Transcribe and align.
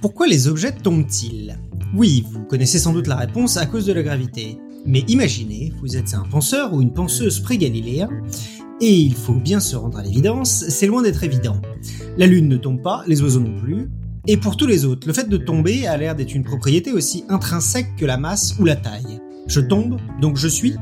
Pourquoi 0.00 0.26
les 0.26 0.48
objets 0.48 0.72
tombent-ils? 0.72 1.58
Oui, 1.94 2.24
vous 2.30 2.44
connaissez 2.44 2.78
sans 2.78 2.92
doute 2.92 3.06
la 3.06 3.16
réponse 3.16 3.56
à 3.56 3.66
cause 3.66 3.86
de 3.86 3.92
la 3.92 4.02
gravité. 4.02 4.58
Mais 4.86 5.00
imaginez, 5.08 5.72
vous 5.80 5.96
êtes 5.96 6.14
un 6.14 6.22
penseur 6.22 6.72
ou 6.72 6.80
une 6.80 6.92
penseuse 6.92 7.40
pré-galiléen, 7.40 8.08
et 8.80 8.94
il 8.94 9.14
faut 9.14 9.34
bien 9.34 9.60
se 9.60 9.76
rendre 9.76 9.98
à 9.98 10.02
l'évidence, 10.02 10.64
c'est 10.68 10.86
loin 10.86 11.02
d'être 11.02 11.22
évident. 11.22 11.60
La 12.16 12.26
Lune 12.26 12.48
ne 12.48 12.56
tombe 12.56 12.80
pas, 12.80 13.04
les 13.06 13.20
oiseaux 13.20 13.40
non 13.40 13.60
plus, 13.60 13.90
et 14.26 14.36
pour 14.36 14.56
tous 14.56 14.66
les 14.66 14.84
autres, 14.84 15.06
le 15.06 15.12
fait 15.12 15.28
de 15.28 15.36
tomber 15.36 15.86
a 15.86 15.96
l'air 15.96 16.14
d'être 16.14 16.34
une 16.34 16.44
propriété 16.44 16.92
aussi 16.92 17.24
intrinsèque 17.28 17.96
que 17.96 18.06
la 18.06 18.16
masse 18.16 18.56
ou 18.58 18.64
la 18.64 18.76
taille. 18.76 19.20
Je 19.46 19.60
tombe, 19.60 19.98
donc 20.20 20.36
je 20.36 20.48
suis. 20.48 20.76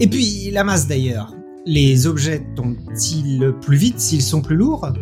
Et 0.00 0.08
puis 0.08 0.50
la 0.50 0.64
masse 0.64 0.88
d'ailleurs. 0.88 1.34
Les 1.72 2.08
objets 2.08 2.44
tombent-ils 2.56 3.54
plus 3.60 3.76
vite 3.76 4.00
s'ils 4.00 4.22
sont 4.22 4.42
plus 4.42 4.56
lourds? 4.56 4.92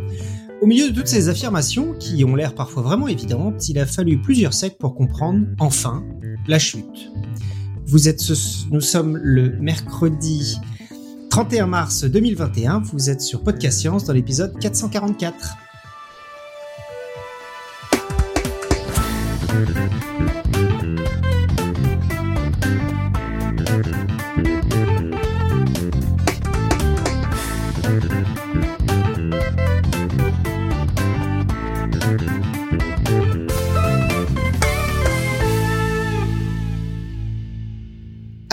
Au 0.61 0.67
milieu 0.67 0.91
de 0.91 0.95
toutes 0.95 1.09
ces 1.09 1.31
affirmations, 1.31 1.95
qui 1.95 2.23
ont 2.27 2.35
l'air 2.35 2.55
parfois 2.55 2.83
vraiment 2.83 3.09
évidentes, 3.09 3.71
il 3.71 3.79
a 3.79 3.87
fallu 3.87 4.21
plusieurs 4.21 4.53
siècles 4.53 4.77
pour 4.79 4.95
comprendre, 4.95 5.47
enfin, 5.61 6.05
la 6.47 6.59
chute. 6.59 7.11
Vous 7.87 8.07
êtes 8.07 8.23
Nous 8.71 8.83
sommes 8.83 9.17
le 9.17 9.57
mercredi 9.59 10.59
31 11.31 11.69
mars 11.69 12.05
2021, 12.05 12.81
vous 12.81 13.09
êtes 13.09 13.23
sur 13.23 13.43
Podcast 13.43 13.79
Science 13.79 14.05
dans 14.05 14.13
l'épisode 14.13 14.59
444. 14.61 15.57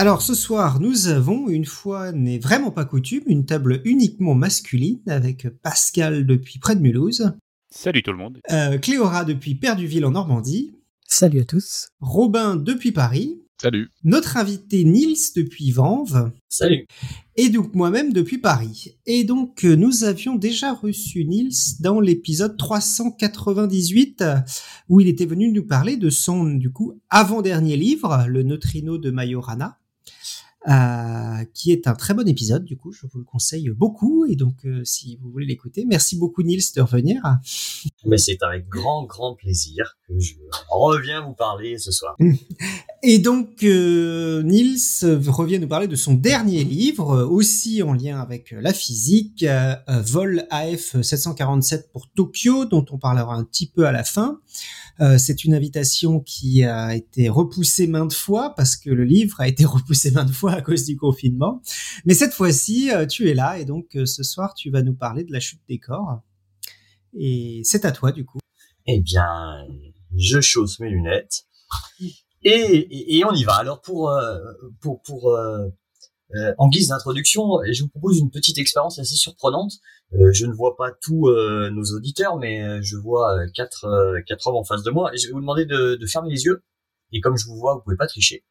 Alors 0.06 0.22
ce 0.22 0.36
soir, 0.36 0.78
nous 0.78 1.08
avons, 1.08 1.48
une 1.48 1.64
fois 1.64 2.12
n'est 2.12 2.38
vraiment 2.38 2.70
pas 2.70 2.84
coutume, 2.84 3.24
une 3.26 3.44
table 3.44 3.82
uniquement 3.84 4.36
masculine 4.36 5.00
avec 5.08 5.48
Pascal 5.64 6.24
depuis 6.24 6.60
près 6.60 6.76
de 6.76 6.80
Mulhouse. 6.80 7.32
Salut 7.70 8.04
tout 8.04 8.12
le 8.12 8.18
monde. 8.18 8.38
Euh, 8.52 8.78
Cléora 8.78 9.24
depuis 9.24 9.56
Perduville 9.56 10.04
en 10.04 10.12
Normandie. 10.12 10.76
Salut 11.08 11.40
à 11.40 11.44
tous. 11.44 11.88
Robin 11.98 12.54
depuis 12.54 12.92
Paris. 12.92 13.42
Salut. 13.60 13.90
Notre 14.04 14.36
invité 14.36 14.84
Nils 14.84 15.32
depuis 15.34 15.72
Vanves. 15.72 16.30
Salut. 16.48 16.86
Et 17.34 17.48
donc 17.48 17.74
moi-même 17.74 18.12
depuis 18.12 18.38
Paris. 18.38 18.98
Et 19.06 19.24
donc 19.24 19.64
euh, 19.64 19.74
nous 19.74 20.04
avions 20.04 20.36
déjà 20.36 20.72
reçu 20.72 21.24
Nils 21.24 21.80
dans 21.80 21.98
l'épisode 21.98 22.56
398 22.56 24.22
où 24.88 25.00
il 25.00 25.08
était 25.08 25.26
venu 25.26 25.50
nous 25.50 25.66
parler 25.66 25.96
de 25.96 26.10
son 26.10 26.44
du 26.44 26.70
coup 26.70 27.00
avant-dernier 27.10 27.76
livre, 27.76 28.26
Le 28.28 28.44
Neutrino 28.44 28.98
de 28.98 29.10
Majorana. 29.10 29.80
Euh, 30.68 31.44
qui 31.54 31.70
est 31.70 31.86
un 31.86 31.94
très 31.94 32.12
bon 32.12 32.26
épisode. 32.26 32.64
Du 32.64 32.76
coup, 32.76 32.90
je 32.90 33.06
vous 33.06 33.18
le 33.18 33.24
conseille 33.24 33.70
beaucoup. 33.70 34.26
Et 34.26 34.34
donc, 34.34 34.64
euh, 34.64 34.82
si 34.82 35.16
vous 35.22 35.30
voulez 35.30 35.46
l'écouter, 35.46 35.84
merci 35.86 36.16
beaucoup 36.16 36.42
Nils 36.42 36.72
de 36.74 36.80
revenir. 36.80 37.22
Mais 38.04 38.18
c'est 38.18 38.42
avec 38.42 38.68
grand, 38.68 39.04
grand 39.04 39.36
plaisir 39.36 39.96
que 40.08 40.18
je 40.18 40.34
reviens 40.68 41.24
vous 41.24 41.34
parler 41.34 41.78
ce 41.78 41.92
soir. 41.92 42.16
Et 43.04 43.20
donc, 43.20 43.62
euh, 43.62 44.42
Nils 44.42 45.04
revient 45.28 45.60
nous 45.60 45.68
parler 45.68 45.86
de 45.86 45.94
son 45.94 46.14
dernier 46.14 46.64
livre, 46.64 47.24
aussi 47.24 47.84
en 47.84 47.92
lien 47.92 48.18
avec 48.18 48.50
la 48.50 48.72
physique, 48.72 49.44
Vol 49.88 50.46
AF 50.50 51.00
747 51.00 51.92
pour 51.92 52.10
Tokyo, 52.10 52.64
dont 52.64 52.84
on 52.90 52.98
parlera 52.98 53.36
un 53.36 53.44
petit 53.44 53.68
peu 53.68 53.86
à 53.86 53.92
la 53.92 54.02
fin. 54.02 54.40
Euh, 55.00 55.18
c'est 55.18 55.44
une 55.44 55.54
invitation 55.54 56.20
qui 56.20 56.64
a 56.64 56.94
été 56.94 57.28
repoussée 57.28 57.86
maintes 57.86 58.14
fois 58.14 58.54
parce 58.54 58.76
que 58.76 58.90
le 58.90 59.04
livre 59.04 59.40
a 59.40 59.48
été 59.48 59.64
repoussé 59.66 60.10
maintes 60.10 60.30
fois 60.30 60.52
à 60.52 60.62
cause 60.62 60.84
du 60.84 60.96
confinement. 60.96 61.60
Mais 62.04 62.14
cette 62.14 62.32
fois-ci, 62.32 62.90
euh, 62.90 63.06
tu 63.06 63.28
es 63.28 63.34
là 63.34 63.58
et 63.58 63.64
donc 63.64 63.96
euh, 63.96 64.06
ce 64.06 64.22
soir, 64.22 64.54
tu 64.54 64.70
vas 64.70 64.82
nous 64.82 64.94
parler 64.94 65.24
de 65.24 65.32
la 65.32 65.40
chute 65.40 65.60
des 65.68 65.78
corps. 65.78 66.20
Et 67.18 67.62
c'est 67.64 67.84
à 67.84 67.92
toi 67.92 68.12
du 68.12 68.24
coup. 68.24 68.38
Eh 68.86 69.00
bien, 69.00 69.66
je 70.16 70.40
chausse 70.40 70.80
mes 70.80 70.90
lunettes 70.90 71.46
et, 72.42 73.16
et, 73.18 73.24
on 73.24 73.32
y 73.32 73.42
va. 73.42 73.54
Alors 73.54 73.80
pour 73.80 74.12
pour 74.80 75.02
pour 75.02 75.36
en 76.58 76.68
guise 76.68 76.88
d'introduction, 76.88 77.60
je 77.70 77.82
vous 77.82 77.88
propose 77.88 78.18
une 78.18 78.30
petite 78.30 78.58
expérience 78.58 78.98
assez 78.98 79.14
surprenante. 79.14 79.72
Euh, 80.14 80.32
je 80.32 80.46
ne 80.46 80.52
vois 80.52 80.76
pas 80.76 80.90
tous 81.02 81.28
euh, 81.28 81.70
nos 81.70 81.84
auditeurs, 81.96 82.36
mais 82.36 82.62
euh, 82.62 82.80
je 82.80 82.96
vois 82.96 83.36
quatre, 83.54 83.86
quatre 84.26 84.46
hommes 84.46 84.56
en 84.56 84.64
face 84.64 84.82
de 84.82 84.90
moi. 84.90 85.10
Je 85.14 85.26
vais 85.26 85.32
vous 85.32 85.40
demander 85.40 85.66
de, 85.66 85.96
de, 85.96 86.06
fermer 86.06 86.30
les 86.30 86.44
yeux. 86.44 86.64
Et 87.12 87.20
comme 87.20 87.36
je 87.36 87.46
vous 87.46 87.56
vois, 87.56 87.74
vous 87.74 87.80
pouvez 87.82 87.96
pas 87.96 88.06
tricher. 88.06 88.44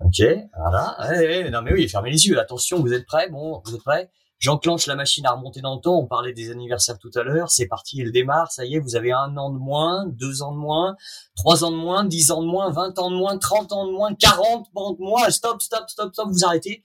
Ok, 0.00 0.22
voilà. 0.58 0.96
Eh, 1.22 1.50
non 1.50 1.62
mais 1.62 1.72
oui, 1.72 1.88
fermez 1.88 2.10
les 2.10 2.26
yeux. 2.26 2.38
Attention, 2.38 2.80
vous 2.80 2.92
êtes 2.92 3.06
prêts? 3.06 3.28
Bon, 3.28 3.62
vous 3.64 3.74
êtes 3.74 3.82
prêts? 3.82 4.10
J'enclenche 4.38 4.86
la 4.86 4.96
machine 4.96 5.24
à 5.26 5.32
remonter 5.32 5.60
dans 5.60 5.76
le 5.76 5.80
temps. 5.80 5.96
On 5.98 6.06
parlait 6.06 6.32
des 6.32 6.50
anniversaires 6.50 6.98
tout 6.98 7.10
à 7.14 7.22
l'heure. 7.22 7.50
C'est 7.50 7.66
parti, 7.66 8.00
elle 8.00 8.12
démarre. 8.12 8.50
Ça 8.52 8.64
y 8.64 8.74
est, 8.74 8.78
vous 8.78 8.96
avez 8.96 9.12
un 9.12 9.36
an 9.36 9.50
de 9.50 9.58
moins, 9.58 10.06
deux 10.06 10.42
ans 10.42 10.52
de 10.52 10.58
moins, 10.58 10.96
trois 11.36 11.64
ans 11.64 11.70
de 11.70 11.76
moins, 11.76 12.04
dix 12.04 12.30
ans 12.30 12.42
de 12.42 12.48
moins, 12.48 12.70
vingt 12.70 12.98
ans 12.98 13.10
de 13.10 13.16
moins, 13.16 13.38
trente 13.38 13.72
ans 13.72 13.86
de 13.86 13.92
moins, 13.92 14.14
quarante 14.14 14.66
ans 14.74 14.92
de 14.92 15.00
moins. 15.00 15.30
Stop, 15.30 15.62
stop, 15.62 15.88
stop, 15.88 16.12
stop. 16.12 16.28
Vous 16.30 16.44
arrêtez. 16.44 16.82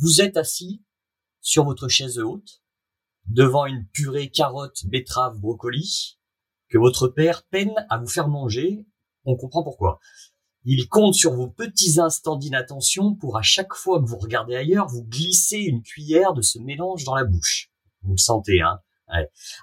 Vous 0.00 0.20
êtes 0.20 0.36
assis 0.36 0.82
sur 1.40 1.64
votre 1.64 1.88
chaise 1.88 2.18
haute 2.18 2.62
devant 3.26 3.66
une 3.66 3.86
purée 3.88 4.30
carotte, 4.30 4.86
betterave, 4.86 5.38
brocoli, 5.38 6.18
que 6.68 6.78
votre 6.78 7.08
père 7.08 7.44
peine 7.44 7.74
à 7.90 7.98
vous 7.98 8.06
faire 8.06 8.28
manger, 8.28 8.86
on 9.24 9.36
comprend 9.36 9.64
pourquoi. 9.64 9.98
Il 10.64 10.88
compte 10.88 11.14
sur 11.14 11.34
vos 11.34 11.48
petits 11.48 11.98
instants 11.98 12.36
d'inattention 12.36 13.14
pour 13.14 13.38
à 13.38 13.42
chaque 13.42 13.74
fois 13.74 14.00
que 14.00 14.06
vous 14.06 14.18
regardez 14.18 14.54
ailleurs, 14.54 14.86
vous 14.86 15.02
glisser 15.04 15.58
une 15.58 15.82
cuillère 15.82 16.32
de 16.32 16.42
ce 16.42 16.58
mélange 16.58 17.04
dans 17.04 17.14
la 17.14 17.24
bouche. 17.24 17.70
Vous 18.02 18.12
le 18.12 18.18
sentez, 18.18 18.60
hein 18.60 18.80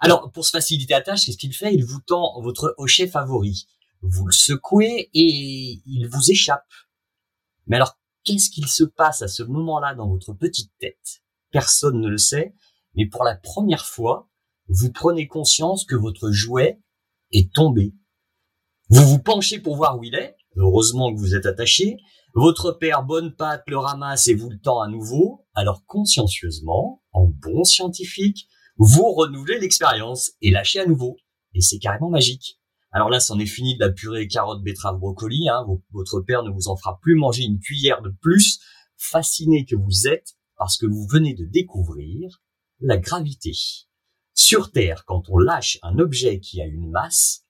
Alors, 0.02 0.32
pour 0.32 0.46
se 0.46 0.52
faciliter 0.52 0.94
la 0.94 1.02
tâche, 1.02 1.26
qu'est-ce 1.26 1.38
qu'il 1.38 1.54
fait? 1.54 1.74
Il 1.74 1.86
vous 1.86 2.02
tend 2.02 2.42
votre 2.42 2.76
hochet 2.78 3.08
favori. 3.08 3.68
Vous 4.02 4.26
le 4.26 4.34
secouez 4.34 5.10
et 5.14 5.82
il 5.86 6.08
vous 6.08 6.32
échappe. 6.32 6.68
Mais 7.68 7.78
alors, 7.78 7.98
qu'est-ce 8.26 8.50
qu'il 8.50 8.68
se 8.68 8.84
passe 8.84 9.22
à 9.22 9.28
ce 9.28 9.44
moment-là 9.44 9.96
dans 9.96 10.10
votre 10.10 10.34
petite 10.34 10.72
tête? 10.80 11.24
Personne 11.52 12.02
ne 12.02 12.10
le 12.10 12.18
sait, 12.18 12.54
mais 12.96 13.06
pour 13.06 13.24
la 13.24 13.36
première 13.36 13.86
fois, 13.86 14.30
vous 14.68 14.92
prenez 14.92 15.28
conscience 15.28 15.86
que 15.86 15.96
votre 15.96 16.32
jouet 16.32 16.82
est 17.32 17.54
tombé. 17.54 17.94
Vous 18.90 19.08
vous 19.08 19.20
penchez 19.20 19.60
pour 19.60 19.76
voir 19.78 19.98
où 19.98 20.04
il 20.04 20.16
est, 20.16 20.36
heureusement 20.58 21.14
que 21.14 21.20
vous 21.20 21.36
êtes 21.36 21.46
attaché, 21.46 21.98
votre 22.34 22.72
père 22.72 23.04
bonne 23.04 23.34
patte 23.34 23.64
le 23.68 23.78
ramasse 23.78 24.28
et 24.28 24.36
vous 24.36 24.50
le 24.50 24.60
tend 24.60 24.82
à 24.82 24.90
nouveau, 24.90 25.46
alors 25.54 25.86
consciencieusement, 25.86 27.02
en 27.14 27.28
bon 27.28 27.64
scientifique, 27.64 28.48
vous 28.78 29.14
renouvelez 29.14 29.60
l'expérience 29.60 30.34
et 30.42 30.52
lâchez 30.52 30.82
à 30.82 30.86
nouveau. 30.86 31.16
Et 31.54 31.62
c'est 31.62 31.80
carrément 31.80 32.10
magique. 32.10 32.60
Alors 32.96 33.10
là, 33.10 33.20
c'en 33.20 33.38
est 33.40 33.46
fini 33.46 33.76
de 33.76 33.82
la 33.82 33.92
purée 33.92 34.26
carotte, 34.26 34.64
betterave, 34.64 35.00
brocoli. 35.00 35.50
Hein. 35.50 35.66
Votre 35.92 36.22
père 36.22 36.44
ne 36.44 36.50
vous 36.50 36.70
en 36.70 36.78
fera 36.78 36.98
plus 37.02 37.16
manger 37.16 37.44
une 37.44 37.60
cuillère 37.60 38.02
de 38.02 38.10
plus, 38.22 38.62
fasciné 38.96 39.66
que 39.66 39.76
vous 39.76 40.08
êtes 40.08 40.38
parce 40.56 40.78
que 40.78 40.86
vous 40.86 41.06
venez 41.06 41.34
de 41.34 41.44
découvrir 41.44 42.42
la 42.80 42.96
gravité. 42.96 43.52
Sur 44.34 44.72
Terre, 44.72 45.04
quand 45.04 45.24
on 45.28 45.38
lâche 45.38 45.78
un 45.84 46.00
objet 46.00 46.40
qui 46.40 46.62
a 46.62 46.66
une 46.66 46.90
masse, 46.90 47.44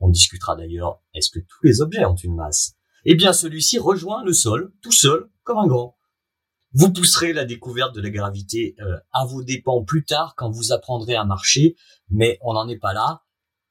on 0.00 0.08
discutera 0.08 0.56
d'ailleurs, 0.56 1.02
est-ce 1.12 1.28
que 1.28 1.40
tous 1.40 1.64
les 1.64 1.82
objets 1.82 2.06
ont 2.06 2.16
une 2.16 2.36
masse? 2.36 2.72
Eh 3.04 3.14
bien, 3.14 3.34
celui-ci 3.34 3.78
rejoint 3.78 4.24
le 4.24 4.32
sol, 4.32 4.72
tout 4.80 4.90
seul, 4.90 5.28
comme 5.42 5.58
un 5.58 5.66
grand. 5.66 5.98
Vous 6.72 6.90
pousserez 6.94 7.34
la 7.34 7.44
découverte 7.44 7.94
de 7.94 8.00
la 8.00 8.08
gravité 8.08 8.74
euh, 8.80 8.96
à 9.12 9.26
vos 9.26 9.42
dépens 9.42 9.84
plus 9.84 10.06
tard 10.06 10.32
quand 10.34 10.50
vous 10.50 10.72
apprendrez 10.72 11.14
à 11.14 11.26
marcher, 11.26 11.76
mais 12.08 12.38
on 12.40 12.54
n'en 12.54 12.68
est 12.68 12.78
pas 12.78 12.94
là. 12.94 13.22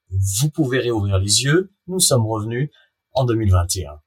Vous 0.09 0.49
pouvez 0.49 0.79
réouvrir 0.79 1.19
les 1.19 1.43
yeux, 1.43 1.73
nous 1.87 1.99
sommes 1.99 2.25
revenus 2.25 2.69
en 3.13 3.25
2021. 3.25 3.99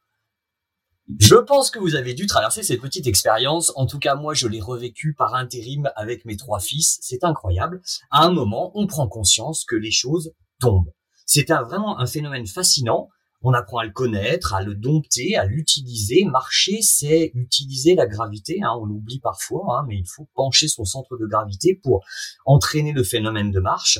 Je 1.18 1.34
pense 1.34 1.70
que 1.70 1.78
vous 1.78 1.96
avez 1.96 2.14
dû 2.14 2.26
traverser 2.26 2.62
cette 2.62 2.80
petite 2.80 3.06
expérience. 3.06 3.72
En 3.74 3.86
tout 3.86 3.98
cas, 3.98 4.14
moi, 4.14 4.32
je 4.32 4.46
l'ai 4.46 4.60
revécu 4.60 5.14
par 5.14 5.34
intérim 5.34 5.90
avec 5.96 6.24
mes 6.24 6.36
trois 6.36 6.60
fils. 6.60 6.98
C'est 7.02 7.24
incroyable. 7.24 7.82
À 8.10 8.24
un 8.24 8.30
moment, 8.30 8.70
on 8.74 8.86
prend 8.86 9.08
conscience 9.08 9.64
que 9.64 9.76
les 9.76 9.90
choses 9.90 10.32
tombent. 10.60 10.92
C'est 11.26 11.48
vraiment 11.48 11.98
un 11.98 12.06
phénomène 12.06 12.46
fascinant. 12.46 13.08
On 13.42 13.52
apprend 13.54 13.78
à 13.78 13.84
le 13.84 13.92
connaître, 13.92 14.54
à 14.54 14.62
le 14.62 14.74
dompter, 14.74 15.36
à 15.36 15.46
l'utiliser. 15.46 16.24
Marcher, 16.26 16.80
c'est 16.82 17.32
utiliser 17.34 17.94
la 17.94 18.06
gravité. 18.06 18.60
Hein. 18.62 18.76
on 18.80 18.84
l'oublie 18.84 19.20
parfois, 19.20 19.78
hein, 19.78 19.84
mais 19.88 19.96
il 19.96 20.06
faut 20.06 20.28
pencher 20.34 20.68
son 20.68 20.84
centre 20.84 21.16
de 21.16 21.26
gravité 21.26 21.80
pour 21.82 22.04
entraîner 22.44 22.92
le 22.92 23.02
phénomène 23.02 23.50
de 23.50 23.60
marche. 23.60 23.98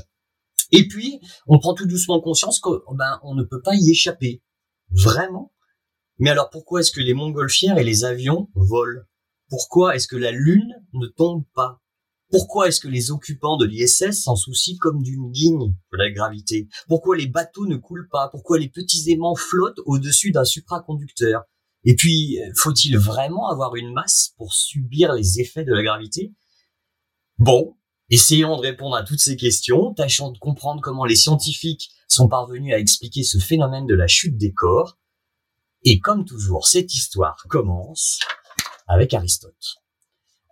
Et 0.72 0.86
puis, 0.88 1.20
on 1.46 1.58
prend 1.58 1.74
tout 1.74 1.86
doucement 1.86 2.20
conscience 2.20 2.60
qu'on 2.60 2.80
ben, 2.94 3.18
on 3.22 3.34
ne 3.34 3.42
peut 3.42 3.62
pas 3.62 3.74
y 3.74 3.90
échapper. 3.90 4.42
Vraiment, 4.90 5.52
mais 6.20 6.30
alors 6.30 6.50
pourquoi 6.50 6.80
est-ce 6.80 6.92
que 6.92 7.00
les 7.00 7.14
montgolfières 7.14 7.78
et 7.78 7.84
les 7.84 8.04
avions 8.04 8.50
volent? 8.54 9.02
Pourquoi 9.48 9.96
est-ce 9.96 10.06
que 10.06 10.16
la 10.16 10.32
Lune 10.32 10.74
ne 10.92 11.06
tombe 11.06 11.44
pas? 11.54 11.80
Pourquoi 12.30 12.68
est-ce 12.68 12.78
que 12.78 12.88
les 12.88 13.10
occupants 13.10 13.56
de 13.56 13.64
l'ISS 13.64 14.22
s'en 14.22 14.36
soucient 14.36 14.76
comme 14.78 15.02
d'une 15.02 15.30
guigne 15.30 15.74
de 15.92 15.96
la 15.96 16.10
gravité? 16.10 16.68
Pourquoi 16.88 17.16
les 17.16 17.26
bateaux 17.26 17.66
ne 17.66 17.76
coulent 17.76 18.08
pas? 18.12 18.28
Pourquoi 18.28 18.58
les 18.58 18.68
petits 18.68 19.10
aimants 19.10 19.34
flottent 19.34 19.80
au-dessus 19.86 20.30
d'un 20.30 20.44
supraconducteur? 20.44 21.42
Et 21.84 21.96
puis, 21.96 22.38
faut-il 22.54 22.98
vraiment 22.98 23.48
avoir 23.48 23.74
une 23.74 23.92
masse 23.92 24.34
pour 24.36 24.52
subir 24.52 25.14
les 25.14 25.40
effets 25.40 25.64
de 25.64 25.72
la 25.72 25.82
gravité? 25.82 26.34
Bon, 27.38 27.78
essayons 28.10 28.56
de 28.56 28.62
répondre 28.62 28.96
à 28.96 29.02
toutes 29.02 29.20
ces 29.20 29.36
questions, 29.36 29.94
tâchons 29.94 30.30
de 30.30 30.38
comprendre 30.38 30.80
comment 30.82 31.04
les 31.04 31.16
scientifiques 31.16 31.90
sont 32.08 32.28
parvenus 32.28 32.74
à 32.74 32.78
expliquer 32.78 33.22
ce 33.22 33.38
phénomène 33.38 33.86
de 33.86 33.94
la 33.94 34.08
chute 34.08 34.36
des 34.36 34.52
corps. 34.52 34.98
Et 35.84 36.00
comme 36.00 36.24
toujours, 36.24 36.66
cette 36.66 36.92
histoire 36.92 37.42
commence 37.48 38.18
avec 38.86 39.14
Aristote. 39.14 39.76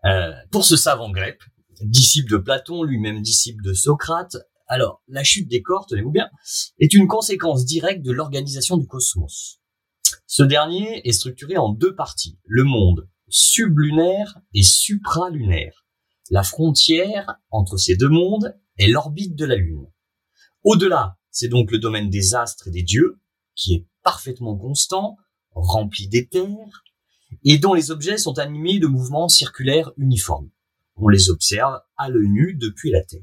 Euh, 0.04 0.32
pour 0.50 0.64
ce 0.64 0.76
savant 0.76 1.10
grec, 1.10 1.38
disciple 1.82 2.30
de 2.30 2.36
Platon, 2.38 2.82
lui-même 2.82 3.20
disciple 3.20 3.62
de 3.62 3.74
Socrate. 3.74 4.36
Alors, 4.68 5.02
la 5.08 5.24
chute 5.24 5.48
des 5.48 5.62
corps, 5.62 5.86
tenez-vous 5.86 6.10
bien, 6.10 6.28
est 6.78 6.94
une 6.94 7.08
conséquence 7.08 7.64
directe 7.64 8.02
de 8.02 8.12
l'organisation 8.12 8.76
du 8.76 8.86
cosmos. 8.86 9.60
Ce 10.26 10.42
dernier 10.42 11.06
est 11.06 11.12
structuré 11.12 11.56
en 11.56 11.70
deux 11.70 11.94
parties, 11.94 12.38
le 12.44 12.64
monde 12.64 13.08
sublunaire 13.28 14.38
et 14.54 14.62
supralunaire. 14.62 15.84
La 16.30 16.42
frontière 16.42 17.36
entre 17.50 17.78
ces 17.78 17.96
deux 17.96 18.10
mondes 18.10 18.54
est 18.76 18.88
l'orbite 18.88 19.34
de 19.34 19.46
la 19.46 19.56
Lune. 19.56 19.86
Au-delà, 20.62 21.16
c'est 21.30 21.48
donc 21.48 21.70
le 21.70 21.78
domaine 21.78 22.10
des 22.10 22.34
astres 22.34 22.68
et 22.68 22.70
des 22.70 22.82
dieux, 22.82 23.18
qui 23.54 23.74
est 23.74 23.86
parfaitement 24.02 24.56
constant, 24.56 25.16
rempli 25.52 26.06
d'éther, 26.08 26.84
et 27.44 27.56
dont 27.58 27.72
les 27.72 27.90
objets 27.90 28.18
sont 28.18 28.38
animés 28.38 28.78
de 28.78 28.86
mouvements 28.86 29.28
circulaires 29.28 29.92
uniformes. 29.96 30.50
On 30.96 31.08
les 31.08 31.30
observe 31.30 31.80
à 31.96 32.10
l'œil 32.10 32.28
nu 32.28 32.54
depuis 32.54 32.90
la 32.90 33.02
Terre. 33.02 33.22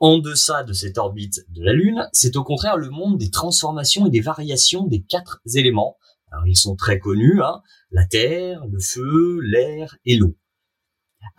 En 0.00 0.18
deçà 0.18 0.64
de 0.64 0.72
cette 0.72 0.98
orbite 0.98 1.44
de 1.50 1.62
la 1.62 1.74
Lune, 1.74 2.08
c'est 2.12 2.36
au 2.36 2.42
contraire 2.42 2.76
le 2.76 2.90
monde 2.90 3.18
des 3.18 3.30
transformations 3.30 4.06
et 4.06 4.10
des 4.10 4.22
variations 4.22 4.86
des 4.86 5.02
quatre 5.02 5.42
éléments. 5.54 5.98
Alors 6.32 6.46
ils 6.46 6.58
sont 6.58 6.74
très 6.74 6.98
connus, 6.98 7.40
hein, 7.42 7.62
la 7.90 8.06
terre, 8.06 8.64
le 8.66 8.80
feu, 8.80 9.40
l'air 9.42 9.96
et 10.06 10.16
l'eau. 10.16 10.36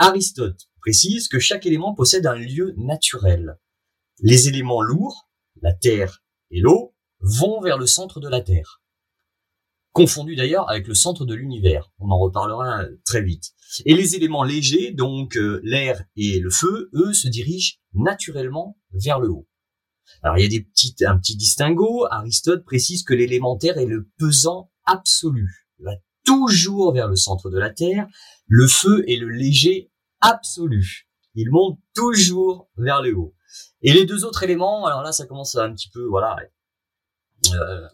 Aristote 0.02 0.68
précise 0.82 1.28
que 1.28 1.40
chaque 1.40 1.66
élément 1.66 1.94
possède 1.94 2.26
un 2.26 2.36
lieu 2.36 2.74
naturel. 2.78 3.58
Les 4.20 4.48
éléments 4.48 4.82
lourds, 4.82 5.30
la 5.62 5.74
terre 5.74 6.24
et 6.50 6.60
l'eau, 6.60 6.96
vont 7.20 7.62
vers 7.62 7.78
le 7.78 7.88
centre 7.88 8.20
de 8.20 8.28
la 8.28 8.42
Terre 8.42 8.82
confondu 9.94 10.36
d'ailleurs 10.36 10.70
avec 10.70 10.88
le 10.88 10.94
centre 10.94 11.26
de 11.26 11.34
l'univers. 11.34 11.92
On 12.00 12.12
en 12.12 12.20
reparlera 12.20 12.86
très 13.06 13.22
vite. 13.22 13.52
Et 13.86 13.94
les 13.94 14.16
éléments 14.16 14.44
légers, 14.44 14.92
donc 14.92 15.38
euh, 15.38 15.62
l'air 15.64 16.04
et 16.16 16.40
le 16.40 16.50
feu, 16.50 16.90
eux, 16.94 17.14
se 17.14 17.28
dirigent 17.28 17.76
naturellement 17.94 18.78
vers 18.92 19.20
le 19.20 19.30
haut. 19.30 19.48
Alors 20.24 20.38
il 20.38 20.44
y 20.44 20.46
a 20.46 20.50
des 20.50 21.06
un 21.06 21.18
petit 21.18 21.36
distinguo. 21.36 22.06
Aristote 22.10 22.66
précise 22.66 23.04
que 23.04 23.14
l'élémentaire 23.14 23.78
est 23.78 23.86
le 23.86 24.10
pesant 24.18 24.72
absolu. 24.86 25.68
Il 25.80 25.86
va 25.86 25.96
toujours 26.26 26.94
vers 26.94 27.08
le 27.08 27.16
centre 27.16 27.50
de 27.50 27.58
la 27.58 27.70
Terre. 27.70 28.08
Le 28.48 28.68
feu 28.68 29.04
est 29.10 29.18
le 29.18 29.30
léger 29.30 29.91
absolu. 30.22 31.08
Il 31.36 31.50
monte 31.50 31.80
toujours 31.94 32.70
vers 32.78 33.02
le 33.02 33.16
haut. 33.16 33.34
Et 33.82 33.94
les 33.94 34.06
deux 34.06 34.26
autres 34.26 34.44
éléments, 34.44 34.86
alors 34.86 35.02
là, 35.02 35.12
ça 35.12 35.26
commence 35.26 35.56
à 35.56 35.64
un 35.64 35.74
petit 35.74 35.90
peu, 35.90 36.04
voilà, 36.06 36.38
euh, 37.54 37.88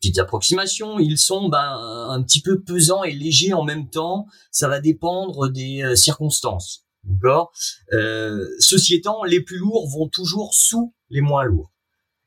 petites 0.00 0.18
approximations, 0.18 0.98
ils 0.98 1.18
sont 1.18 1.48
ben, 1.48 1.78
un 2.08 2.22
petit 2.22 2.42
peu 2.42 2.60
pesants 2.60 3.04
et 3.04 3.12
légers 3.12 3.52
en 3.52 3.62
même 3.62 3.88
temps. 3.88 4.26
Ça 4.50 4.68
va 4.68 4.80
dépendre 4.80 5.48
des 5.48 5.82
euh, 5.82 5.94
circonstances. 5.94 6.86
D'accord? 7.04 7.52
Euh, 7.92 8.44
Ceci 8.58 8.94
étant, 8.94 9.22
les 9.24 9.40
plus 9.40 9.58
lourds 9.58 9.88
vont 9.88 10.08
toujours 10.08 10.54
sous 10.54 10.92
les 11.08 11.20
moins 11.20 11.44
lourds. 11.44 11.72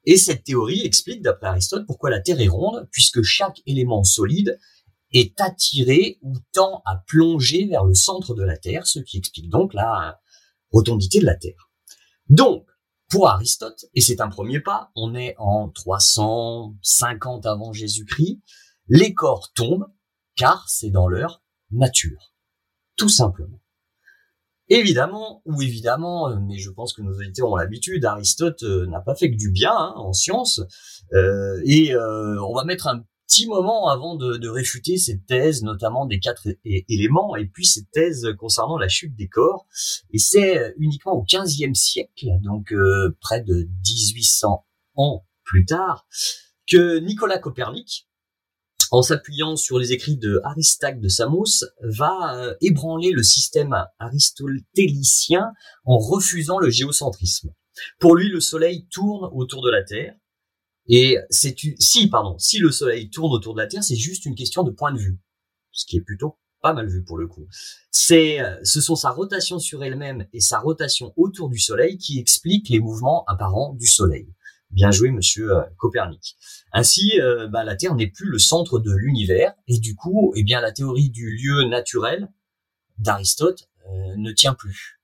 Et 0.06 0.18
cette 0.18 0.44
théorie 0.44 0.86
explique, 0.86 1.22
d'après 1.22 1.48
Aristote, 1.48 1.86
pourquoi 1.86 2.10
la 2.10 2.22
Terre 2.22 2.40
est 2.40 2.48
ronde, 2.48 2.88
puisque 2.92 3.24
chaque 3.24 3.62
élément 3.66 4.04
solide 4.04 4.60
est 5.16 5.40
attiré 5.40 6.20
ou 6.22 6.36
tend 6.52 6.82
à 6.86 6.98
plonger 7.08 7.66
vers 7.66 7.86
le 7.86 7.94
centre 7.94 8.36
de 8.36 8.44
la 8.44 8.58
Terre, 8.58 8.86
ce 8.86 9.00
qui 9.00 9.18
explique 9.18 9.50
donc 9.50 9.74
la 9.74 10.20
rotondité 10.72 11.20
de 11.20 11.26
la 11.26 11.36
Terre. 11.36 11.72
Donc, 12.30 12.66
pour 13.10 13.30
Aristote, 13.30 13.86
et 13.94 14.02
c'est 14.02 14.20
un 14.20 14.30
premier 14.30 14.60
pas, 14.60 14.92
on 14.96 15.16
est 15.16 15.36
en 15.38 15.70
350 15.70 17.46
avant 17.46 17.72
Jésus-Christ, 17.72 18.42
les 18.88 19.14
corps 19.14 19.52
tombent 19.54 19.88
car 20.36 20.68
c'est 20.68 20.90
dans 20.90 21.08
leur 21.08 21.42
nature. 21.72 22.34
Tout 22.98 23.10
simplement. 23.10 23.62
Évidemment, 24.68 25.44
ou 25.46 25.62
évidemment, 25.62 26.30
euh, 26.30 26.38
mais 26.42 26.58
je 26.58 26.72
pense 26.72 26.94
que 26.94 27.04
nos 27.04 27.14
auditeurs 27.14 27.52
ont 27.52 27.56
l'habitude, 27.56 28.04
Aristote 28.04 28.64
euh, 28.64 28.88
n'a 28.88 29.00
pas 29.00 29.16
fait 29.16 29.30
que 29.30 29.38
du 29.38 29.52
bien 29.52 29.72
hein, 29.72 29.94
en 29.96 30.12
science, 30.12 30.60
euh, 31.14 31.62
et 31.66 31.96
on 31.96 32.54
va 32.54 32.66
mettre 32.66 32.88
un 32.88 33.06
petit 33.36 33.48
moment 33.48 33.90
avant 33.90 34.16
de, 34.16 34.48
réfuter 34.48 34.98
cette 34.98 35.26
thèse, 35.26 35.64
notamment 35.64 36.06
des 36.06 36.20
quatre 36.20 36.48
éléments, 36.64 37.36
et 37.36 37.46
puis 37.46 37.66
cette 37.66 37.92
thèse 37.92 38.28
concernant 38.38 38.78
la 38.78 38.88
chute 38.88 39.16
des 39.16 39.28
corps. 39.28 39.66
Et 40.14 40.20
c'est 40.20 40.58
euh, 40.58 40.72
uniquement 40.78 41.14
au 41.14 41.24
XVe 41.24 41.74
siècle, 41.74 42.28
donc 42.44 42.72
euh, 42.72 43.16
près 43.20 43.42
de 43.42 43.68
1800 43.88 44.66
ans 44.96 45.26
plus 45.44 45.66
tard, 45.66 46.08
que 46.70 47.00
Nicolas 47.00 47.40
Copernic, 47.40 48.08
en 48.92 49.02
s'appuyant 49.02 49.58
sur 49.58 49.80
les 49.80 49.92
écrits 49.92 50.18
de 50.18 50.40
Aristaque 50.44 51.02
de 51.02 51.10
Samos, 51.10 51.66
va 51.82 52.36
euh, 52.36 52.56
ébranler 52.62 53.12
le 53.12 53.24
système 53.24 53.76
aristotélicien 54.00 55.52
en 55.84 55.98
refusant 55.98 56.60
le 56.60 56.70
géocentrisme. 56.70 57.50
Pour 58.00 58.16
lui, 58.16 58.30
le 58.30 58.40
Soleil 58.40 58.88
tourne 58.90 59.30
autour 59.34 59.62
de 59.62 59.70
la 59.70 59.84
Terre, 59.84 60.16
et 60.88 61.18
c'est 61.30 61.56
si 61.80 62.08
pardon, 62.08 62.38
si 62.38 62.60
le 62.60 62.72
Soleil 62.72 63.10
tourne 63.10 63.34
autour 63.34 63.54
de 63.54 63.62
la 63.62 63.68
Terre, 63.68 63.84
c'est 63.84 63.96
juste 63.96 64.26
une 64.26 64.36
question 64.36 64.64
de 64.64 64.72
point 64.72 64.92
de 64.92 65.00
vue, 65.00 65.20
ce 65.72 65.86
qui 65.86 65.98
est 65.98 66.02
plutôt 66.02 66.38
pas 66.66 66.74
mal 66.74 66.88
vu 66.88 67.04
pour 67.04 67.18
le 67.20 67.28
coup. 67.28 67.48
C'est, 67.92 68.42
euh, 68.42 68.58
ce 68.64 68.82
sont 68.82 68.96
sa 68.96 69.12
rotation 69.12 69.60
sur 69.60 69.84
elle-même 69.84 70.26
et 70.34 70.40
sa 70.40 70.60
rotation 70.60 71.14
autour 71.16 71.50
du 71.50 71.60
Soleil 71.60 72.00
qui 72.00 72.20
expliquent 72.20 72.70
les 72.70 72.80
mouvements 72.80 73.24
apparents 73.28 73.74
du 73.74 73.86
Soleil. 73.86 74.34
Bien 74.72 74.90
joué, 74.90 75.12
Monsieur 75.12 75.56
euh, 75.56 75.62
Copernic. 75.78 76.36
Ainsi, 76.72 77.20
euh, 77.22 77.48
bah, 77.48 77.64
la 77.64 77.76
Terre 77.76 77.94
n'est 77.94 78.10
plus 78.10 78.28
le 78.28 78.40
centre 78.40 78.80
de 78.80 78.92
l'univers 78.92 79.54
et 79.68 79.78
du 79.78 79.96
coup, 79.96 80.34
eh 80.36 80.44
bien, 80.44 80.60
la 80.60 80.72
théorie 80.72 81.12
du 81.12 81.38
lieu 81.38 81.68
naturel 81.70 82.30
d'Aristote 82.98 83.70
ne 84.18 84.32
tient 84.32 84.56
plus. 84.56 85.00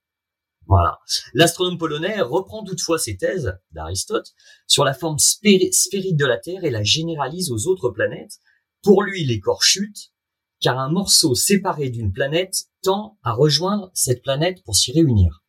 L'astronome 1.34 1.78
polonais 1.78 2.20
reprend 2.20 2.64
toutefois 2.64 2.98
ses 2.98 3.16
thèses 3.16 3.58
d'Aristote 3.72 4.32
sur 4.66 4.84
la 4.84 4.94
forme 4.94 5.18
sphérique 5.18 6.16
de 6.16 6.26
la 6.26 6.38
Terre 6.38 6.64
et 6.64 6.70
la 6.70 6.82
généralise 6.82 7.50
aux 7.50 7.66
autres 7.66 7.90
planètes. 7.90 8.38
Pour 8.82 9.02
lui, 9.02 9.24
les 9.24 9.40
corps 9.40 9.62
chutent, 9.62 10.12
car 10.60 10.78
un 10.78 10.90
morceau 10.90 11.34
séparé 11.34 11.90
d'une 11.90 12.12
planète 12.12 12.64
tend 12.82 13.18
à 13.22 13.32
rejoindre 13.32 13.90
cette 13.94 14.22
planète 14.22 14.62
pour 14.64 14.76
s'y 14.76 14.92
réunir. 14.92 15.42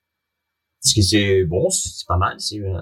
Ce 0.82 0.94
qui 0.94 1.04
c'est 1.04 1.44
bon, 1.46 1.70
c'est 1.70 2.06
pas 2.08 2.18
mal, 2.18 2.38
euh, 2.54 2.82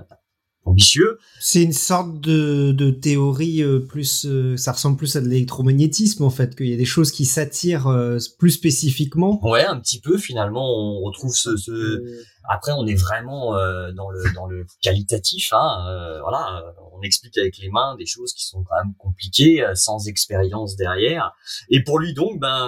ambitieux. 0.66 1.18
C'est 1.40 1.64
une 1.64 1.74
sorte 1.74 2.20
de, 2.20 2.72
de 2.72 2.92
théorie 2.92 3.64
euh, 3.64 3.80
plus, 3.80 4.26
euh, 4.26 4.58
ça 4.58 4.72
ressemble 4.72 4.98
plus 4.98 5.16
à 5.16 5.22
de 5.22 5.28
l'électromagnétisme 5.28 6.24
en 6.24 6.30
fait, 6.30 6.56
qu'il 6.56 6.68
y 6.68 6.74
a 6.74 6.78
des 6.78 6.86
choses 6.86 7.12
qui 7.12 7.26
s'attirent 7.26 7.88
euh, 7.88 8.18
plus 8.38 8.52
spécifiquement. 8.52 9.40
Ouais, 9.44 9.66
un 9.66 9.80
petit 9.80 10.00
peu 10.00 10.18
finalement, 10.18 10.66
on 10.66 11.02
retrouve 11.02 11.34
ce. 11.34 11.58
ce... 11.58 12.04
Après, 12.50 12.72
on 12.72 12.86
est 12.86 12.96
vraiment 12.96 13.54
dans 13.94 14.10
le 14.10 14.34
dans 14.34 14.48
le 14.48 14.66
qualitatif. 14.82 15.54
Hein, 15.54 16.20
voilà, 16.22 16.74
on 16.92 17.02
explique 17.02 17.38
avec 17.38 17.58
les 17.60 17.70
mains 17.70 17.96
des 17.98 18.08
choses 18.08 18.34
qui 18.34 18.46
sont 18.46 18.64
quand 18.64 18.76
même 18.84 18.94
compliquées, 18.98 19.64
sans 19.76 20.08
expérience 20.08 20.76
derrière. 20.76 21.32
Et 21.70 21.84
pour 21.84 22.00
lui 22.00 22.14
donc, 22.16 22.40
ben 22.40 22.68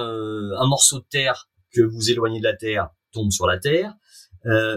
un 0.58 0.68
morceau 0.68 1.00
de 1.00 1.06
terre 1.10 1.50
que 1.74 1.82
vous 1.82 2.12
éloignez 2.12 2.40
de 2.40 2.46
la 2.46 2.56
terre 2.56 2.90
tombe 3.12 3.32
sur 3.32 3.48
la 3.48 3.58
terre, 3.58 3.96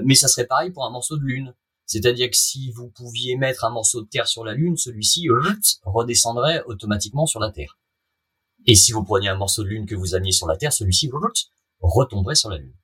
mais 0.03 0.15
ça 0.15 0.29
serait 0.29 0.47
pareil 0.47 0.71
pour 0.71 0.87
un 0.87 0.91
morceau 0.91 1.19
de 1.19 1.23
lune. 1.23 1.55
C'est-à-dire 1.87 2.29
que 2.31 2.37
si 2.37 2.73
vous 2.73 2.89
pouviez 2.89 3.37
mettre 3.37 3.65
un 3.65 3.71
morceau 3.71 4.03
de 4.03 4.09
terre 4.09 4.27
sur 4.27 4.45
la 4.45 4.55
Lune, 4.55 4.77
celui-ci 4.77 5.29
redescendrait 5.85 6.63
automatiquement 6.67 7.27
sur 7.27 7.41
la 7.41 7.51
Terre. 7.51 7.79
Et 8.67 8.75
si 8.75 8.93
vous 8.93 9.05
preniez 9.05 9.29
un 9.29 9.37
morceau 9.37 9.63
de 9.63 9.69
Lune 9.69 9.87
que 9.87 9.95
vous 9.95 10.15
ameniez 10.15 10.33
sur 10.33 10.49
la 10.49 10.57
Terre, 10.57 10.73
celui-ci 10.73 11.11
retomberait 11.81 12.35
sur 12.35 12.51
la 12.51 12.59
Lune. 12.59 12.75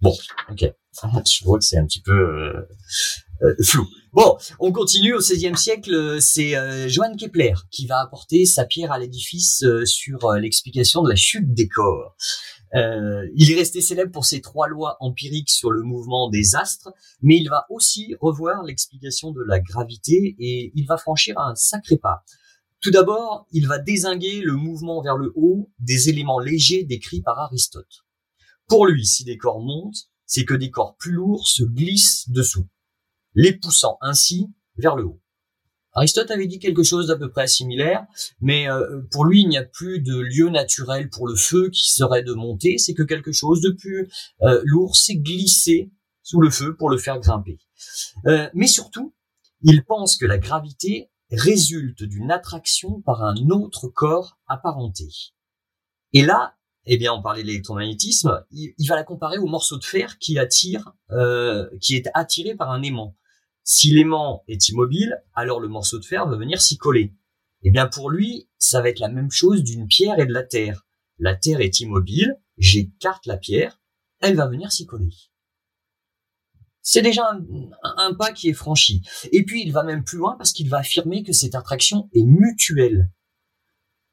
Bon, 0.00 0.16
ok. 0.50 0.64
Je 1.02 1.44
vois 1.44 1.58
que 1.58 1.64
c'est 1.64 1.76
un 1.76 1.86
petit 1.86 2.00
peu 2.00 2.12
euh, 2.12 2.68
euh, 3.42 3.54
flou. 3.64 3.86
Bon, 4.12 4.38
on 4.58 4.72
continue 4.72 5.12
au 5.12 5.18
XVIe 5.18 5.56
siècle. 5.56 6.20
C'est 6.20 6.56
euh, 6.56 6.88
Johann 6.88 7.16
Kepler 7.16 7.54
qui 7.70 7.86
va 7.86 8.00
apporter 8.00 8.46
sa 8.46 8.64
pierre 8.64 8.92
à 8.92 8.98
l'édifice 8.98 9.64
sur 9.84 10.32
l'explication 10.32 11.02
de 11.02 11.10
la 11.10 11.16
chute 11.16 11.52
des 11.52 11.68
corps. 11.68 12.16
Euh, 12.74 13.26
il 13.34 13.50
est 13.50 13.56
resté 13.56 13.80
célèbre 13.80 14.12
pour 14.12 14.26
ses 14.26 14.40
trois 14.40 14.68
lois 14.68 14.96
empiriques 15.00 15.50
sur 15.50 15.70
le 15.70 15.82
mouvement 15.82 16.28
des 16.28 16.54
astres, 16.54 16.92
mais 17.22 17.36
il 17.36 17.48
va 17.48 17.66
aussi 17.70 18.14
revoir 18.20 18.62
l'explication 18.62 19.32
de 19.32 19.42
la 19.42 19.60
gravité 19.60 20.36
et 20.38 20.72
il 20.74 20.86
va 20.86 20.98
franchir 20.98 21.38
un 21.38 21.54
sacré 21.54 21.96
pas. 21.96 22.24
Tout 22.80 22.90
d'abord, 22.90 23.46
il 23.50 23.66
va 23.66 23.78
désinguer 23.78 24.40
le 24.40 24.54
mouvement 24.54 25.02
vers 25.02 25.16
le 25.16 25.32
haut 25.34 25.70
des 25.80 26.08
éléments 26.08 26.38
légers 26.38 26.84
décrits 26.84 27.22
par 27.22 27.38
Aristote. 27.38 28.04
Pour 28.68 28.86
lui, 28.86 29.04
si 29.04 29.24
des 29.24 29.36
corps 29.36 29.60
montent, 29.60 30.08
c'est 30.26 30.44
que 30.44 30.54
des 30.54 30.70
corps 30.70 30.96
plus 30.96 31.12
lourds 31.12 31.48
se 31.48 31.64
glissent 31.64 32.28
dessous, 32.28 32.68
les 33.34 33.52
poussant 33.54 33.98
ainsi 34.00 34.48
vers 34.76 34.94
le 34.94 35.06
haut. 35.06 35.20
Aristote 35.98 36.30
avait 36.30 36.46
dit 36.46 36.60
quelque 36.60 36.84
chose 36.84 37.08
d'à 37.08 37.16
peu 37.16 37.28
près 37.28 37.48
similaire, 37.48 38.06
mais 38.40 38.70
euh, 38.70 39.02
pour 39.10 39.24
lui, 39.24 39.42
il 39.42 39.48
n'y 39.48 39.56
a 39.56 39.64
plus 39.64 40.00
de 40.00 40.16
lieu 40.16 40.48
naturel 40.48 41.10
pour 41.10 41.26
le 41.26 41.34
feu 41.34 41.70
qui 41.70 41.90
serait 41.90 42.22
de 42.22 42.32
monter, 42.34 42.78
c'est 42.78 42.94
que 42.94 43.02
quelque 43.02 43.32
chose 43.32 43.60
de 43.60 43.70
plus 43.70 44.08
euh, 44.42 44.60
lourd 44.64 44.94
s'est 44.94 45.16
glissé 45.16 45.90
sous 46.22 46.40
le 46.40 46.50
feu 46.50 46.76
pour 46.76 46.88
le 46.88 46.98
faire 46.98 47.18
grimper. 47.18 47.58
Euh, 48.26 48.48
mais 48.54 48.68
surtout, 48.68 49.12
il 49.62 49.84
pense 49.84 50.16
que 50.16 50.24
la 50.24 50.38
gravité 50.38 51.10
résulte 51.32 52.04
d'une 52.04 52.30
attraction 52.30 53.00
par 53.00 53.24
un 53.24 53.36
autre 53.50 53.88
corps 53.88 54.38
apparenté. 54.46 55.08
Et 56.12 56.22
là, 56.22 56.54
eh 56.86 56.96
bien, 56.96 57.12
on 57.12 57.22
parlait 57.22 57.42
de 57.42 57.48
l'électromagnétisme, 57.48 58.44
il, 58.52 58.72
va 58.88 58.94
la 58.94 59.02
comparer 59.02 59.38
au 59.38 59.46
morceau 59.46 59.76
de 59.78 59.84
fer 59.84 60.18
qui 60.18 60.38
attire, 60.38 60.94
qui 61.82 61.96
est 61.96 62.08
attiré 62.14 62.54
par 62.54 62.70
un 62.70 62.82
aimant. 62.82 63.14
Si 63.70 63.90
l'aimant 63.90 64.44
est 64.48 64.70
immobile, 64.70 65.22
alors 65.34 65.60
le 65.60 65.68
morceau 65.68 65.98
de 65.98 66.04
fer 66.06 66.26
va 66.26 66.38
venir 66.38 66.58
s'y 66.58 66.78
coller. 66.78 67.12
Eh 67.60 67.70
bien, 67.70 67.86
pour 67.86 68.08
lui, 68.08 68.48
ça 68.56 68.80
va 68.80 68.88
être 68.88 68.98
la 68.98 69.10
même 69.10 69.30
chose 69.30 69.62
d'une 69.62 69.86
pierre 69.86 70.18
et 70.18 70.24
de 70.24 70.32
la 70.32 70.42
terre. 70.42 70.86
La 71.18 71.36
terre 71.36 71.60
est 71.60 71.78
immobile, 71.80 72.40
j'écarte 72.56 73.26
la 73.26 73.36
pierre, 73.36 73.78
elle 74.20 74.36
va 74.36 74.46
venir 74.46 74.72
s'y 74.72 74.86
coller. 74.86 75.12
C'est 76.80 77.02
déjà 77.02 77.30
un, 77.82 78.14
pas 78.14 78.32
qui 78.32 78.48
est 78.48 78.54
franchi. 78.54 79.02
Et 79.32 79.44
puis 79.44 79.62
il 79.62 79.70
va 79.70 79.82
même 79.82 80.02
plus 80.02 80.16
loin 80.16 80.34
parce 80.38 80.54
qu'il 80.54 80.70
va 80.70 80.78
affirmer 80.78 81.22
que 81.22 81.34
cette 81.34 81.54
attraction 81.54 82.08
est 82.14 82.24
mutuelle. 82.24 83.12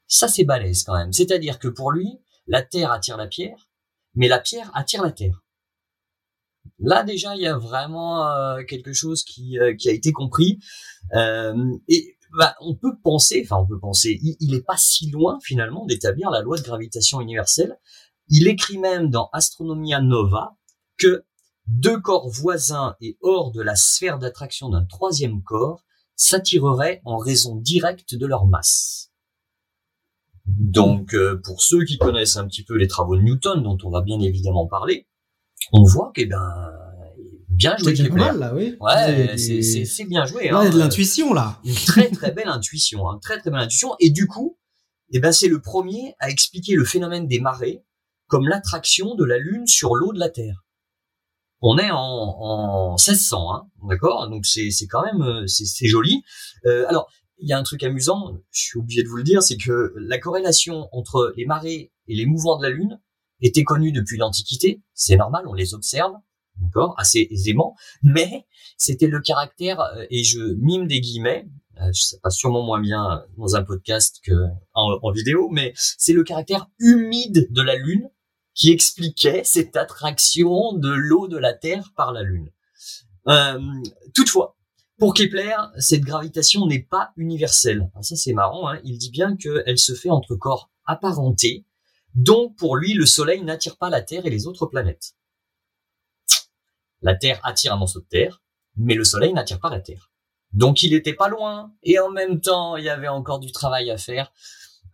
Ça 0.06 0.28
c'est 0.28 0.44
balèze 0.44 0.84
quand 0.84 0.98
même. 0.98 1.14
C'est-à-dire 1.14 1.60
que 1.60 1.70
pour 1.70 1.94
lui, 1.94 2.20
la 2.48 2.62
terre 2.62 2.92
attire 2.92 3.16
la 3.16 3.28
pierre, 3.28 3.70
mais 4.16 4.28
la 4.28 4.40
pierre 4.40 4.70
attire 4.74 5.02
la 5.02 5.14
terre. 5.14 5.45
Là 6.80 7.04
déjà, 7.04 7.36
il 7.36 7.42
y 7.42 7.48
a 7.48 7.58
vraiment 7.58 8.28
euh, 8.28 8.64
quelque 8.64 8.94
chose 8.94 9.24
qui, 9.24 9.60
euh, 9.60 9.76
qui 9.76 9.90
a 9.90 9.92
été 9.92 10.12
compris. 10.12 10.60
Euh, 11.14 11.56
et 11.88 12.18
bah, 12.38 12.56
on 12.62 12.76
peut 12.76 12.98
penser, 13.04 13.42
enfin 13.46 13.62
on 13.62 13.68
peut 13.68 13.80
penser, 13.80 14.20
il 14.22 14.52
n'est 14.52 14.62
pas 14.62 14.78
si 14.78 15.10
loin 15.10 15.40
finalement 15.42 15.86
d'établir 15.86 16.30
la 16.32 16.42
loi 16.42 16.58
de 16.58 16.64
gravitation 16.64 17.22
universelle. 17.22 17.78
Il 18.28 18.48
écrit 18.48 18.78
même 18.78 19.10
dans 19.10 19.30
Astronomia 19.32 20.02
Nova 20.02 20.56
que 20.98 21.24
deux 21.68 22.00
corps 22.00 22.30
voisins 22.30 22.96
et 23.02 23.18
hors 23.22 23.52
de 23.52 23.62
la 23.62 23.76
sphère 23.76 24.20
d'attraction 24.20 24.70
d'un 24.70 24.86
troisième 24.86 25.42
corps 25.44 25.84
s'attireraient 26.16 27.02
en 27.06 27.18
raison 27.18 27.56
directe 27.56 28.16
de 28.16 28.26
leur 28.26 28.46
masse. 28.46 29.12
Donc, 30.46 31.14
euh, 31.14 31.42
pour 31.44 31.62
ceux 31.62 31.84
qui 31.86 31.98
connaissent 31.98 32.38
un 32.38 32.48
petit 32.48 32.64
peu 32.64 32.76
les 32.76 32.88
travaux 32.88 33.18
de 33.18 33.22
Newton, 33.22 33.64
dont 33.64 33.78
on 33.84 33.90
va 33.90 34.02
bien 34.02 34.20
évidemment 34.20 34.68
parler, 34.68 35.08
on 35.72 35.84
voit 35.84 36.12
que 36.16 36.24
ben 36.26 36.72
bien 37.50 37.76
joué 37.78 37.96
C'est 37.96 38.10
mal 38.10 38.38
là, 38.38 38.54
oui. 38.54 38.76
Ouais, 38.80 39.38
c'est 39.38 40.06
bien 40.06 40.26
joué. 40.26 40.50
Là, 40.50 40.62
il 40.62 40.66
y 40.66 40.68
a 40.68 40.72
de 40.72 40.78
l'intuition 40.78 41.34
là. 41.34 41.60
Une 41.64 41.74
très 41.74 42.10
très 42.10 42.32
belle 42.32 42.50
intuition, 42.50 43.10
hein, 43.10 43.20
très 43.22 43.40
très 43.40 43.50
belle 43.50 43.62
intuition. 43.62 43.96
Et 44.00 44.10
du 44.10 44.28
coup, 44.28 44.58
eh 45.12 45.20
ben 45.20 45.32
c'est 45.32 45.48
le 45.48 45.62
premier 45.62 46.16
à 46.20 46.30
expliquer 46.30 46.76
le 46.76 46.86
phénomène 46.86 47.28
des 47.28 47.40
marées 47.40 47.84
comme 48.28 48.48
l'attraction 48.48 49.16
de 49.16 49.24
la 49.24 49.38
Lune 49.38 49.68
sur 49.68 49.96
l'eau 49.96 50.12
de 50.12 50.20
la 50.20 50.30
Terre 50.30 50.66
on 51.62 51.78
est 51.78 51.92
en, 51.92 51.98
en 51.98 52.92
1600, 52.92 53.54
hein, 53.54 53.68
d'accord? 53.90 54.30
Donc 54.30 54.46
c'est 54.46 54.70
quand 54.88 55.04
même 55.04 55.22
euh, 55.22 55.48
c'est 55.48 55.88
joli. 55.88 56.24
Euh, 56.66 56.86
alors 56.88 57.10
il 57.38 57.50
y 57.50 57.54
a 57.54 57.58
un 57.58 57.64
truc 57.64 57.84
amusant, 57.84 58.38
je 58.52 58.62
suis 58.62 58.80
obligé 58.80 59.04
de 59.04 59.10
vous 59.10 59.18
le 59.18 59.24
dire, 59.24 59.44
c'est 59.44 59.58
que 59.58 59.94
la 59.98 60.18
corrélation 60.20 60.88
entre 60.94 61.34
les 61.36 61.46
marées 61.46 61.92
et 62.08 62.16
les 62.16 62.26
mouvements 62.26 62.58
de 62.58 62.64
la 62.64 62.70
Lune 62.70 63.00
était 63.42 63.64
connue 63.64 63.92
depuis 63.92 64.18
l'Antiquité. 64.18 64.82
C'est 64.94 65.18
normal, 65.18 65.46
on 65.48 65.54
les 65.54 65.74
observe, 65.74 66.14
d'accord, 66.62 66.96
assez 66.98 67.28
aisément. 67.32 67.76
Mais 68.04 68.46
c'était 68.78 69.08
le 69.08 69.22
caractère, 69.22 69.80
euh, 69.80 70.06
et 70.10 70.24
je 70.24 70.40
mime 70.60 70.88
des 70.88 71.02
guillemets, 71.02 71.48
ça 71.92 72.18
passe 72.24 72.38
sûrement 72.38 72.64
moins 72.64 72.80
bien 72.80 73.26
dans 73.38 73.58
un 73.58 73.64
podcast 73.64 74.22
que 74.24 74.32
en 74.74 75.12
vidéo, 75.12 75.50
mais 75.52 75.74
c'est 75.76 76.14
le 76.14 76.24
caractère 76.24 76.68
humide 76.80 77.50
de 77.52 77.62
la 77.62 77.76
Lune 77.76 78.10
qui 78.56 78.72
expliquait 78.72 79.44
cette 79.44 79.76
attraction 79.76 80.74
de 80.74 80.90
l'eau 80.90 81.28
de 81.28 81.38
la 81.38 81.54
Terre 81.54 81.92
par 81.96 82.14
la 82.14 82.24
Lune. 82.24 82.50
Euh, 83.28 83.60
toutefois, 84.14 84.58
pour 84.98 85.14
Kepler, 85.14 85.56
cette 85.78 86.04
gravitation 86.04 86.66
n'est 86.66 86.82
pas 86.82 87.12
universelle. 87.18 87.92
ça 88.02 88.16
c'est 88.16 88.34
marrant, 88.34 88.70
hein. 88.70 88.80
il 88.86 88.98
dit 88.98 89.12
bien 89.12 89.36
qu'elle 89.36 89.78
se 89.78 89.94
fait 89.94 90.10
entre 90.10 90.36
corps 90.36 90.72
apparentés, 90.86 91.66
donc 92.16 92.56
pour 92.58 92.76
lui 92.76 92.94
le 92.94 93.06
Soleil 93.06 93.44
n'attire 93.44 93.78
pas 93.78 93.90
la 93.90 94.02
Terre 94.02 94.26
et 94.26 94.30
les 94.30 94.48
autres 94.48 94.66
planètes. 94.66 95.14
La 97.02 97.16
Terre 97.16 97.40
attire 97.44 97.74
un 97.74 97.78
morceau 97.78 98.00
de 98.00 98.08
Terre, 98.10 98.42
mais 98.76 98.96
le 98.96 99.04
Soleil 99.04 99.34
n'attire 99.34 99.60
pas 99.60 99.70
la 99.70 99.80
Terre. 99.80 100.12
Donc 100.54 100.82
il 100.82 100.94
était 100.94 101.14
pas 101.14 101.30
loin, 101.30 101.74
et 101.84 102.00
en 102.00 102.10
même 102.10 102.42
temps 102.42 102.78
il 102.78 102.86
y 102.86 102.90
avait 102.90 103.08
encore 103.08 103.40
du 103.40 103.52
travail 103.52 103.92
à 103.92 103.98
faire 103.98 104.32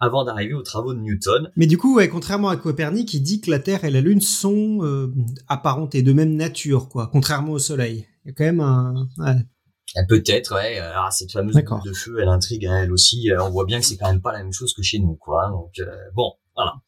avant 0.01 0.25
d'arriver 0.25 0.55
aux 0.55 0.63
travaux 0.63 0.93
de 0.93 0.99
Newton. 0.99 1.51
Mais 1.55 1.67
du 1.67 1.77
coup, 1.77 2.01
contrairement 2.11 2.49
à 2.49 2.57
Copernic, 2.57 3.13
il 3.13 3.21
dit 3.21 3.39
que 3.39 3.51
la 3.51 3.59
Terre 3.59 3.85
et 3.85 3.91
la 3.91 4.01
Lune 4.01 4.19
sont 4.19 4.79
euh, 4.81 5.13
apparentées 5.47 6.01
de 6.01 6.11
même 6.11 6.35
nature, 6.35 6.89
quoi, 6.89 7.07
contrairement 7.07 7.53
au 7.53 7.59
Soleil. 7.59 8.07
Il 8.25 8.29
y 8.29 8.31
a 8.31 8.33
quand 8.33 8.43
même 8.43 8.61
un... 8.61 9.07
Euh, 9.19 10.01
peut-être, 10.09 10.55
ouais. 10.55 10.79
Ah, 10.79 11.09
cette 11.11 11.31
fameuse 11.31 11.53
boule 11.53 11.83
de 11.85 11.93
feu, 11.93 12.17
elle 12.19 12.29
intrigue 12.29 12.65
hein, 12.65 12.81
elle 12.83 12.91
aussi. 12.91 13.29
Euh, 13.29 13.43
on 13.43 13.51
voit 13.51 13.65
bien 13.65 13.79
que 13.79 13.85
c'est 13.85 13.97
quand 13.97 14.07
même 14.07 14.21
pas 14.21 14.31
la 14.31 14.39
même 14.39 14.53
chose 14.53 14.73
que 14.73 14.81
chez 14.81 14.97
nous, 14.97 15.15
quoi. 15.17 15.49
Donc 15.51 15.75
bon, 16.15 16.33
voilà. 16.61 16.81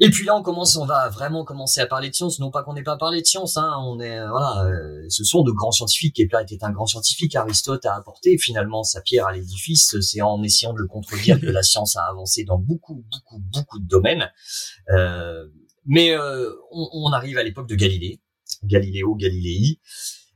Et 0.00 0.10
puis 0.10 0.24
là, 0.24 0.36
on 0.36 0.42
commence, 0.42 0.76
on 0.76 0.86
va 0.86 1.08
vraiment 1.08 1.44
commencer 1.44 1.80
à 1.80 1.86
parler 1.86 2.08
de 2.08 2.14
science. 2.14 2.38
Non 2.38 2.52
pas 2.52 2.62
qu'on 2.62 2.74
n'ait 2.74 2.84
pas 2.84 2.96
parlé 2.96 3.20
de 3.20 3.26
science, 3.26 3.56
hein, 3.56 3.74
on 3.82 3.98
est, 3.98 4.16
euh, 4.16 4.28
voilà, 4.30 4.64
euh, 4.66 5.04
ce 5.08 5.24
sont 5.24 5.42
de 5.42 5.50
grands 5.50 5.72
scientifiques. 5.72 6.14
Kepler 6.14 6.42
était 6.42 6.62
un 6.62 6.70
grand 6.70 6.86
scientifique. 6.86 7.34
Aristote 7.34 7.84
a 7.84 7.96
apporté 7.96 8.38
finalement 8.38 8.84
sa 8.84 9.00
pierre 9.00 9.26
à 9.26 9.32
l'édifice. 9.32 9.96
C'est 10.00 10.22
en 10.22 10.40
essayant 10.44 10.72
de 10.72 10.78
le 10.78 10.86
contredire 10.86 11.40
que 11.40 11.46
la 11.46 11.62
science 11.64 11.96
a 11.96 12.02
avancé 12.02 12.44
dans 12.44 12.58
beaucoup, 12.58 13.04
beaucoup, 13.10 13.42
beaucoup 13.52 13.78
de 13.80 13.88
domaines. 13.88 14.30
Euh, 14.90 15.48
mais 15.84 16.12
euh, 16.12 16.48
on, 16.70 16.88
on, 16.92 17.12
arrive 17.12 17.38
à 17.38 17.42
l'époque 17.42 17.68
de 17.68 17.74
Galilée, 17.74 18.20
Galiléo 18.62 19.16
Galilei. 19.16 19.80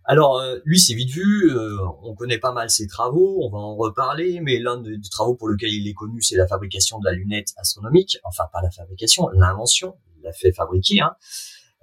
Alors 0.05 0.39
euh, 0.39 0.59
lui 0.65 0.81
c'est 0.81 0.95
vite 0.95 1.11
vu, 1.11 1.51
euh, 1.51 1.79
on 2.03 2.15
connaît 2.15 2.39
pas 2.39 2.53
mal 2.53 2.71
ses 2.71 2.89
travaux, 2.89 3.39
on 3.43 3.51
va 3.51 3.59
en 3.59 3.77
reparler, 3.77 4.41
mais 4.41 4.59
l'un 4.59 4.79
des, 4.79 4.99
travaux 5.11 5.37
pour 5.37 5.49
lequel 5.49 5.71
il 5.73 5.87
est 5.87 5.95
connu 5.95 6.21
c'est 6.23 6.37
la 6.37 6.47
fabrication 6.47 6.99
de 6.99 7.05
la 7.05 7.13
lunette 7.13 7.53
astronomique, 7.57 8.19
enfin 8.25 8.45
pas 8.53 8.61
la 8.63 8.71
fabrication, 8.71 9.29
l'invention, 9.29 9.97
il 10.17 10.25
l'a 10.25 10.33
fait 10.33 10.53
fabriquer, 10.53 11.01
hein, 11.01 11.15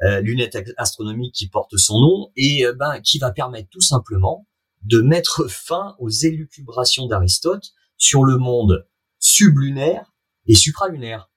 euh, 0.02 0.22
lunette 0.22 0.58
astronomique 0.78 1.36
qui 1.36 1.50
porte 1.50 1.76
son 1.76 2.00
nom 2.00 2.32
et 2.38 2.66
euh, 2.66 2.74
ben 2.74 3.02
qui 3.02 3.20
va 3.20 3.32
permettre 3.32 3.68
tout 3.70 3.82
simplement 3.82 4.48
de 4.84 5.02
mettre 5.02 5.50
fin 5.50 5.96
aux 6.00 6.10
élucubrations 6.10 7.08
d'Aristote 7.08 7.74
sur 7.98 8.24
le 8.24 8.38
monde 8.38 8.88
sublunaire 9.20 10.14
et 10.48 10.56
supralunaire. 10.56 11.30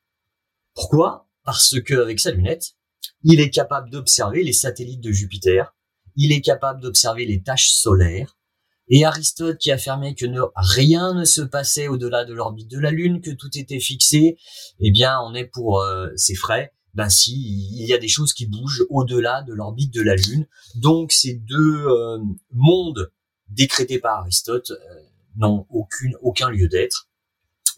Pourquoi? 0.75 1.29
Parce 1.43 1.81
que 1.81 1.95
avec 1.95 2.21
sa 2.21 2.31
lunette, 2.31 2.77
il 3.25 3.41
est 3.41 3.51
capable 3.51 3.91
d'observer 3.91 4.45
les 4.45 4.53
satellites 4.53 5.01
de 5.01 5.11
Jupiter, 5.11 5.75
il 6.17 6.33
est 6.33 6.41
capable 6.41 6.81
d'observer 6.81 7.27
les 7.27 7.43
taches 7.43 7.71
solaires. 7.71 8.37
Et 8.89 9.05
Aristote 9.05 9.59
qui 9.59 9.71
affirmait 9.71 10.15
que 10.15 10.27
rien 10.57 11.15
ne 11.15 11.25
se 11.25 11.41
passait 11.41 11.89
au-delà 11.89 12.25
de 12.25 12.35
l'orbite 12.35 12.71
de 12.71 12.79
la 12.79 12.91
Lune, 12.91 13.21
que 13.21 13.31
tout 13.31 13.51
était 13.57 13.81
fixé, 13.81 14.37
eh 14.81 14.91
bien 14.91 15.19
on 15.21 15.35
est 15.35 15.47
pour 15.47 15.81
euh, 15.81 16.09
ses 16.17 16.35
frais. 16.35 16.73
Ben 16.95 17.09
si, 17.09 17.33
il 17.33 17.87
y 17.87 17.95
a 17.95 17.99
des 17.99 18.09
choses 18.09 18.35
qui 18.35 18.47
bougent 18.47 18.85
au-delà 18.91 19.43
de 19.43 19.55
l'orbite 19.55 19.95
de 19.95 20.03
la 20.03 20.15
Lune. 20.15 20.47
Donc 20.75 21.13
ces 21.13 21.35
deux 21.35 21.87
euh, 21.87 22.19
mondes 22.51 23.11
décrétés 23.49 23.99
par 23.99 24.21
Aristote 24.21 24.73
euh, 24.73 24.77
n'ont 25.37 25.67
aucune, 25.71 26.17
aucun 26.21 26.51
lieu 26.51 26.69
d'être. 26.69 27.09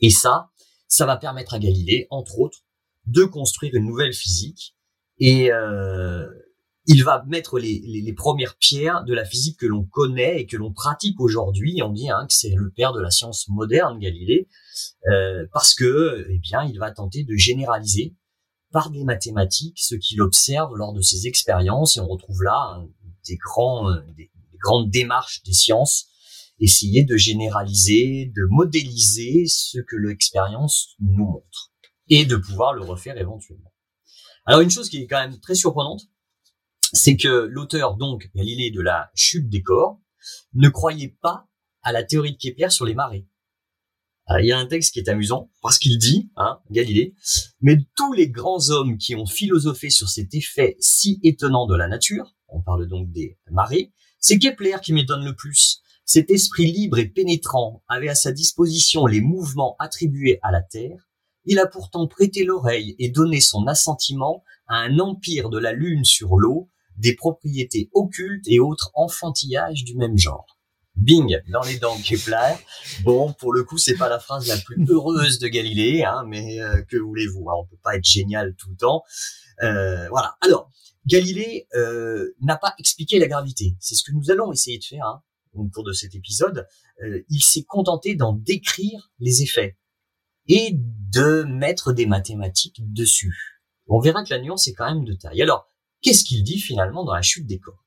Et 0.01 0.11
ça, 0.11 0.51
ça 0.89 1.07
va 1.07 1.17
permettre 1.17 1.55
à 1.55 1.59
Galilée, 1.59 2.07
entre 2.11 2.41
autres, 2.41 2.65
de 3.07 3.25
construire 3.25 3.75
une 3.75 3.87
nouvelle 3.87 4.13
physique 4.13 4.75
et 5.19 5.53
euh, 5.53 6.27
il 6.87 7.03
va 7.03 7.25
mettre 7.27 7.59
les, 7.59 7.81
les, 7.87 8.13
premières 8.13 8.57
pierres 8.57 9.05
de 9.05 9.15
la 9.15 9.25
physique 9.25 9.59
que 9.59 9.67
l'on 9.67 9.85
connaît 9.85 10.41
et 10.41 10.47
que 10.47 10.57
l'on 10.57 10.73
pratique 10.73 11.19
aujourd'hui. 11.19 11.81
On 11.83 11.91
dit 11.91 12.11
hein, 12.11 12.27
que 12.29 12.35
c'est 12.35 12.55
le 12.55 12.71
père 12.71 12.93
de 12.93 13.01
la 13.01 13.11
science 13.11 13.49
moderne, 13.49 13.99
Galilée, 13.99 14.49
euh, 15.11 15.47
parce 15.53 15.75
que, 15.75 16.27
eh 16.29 16.39
bien, 16.39 16.63
il 16.65 16.79
va 16.79 16.91
tenter 16.91 17.25
de 17.25 17.37
généraliser 17.37 18.15
par 18.71 18.91
des 18.91 19.05
mathématiques 19.05 19.79
ce 19.81 19.95
qu'il 19.95 20.21
observe 20.21 20.77
lors 20.77 20.93
de 20.93 21.01
ses 21.01 21.27
expériences. 21.27 21.97
Et 21.97 22.01
on 22.01 22.09
retrouve 22.09 22.43
là 22.43 22.77
hein, 22.77 22.87
des, 23.27 23.37
grands, 23.37 23.91
euh, 23.91 24.01
des 24.17 24.31
grandes 24.63 24.91
démarches 24.91 25.43
des 25.45 25.55
sciences, 25.55 26.09
essayer 26.61 27.03
de 27.03 27.17
généraliser, 27.17 28.31
de 28.37 28.47
modéliser 28.51 29.47
ce 29.47 29.79
que 29.79 29.97
l'expérience 29.97 30.97
nous 31.01 31.25
montre 31.25 31.73
et 32.09 32.27
de 32.27 32.37
pouvoir 32.37 32.75
le 32.75 32.83
refaire 32.83 33.17
éventuellement. 33.17 33.73
Alors 34.45 34.61
une 34.61 34.71
chose 34.71 34.91
qui 34.91 34.99
est 34.99 35.07
quand 35.07 35.21
même 35.21 35.41
très 35.41 35.55
surprenante, 35.55 36.03
c'est 36.95 37.17
que 37.17 37.49
l'auteur, 37.51 37.97
donc 37.97 38.31
Galilée 38.35 38.71
de 38.71 38.81
la 38.81 39.11
chute 39.15 39.49
des 39.49 39.63
corps, 39.63 40.01
ne 40.55 40.69
croyait 40.69 41.17
pas 41.21 41.49
à 41.83 41.93
la 41.93 42.05
théorie 42.05 42.33
de 42.33 42.39
Kepler 42.39 42.71
sur 42.71 42.87
les 42.87 42.95
marées. 42.95 43.27
il 44.41 44.47
y 44.47 44.53
a 44.53 44.59
un 44.59 44.67
texte 44.67 44.95
qui 44.95 45.01
est 45.01 45.09
amusant 45.09 45.51
parce 45.61 45.79
qu'il 45.79 45.99
dit, 45.99 46.31
hein, 46.37 46.61
Galilée, 46.71 47.15
mais 47.61 47.79
tous 47.97 48.13
les 48.13 48.31
grands 48.31 48.71
hommes 48.71 48.97
qui 48.97 49.17
ont 49.17 49.27
philosophé 49.27 49.91
sur 49.91 50.09
cet 50.09 50.35
effet 50.35 50.77
si 50.79 51.19
étonnant 51.23 51.67
de 51.67 51.77
la 51.77 51.89
nature, 51.89 52.35
on 52.49 52.63
parle 52.63 52.87
donc 52.87 53.11
des 53.11 53.39
marées, 53.51 53.93
c'est 54.19 54.39
Kepler 54.39 54.77
qui 54.83 54.93
m'étonne 54.93 55.25
le 55.25 55.35
plus. 55.35 55.83
Cet 56.05 56.31
esprit 56.31 56.71
libre 56.71 56.99
et 56.99 57.09
pénétrant 57.09 57.83
avait 57.89 58.09
à 58.09 58.15
sa 58.15 58.31
disposition 58.31 59.07
les 59.07 59.21
mouvements 59.21 59.75
attribués 59.79 60.39
à 60.43 60.53
la 60.53 60.63
Terre. 60.63 61.11
Il 61.45 61.59
a 61.59 61.67
pourtant 61.67 62.07
prêté 62.07 62.45
l'oreille 62.45 62.95
et 62.99 63.11
donné 63.11 63.41
son 63.41 63.67
assentiment 63.67 64.45
à 64.69 64.77
un 64.77 64.99
empire 64.99 65.51
de 65.51 65.59
la 65.59 65.73
Lune 65.73 66.05
sur 66.05 66.37
l'eau, 66.37 66.71
des 66.97 67.15
propriétés 67.15 67.91
occultes 67.93 68.47
et 68.49 68.61
autres 68.61 68.91
enfantillages 68.95 69.85
du 69.85 69.97
même 69.97 70.17
genre. 70.19 70.47
Bing, 70.97 71.37
dans 71.51 71.63
les 71.63 71.79
dents 71.79 71.99
Kepler. 71.99 72.55
Bon, 73.03 73.33
pour 73.33 73.53
le 73.53 73.65
coup, 73.65 73.79
c'est 73.79 73.97
pas 73.97 74.09
la 74.09 74.21
phrase 74.21 74.47
la 74.47 74.57
plus 74.57 74.77
heureuse 74.89 75.39
de 75.39 75.49
Galilée, 75.49 76.05
hein, 76.05 76.25
mais 76.27 76.61
euh, 76.61 76.83
que 76.83 76.97
voulez-vous 76.97 77.49
hein, 77.51 77.55
On 77.59 77.67
peut 77.67 77.79
pas 77.83 77.97
être 77.97 78.05
génial 78.05 78.55
tout 78.55 78.71
le 78.71 78.77
temps. 78.77 79.03
Euh, 79.63 80.09
voilà. 80.09 80.37
Alors, 80.41 80.71
Galilée 81.07 81.67
euh, 81.75 82.35
n'a 82.41 82.57
pas 82.57 82.75
expliqué 82.79 83.19
la 83.19 83.27
gravité. 83.27 83.77
C'est 83.81 83.95
ce 83.95 84.05
que 84.05 84.13
nous 84.13 84.31
allons 84.31 84.53
essayer 84.53 84.79
de 84.79 84.85
faire 84.85 85.05
hein, 85.07 85.23
au 85.53 85.69
cours 85.69 85.85
de 85.85 85.93
cet 85.93 86.15
épisode. 86.15 86.67
il 87.29 87.43
s'est 87.43 87.65
contenté 87.65 88.15
d'en 88.15 88.33
décrire 88.33 89.11
les 89.19 89.43
effets 89.43 89.77
et 90.47 90.71
de 90.73 91.43
mettre 91.43 91.93
des 91.93 92.07
mathématiques 92.07 92.81
dessus. 92.93 93.61
On 93.87 94.01
verra 94.01 94.25
que 94.25 94.33
la 94.33 94.41
nuance 94.41 94.69
est 94.69 94.75
quand 94.75 94.87
même 94.87 95.05
de 95.05 95.15
taille. 95.15 95.43
Alors, 95.43 95.69
qu'est-ce 96.05 96.23
qu'il 96.23 96.45
dit 96.45 96.61
finalement 96.61 97.05
dans 97.05 97.15
la 97.15 97.23
chute 97.23 97.47
des 97.47 97.59
corps? 97.59 97.85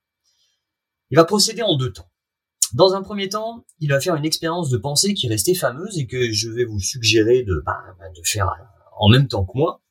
Il 1.09 1.15
va 1.15 1.23
procéder 1.23 1.61
en 1.61 1.77
deux 1.77 1.93
temps. 1.93 2.09
Dans 2.73 2.93
un 2.93 3.01
premier 3.01 3.29
temps, 3.29 3.65
il 3.79 3.89
va 3.89 4.01
faire 4.01 4.15
une 4.15 4.25
expérience 4.25 4.69
de 4.69 4.77
pensée 4.77 5.13
qui 5.13 5.27
est 5.27 5.29
restée 5.29 5.55
fameuse 5.55 5.97
et 5.97 6.05
que 6.05 6.31
je 6.33 6.49
vais 6.49 6.65
vous 6.65 6.81
suggérer 6.81 7.43
de, 7.43 7.63
bah, 7.65 7.77
bah, 7.97 8.05
faire 8.25 8.53
en 8.97 9.07
même 9.07 9.29
temps 9.29 9.45
que 9.45 9.57
moi. 9.57 9.81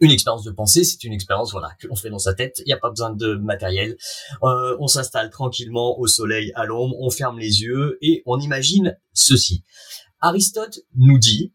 Une 0.00 0.10
expérience 0.10 0.44
de 0.44 0.50
pensée, 0.50 0.84
c'est 0.84 1.04
une 1.04 1.14
expérience 1.14 1.52
voilà 1.52 1.70
que 1.80 1.86
l'on 1.86 1.96
fait 1.96 2.10
dans 2.10 2.18
sa 2.18 2.34
tête. 2.34 2.58
Il 2.58 2.66
n'y 2.66 2.74
a 2.74 2.78
pas 2.78 2.90
besoin 2.90 3.14
de 3.14 3.36
matériel. 3.36 3.96
Euh, 4.42 4.76
on 4.78 4.88
s'installe 4.88 5.30
tranquillement 5.30 5.98
au 5.98 6.06
soleil, 6.06 6.52
à 6.54 6.66
l'ombre, 6.66 6.96
on 7.00 7.08
ferme 7.08 7.38
les 7.38 7.62
yeux 7.62 7.96
et 8.02 8.22
on 8.26 8.38
imagine 8.38 8.98
ceci. 9.14 9.64
Aristote 10.20 10.80
nous 10.96 11.18
dit 11.18 11.54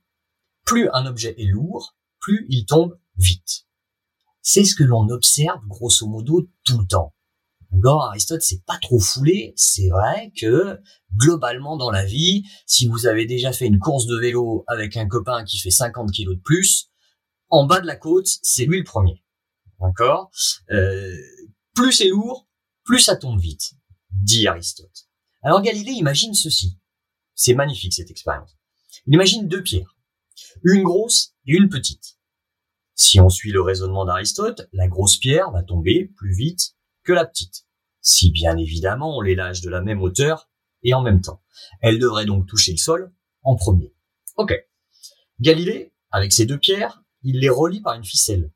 plus 0.66 0.90
un 0.94 1.06
objet 1.06 1.36
est 1.38 1.46
lourd, 1.46 1.96
plus 2.20 2.48
il 2.50 2.66
tombe 2.66 2.98
vite. 3.16 3.68
C'est 4.42 4.64
ce 4.64 4.76
que 4.76 4.84
l'on 4.84 5.08
observe 5.10 5.60
grosso 5.68 6.08
modo 6.08 6.50
tout 6.64 6.80
le 6.80 6.86
temps. 6.88 7.14
D'accord? 7.72 8.04
Aristote, 8.04 8.42
c'est 8.42 8.64
pas 8.66 8.78
trop 8.82 9.00
foulé. 9.00 9.54
C'est 9.56 9.90
vrai 9.90 10.32
que 10.38 10.80
globalement 11.16 11.78
dans 11.78 11.90
la 11.90 12.06
vie, 12.06 12.44
si 12.66 12.88
vous 12.88 13.08
avez 13.08 13.26
déjà 13.26 13.54
fait 13.54 13.68
une 13.68 13.80
course 13.80 14.08
de 14.08 14.18
vélo 14.18 14.64
avec 14.68 14.98
un 14.98 15.08
copain 15.08 15.44
qui 15.46 15.58
fait 15.58 15.72
50 15.72 16.12
kilos 16.12 16.36
de 16.36 16.42
plus, 16.42 16.90
en 17.50 17.66
bas 17.66 17.80
de 17.80 17.88
la 17.88 17.96
côte, 17.96 18.28
c'est 18.42 18.66
lui 18.66 18.80
le 18.80 18.84
premier. 18.84 19.24
D'accord? 19.80 20.32
Euh, 20.72 21.16
Plus 21.74 21.94
c'est 21.94 22.10
lourd, 22.10 22.50
plus 22.84 23.00
ça 23.00 23.16
tombe 23.16 23.40
vite, 23.40 23.74
dit 24.12 24.48
Aristote. 24.48 25.08
Alors 25.42 25.62
Galilée 25.62 25.94
imagine 25.94 26.34
ceci. 26.34 26.78
C'est 27.34 27.54
magnifique 27.54 27.94
cette 27.94 28.12
expérience. 28.12 28.58
Il 29.08 29.14
imagine 29.14 29.48
deux 29.48 29.64
pierres, 29.64 29.96
une 30.64 30.84
grosse 30.84 31.34
et 31.48 31.54
une 31.54 31.70
petite. 31.70 32.18
Si 33.04 33.20
on 33.20 33.30
suit 33.30 33.52
le 33.52 33.64
raisonnement 33.64 34.06
d'Aristote, 34.06 34.70
la 34.74 34.88
grosse 34.88 35.18
pierre 35.18 35.50
va 35.50 35.64
tomber 35.64 36.14
plus 36.18 36.36
vite 36.36 36.76
que 37.04 37.12
la 37.12 37.26
petite. 37.26 37.66
Si 38.00 38.30
bien 38.30 38.56
évidemment 38.58 39.18
on 39.18 39.22
les 39.22 39.34
lâche 39.34 39.62
de 39.62 39.72
la 39.72 39.82
même 39.82 40.04
hauteur 40.04 40.52
et 40.84 40.94
en 40.94 41.02
même 41.02 41.20
temps. 41.20 41.42
Elle 41.82 41.98
devrait 41.98 42.28
donc 42.28 42.46
toucher 42.48 42.74
le 42.74 42.78
sol 42.78 43.12
en 43.42 43.56
premier. 43.56 43.92
Ok. 44.38 44.54
Galilée, 45.40 45.96
avec 46.12 46.32
ces 46.32 46.46
deux 46.46 46.60
pierres, 46.60 47.04
il 47.24 47.40
les 47.40 47.50
relie 47.50 47.82
par 47.82 47.96
une 47.96 48.06
ficelle. 48.06 48.54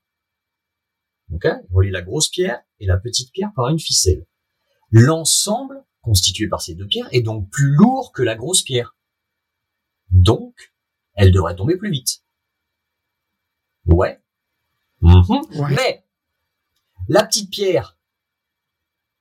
Ok 1.34 1.46
Il 1.46 1.76
relie 1.76 1.90
la 1.90 2.04
grosse 2.04 2.30
pierre 2.30 2.62
et 2.80 2.86
la 2.86 2.98
petite 2.98 3.32
pierre 3.32 3.52
par 3.56 3.70
une 3.70 3.80
ficelle. 3.80 4.28
L'ensemble, 4.92 5.84
constitué 6.02 6.48
par 6.48 6.62
ces 6.62 6.76
deux 6.76 6.86
pierres, 6.86 7.10
est 7.12 7.24
donc 7.24 7.50
plus 7.50 7.72
lourd 7.72 8.12
que 8.14 8.22
la 8.22 8.36
grosse 8.36 8.62
pierre. 8.62 8.96
Donc, 10.12 10.72
elle 11.16 11.32
devrait 11.32 11.56
tomber 11.56 11.78
plus 11.78 11.90
vite. 11.90 12.24
Ouais. 13.88 14.22
Mhm. 15.02 15.42
ouais. 15.60 15.76
Mais, 15.76 16.06
la 17.08 17.26
petite 17.26 17.52
pierre, 17.52 17.96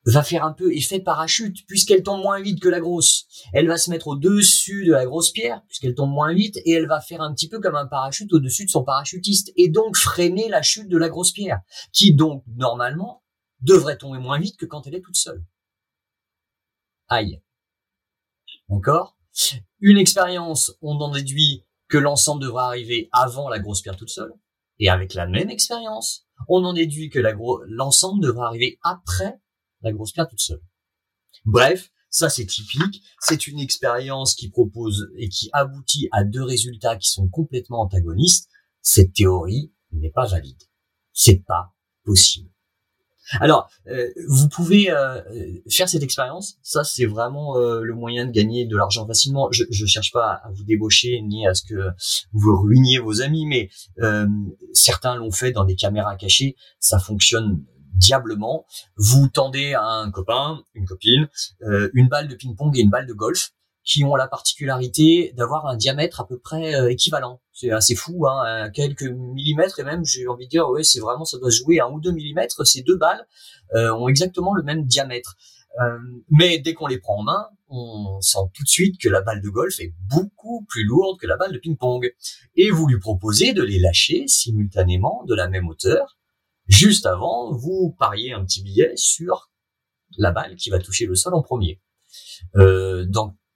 va 0.06 0.22
faire 0.22 0.44
un 0.44 0.52
peu 0.52 0.74
effet 0.74 1.00
parachute 1.00 1.66
puisqu'elle 1.66 2.02
tombe 2.02 2.20
moins 2.20 2.40
vite 2.40 2.60
que 2.60 2.68
la 2.68 2.80
grosse. 2.80 3.26
Elle 3.52 3.68
va 3.68 3.78
se 3.78 3.90
mettre 3.90 4.08
au-dessus 4.08 4.84
de 4.84 4.92
la 4.92 5.06
grosse 5.06 5.30
pierre 5.30 5.62
puisqu'elle 5.66 5.94
tombe 5.94 6.10
moins 6.10 6.34
vite 6.34 6.58
et 6.64 6.72
elle 6.72 6.86
va 6.86 7.00
faire 7.00 7.22
un 7.22 7.32
petit 7.32 7.48
peu 7.48 7.60
comme 7.60 7.76
un 7.76 7.86
parachute 7.86 8.32
au-dessus 8.32 8.66
de 8.66 8.70
son 8.70 8.84
parachutiste 8.84 9.52
et 9.56 9.68
donc 9.68 9.96
freiner 9.96 10.48
la 10.48 10.62
chute 10.62 10.88
de 10.88 10.98
la 10.98 11.08
grosse 11.08 11.32
pierre 11.32 11.60
qui 11.92 12.14
donc 12.14 12.44
normalement 12.56 13.22
devrait 13.60 13.96
tomber 13.96 14.18
moins 14.18 14.38
vite 14.38 14.56
que 14.58 14.66
quand 14.66 14.86
elle 14.86 14.94
est 14.94 15.00
toute 15.00 15.16
seule. 15.16 15.42
Aïe. 17.08 17.40
D'accord? 18.68 19.16
Une 19.80 19.98
expérience, 19.98 20.72
on 20.82 20.96
en 21.00 21.10
déduit 21.10 21.64
que 21.88 21.98
l'ensemble 21.98 22.42
devra 22.42 22.66
arriver 22.66 23.08
avant 23.12 23.48
la 23.48 23.58
grosse 23.58 23.82
pierre 23.82 23.96
toute 23.96 24.10
seule. 24.10 24.32
Et 24.78 24.88
avec 24.88 25.14
la 25.14 25.26
même 25.26 25.50
expérience, 25.50 26.26
on 26.48 26.64
en 26.64 26.72
déduit 26.72 27.10
que 27.10 27.20
l'ensemble 27.68 28.22
devra 28.22 28.48
arriver 28.48 28.78
après 28.82 29.40
la 29.82 29.92
grosse 29.92 30.12
pierre 30.12 30.28
toute 30.28 30.40
seule. 30.40 30.62
Bref, 31.44 31.90
ça 32.10 32.28
c'est 32.28 32.46
typique, 32.46 33.02
c'est 33.20 33.46
une 33.46 33.58
expérience 33.58 34.34
qui 34.34 34.48
propose 34.48 35.10
et 35.16 35.28
qui 35.28 35.50
aboutit 35.52 36.08
à 36.12 36.24
deux 36.24 36.44
résultats 36.44 36.96
qui 36.96 37.10
sont 37.10 37.28
complètement 37.28 37.82
antagonistes. 37.82 38.48
Cette 38.80 39.14
théorie 39.14 39.72
n'est 39.92 40.10
pas 40.10 40.26
valide. 40.26 40.62
C'est 41.12 41.44
pas 41.44 41.74
possible. 42.04 42.53
Alors, 43.40 43.70
euh, 43.88 44.08
vous 44.28 44.48
pouvez 44.48 44.90
euh, 44.90 45.20
faire 45.68 45.88
cette 45.88 46.02
expérience. 46.02 46.56
Ça, 46.62 46.84
c'est 46.84 47.06
vraiment 47.06 47.56
euh, 47.56 47.80
le 47.82 47.94
moyen 47.94 48.26
de 48.26 48.30
gagner 48.30 48.66
de 48.66 48.76
l'argent 48.76 49.06
facilement. 49.06 49.48
Je 49.50 49.64
ne 49.68 49.86
cherche 49.86 50.12
pas 50.12 50.40
à 50.44 50.50
vous 50.52 50.64
débaucher 50.64 51.20
ni 51.22 51.46
à 51.46 51.54
ce 51.54 51.62
que 51.62 51.74
vous 52.32 52.60
ruiniez 52.60 52.98
vos 52.98 53.22
amis, 53.22 53.46
mais 53.46 53.68
certains 54.72 55.16
l'ont 55.16 55.30
fait 55.30 55.52
dans 55.52 55.64
des 55.64 55.76
caméras 55.76 56.16
cachées. 56.16 56.56
Ça 56.78 56.98
fonctionne 56.98 57.64
diablement. 57.94 58.66
Vous 58.96 59.28
tendez 59.28 59.74
à 59.74 59.84
un 59.84 60.10
copain, 60.10 60.62
une 60.74 60.84
copine, 60.84 61.28
une 61.60 62.08
balle 62.08 62.28
de 62.28 62.34
ping-pong 62.34 62.76
et 62.76 62.80
une 62.80 62.90
balle 62.90 63.06
de 63.06 63.12
golf 63.12 63.50
qui 63.84 64.04
ont 64.04 64.16
la 64.16 64.26
particularité 64.26 65.32
d'avoir 65.36 65.66
un 65.66 65.76
diamètre 65.76 66.20
à 66.20 66.26
peu 66.26 66.38
près 66.38 66.92
équivalent. 66.92 67.40
C'est 67.54 67.70
assez 67.70 67.94
fou, 67.94 68.26
hein, 68.26 68.68
quelques 68.70 69.04
millimètres 69.04 69.78
et 69.78 69.84
même 69.84 70.04
j'ai 70.04 70.26
envie 70.26 70.46
de 70.46 70.50
dire, 70.50 70.68
ouais, 70.68 70.82
c'est 70.82 71.00
vraiment 71.00 71.24
ça 71.24 71.38
doit 71.38 71.50
jouer 71.50 71.80
un 71.80 71.88
ou 71.88 72.00
deux 72.00 72.12
millimètres. 72.12 72.66
Ces 72.66 72.82
deux 72.82 72.96
balles 72.96 73.26
euh, 73.74 73.94
ont 73.94 74.08
exactement 74.08 74.54
le 74.54 74.62
même 74.62 74.84
diamètre. 74.84 75.36
mais 76.30 76.58
dès 76.58 76.74
qu'on 76.74 76.86
les 76.86 76.98
prend 76.98 77.20
en 77.20 77.22
main, 77.22 77.48
on 77.68 78.20
sent 78.20 78.46
tout 78.54 78.62
de 78.62 78.68
suite 78.68 79.00
que 79.00 79.08
la 79.08 79.22
balle 79.22 79.40
de 79.40 79.48
golf 79.48 79.80
est 79.80 79.92
beaucoup 80.08 80.64
plus 80.68 80.84
lourde 80.84 81.18
que 81.18 81.26
la 81.26 81.36
balle 81.36 81.52
de 81.52 81.58
ping-pong. 81.58 82.12
Et 82.56 82.70
vous 82.70 82.86
lui 82.86 82.98
proposez 82.98 83.52
de 83.52 83.62
les 83.62 83.78
lâcher 83.78 84.28
simultanément 84.28 85.24
de 85.26 85.34
la 85.34 85.48
même 85.48 85.68
hauteur 85.68 86.18
Juste 86.66 87.04
avant, 87.04 87.52
vous 87.52 87.94
pariez 87.98 88.32
un 88.32 88.44
petit 88.44 88.62
billet 88.62 88.92
sur 88.96 89.50
la 90.16 90.30
balle 90.30 90.56
qui 90.56 90.70
va 90.70 90.78
toucher 90.78 91.06
le 91.06 91.14
sol 91.14 91.34
en 91.34 91.42
premier. 91.42 91.80
Euh, 92.56 93.04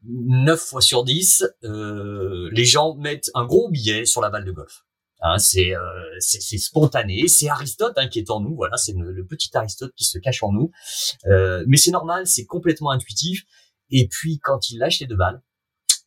9 0.04 0.60
fois 0.60 0.80
sur 0.80 1.04
10, 1.04 1.44
euh, 1.64 2.48
les 2.52 2.64
gens 2.64 2.96
mettent 2.96 3.30
un 3.34 3.44
gros 3.44 3.68
billet 3.70 4.04
sur 4.04 4.20
la 4.20 4.30
balle 4.30 4.44
de 4.44 4.52
golf. 4.52 4.84
Hein, 5.20 5.36
euh, 5.56 5.76
c'est 6.20 6.40
c'est 6.40 6.58
spontané, 6.58 7.26
c'est 7.26 7.48
Aristote 7.48 7.94
hein, 7.96 8.06
qui 8.06 8.20
est 8.20 8.30
en 8.30 8.38
nous, 8.40 8.54
voilà, 8.54 8.76
c'est 8.76 8.94
le, 8.96 9.26
petit 9.26 9.50
Aristote 9.56 9.92
qui 9.96 10.04
se 10.04 10.18
cache 10.18 10.42
en 10.44 10.52
nous. 10.52 10.70
Euh, 11.26 11.64
mais 11.66 11.76
c'est 11.76 11.90
normal, 11.90 12.26
c'est 12.26 12.46
complètement 12.46 12.90
intuitif. 12.90 13.44
Et 13.90 14.06
puis 14.06 14.38
quand 14.38 14.70
il 14.70 14.78
lâche 14.78 15.00
les 15.00 15.06
deux 15.06 15.16
balles, 15.16 15.42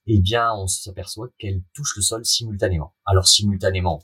eh 0.08 0.20
bien 0.20 0.54
on 0.54 0.68
s'aperçoit 0.68 1.28
qu'elles 1.38 1.62
touchent 1.74 1.98
le 1.98 2.02
sol 2.02 2.26
simultanément. 2.26 2.94
Alors 3.06 3.28
simultanément, 3.28 4.02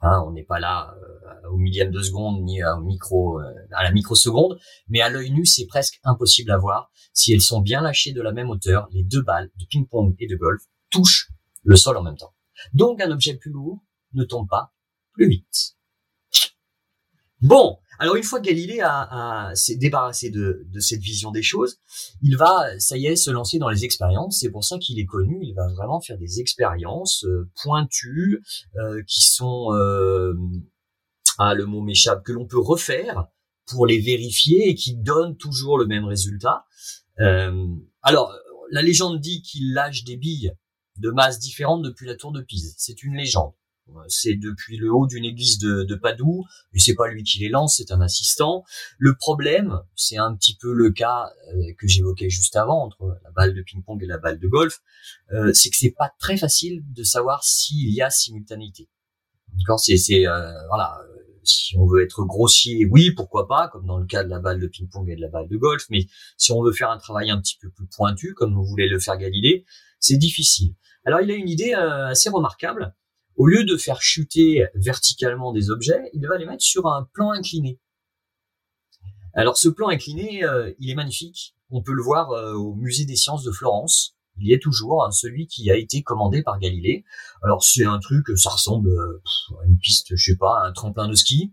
Hein, 0.00 0.22
on 0.26 0.32
n'est 0.32 0.44
pas 0.44 0.60
là 0.60 0.94
euh, 0.96 1.48
au 1.50 1.56
millième 1.56 1.90
de 1.90 2.00
seconde 2.00 2.42
ni 2.42 2.60
micro, 2.82 3.40
euh, 3.40 3.52
à 3.72 3.82
la 3.82 3.90
microseconde, 3.90 4.58
mais 4.88 5.00
à 5.00 5.08
l'œil 5.08 5.30
nu, 5.30 5.44
c'est 5.44 5.66
presque 5.66 5.98
impossible 6.04 6.50
à 6.50 6.58
voir. 6.58 6.90
Si 7.12 7.32
elles 7.32 7.40
sont 7.40 7.60
bien 7.60 7.80
lâchées 7.80 8.12
de 8.12 8.22
la 8.22 8.32
même 8.32 8.50
hauteur, 8.50 8.88
les 8.92 9.02
deux 9.02 9.22
balles 9.22 9.50
de 9.56 9.64
ping-pong 9.66 10.14
et 10.18 10.26
de 10.26 10.36
golf 10.36 10.62
touchent 10.90 11.30
le 11.64 11.76
sol 11.76 11.96
en 11.96 12.02
même 12.02 12.16
temps. 12.16 12.34
Donc 12.72 13.00
un 13.00 13.10
objet 13.10 13.34
plus 13.34 13.50
lourd 13.50 13.82
ne 14.14 14.24
tombe 14.24 14.48
pas 14.48 14.72
plus 15.12 15.28
vite. 15.28 15.76
Bon, 17.40 17.78
alors 17.98 18.14
une 18.14 18.22
fois 18.22 18.40
que 18.40 18.46
Galilée 18.46 18.80
a, 18.80 19.50
s'est 19.54 19.76
débarrassé 19.76 20.30
de, 20.30 20.66
cette 20.78 21.00
vision 21.00 21.30
des 21.32 21.42
choses, 21.42 21.78
il 22.22 22.36
va, 22.36 22.78
ça 22.78 22.96
y 22.96 23.06
est, 23.06 23.16
se 23.16 23.30
lancer 23.30 23.58
dans 23.58 23.68
les 23.68 23.84
expériences. 23.84 24.38
C'est 24.40 24.50
pour 24.50 24.64
ça 24.64 24.78
qu'il 24.78 24.98
est 25.00 25.06
connu. 25.06 25.38
Il 25.42 25.54
va 25.54 25.68
vraiment 25.68 26.00
faire 26.00 26.16
des 26.16 26.40
expériences 26.40 27.24
euh, 27.24 27.48
pointues 27.62 28.42
euh, 28.76 29.02
qui 29.06 29.26
sont, 29.26 29.72
euh, 29.72 30.34
ah 31.38 31.54
le 31.54 31.66
mot 31.66 31.80
m'échappe, 31.82 32.22
que 32.22 32.32
l'on 32.32 32.46
peut 32.46 32.60
refaire 32.60 33.26
pour 33.66 33.86
les 33.86 33.98
vérifier 33.98 34.68
et 34.68 34.74
qui 34.74 34.94
donnent 34.94 35.36
toujours 35.36 35.76
le 35.78 35.86
même 35.86 36.04
résultat. 36.04 36.64
alors 38.02 38.32
la 38.70 38.82
légende 38.82 39.20
dit 39.20 39.42
qu'il 39.42 39.72
lâche 39.72 40.04
des 40.04 40.16
billes 40.16 40.52
de 40.98 41.10
masses 41.10 41.38
différentes 41.38 41.82
depuis 41.82 42.06
la 42.06 42.16
tour 42.16 42.32
de 42.32 42.40
Pise. 42.40 42.74
C'est 42.78 43.02
une 43.02 43.14
légende. 43.14 43.52
C'est 44.08 44.34
depuis 44.34 44.76
le 44.76 44.92
haut 44.92 45.06
d'une 45.06 45.24
église 45.24 45.58
de, 45.58 45.82
de 45.82 45.94
Padoue, 45.94 46.44
et 46.74 46.78
c'est 46.78 46.94
pas 46.94 47.08
lui 47.08 47.22
qui 47.22 47.38
les 47.38 47.48
lance, 47.48 47.76
c'est 47.76 47.92
un 47.92 48.00
assistant. 48.00 48.64
Le 48.98 49.14
problème, 49.14 49.80
c'est 49.94 50.16
un 50.16 50.34
petit 50.34 50.56
peu 50.56 50.72
le 50.72 50.90
cas 50.90 51.30
euh, 51.52 51.72
que 51.78 51.86
j'évoquais 51.86 52.30
juste 52.30 52.56
avant 52.56 52.84
entre 52.84 53.18
la 53.24 53.30
balle 53.30 53.54
de 53.54 53.62
ping-pong 53.62 54.02
et 54.02 54.06
la 54.06 54.18
balle 54.18 54.38
de 54.38 54.48
golf, 54.48 54.80
euh, 55.32 55.52
c'est 55.52 55.70
que 55.70 55.76
c'est 55.76 55.94
pas 55.96 56.12
très 56.18 56.36
facile 56.36 56.82
de 56.92 57.02
savoir 57.02 57.44
s'il 57.44 57.90
y 57.90 58.02
a 58.02 58.10
simultanéité. 58.10 58.88
D'accord, 59.58 59.80
c'est 59.80 60.26
euh, 60.26 60.52
voilà, 60.68 60.98
si 61.42 61.76
on 61.76 61.86
veut 61.86 62.02
être 62.02 62.24
grossier, 62.24 62.86
oui, 62.86 63.10
pourquoi 63.12 63.48
pas, 63.48 63.68
comme 63.68 63.86
dans 63.86 63.98
le 63.98 64.06
cas 64.06 64.22
de 64.22 64.28
la 64.28 64.38
balle 64.38 64.60
de 64.60 64.66
ping-pong 64.66 65.08
et 65.08 65.16
de 65.16 65.20
la 65.20 65.28
balle 65.28 65.48
de 65.48 65.56
golf, 65.56 65.86
mais 65.90 66.06
si 66.36 66.52
on 66.52 66.62
veut 66.62 66.72
faire 66.72 66.90
un 66.90 66.98
travail 66.98 67.30
un 67.30 67.40
petit 67.40 67.56
peu 67.60 67.70
plus 67.70 67.86
pointu, 67.86 68.34
comme 68.34 68.54
vous 68.54 68.64
voulez 68.64 68.88
le 68.88 68.98
faire 68.98 69.16
Galilée, 69.16 69.64
c'est 69.98 70.18
difficile. 70.18 70.74
Alors 71.04 71.20
il 71.20 71.30
a 71.30 71.34
une 71.34 71.48
idée 71.48 71.72
assez 71.72 72.28
remarquable 72.28 72.94
au 73.38 73.46
lieu 73.46 73.64
de 73.64 73.76
faire 73.76 74.02
chuter 74.02 74.66
verticalement 74.74 75.52
des 75.52 75.70
objets, 75.70 76.10
il 76.12 76.26
va 76.26 76.36
les 76.36 76.44
mettre 76.44 76.62
sur 76.62 76.86
un 76.86 77.08
plan 77.14 77.30
incliné. 77.30 77.80
Alors 79.32 79.56
ce 79.56 79.68
plan 79.68 79.88
incliné, 79.88 80.42
euh, 80.42 80.72
il 80.80 80.90
est 80.90 80.96
magnifique. 80.96 81.54
On 81.70 81.80
peut 81.80 81.92
le 81.92 82.02
voir 82.02 82.32
euh, 82.32 82.54
au 82.54 82.74
musée 82.74 83.04
des 83.04 83.14
sciences 83.14 83.44
de 83.44 83.52
Florence. 83.52 84.16
Il 84.36 84.48
y 84.48 84.52
est 84.52 84.60
toujours, 84.60 85.04
hein, 85.04 85.12
celui 85.12 85.46
qui 85.46 85.70
a 85.70 85.76
été 85.76 86.02
commandé 86.02 86.42
par 86.42 86.58
Galilée. 86.58 87.04
Alors 87.42 87.62
c'est 87.62 87.84
un 87.84 88.00
truc, 88.00 88.26
ça 88.36 88.50
ressemble 88.50 88.90
euh, 88.90 89.22
à 89.62 89.66
une 89.66 89.78
piste, 89.78 90.08
je 90.16 90.32
sais 90.32 90.36
pas, 90.36 90.64
un 90.64 90.72
tremplin 90.72 91.06
de 91.06 91.14
ski. 91.14 91.52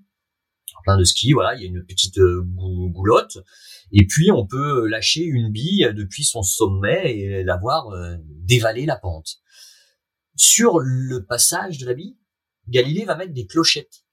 Tremplin 0.68 0.98
de 0.98 1.04
ski, 1.04 1.34
voilà, 1.34 1.54
il 1.54 1.62
y 1.62 1.66
a 1.66 1.68
une 1.68 1.86
petite 1.86 2.20
goulotte. 2.20 3.38
Et 3.92 4.08
puis 4.08 4.32
on 4.32 4.48
peut 4.48 4.88
lâcher 4.88 5.24
une 5.24 5.52
bille 5.52 5.88
depuis 5.96 6.24
son 6.24 6.42
sommet 6.42 7.16
et 7.16 7.44
la 7.44 7.58
voir 7.58 7.86
dévaler 8.18 8.88
la 8.88 8.96
pente. 8.96 9.38
Sur 10.36 10.80
le 10.80 11.26
passage 11.26 11.78
de 11.78 11.86
la 11.86 11.94
bille, 11.94 12.18
Galilée 12.68 13.06
va 13.06 13.16
mettre 13.16 13.34
des 13.34 13.46
clochettes. 13.46 14.06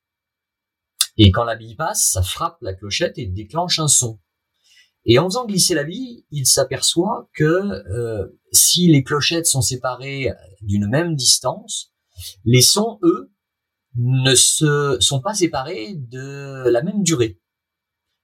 Et 1.16 1.30
quand 1.30 1.44
la 1.44 1.56
bille 1.56 1.76
passe, 1.76 2.11
ça 2.11 2.22
frappe 2.22 2.58
la 2.62 2.74
clochette 2.74 3.18
et 3.18 3.26
déclenche 3.26 3.78
un 3.78 3.88
son. 3.88 4.20
Et 5.04 5.18
en 5.18 5.24
faisant 5.28 5.46
glisser 5.46 5.74
la 5.74 5.85
bille, 5.85 6.24
il 6.30 6.46
s'aperçoit 6.46 7.28
que 7.35 7.44
euh, 7.44 8.40
si 8.52 8.87
les 8.87 9.02
clochettes 9.02 9.46
sont 9.46 9.62
séparées 9.62 10.30
d'une 10.61 10.88
même 10.88 11.16
distance, 11.16 11.92
les 12.44 12.62
sons, 12.62 12.98
eux, 13.02 13.32
ne 13.96 14.35
se 14.35 14.96
sont 15.00 15.20
pas 15.20 15.35
séparés 15.35 15.94
de 15.96 16.68
la 16.68 16.82
même 16.82 17.02
durée. 17.02 17.40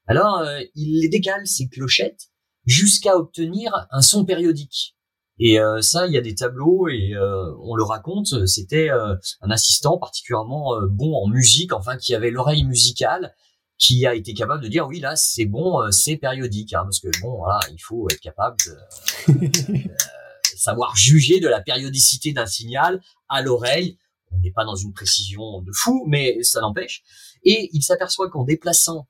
Alors, 0.06 0.38
euh, 0.38 0.60
il 0.74 1.00
les 1.00 1.08
décale, 1.08 1.46
ces 1.46 1.68
clochettes, 1.68 2.30
jusqu'à 2.64 3.16
obtenir 3.16 3.86
un 3.90 4.00
son 4.00 4.24
périodique. 4.24 4.96
Et 5.38 5.60
euh, 5.60 5.80
ça, 5.82 6.06
il 6.06 6.12
y 6.12 6.18
a 6.18 6.20
des 6.20 6.34
tableaux 6.34 6.88
et 6.88 7.12
euh, 7.14 7.54
on 7.62 7.74
le 7.76 7.84
raconte. 7.84 8.46
C'était 8.46 8.90
euh, 8.90 9.14
un 9.40 9.50
assistant 9.50 9.98
particulièrement 9.98 10.80
bon 10.90 11.14
en 11.14 11.28
musique, 11.28 11.72
enfin 11.72 11.96
qui 11.96 12.14
avait 12.14 12.30
l'oreille 12.30 12.64
musicale, 12.64 13.34
qui 13.78 14.06
a 14.06 14.14
été 14.14 14.34
capable 14.34 14.62
de 14.62 14.68
dire 14.68 14.88
oui 14.88 14.98
là 14.98 15.14
c'est 15.14 15.44
bon, 15.44 15.90
c'est 15.92 16.16
périodique, 16.16 16.74
hein, 16.74 16.82
parce 16.82 16.98
que 16.98 17.08
bon 17.20 17.36
voilà, 17.36 17.60
il 17.72 17.78
faut 17.78 18.08
être 18.10 18.20
capable 18.20 18.56
de 19.28 20.56
savoir 20.56 20.96
juger 20.96 21.38
de 21.38 21.48
la 21.48 21.60
périodicité 21.60 22.32
d'un 22.32 22.46
signal 22.46 23.00
à 23.28 23.42
l'oreille. 23.42 23.96
On 24.32 24.38
n'est 24.40 24.50
pas 24.50 24.64
dans 24.64 24.76
une 24.76 24.92
précision 24.92 25.62
de 25.62 25.72
fou, 25.72 26.04
mais 26.06 26.42
ça 26.42 26.60
n'empêche. 26.60 27.02
Et 27.44 27.70
il 27.72 27.82
s'aperçoit 27.82 28.28
qu'en 28.28 28.44
déplaçant 28.44 29.06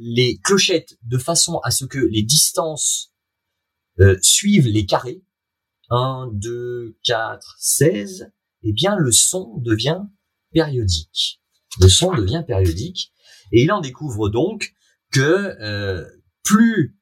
les 0.00 0.40
clochettes 0.42 0.98
de 1.04 1.16
façon 1.16 1.58
à 1.62 1.70
ce 1.70 1.84
que 1.84 1.98
les 1.98 2.22
distances 2.22 3.12
euh, 4.00 4.16
suivent 4.22 4.68
les 4.68 4.86
carrés, 4.86 5.24
1, 5.90 6.30
2, 6.32 6.96
4, 7.02 7.56
16, 7.58 8.30
eh 8.62 8.72
bien 8.72 8.96
le 8.96 9.10
son 9.10 9.58
devient 9.58 10.02
périodique. 10.52 11.42
Le 11.80 11.88
son 11.88 12.12
devient 12.12 12.44
périodique 12.46 13.12
et 13.52 13.62
il 13.62 13.72
en 13.72 13.80
découvre 13.80 14.28
donc 14.28 14.74
que 15.10 15.20
euh, 15.20 16.04
plus 16.44 16.96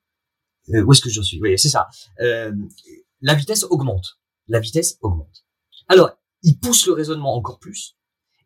euh, 0.71 0.83
où 0.85 0.93
est-ce 0.93 1.03
que 1.03 1.11
je 1.11 1.21
suis? 1.21 1.39
Oui, 1.41 1.59
c'est 1.59 1.69
ça. 1.69 1.89
la 2.19 3.35
vitesse 3.35 3.65
augmente. 3.65 4.19
La 4.49 4.61
vitesse 4.61 4.97
augmente. 5.03 5.45
Alors, 5.89 6.13
il 6.43 6.59
pousse 6.59 6.87
le 6.87 6.93
raisonnement 6.93 7.35
encore 7.35 7.59
plus 7.59 7.97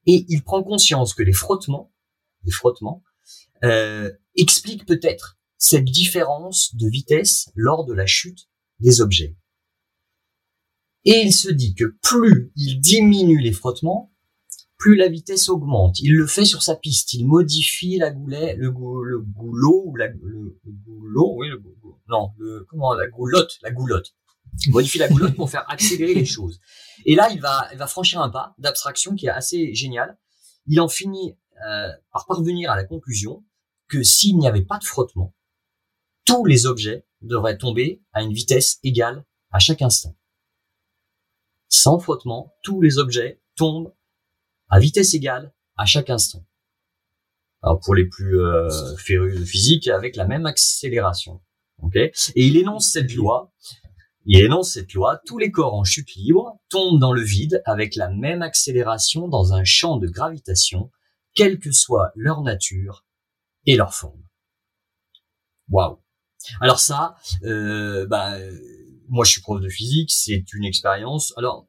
et 0.06 0.26
il 0.28 0.42
prend 0.42 0.62
conscience 0.62 1.14
que 1.14 1.22
les 1.22 1.32
frottements, 1.32 1.92
les 2.44 2.52
frottements, 2.52 3.04
expliquent 4.34 4.86
peut-être 4.86 5.39
cette 5.60 5.84
différence 5.84 6.74
de 6.74 6.88
vitesse 6.88 7.50
lors 7.54 7.84
de 7.84 7.92
la 7.92 8.06
chute 8.06 8.48
des 8.80 9.02
objets. 9.02 9.36
Et 11.04 11.20
il 11.20 11.32
se 11.32 11.50
dit 11.50 11.74
que 11.74 11.96
plus 12.02 12.50
il 12.56 12.80
diminue 12.80 13.40
les 13.40 13.52
frottements, 13.52 14.10
plus 14.78 14.96
la 14.96 15.08
vitesse 15.08 15.50
augmente. 15.50 16.00
Il 16.00 16.16
le 16.16 16.26
fait 16.26 16.46
sur 16.46 16.62
sa 16.62 16.74
piste. 16.74 17.12
Il 17.12 17.26
modifie 17.26 17.98
la 17.98 18.10
goulet, 18.10 18.56
le, 18.56 18.70
goulot, 18.70 19.84
ou 19.86 19.96
la, 19.96 20.08
le, 20.08 20.58
goulot, 20.64 21.34
oui, 21.36 21.48
le 21.48 21.62
non, 22.08 22.32
le, 22.38 22.64
comment, 22.68 22.94
la 22.94 23.06
goulotte, 23.08 23.58
la 23.62 23.70
goulotte. 23.70 24.14
Il 24.66 24.72
modifie 24.72 24.98
la 24.98 25.08
goulotte 25.08 25.36
pour 25.36 25.50
faire 25.50 25.70
accélérer 25.70 26.14
les 26.14 26.24
choses. 26.24 26.58
Et 27.04 27.14
là, 27.14 27.28
il 27.30 27.40
va, 27.40 27.68
il 27.72 27.78
va 27.78 27.86
franchir 27.86 28.20
un 28.22 28.30
pas 28.30 28.54
d'abstraction 28.58 29.14
qui 29.14 29.26
est 29.26 29.30
assez 29.30 29.74
génial. 29.74 30.18
Il 30.66 30.80
en 30.80 30.88
finit 30.88 31.36
euh, 31.68 31.88
par 32.12 32.26
parvenir 32.26 32.70
à 32.70 32.76
la 32.76 32.84
conclusion 32.84 33.44
que 33.88 34.02
s'il 34.02 34.38
n'y 34.38 34.48
avait 34.48 34.64
pas 34.64 34.78
de 34.78 34.84
frottement, 34.84 35.34
tous 36.30 36.44
les 36.44 36.66
objets 36.66 37.04
devraient 37.22 37.58
tomber 37.58 38.00
à 38.12 38.22
une 38.22 38.32
vitesse 38.32 38.78
égale 38.84 39.24
à 39.50 39.58
chaque 39.58 39.82
instant. 39.82 40.16
Sans 41.68 41.98
frottement, 41.98 42.54
tous 42.62 42.80
les 42.80 42.98
objets 42.98 43.40
tombent 43.56 43.92
à 44.68 44.78
vitesse 44.78 45.12
égale 45.14 45.52
à 45.76 45.86
chaque 45.86 46.08
instant. 46.08 46.46
Alors 47.62 47.80
pour 47.80 47.96
les 47.96 48.06
plus 48.06 48.40
euh, 48.40 48.68
férus 48.96 49.40
de 49.40 49.44
physique, 49.44 49.88
avec 49.88 50.14
la 50.14 50.24
même 50.24 50.46
accélération. 50.46 51.40
Okay 51.82 52.12
Et 52.36 52.46
il 52.46 52.56
énonce 52.56 52.92
cette 52.92 53.12
loi. 53.12 53.52
Il 54.24 54.40
énonce 54.40 54.74
cette 54.74 54.92
loi. 54.94 55.20
Tous 55.26 55.38
les 55.38 55.50
corps 55.50 55.74
en 55.74 55.82
chute 55.82 56.14
libre 56.14 56.60
tombent 56.68 57.00
dans 57.00 57.12
le 57.12 57.22
vide 57.22 57.60
avec 57.64 57.96
la 57.96 58.08
même 58.08 58.42
accélération 58.42 59.26
dans 59.26 59.52
un 59.52 59.64
champ 59.64 59.96
de 59.96 60.06
gravitation, 60.06 60.92
quelle 61.34 61.58
que 61.58 61.72
soit 61.72 62.12
leur 62.14 62.42
nature 62.42 63.04
et 63.66 63.74
leur 63.74 63.94
forme. 63.94 64.22
Waouh 65.70 66.00
alors 66.60 66.80
ça, 66.80 67.16
euh, 67.44 68.06
bah, 68.06 68.36
moi 69.08 69.24
je 69.24 69.32
suis 69.32 69.40
prof 69.40 69.60
de 69.60 69.68
physique, 69.68 70.10
c'est 70.12 70.44
une 70.52 70.64
expérience. 70.64 71.32
Alors 71.36 71.66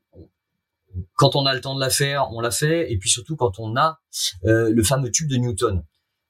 quand 1.15 1.36
on 1.36 1.45
a 1.45 1.53
le 1.53 1.62
temps 1.62 1.75
de 1.75 1.79
la 1.79 1.89
faire, 1.89 2.29
on 2.31 2.41
la 2.41 2.51
fait, 2.51 2.91
et 2.91 2.97
puis 2.97 3.10
surtout 3.10 3.36
quand 3.36 3.60
on 3.60 3.75
a 3.75 3.99
euh, 4.45 4.69
le 4.71 4.84
fameux 4.84 5.12
tube 5.12 5.29
de 5.29 5.38
Newton. 5.38 5.84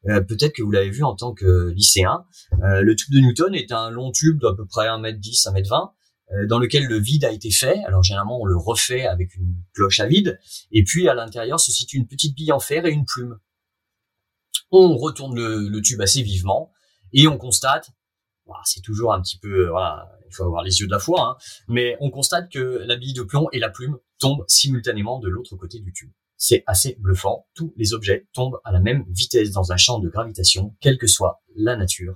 Euh, 0.07 0.21
peut-être 0.21 0.53
que 0.53 0.63
vous 0.63 0.71
l'avez 0.71 0.89
vu 0.89 1.03
en 1.03 1.15
tant 1.15 1.33
que 1.33 1.69
lycéen. 1.69 2.25
le 2.61 2.95
tube 2.95 3.13
de 3.13 3.19
Newton 3.19 3.53
est 3.53 3.71
un 3.71 3.89
long 3.89 4.11
tube 4.11 4.39
d'à 4.39 4.53
peu 4.53 4.65
près 4.65 4.87
1m10, 4.87 5.47
1m20, 5.47 5.91
dans 6.47 6.59
lequel 6.59 6.85
le 6.85 6.97
vide 6.97 7.25
a 7.25 7.31
été 7.31 7.51
fait. 7.51 7.83
Alors 7.85 8.03
généralement 8.03 8.39
on 8.39 8.45
le 8.45 8.57
refait 8.57 9.05
avec 9.05 9.35
une 9.35 9.55
cloche 9.73 9.99
à 9.99 10.07
vide, 10.07 10.39
et 10.71 10.83
puis 10.83 11.07
à 11.07 11.13
l'intérieur 11.13 11.59
se 11.59 11.71
situe 11.71 11.97
une 11.97 12.07
petite 12.07 12.35
bille 12.35 12.51
en 12.51 12.59
fer 12.59 12.85
et 12.85 12.91
une 12.91 13.05
plume. 13.05 13.37
On 14.71 14.95
retourne 14.97 15.35
le 15.35 15.81
tube 15.81 16.01
assez 16.01 16.23
vivement, 16.23 16.71
et 17.13 17.27
on 17.27 17.37
constate 17.37 17.91
c'est 18.65 18.81
toujours 18.81 19.13
un 19.13 19.21
petit 19.21 19.37
peu, 19.37 19.67
euh, 19.67 19.69
voilà, 19.69 20.09
il 20.27 20.33
faut 20.33 20.43
avoir 20.43 20.63
les 20.63 20.79
yeux 20.79 20.87
de 20.87 20.91
la 20.91 20.99
foi, 20.99 21.21
hein, 21.21 21.35
mais 21.67 21.97
on 21.99 22.09
constate 22.09 22.51
que 22.51 22.83
la 22.85 22.95
bille 22.95 23.13
de 23.13 23.23
plomb 23.23 23.47
et 23.51 23.59
la 23.59 23.69
plume 23.69 23.97
tombent 24.19 24.45
simultanément 24.47 25.19
de 25.19 25.29
l'autre 25.29 25.55
côté 25.55 25.79
du 25.79 25.93
tube. 25.93 26.11
C'est 26.37 26.63
assez 26.65 26.97
bluffant. 26.99 27.47
Tous 27.53 27.73
les 27.77 27.93
objets 27.93 28.27
tombent 28.33 28.59
à 28.63 28.71
la 28.71 28.79
même 28.79 29.05
vitesse 29.09 29.51
dans 29.51 29.71
un 29.71 29.77
champ 29.77 29.99
de 29.99 30.09
gravitation, 30.09 30.75
quelle 30.79 30.97
que 30.97 31.07
soit 31.07 31.41
la 31.55 31.75
nature 31.75 32.15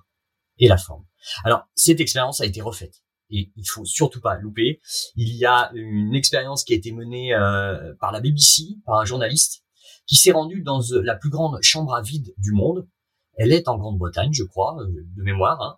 et 0.57 0.67
la 0.67 0.77
forme. 0.77 1.05
Alors, 1.43 1.63
cette 1.75 1.99
expérience 1.99 2.41
a 2.41 2.45
été 2.45 2.61
refaite 2.61 3.03
et 3.29 3.51
il 3.55 3.65
faut 3.67 3.85
surtout 3.85 4.21
pas 4.21 4.35
louper. 4.35 4.79
Il 5.15 5.35
y 5.35 5.45
a 5.45 5.71
une 5.73 6.15
expérience 6.15 6.63
qui 6.63 6.73
a 6.73 6.77
été 6.77 6.91
menée 6.91 7.33
euh, 7.33 7.93
par 7.99 8.11
la 8.11 8.21
BBC, 8.21 8.63
par 8.85 8.99
un 8.99 9.05
journaliste, 9.05 9.63
qui 10.05 10.15
s'est 10.15 10.31
rendu 10.31 10.61
dans 10.61 10.81
euh, 10.91 11.01
la 11.01 11.15
plus 11.15 11.29
grande 11.29 11.57
chambre 11.61 11.93
à 11.95 12.01
vide 12.01 12.33
du 12.37 12.51
monde, 12.51 12.87
elle 13.37 13.51
est 13.51 13.67
en 13.67 13.77
Grande-Bretagne, 13.77 14.31
je 14.33 14.43
crois, 14.43 14.77
euh, 14.81 14.87
de 14.87 15.23
mémoire. 15.23 15.61
Hein. 15.61 15.77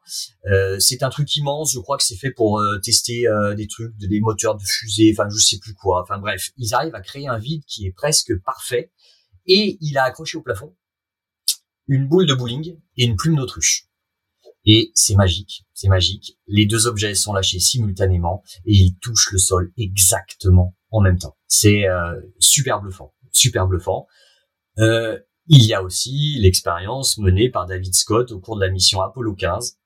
Euh, 0.51 0.79
c'est 0.79 1.03
un 1.03 1.09
truc 1.09 1.35
immense. 1.35 1.73
Je 1.73 1.79
crois 1.79 1.97
que 1.97 2.03
c'est 2.03 2.15
fait 2.15 2.31
pour 2.31 2.59
euh, 2.59 2.79
tester 2.79 3.25
des 3.55 3.67
trucs, 3.67 3.95
des 3.97 4.19
moteurs 4.19 4.55
de 4.55 4.63
fusée, 4.63 5.13
enfin 5.17 5.27
je 5.29 5.37
sais 5.37 5.57
plus 5.59 5.73
quoi. 5.73 6.01
Enfin 6.01 6.17
bref, 6.19 6.51
ils 6.57 6.73
arrivent 6.73 6.95
à 6.95 7.01
créer 7.01 7.27
un 7.27 7.37
vide 7.37 7.63
qui 7.65 7.85
est 7.87 7.91
presque 7.91 8.37
parfait. 8.43 8.91
Et 9.45 9.77
il 9.81 9.97
a 9.97 10.03
accroché 10.03 10.37
au 10.37 10.41
plafond 10.41 10.75
une 11.87 12.05
boule 12.05 12.27
de 12.27 12.33
bowling 12.33 12.77
et 12.97 13.05
une 13.05 13.15
plume 13.15 13.37
d'autruche. 13.37 13.85
Et 14.65 14.91
c'est 14.93 15.15
magique, 15.15 15.65
c'est 15.73 15.87
magique. 15.87 16.37
Les 16.47 16.65
deux 16.65 16.85
objets 16.85 17.15
sont 17.15 17.31
lâchés 17.31 17.59
simultanément 17.59 18.43
et 18.65 18.73
ils 18.73 18.97
touchent 18.97 19.31
le 19.31 19.37
sol 19.37 19.71
exactement 19.77 20.75
en 20.91 20.99
même 20.99 21.17
temps. 21.17 21.37
C'est 21.47 21.85
super 22.39 22.81
bluffant, 22.81 23.13
super 23.31 23.67
bluffant. 23.67 24.05
Euh, 24.79 25.17
il 25.47 25.65
y 25.65 25.73
a 25.73 25.81
aussi 25.81 26.37
l'expérience 26.39 27.17
menée 27.17 27.49
par 27.49 27.65
David 27.65 27.93
Scott 27.93 28.31
au 28.31 28.39
cours 28.39 28.57
de 28.57 28.65
la 28.65 28.71
mission 28.71 29.01
Apollo 29.01 29.35
15 29.35 29.77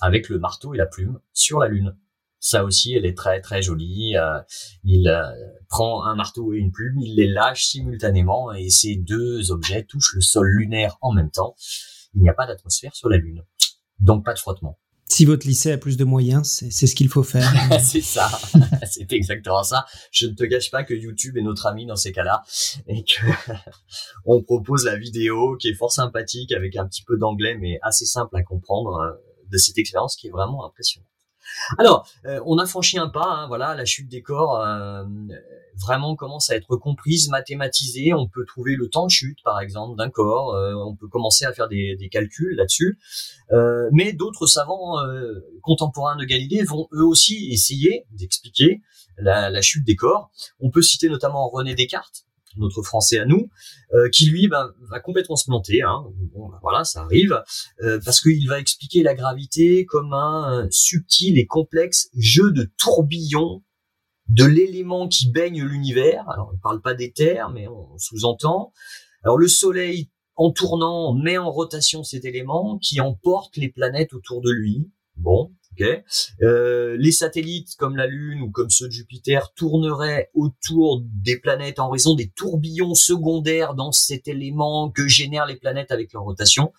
avec 0.00 0.28
le 0.28 0.38
marteau 0.38 0.72
et 0.74 0.78
la 0.78 0.86
plume 0.86 1.20
sur 1.32 1.58
la 1.58 1.68
Lune. 1.68 1.96
Ça 2.38 2.64
aussi, 2.64 2.94
elle 2.94 3.04
est 3.04 3.16
très 3.16 3.40
très 3.40 3.60
jolie. 3.60 4.16
Euh, 4.16 4.40
il 4.84 5.08
euh, 5.08 5.30
prend 5.68 6.04
un 6.04 6.14
marteau 6.14 6.54
et 6.54 6.58
une 6.58 6.72
plume, 6.72 6.98
il 7.00 7.16
les 7.16 7.26
lâche 7.26 7.66
simultanément 7.66 8.52
et 8.52 8.70
ces 8.70 8.96
deux 8.96 9.50
objets 9.50 9.84
touchent 9.84 10.14
le 10.14 10.22
sol 10.22 10.48
lunaire 10.48 10.96
en 11.02 11.12
même 11.12 11.30
temps. 11.30 11.54
Il 12.14 12.22
n'y 12.22 12.28
a 12.28 12.34
pas 12.34 12.46
d'atmosphère 12.46 12.94
sur 12.94 13.08
la 13.08 13.18
Lune, 13.18 13.44
donc 13.98 14.24
pas 14.24 14.32
de 14.32 14.38
frottement. 14.38 14.78
Si 15.10 15.24
votre 15.24 15.44
lycée 15.44 15.72
a 15.72 15.76
plus 15.76 15.96
de 15.96 16.04
moyens, 16.04 16.64
c'est 16.70 16.86
ce 16.86 16.94
qu'il 16.94 17.08
faut 17.08 17.24
faire. 17.24 17.52
c'est 17.82 18.00
ça, 18.00 18.30
c'est 18.90 19.12
exactement 19.12 19.64
ça. 19.64 19.84
Je 20.12 20.28
ne 20.28 20.34
te 20.34 20.44
gâche 20.44 20.70
pas 20.70 20.84
que 20.84 20.94
YouTube 20.94 21.36
est 21.36 21.42
notre 21.42 21.66
ami 21.66 21.84
dans 21.84 21.96
ces 21.96 22.12
cas-là 22.12 22.44
et 22.86 23.02
que 23.02 23.26
on 24.24 24.40
propose 24.40 24.84
la 24.84 24.96
vidéo 24.96 25.56
qui 25.56 25.68
est 25.68 25.74
fort 25.74 25.90
sympathique 25.90 26.52
avec 26.52 26.76
un 26.76 26.86
petit 26.86 27.02
peu 27.02 27.18
d'anglais 27.18 27.58
mais 27.58 27.80
assez 27.82 28.06
simple 28.06 28.36
à 28.36 28.44
comprendre 28.44 29.00
euh, 29.00 29.10
de 29.50 29.58
cette 29.58 29.78
expérience 29.78 30.14
qui 30.14 30.28
est 30.28 30.30
vraiment 30.30 30.64
impressionnante. 30.64 31.08
Alors, 31.78 32.08
euh, 32.26 32.40
on 32.46 32.58
a 32.58 32.66
franchi 32.66 32.98
un 32.98 33.08
pas, 33.08 33.26
hein, 33.26 33.46
voilà, 33.48 33.74
la 33.74 33.84
chute 33.84 34.08
des 34.08 34.22
corps 34.22 34.60
euh, 34.60 35.04
vraiment 35.76 36.16
commence 36.16 36.50
à 36.50 36.56
être 36.56 36.76
comprise, 36.76 37.28
mathématisée. 37.28 38.12
On 38.14 38.28
peut 38.28 38.44
trouver 38.46 38.76
le 38.76 38.88
temps 38.88 39.06
de 39.06 39.10
chute, 39.10 39.38
par 39.44 39.60
exemple, 39.60 39.96
d'un 39.96 40.10
corps. 40.10 40.54
Euh, 40.54 40.74
on 40.74 40.96
peut 40.96 41.08
commencer 41.08 41.44
à 41.44 41.52
faire 41.52 41.68
des, 41.68 42.08
calculs 42.10 42.56
là-dessus. 42.56 42.98
mais 43.92 44.12
d'autres 44.12 44.46
savants 44.46 44.96
contemporains 45.62 46.16
de 46.16 46.24
Galilée 46.24 46.64
vont 46.64 46.88
eux 46.92 47.04
aussi 47.04 47.50
essayer 47.50 48.06
d'expliquer 48.10 48.82
la, 49.16 49.50
la, 49.50 49.62
chute 49.62 49.84
des 49.84 49.96
corps. 49.96 50.30
On 50.60 50.70
peut 50.70 50.82
citer 50.82 51.08
notamment 51.08 51.48
René 51.48 51.74
Descartes, 51.74 52.24
notre 52.56 52.82
français 52.82 53.18
à 53.18 53.24
nous, 53.24 53.48
euh, 53.94 54.08
qui 54.10 54.26
lui 54.26 54.48
ben, 54.48 54.70
va 54.90 55.00
complètement 55.00 55.36
se 55.36 55.44
planter. 55.44 55.82
Hein. 55.82 56.04
Bon, 56.32 56.48
ben, 56.48 56.58
voilà, 56.62 56.84
ça 56.84 57.02
arrive, 57.02 57.42
euh, 57.82 58.00
parce 58.04 58.20
qu'il 58.20 58.48
va 58.48 58.58
expliquer 58.58 59.02
la 59.02 59.14
gravité 59.14 59.84
comme 59.86 60.12
un 60.12 60.66
subtil 60.70 61.38
et 61.38 61.46
complexe 61.46 62.10
jeu 62.16 62.52
de 62.52 62.70
tourbillons 62.78 63.62
de 64.28 64.44
l'élément 64.44 65.08
qui 65.08 65.30
baigne 65.30 65.62
l'univers. 65.64 66.28
Alors, 66.30 66.50
on 66.52 66.56
ne 66.56 66.60
parle 66.60 66.80
pas 66.80 66.94
d'éther, 66.94 67.50
mais 67.52 67.66
on 67.68 67.98
sous-entend. 67.98 68.72
Alors, 69.24 69.38
le 69.38 69.48
Soleil, 69.48 70.08
en 70.36 70.52
tournant, 70.52 71.14
met 71.14 71.36
en 71.36 71.50
rotation 71.50 72.04
cet 72.04 72.24
élément 72.24 72.78
qui 72.78 73.00
emporte 73.00 73.56
les 73.56 73.68
planètes 73.68 74.14
autour 74.14 74.40
de 74.40 74.50
lui. 74.50 74.90
Bon, 75.16 75.52
euh, 76.42 76.96
les 76.98 77.12
satellites 77.12 77.76
comme 77.76 77.96
la 77.96 78.06
Lune 78.06 78.42
ou 78.42 78.50
comme 78.50 78.70
ceux 78.70 78.86
de 78.86 78.92
Jupiter 78.92 79.52
tourneraient 79.54 80.30
autour 80.34 81.02
des 81.02 81.38
planètes 81.38 81.78
en 81.78 81.90
raison 81.90 82.14
des 82.14 82.30
tourbillons 82.30 82.94
secondaires 82.94 83.74
dans 83.74 83.92
cet 83.92 84.28
élément 84.28 84.90
que 84.90 85.08
génèrent 85.08 85.46
les 85.46 85.56
planètes 85.56 85.90
avec 85.90 86.12
leur 86.12 86.24
rotation. 86.24 86.72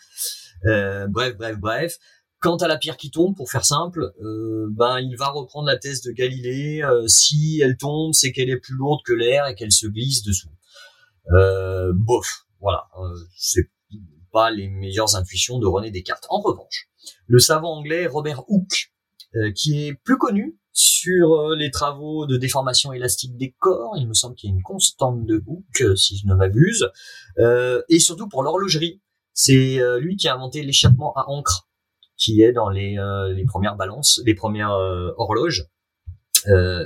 Euh, 0.65 1.07
bref, 1.07 1.35
bref, 1.37 1.57
bref. 1.57 1.97
Quant 2.39 2.57
à 2.57 2.67
la 2.67 2.77
pierre 2.77 2.97
qui 2.97 3.11
tombe, 3.11 3.35
pour 3.35 3.51
faire 3.51 3.65
simple, 3.65 4.13
euh, 4.23 4.67
ben 4.71 4.99
il 4.99 5.15
va 5.15 5.29
reprendre 5.29 5.67
la 5.67 5.77
thèse 5.77 6.01
de 6.01 6.11
Galilée. 6.11 6.81
si 7.07 7.61
elle 7.63 7.77
tombe, 7.77 8.13
c'est 8.13 8.31
qu'elle 8.31 8.49
est 8.49 8.57
plus 8.57 8.73
lourde 8.73 9.01
que 9.05 9.13
l'air 9.13 9.45
et 9.47 9.53
qu'elle 9.53 9.71
se 9.71 9.85
glisse 9.85 10.23
dessous. 10.23 10.49
bof, 11.93 12.47
voilà, 12.59 12.89
c'est 13.37 13.69
pas 14.31 14.51
les 14.51 14.69
meilleures 14.69 15.15
intuitions 15.15 15.59
de 15.59 15.67
René 15.67 15.91
Descartes. 15.91 16.25
En 16.29 16.41
revanche, 16.41 16.89
le 17.27 17.39
savant 17.39 17.77
anglais 17.77 18.07
Robert 18.07 18.43
Hooke, 18.49 18.91
euh, 19.35 19.51
qui 19.53 19.87
est 19.87 19.93
plus 19.93 20.17
connu 20.17 20.57
sur 20.73 21.33
euh, 21.33 21.55
les 21.55 21.71
travaux 21.71 22.25
de 22.25 22.35
déformation 22.35 22.91
élastique 22.91 23.37
des 23.37 23.55
corps. 23.59 23.93
Il 23.97 24.07
me 24.07 24.13
semble 24.13 24.35
qu'il 24.35 24.49
y 24.49 24.53
a 24.53 24.55
une 24.55 24.61
constante 24.61 25.25
de 25.25 25.41
Hooke, 25.45 25.81
euh, 25.81 25.95
si 25.95 26.17
je 26.17 26.27
ne 26.27 26.33
m'abuse, 26.33 26.89
et 27.89 27.99
surtout 27.99 28.27
pour 28.27 28.43
l'horlogerie. 28.43 29.01
C'est 29.33 29.79
lui 29.99 30.17
qui 30.17 30.27
a 30.27 30.35
inventé 30.35 30.61
l'échappement 30.61 31.13
à 31.15 31.23
encre, 31.29 31.69
qui 32.17 32.41
est 32.41 32.51
dans 32.51 32.69
les, 32.69 32.97
les 33.33 33.45
premières 33.45 33.77
balances, 33.77 34.21
les 34.25 34.35
premières 34.35 34.71
horloges. 35.17 35.67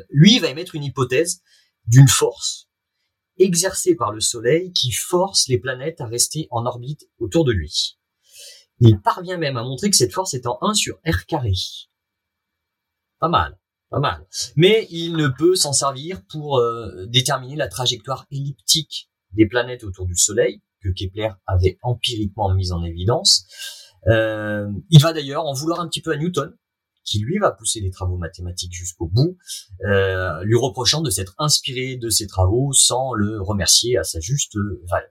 lui 0.10 0.38
va 0.38 0.50
émettre 0.50 0.76
une 0.76 0.84
hypothèse 0.84 1.42
d'une 1.88 2.08
force 2.08 2.65
exercée 3.38 3.96
par 3.96 4.12
le 4.12 4.20
Soleil 4.20 4.72
qui 4.74 4.92
force 4.92 5.48
les 5.48 5.58
planètes 5.58 6.02
à 6.02 6.06
rester 6.06 6.48
en 6.52 6.66
orbite 6.66 7.10
autour 7.20 7.46
de 7.46 7.52
lui. 7.52 7.98
Il 8.80 9.00
parvient 9.00 9.38
même 9.38 9.58
à 9.58 9.64
montrer 9.64 9.90
que 9.90 9.96
cette 9.96 10.14
force 10.14 10.34
est 10.34 10.48
en 10.48 10.58
1 10.62 10.74
sur 10.74 10.96
R 11.08 11.26
carré. 11.28 11.54
Pas 13.20 13.30
mal, 13.30 13.58
pas 13.90 14.00
mal. 14.00 14.28
Mais 14.56 14.88
il 14.90 15.14
ne 15.14 15.28
peut 15.28 15.56
s'en 15.56 15.74
servir 15.74 16.22
pour 16.30 16.60
euh, 16.60 17.06
déterminer 17.08 17.56
la 17.56 17.68
trajectoire 17.68 18.26
elliptique 18.32 19.10
des 19.32 19.48
planètes 19.48 19.84
autour 19.84 20.06
du 20.06 20.18
Soleil, 20.18 20.62
que 20.82 20.90
Kepler 20.90 21.30
avait 21.48 21.78
empiriquement 21.82 22.54
mise 22.54 22.72
en 22.72 22.84
évidence. 22.84 23.48
Euh, 24.08 24.70
il 24.90 25.02
va 25.02 25.14
d'ailleurs 25.14 25.46
en 25.46 25.54
vouloir 25.54 25.80
un 25.80 25.88
petit 25.88 26.02
peu 26.02 26.12
à 26.12 26.18
Newton, 26.18 26.54
qui 27.06 27.20
lui 27.20 27.38
va 27.38 27.52
pousser 27.52 27.80
les 27.80 27.92
travaux 27.92 28.18
mathématiques 28.18 28.74
jusqu'au 28.74 29.08
bout, 29.08 29.38
euh, 29.86 30.44
lui 30.44 30.58
reprochant 30.58 31.02
de 31.02 31.10
s'être 31.10 31.36
inspiré 31.38 31.96
de 31.96 32.10
ses 32.10 32.28
travaux 32.28 32.74
sans 32.74 33.14
le 33.14 33.42
remercier 33.42 33.98
à 33.98 34.04
sa 34.04 34.20
juste 34.20 34.58
valeur. 34.90 35.10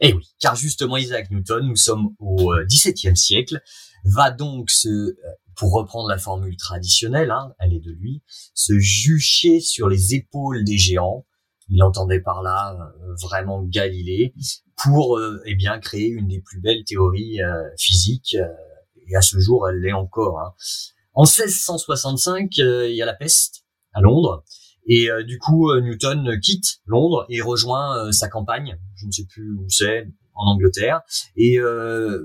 Eh 0.00 0.14
oui, 0.14 0.24
car 0.40 0.56
justement 0.56 0.96
Isaac 0.96 1.30
Newton, 1.30 1.66
nous 1.66 1.76
sommes 1.76 2.14
au 2.18 2.52
euh, 2.52 2.64
XVIIe 2.64 3.16
siècle, 3.16 3.60
va 4.04 4.30
donc 4.30 4.70
se, 4.70 4.88
euh, 4.88 5.14
pour 5.56 5.72
reprendre 5.72 6.08
la 6.08 6.18
formule 6.18 6.56
traditionnelle, 6.56 7.30
hein, 7.30 7.54
elle 7.58 7.74
est 7.74 7.80
de 7.80 7.92
lui, 7.92 8.22
se 8.54 8.78
jucher 8.78 9.60
sur 9.60 9.88
les 9.88 10.14
épaules 10.14 10.64
des 10.64 10.78
géants. 10.78 11.26
Il 11.68 11.82
entendait 11.82 12.20
par 12.20 12.42
là 12.42 12.76
vraiment 13.22 13.62
Galilée 13.62 14.34
pour 14.82 15.18
eh 15.46 15.54
bien 15.54 15.78
créer 15.78 16.08
une 16.08 16.28
des 16.28 16.40
plus 16.40 16.60
belles 16.60 16.84
théories 16.84 17.38
physiques. 17.78 18.36
Et 19.12 19.16
à 19.16 19.22
ce 19.22 19.38
jour, 19.38 19.68
elle 19.68 19.80
l'est 19.80 19.92
encore. 19.92 20.40
Hein. 20.40 20.54
En 21.14 21.24
1665, 21.24 22.56
il 22.56 22.94
y 22.94 23.02
a 23.02 23.06
la 23.06 23.14
peste 23.14 23.64
à 23.92 24.00
Londres. 24.00 24.44
Et 24.86 25.10
euh, 25.10 25.22
du 25.22 25.38
coup, 25.38 25.70
euh, 25.70 25.80
Newton 25.80 26.40
quitte 26.40 26.80
Londres 26.86 27.24
et 27.28 27.40
rejoint 27.40 27.98
euh, 27.98 28.12
sa 28.12 28.28
campagne, 28.28 28.76
je 28.96 29.06
ne 29.06 29.12
sais 29.12 29.26
plus 29.26 29.52
où 29.52 29.66
c'est, 29.68 30.08
en 30.34 30.46
Angleterre. 30.46 31.02
Et 31.36 31.58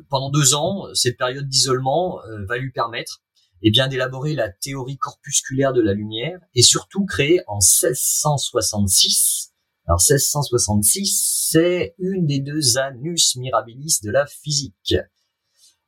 pendant 0.09 0.31
deux 0.31 0.55
ans, 0.55 0.85
cette 0.93 1.17
période 1.17 1.49
d'isolement 1.49 2.21
va 2.47 2.57
lui 2.57 2.71
permettre 2.71 3.21
eh 3.63 3.69
bien 3.69 3.89
d'élaborer 3.89 4.33
la 4.33 4.49
théorie 4.49 4.97
corpusculaire 4.97 5.73
de 5.73 5.81
la 5.81 5.93
lumière 5.93 6.39
et 6.55 6.61
surtout 6.61 7.03
créer 7.05 7.41
en 7.47 7.55
1666. 7.55 9.51
Alors 9.87 9.99
1666, 9.99 11.47
c'est 11.51 11.95
une 11.99 12.25
des 12.25 12.39
deux 12.39 12.77
annus 12.77 13.35
mirabilis 13.35 13.99
de 14.03 14.11
la 14.11 14.25
physique, 14.25 14.95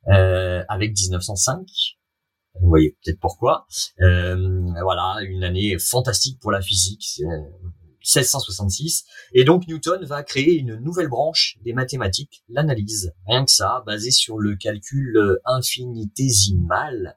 euh, 0.08 0.62
avec 0.68 0.92
1905 0.96 1.66
vous 2.60 2.68
voyez 2.68 2.96
peut-être 3.02 3.20
pourquoi. 3.20 3.64
Euh, 4.00 4.36
voilà, 4.82 5.18
une 5.22 5.44
année 5.44 5.78
fantastique 5.78 6.40
pour 6.40 6.50
la 6.50 6.60
physique. 6.60 7.22
1666. 8.00 9.04
Et 9.34 9.44
donc 9.44 9.68
Newton 9.68 10.04
va 10.04 10.24
créer 10.24 10.58
une 10.58 10.74
nouvelle 10.76 11.08
branche 11.08 11.58
des 11.64 11.72
mathématiques, 11.72 12.42
l'analyse. 12.48 13.14
Rien 13.26 13.44
que 13.44 13.52
ça, 13.52 13.84
basée 13.86 14.10
sur 14.10 14.38
le 14.38 14.56
calcul 14.56 15.16
infinitésimal. 15.44 17.16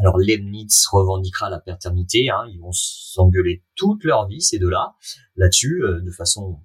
Alors 0.00 0.16
Leibniz 0.16 0.86
revendiquera 0.90 1.50
la 1.50 1.60
paternité, 1.60 2.30
hein, 2.30 2.46
ils 2.50 2.58
vont 2.58 2.72
s'engueuler 2.72 3.64
toute 3.76 4.02
leur 4.04 4.26
vie 4.26 4.40
ces 4.40 4.58
deux-là, 4.58 4.94
là-dessus, 5.36 5.82
euh, 5.84 6.00
de 6.00 6.10
façon 6.10 6.58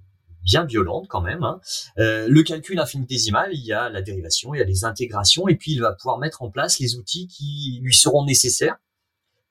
bien 0.46 0.64
violente 0.64 1.08
quand 1.10 1.22
même. 1.22 1.44
Hein. 1.44 1.60
Euh, 1.98 2.28
le 2.30 2.44
calcul 2.44 2.80
infinitésimal, 2.80 3.50
il 3.54 3.66
y 3.66 3.74
a 3.74 3.90
la 3.90 4.02
dérivation, 4.02 4.54
il 4.54 4.60
y 4.60 4.62
a 4.62 4.66
les 4.66 4.86
intégrations, 4.86 5.48
et 5.50 5.56
puis 5.56 5.74
il 5.74 5.82
va 5.82 5.92
pouvoir 5.94 6.20
mettre 6.20 6.44
en 6.44 6.50
place 6.50 6.80
les 6.80 6.96
outils 6.96 7.28
qui 7.28 7.80
lui 7.82 7.94
seront 7.94 8.24
nécessaires 8.24 8.78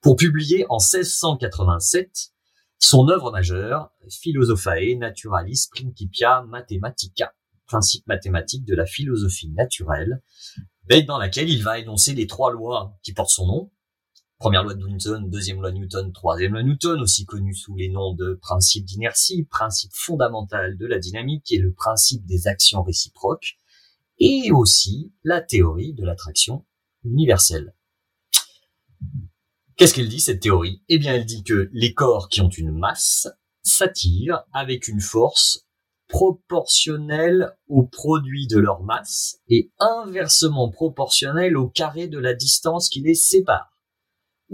pour 0.01 0.15
publier 0.15 0.65
en 0.69 0.77
1687 0.77 2.31
son 2.79 3.09
œuvre 3.09 3.31
majeure, 3.31 3.91
Philosophae 4.09 4.97
Naturalis 4.97 5.67
Principia 5.71 6.43
Mathematica, 6.43 7.33
principe 7.65 8.05
mathématique 8.07 8.65
de 8.65 8.75
la 8.75 8.85
philosophie 8.85 9.49
naturelle, 9.49 10.21
dans 11.07 11.17
laquelle 11.17 11.49
il 11.49 11.63
va 11.63 11.79
énoncer 11.79 12.13
les 12.13 12.27
trois 12.27 12.51
lois 12.51 12.95
qui 13.01 13.13
portent 13.13 13.31
son 13.31 13.47
nom, 13.47 13.71
Première 14.37 14.63
loi 14.63 14.73
de 14.73 14.85
Newton, 14.85 15.29
deuxième 15.29 15.61
loi 15.61 15.71
de 15.71 15.77
Newton, 15.77 16.11
troisième 16.11 16.51
loi 16.51 16.61
de 16.61 16.67
Newton, 16.67 17.01
aussi 17.01 17.25
connue 17.25 17.55
sous 17.55 17.73
les 17.77 17.87
noms 17.87 18.13
de 18.13 18.37
principe 18.41 18.83
d'inertie, 18.83 19.45
principe 19.45 19.93
fondamental 19.93 20.77
de 20.77 20.85
la 20.85 20.99
dynamique 20.99 21.53
et 21.53 21.57
le 21.57 21.71
principe 21.71 22.25
des 22.25 22.47
actions 22.47 22.83
réciproques, 22.83 23.57
et 24.19 24.51
aussi 24.51 25.13
la 25.23 25.39
théorie 25.39 25.93
de 25.93 26.03
l'attraction 26.03 26.65
universelle. 27.05 27.73
Qu'est-ce 29.77 29.93
qu'elle 29.93 30.09
dit 30.09 30.19
cette 30.19 30.41
théorie? 30.41 30.83
Eh 30.89 30.99
bien, 30.99 31.13
elle 31.13 31.25
dit 31.25 31.43
que 31.43 31.69
les 31.71 31.93
corps 31.93 32.27
qui 32.27 32.41
ont 32.41 32.49
une 32.49 32.71
masse 32.71 33.29
s'attirent 33.63 34.43
avec 34.51 34.89
une 34.89 35.01
force 35.01 35.65
proportionnelle 36.09 37.55
au 37.67 37.83
produit 37.83 38.47
de 38.47 38.59
leur 38.59 38.83
masse 38.83 39.39
et 39.47 39.71
inversement 39.79 40.69
proportionnelle 40.69 41.55
au 41.55 41.69
carré 41.69 42.09
de 42.09 42.19
la 42.19 42.33
distance 42.33 42.89
qui 42.89 42.99
les 42.99 43.15
sépare 43.15 43.74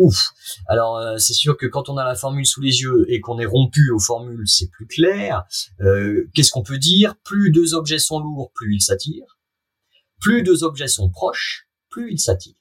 ouf. 0.01 0.31
Alors 0.67 0.97
euh, 0.97 1.17
c'est 1.17 1.33
sûr 1.33 1.57
que 1.57 1.65
quand 1.65 1.89
on 1.89 1.97
a 1.97 2.03
la 2.03 2.15
formule 2.15 2.45
sous 2.45 2.61
les 2.61 2.81
yeux 2.81 3.05
et 3.09 3.21
qu'on 3.21 3.39
est 3.39 3.45
rompu 3.45 3.91
aux 3.91 3.99
formules, 3.99 4.47
c'est 4.47 4.69
plus 4.69 4.87
clair. 4.87 5.43
Euh, 5.81 6.29
qu'est-ce 6.33 6.51
qu'on 6.51 6.63
peut 6.63 6.77
dire? 6.77 7.15
Plus 7.23 7.51
deux 7.51 7.73
objets 7.73 7.99
sont 7.99 8.19
lourds, 8.19 8.51
plus 8.53 8.75
ils 8.75 8.81
s'attirent. 8.81 9.37
Plus 10.19 10.43
deux 10.43 10.63
objets 10.63 10.87
sont 10.87 11.09
proches, 11.09 11.67
plus 11.89 12.11
ils 12.11 12.19
s'attirent. 12.19 12.55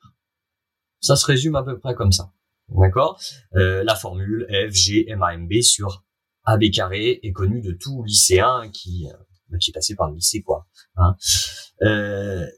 Ça 1.00 1.16
se 1.16 1.26
résume 1.26 1.56
à 1.56 1.62
peu 1.62 1.78
près 1.78 1.94
comme 1.94 2.12
ça. 2.12 2.32
D'accord? 2.68 3.20
Euh, 3.56 3.82
La 3.84 3.96
formule 3.96 4.46
F, 4.50 4.72
G, 4.72 5.06
M, 5.08 5.22
A, 5.22 5.34
M, 5.34 5.48
B 5.48 5.60
sur 5.62 6.04
AB 6.44 6.70
carré 6.72 7.20
est 7.22 7.32
connue 7.32 7.60
de 7.60 7.72
tout 7.72 8.02
lycéen 8.04 8.70
qui, 8.72 9.08
euh, 9.08 9.56
qui 9.58 9.70
est 9.70 9.74
passé 9.74 9.94
par 9.94 10.08
le 10.08 10.14
lycée, 10.14 10.42
quoi. 10.42 10.66
Hein 10.96 11.16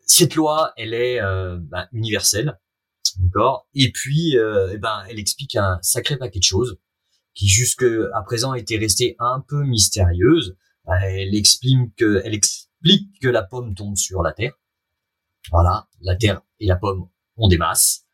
cette 0.06 0.34
loi, 0.34 0.72
elle 0.76 0.94
est 0.94 1.20
bah, 1.70 1.88
universelle, 1.92 2.58
d'accord 3.18 3.68
Et 3.74 3.92
puis, 3.92 4.36
eh 4.36 4.78
ben, 4.78 5.04
elle 5.08 5.18
explique 5.18 5.56
un 5.56 5.78
sacré 5.82 6.16
paquet 6.16 6.38
de 6.38 6.44
choses 6.44 6.78
qui 7.34 7.48
jusque 7.48 7.84
à 8.14 8.22
présent 8.22 8.54
étaient 8.54 8.78
restées 8.78 9.16
un 9.18 9.42
peu 9.46 9.64
mystérieuses. 9.64 10.56
Elle 10.86 11.34
explique 11.34 11.94
que, 11.96 12.20
elle 12.24 12.34
explique 12.34 13.20
que 13.20 13.28
la 13.28 13.42
pomme 13.42 13.74
tombe 13.74 13.96
sur 13.96 14.22
la 14.22 14.32
terre. 14.32 14.52
Voilà, 15.50 15.88
la 16.00 16.16
terre 16.16 16.42
et 16.60 16.66
la 16.66 16.76
pomme 16.76 17.08
ont 17.36 17.48
des 17.48 17.58
masses 17.58 18.04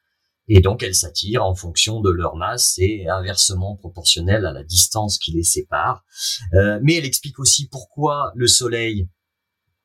et 0.49 0.61
donc 0.61 0.83
elles 0.83 0.95
s'attirent 0.95 1.45
en 1.45 1.55
fonction 1.55 2.01
de 2.01 2.11
leur 2.11 2.37
masse 2.37 2.79
et 2.79 3.07
inversement 3.09 3.77
proportionnelle 3.77 4.47
à 4.47 4.53
la 4.53 4.65
distance 4.65 5.19
qui 5.19 5.33
les 5.33 5.43
sépare. 5.43 6.05
Euh, 6.55 6.81
mais 6.83 6.95
elle 6.95 7.05
explique 7.05 7.39
aussi 7.39 7.69
pourquoi 7.69 8.33
le 8.35 8.47
Soleil 8.47 9.09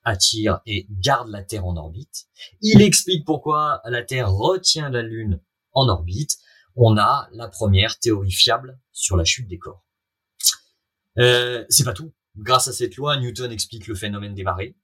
attire 0.03 0.61
et 0.65 0.87
garde 0.89 1.29
la 1.29 1.43
Terre 1.43 1.65
en 1.65 1.75
orbite. 1.77 2.27
Il 2.61 2.81
explique 2.81 3.25
pourquoi 3.25 3.81
la 3.85 4.03
Terre 4.03 4.31
retient 4.31 4.89
la 4.89 5.01
Lune 5.01 5.39
en 5.71 5.87
orbite. 5.87 6.37
On 6.75 6.97
a 6.97 7.29
la 7.33 7.47
première 7.47 7.99
théorie 7.99 8.31
fiable 8.31 8.79
sur 8.91 9.15
la 9.15 9.25
chute 9.25 9.47
des 9.47 9.59
corps. 9.59 9.85
Euh, 11.19 11.63
c'est 11.69 11.83
pas 11.83 11.93
tout. 11.93 12.13
Grâce 12.35 12.67
à 12.67 12.73
cette 12.73 12.95
loi, 12.95 13.17
Newton 13.17 13.51
explique 13.51 13.87
le 13.87 13.95
phénomène 13.95 14.33
des 14.33 14.43
marées 14.43 14.75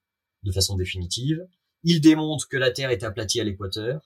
de 0.44 0.52
façon 0.52 0.76
définitive. 0.76 1.46
Il 1.84 2.02
démontre 2.02 2.48
que 2.48 2.58
la 2.58 2.72
Terre 2.72 2.92
est 2.92 3.04
aplatie 3.04 3.40
à 3.40 3.44
l'équateur 3.44 4.02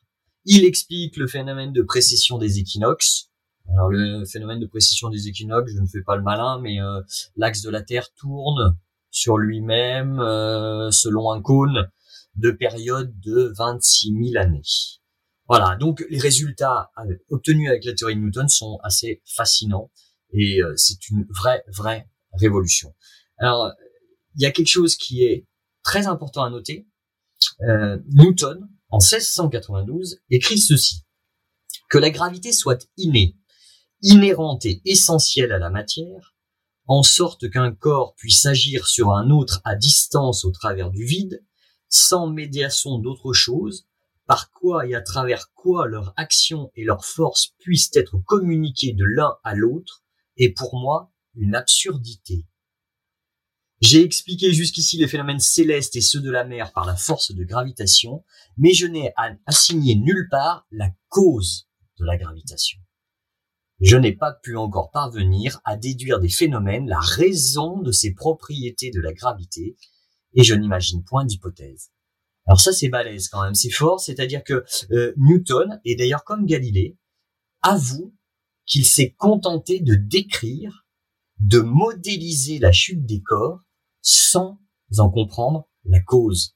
il 0.45 0.65
explique 0.65 1.17
le 1.17 1.27
phénomène 1.27 1.71
de 1.71 1.81
précession 1.81 2.37
des 2.37 2.59
équinoxes. 2.59 3.29
Alors 3.71 3.89
le 3.89 4.25
phénomène 4.25 4.59
de 4.59 4.65
précession 4.65 5.09
des 5.09 5.27
équinoxes, 5.27 5.71
je 5.73 5.79
ne 5.79 5.87
fais 5.87 6.01
pas 6.01 6.17
le 6.17 6.21
malin, 6.21 6.59
mais 6.59 6.81
euh, 6.81 7.01
l'axe 7.37 7.61
de 7.61 7.69
la 7.69 7.81
Terre 7.81 8.13
tourne 8.13 8.77
sur 9.13 9.37
lui-même 9.37 10.19
euh, 10.19 10.91
selon 10.91 11.31
un 11.31 11.41
cône 11.41 11.89
de 12.35 12.51
période 12.51 13.13
de 13.19 13.53
26 13.55 14.31
000 14.31 14.43
années. 14.43 14.63
Voilà, 15.47 15.75
donc 15.75 16.03
les 16.09 16.19
résultats 16.19 16.91
obtenus 17.29 17.69
avec 17.69 17.85
la 17.85 17.93
théorie 17.93 18.15
de 18.15 18.21
Newton 18.21 18.49
sont 18.49 18.79
assez 18.83 19.21
fascinants 19.25 19.91
et 20.31 20.61
euh, 20.61 20.73
c'est 20.75 21.09
une 21.09 21.25
vraie, 21.29 21.63
vraie 21.67 22.09
révolution. 22.33 22.93
Alors, 23.37 23.71
il 24.35 24.41
y 24.41 24.45
a 24.47 24.51
quelque 24.51 24.67
chose 24.67 24.95
qui 24.95 25.23
est 25.23 25.47
très 25.83 26.07
important 26.07 26.43
à 26.43 26.49
noter. 26.49 26.87
Newton 27.59 28.67
en 28.89 28.97
1692, 28.97 30.21
écrit 30.31 30.59
ceci. 30.59 31.03
Que 31.89 31.99
la 31.99 32.09
gravité 32.09 32.51
soit 32.51 32.87
innée, 32.97 33.37
inhérente 34.01 34.65
et 34.65 34.81
essentielle 34.85 35.51
à 35.51 35.59
la 35.59 35.69
matière, 35.69 36.32
en 36.87 37.03
sorte 37.03 37.49
qu'un 37.49 37.73
corps 37.73 38.15
puisse 38.15 38.45
agir 38.45 38.87
sur 38.87 39.11
un 39.11 39.29
autre 39.29 39.61
à 39.63 39.75
distance 39.75 40.45
au 40.45 40.51
travers 40.51 40.89
du 40.89 41.05
vide, 41.05 41.43
sans 41.89 42.27
médiation 42.27 42.97
d'autre 42.97 43.33
chose, 43.33 43.87
par 44.25 44.51
quoi 44.51 44.87
et 44.87 44.95
à 44.95 45.01
travers 45.01 45.51
quoi 45.53 45.87
leur 45.87 46.13
action 46.17 46.71
et 46.75 46.83
leur 46.83 47.05
force 47.05 47.53
puissent 47.59 47.91
être 47.95 48.17
communiquées 48.25 48.93
de 48.93 49.05
l'un 49.05 49.35
à 49.43 49.53
l'autre, 49.53 50.03
est 50.37 50.49
pour 50.49 50.75
moi 50.77 51.11
une 51.35 51.55
absurdité. 51.55 52.45
J'ai 53.81 54.01
expliqué 54.01 54.53
jusqu'ici 54.53 54.97
les 54.97 55.09
phénomènes 55.09 55.39
célestes 55.39 55.95
et 55.97 56.01
ceux 56.01 56.21
de 56.21 56.31
la 56.31 56.45
mer 56.45 56.71
par 56.71 56.85
la 56.85 56.95
force 56.95 57.33
de 57.33 57.43
gravitation, 57.43 58.23
mais 58.57 58.73
je 58.73 58.87
n'ai 58.87 59.13
assigné 59.45 59.95
nulle 59.95 60.27
part 60.31 60.65
la 60.71 60.89
cause 61.09 61.67
de 61.99 62.05
la 62.05 62.17
gravitation. 62.17 62.79
Je 63.83 63.97
n'ai 63.97 64.13
pas 64.13 64.31
pu 64.31 64.55
encore 64.55 64.91
parvenir 64.91 65.59
à 65.65 65.75
déduire 65.75 66.21
des 66.21 66.29
phénomènes 66.29 66.87
la 66.87 67.01
raison 67.01 67.81
de 67.81 67.91
ces 67.91 68.13
propriétés 68.13 68.91
de 68.91 69.01
la 69.01 69.11
gravité, 69.11 69.75
et 70.35 70.41
je 70.41 70.55
n'imagine 70.55 71.03
point 71.03 71.25
d'hypothèse. 71.25 71.91
Alors 72.45 72.61
ça 72.61 72.71
c'est 72.71 72.87
balèze 72.87 73.27
quand 73.27 73.43
même, 73.43 73.55
c'est 73.55 73.69
fort, 73.69 73.99
c'est-à-dire 73.99 74.41
que 74.45 74.63
euh, 74.91 75.13
Newton, 75.17 75.81
et 75.83 75.97
d'ailleurs 75.97 76.23
comme 76.23 76.45
Galilée, 76.45 76.97
avoue 77.61 78.15
qu'il 78.65 78.85
s'est 78.85 79.15
contenté 79.17 79.81
de 79.81 79.95
décrire, 79.95 80.87
de 81.39 81.59
modéliser 81.59 82.59
la 82.59 82.71
chute 82.71 83.05
des 83.05 83.21
corps 83.21 83.59
sans 84.01 84.61
en 84.97 85.09
comprendre 85.09 85.67
la 85.83 85.99
cause. 85.99 86.55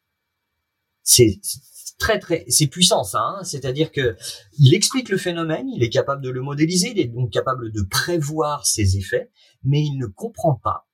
Très 1.98 2.20
très 2.20 2.46
c'est 2.48 2.68
puissant 2.68 3.04
ça 3.04 3.22
hein 3.22 3.44
c'est-à-dire 3.44 3.92
que 3.92 4.16
il 4.58 4.74
explique 4.74 5.10
le 5.10 5.18
phénomène 5.18 5.68
il 5.70 5.84
est 5.84 5.90
capable 5.90 6.22
de 6.22 6.30
le 6.30 6.42
modéliser 6.42 6.92
il 6.92 7.00
est 7.00 7.08
donc 7.08 7.32
capable 7.32 7.72
de 7.72 7.82
prévoir 7.82 8.66
ses 8.66 8.98
effets 8.98 9.32
mais 9.64 9.82
il 9.82 9.98
ne 9.98 10.06
comprend 10.06 10.56
pas 10.56 10.88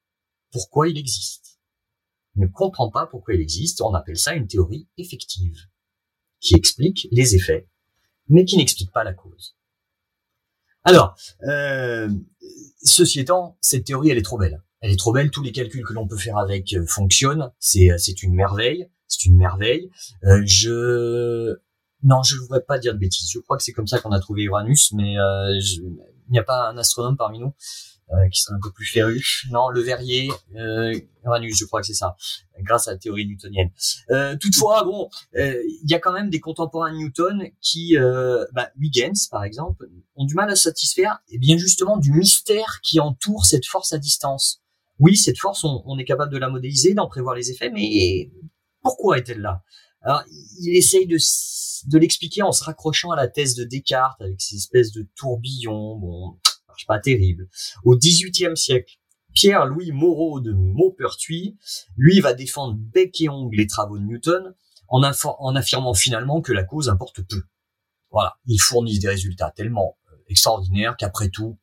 pourquoi 0.52 0.88
il 0.88 0.98
existe 0.98 1.60
il 2.36 2.42
ne 2.44 2.48
comprend 2.48 2.90
pas 2.90 3.06
pourquoi 3.06 3.34
il 3.34 3.42
existe 3.42 3.82
on 3.82 3.94
appelle 3.94 4.18
ça 4.18 4.34
une 4.34 4.48
théorie 4.48 4.88
effective 4.98 5.58
qui 6.40 6.56
explique 6.56 7.08
les 7.12 7.36
effets 7.36 7.68
mais 8.30 8.46
qui 8.46 8.58
n'explique 8.58 8.92
pas 8.92 9.04
la 9.04 9.14
cause 9.14 9.56
alors 10.84 11.16
euh, 11.44 12.10
ceci 12.82 13.20
étant 13.20 13.58
cette 13.62 13.86
théorie 13.86 14.10
elle 14.10 14.18
est 14.18 14.24
trop 14.24 14.38
belle 14.38 14.64
elle 14.84 14.92
est 14.92 15.00
trop 15.00 15.14
belle. 15.14 15.32
Tous 15.32 15.42
les 15.42 15.54
calculs 15.54 15.86
que 15.86 15.94
l'on 15.94 16.08
peut 16.08 16.18
faire 16.18 16.38
avec 16.38 16.74
euh, 16.74 16.86
fonctionnent. 16.86 17.44
Euh, 17.78 17.98
c'est 17.98 18.22
une 18.22 18.34
merveille. 18.34 18.90
C'est 19.14 19.30
une 19.30 19.38
merveille. 19.38 19.90
Euh, 20.24 20.42
je 20.46 21.56
non, 22.04 22.22
je 22.22 22.36
ne 22.36 22.42
voudrais 22.42 22.62
pas 22.62 22.80
dire 22.80 22.94
de 22.94 23.00
bêtises. 23.00 23.30
Je 23.32 23.40
crois 23.40 23.56
que 23.56 23.64
c'est 23.64 23.72
comme 23.72 23.88
ça 23.88 24.00
qu'on 24.00 24.12
a 24.12 24.20
trouvé 24.20 24.44
Uranus, 24.44 24.92
mais 24.94 25.14
il 25.14 26.32
n'y 26.32 26.40
a 26.40 26.44
pas 26.44 26.70
un 26.70 26.78
astronome 26.78 27.16
parmi 27.16 27.40
nous 27.40 27.54
qui 28.32 28.42
serait 28.42 28.56
un 28.56 28.60
peu 28.62 28.72
plus 28.72 28.86
féru. 28.86 29.24
Non, 29.52 29.70
le 29.70 29.80
Verrier, 29.80 30.30
Uranus, 31.24 31.58
je 31.58 31.64
crois 31.64 31.80
que 31.80 31.88
c'est 31.88 31.94
ça, 31.94 32.18
grâce 32.60 32.90
à 32.90 32.92
la 32.92 32.98
théorie 32.98 33.26
newtonienne. 33.26 33.72
toutefois, 34.42 34.84
bon, 34.84 35.10
il 35.34 35.90
y 35.90 35.94
a 35.94 36.00
quand 36.00 36.12
même 36.12 36.30
des 36.30 36.42
contemporains 36.42 36.92
de 36.92 36.98
Newton 36.98 37.50
qui, 37.62 37.96
bah, 38.52 38.70
Huygens 38.78 39.30
par 39.32 39.46
exemple, 39.46 39.88
ont 40.18 40.26
du 40.26 40.36
mal 40.36 40.50
à 40.50 40.58
satisfaire, 40.58 41.20
et 41.30 41.38
bien 41.38 41.58
justement 41.58 41.96
du 41.96 42.12
mystère 42.12 42.82
qui 42.84 43.00
entoure 43.00 43.46
cette 43.46 43.66
force 43.66 43.94
à 43.94 43.98
distance 43.98 44.62
oui, 45.00 45.18
cette 45.18 45.38
force, 45.38 45.64
on, 45.64 45.98
est 45.98 46.06
capable 46.06 46.32
de 46.32 46.38
la 46.38 46.50
modéliser, 46.50 46.94
d'en 46.94 47.08
prévoir 47.08 47.36
les 47.36 47.52
effets, 47.52 47.70
mais 47.70 48.32
pourquoi 48.84 49.18
est-elle 49.18 49.42
là? 49.42 49.64
Alors, 50.02 50.24
il 50.60 50.76
essaye 50.76 51.08
de, 51.08 51.18
de 51.88 51.98
l'expliquer 51.98 52.42
en 52.42 52.52
se 52.52 52.64
raccrochant 52.64 53.12
à 53.12 53.16
la 53.16 53.28
thèse 53.28 53.56
de 53.56 53.64
Descartes, 53.64 54.22
avec 54.22 54.42
ces 54.42 54.58
espèces 54.58 54.92
de 54.92 55.08
tourbillons, 55.16 55.96
bon, 55.98 56.38
marche 56.68 56.86
pas 56.86 57.00
terrible. 57.00 57.50
Au 57.84 57.98
XVIIIe 57.98 58.58
siècle, 58.58 59.00
Pierre-Louis 59.34 59.92
Moreau 59.92 60.42
de 60.42 60.52
Maupertuis, 60.52 61.58
lui, 61.96 62.20
va 62.20 62.34
défendre 62.34 62.76
bec 62.78 63.20
et 63.22 63.30
ongle 63.30 63.58
les 63.58 63.68
travaux 63.68 63.98
de 63.98 64.04
Newton, 64.04 64.54
en, 64.90 65.02
en 65.02 65.56
affirmant 65.56 65.94
finalement 65.94 66.42
que 66.42 66.52
la 66.52 66.64
cause 66.64 66.90
importe 66.90 67.22
peu. 67.22 67.42
Voilà, 68.12 68.36
il 68.46 68.60
fournit 68.60 69.00
des 69.00 69.08
résultats 69.08 69.52
tellement 69.56 69.98
euh, 70.12 70.16
extraordinaires 70.30 70.96
qu'après 70.98 71.30
tout, 71.30 71.58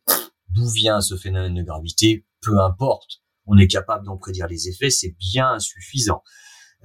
d'où 0.48 0.68
vient 0.68 1.00
ce 1.00 1.16
phénomène 1.16 1.54
de 1.54 1.62
gravité? 1.62 2.26
Peu 2.40 2.58
importe, 2.58 3.22
on 3.46 3.56
est 3.58 3.68
capable 3.68 4.06
d'en 4.06 4.16
prédire 4.16 4.48
les 4.48 4.68
effets, 4.68 4.90
c'est 4.90 5.14
bien 5.18 5.58
suffisant. 5.60 6.22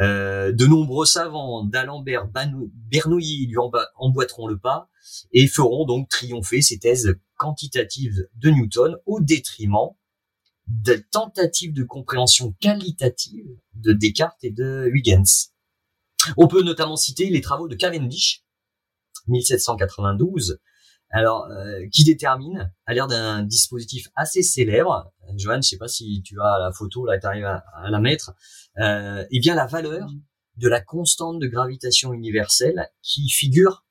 Euh, 0.02 0.52
de 0.52 0.66
nombreux 0.66 1.06
savants 1.06 1.64
d'Alembert 1.64 2.28
Bernoulli 2.28 3.48
lui 3.48 3.56
emboîteront 3.96 4.48
le 4.48 4.58
pas 4.58 4.90
et 5.32 5.48
feront 5.48 5.86
donc 5.86 6.10
triompher 6.10 6.62
ces 6.62 6.80
thèses 6.80 7.16
quantitatives 7.38 8.28
de 8.36 8.50
Newton 8.50 8.98
au 9.06 9.22
détriment 9.22 9.96
de 10.68 10.96
tentatives 11.12 11.74
de 11.74 11.84
compréhension 11.84 12.54
qualitative 12.60 13.48
de 13.76 13.94
Descartes 13.94 14.44
et 14.44 14.52
de 14.52 14.90
Huygens. 14.92 15.54
On 16.38 16.48
peut 16.48 16.64
notamment 16.64 16.96
citer 16.96 17.30
les 17.30 17.42
travaux 17.42 17.68
de 17.68 17.76
Cavendish, 17.76 18.44
1792, 19.28 20.60
alors 21.16 21.46
euh, 21.46 21.88
qui 21.94 22.04
détermine, 22.04 22.74
à 22.86 22.94
l'air 22.94 23.08
d'un 23.08 23.42
dispositif 23.42 24.10
assez 24.16 24.44
célèbre, 24.44 25.14
Johan, 25.38 25.62
je 25.62 25.70
sais 25.70 25.78
pas 25.78 25.88
si 25.88 26.22
tu 26.26 26.36
as 26.42 26.60
la 26.60 26.74
photo 26.74 27.06
là, 27.06 27.18
tu 27.18 27.26
arrives 27.26 27.46
à, 27.46 27.64
la 27.90 28.00
mettre, 28.00 28.34
euh, 28.80 29.26
eh 29.32 29.40
bien 29.40 29.56
la 29.56 29.66
valeur 29.66 30.10
de 30.58 30.68
la 30.68 30.82
constante 30.82 31.40
de 31.40 31.48
gravitation 31.48 32.12
universelle 32.12 32.90
qui 33.02 33.30
figure 33.30 33.86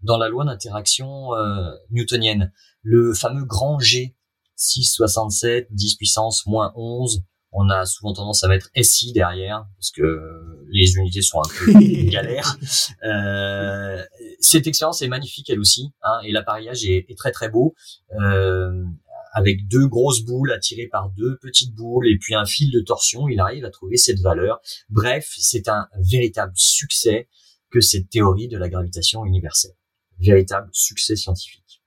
dans 0.00 0.16
la 0.16 0.30
loi 0.30 0.46
d'interaction 0.46 1.34
euh, 1.34 1.70
newtonienne, 1.90 2.50
le 2.80 3.12
fameux 3.12 3.44
grand 3.44 3.78
G, 3.78 4.16
6,67, 4.56 5.66
10 5.70 5.96
puissance 5.96 6.46
moins 6.46 6.72
11, 6.76 7.22
on 7.52 7.68
a 7.68 7.84
souvent 7.84 8.14
tendance 8.14 8.42
à 8.42 8.48
mettre 8.48 8.70
SI 8.80 9.12
derrière 9.12 9.66
parce 9.76 9.90
que 9.90 10.49
les 10.70 10.94
unités 10.96 11.22
sont 11.22 11.40
un 11.40 11.48
peu 11.48 11.72
galères. 12.10 12.56
Euh, 13.04 14.02
cette 14.40 14.66
expérience 14.66 15.02
est 15.02 15.08
magnifique 15.08 15.50
elle 15.50 15.60
aussi, 15.60 15.92
hein, 16.02 16.20
et 16.24 16.32
l'appareillage 16.32 16.84
est, 16.84 17.06
très 17.16 17.32
très 17.32 17.48
beau. 17.48 17.74
Euh, 18.20 18.84
avec 19.32 19.68
deux 19.68 19.86
grosses 19.86 20.22
boules 20.22 20.52
attirées 20.52 20.88
par 20.88 21.10
deux 21.10 21.38
petites 21.40 21.74
boules 21.74 22.08
et 22.08 22.18
puis 22.18 22.34
un 22.34 22.46
fil 22.46 22.72
de 22.72 22.80
torsion, 22.80 23.28
il 23.28 23.38
arrive 23.38 23.64
à 23.64 23.70
trouver 23.70 23.96
cette 23.96 24.20
valeur. 24.20 24.60
Bref, 24.88 25.32
c'est 25.38 25.68
un 25.68 25.88
véritable 26.00 26.52
succès 26.56 27.28
que 27.70 27.80
cette 27.80 28.10
théorie 28.10 28.48
de 28.48 28.58
la 28.58 28.68
gravitation 28.68 29.24
universelle. 29.24 29.76
Véritable 30.18 30.68
succès 30.72 31.14
scientifique. 31.14 31.80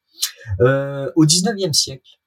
Euh, 0.62 1.12
au 1.16 1.26
19e 1.26 1.74
siècle, 1.74 2.20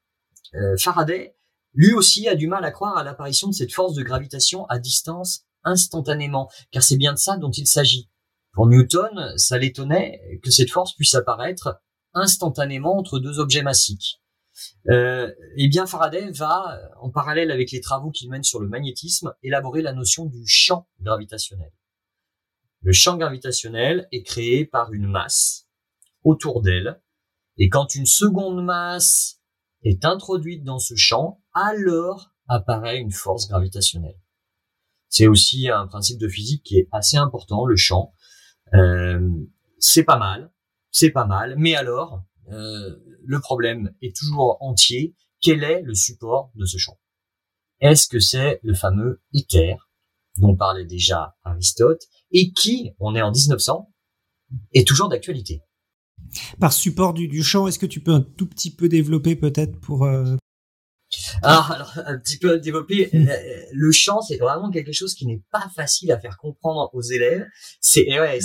euh, 0.55 0.77
Faraday, 0.77 1.35
lui 1.75 1.93
aussi, 1.93 2.29
a 2.29 2.35
du 2.35 2.47
mal 2.47 2.65
à 2.65 2.71
croire 2.71 2.97
à 2.97 3.05
l'apparition 3.05 3.49
de 3.49 3.55
cette 3.55 3.73
force 3.73 3.95
de 3.95 4.03
gravitation 4.03 4.67
à 4.67 4.79
distance 4.79 5.45
instantanément, 5.67 6.49
car 6.71 6.83
c'est 6.83 6.97
bien 6.97 7.13
de 7.13 7.19
ça 7.19 7.37
dont 7.37 7.51
il 7.51 7.67
s'agit. 7.67 8.09
Pour 8.53 8.67
Newton, 8.69 9.35
ça 9.37 9.59
l'étonnait 9.59 10.41
que 10.43 10.51
cette 10.51 10.71
force 10.71 10.95
puisse 10.95 11.15
apparaître 11.15 11.79
instantanément 12.15 12.97
entre 12.97 13.19
deux 13.19 13.39
objets 13.39 13.63
massiques. 13.63 14.23
Euh, 14.89 15.31
eh 15.59 15.69
bien, 15.69 15.87
Faraday 15.87 16.31
va, 16.31 16.81
en 17.01 17.11
parallèle 17.11 17.51
avec 17.51 17.71
les 17.73 17.83
travaux 17.83 18.11
qu'il 18.11 18.31
mène 18.31 18.43
sur 18.43 18.61
le 18.61 18.69
magnétisme, 18.69 19.35
élaborer 19.43 19.83
la 19.83 19.93
notion 19.93 20.25
du 20.25 20.47
champ 20.47 20.89
gravitationnel. 21.01 21.71
Le 22.81 22.93
champ 22.93 23.19
gravitationnel 23.19 24.09
est 24.13 24.23
créé 24.23 24.65
par 24.65 24.93
une 24.93 25.07
masse 25.07 25.67
autour 26.25 26.63
d'elle, 26.63 27.01
et 27.59 27.69
quand 27.69 27.95
une 27.95 28.07
seconde 28.07 28.65
masse 28.65 29.41
est 29.83 30.05
introduite 30.05 30.65
dans 30.65 30.79
ce 30.79 30.95
champ, 30.97 31.43
alors 31.53 32.33
apparaît 32.49 32.99
une 32.99 33.13
force 33.13 33.49
gravitationnelle. 33.49 34.19
C'est 35.09 35.27
aussi 35.27 35.69
un 35.69 35.87
principe 35.87 36.19
de 36.19 36.29
physique 36.29 36.63
qui 36.65 36.79
est 36.79 36.89
assez 36.93 37.17
important, 37.17 37.65
le 37.65 37.77
champ. 37.77 38.13
Euh, 38.75 39.21
c'est 39.79 40.05
pas 40.05 40.19
mal, 40.19 40.51
c'est 40.91 41.11
pas 41.11 41.27
mal, 41.27 41.55
mais 41.59 41.75
alors, 41.75 42.25
euh, 42.51 42.97
le 43.25 43.41
problème 43.41 43.93
est 44.03 44.17
toujours 44.17 44.57
entier. 44.61 45.15
Quel 45.41 45.63
est 45.65 45.83
le 45.83 45.95
support 45.95 46.51
de 46.55 46.65
ce 46.65 46.79
champ 46.79 46.99
Est-ce 47.81 48.09
que 48.09 48.19
c'est 48.21 48.61
le 48.63 48.75
fameux 48.75 49.23
éther 49.33 49.77
dont 50.39 50.57
parlait 50.57 50.85
déjà 50.85 51.37
Aristote 51.45 52.03
et 52.31 52.53
qui, 52.53 52.93
on 52.99 53.15
est 53.15 53.23
en 53.23 53.31
1900, 53.31 53.93
est 54.73 54.87
toujours 54.87 55.09
d'actualité? 55.09 55.63
Par 56.61 56.73
support 56.73 57.15
du, 57.15 57.43
champ, 57.43 57.67
est-ce 57.67 57.79
que 57.79 57.87
tu 57.87 58.03
peux 58.03 58.13
un 58.13 58.23
tout 58.23 58.47
petit 58.47 58.75
peu 58.75 58.89
développer 58.89 59.37
peut-être 59.37 59.79
pour... 59.81 60.05
Euh... 60.05 60.37
Ah, 61.43 61.69
alors, 61.73 61.93
un 62.05 62.19
petit 62.19 62.39
peu 62.39 62.59
développer. 62.59 63.09
Hmm. 63.13 63.29
Euh, 63.29 63.63
le 63.73 63.93
champ, 63.93 64.21
c'est 64.21 64.37
vraiment 64.37 64.71
quelque 64.71 64.93
chose 64.93 65.15
qui 65.15 65.27
n'est 65.27 65.43
pas 65.53 65.69
facile 65.75 66.11
à 66.13 66.19
faire 66.19 66.37
comprendre 66.37 66.91
aux 66.93 67.03
élèves. 67.03 67.47
C'est 67.81 68.07
ouais, 68.19 68.39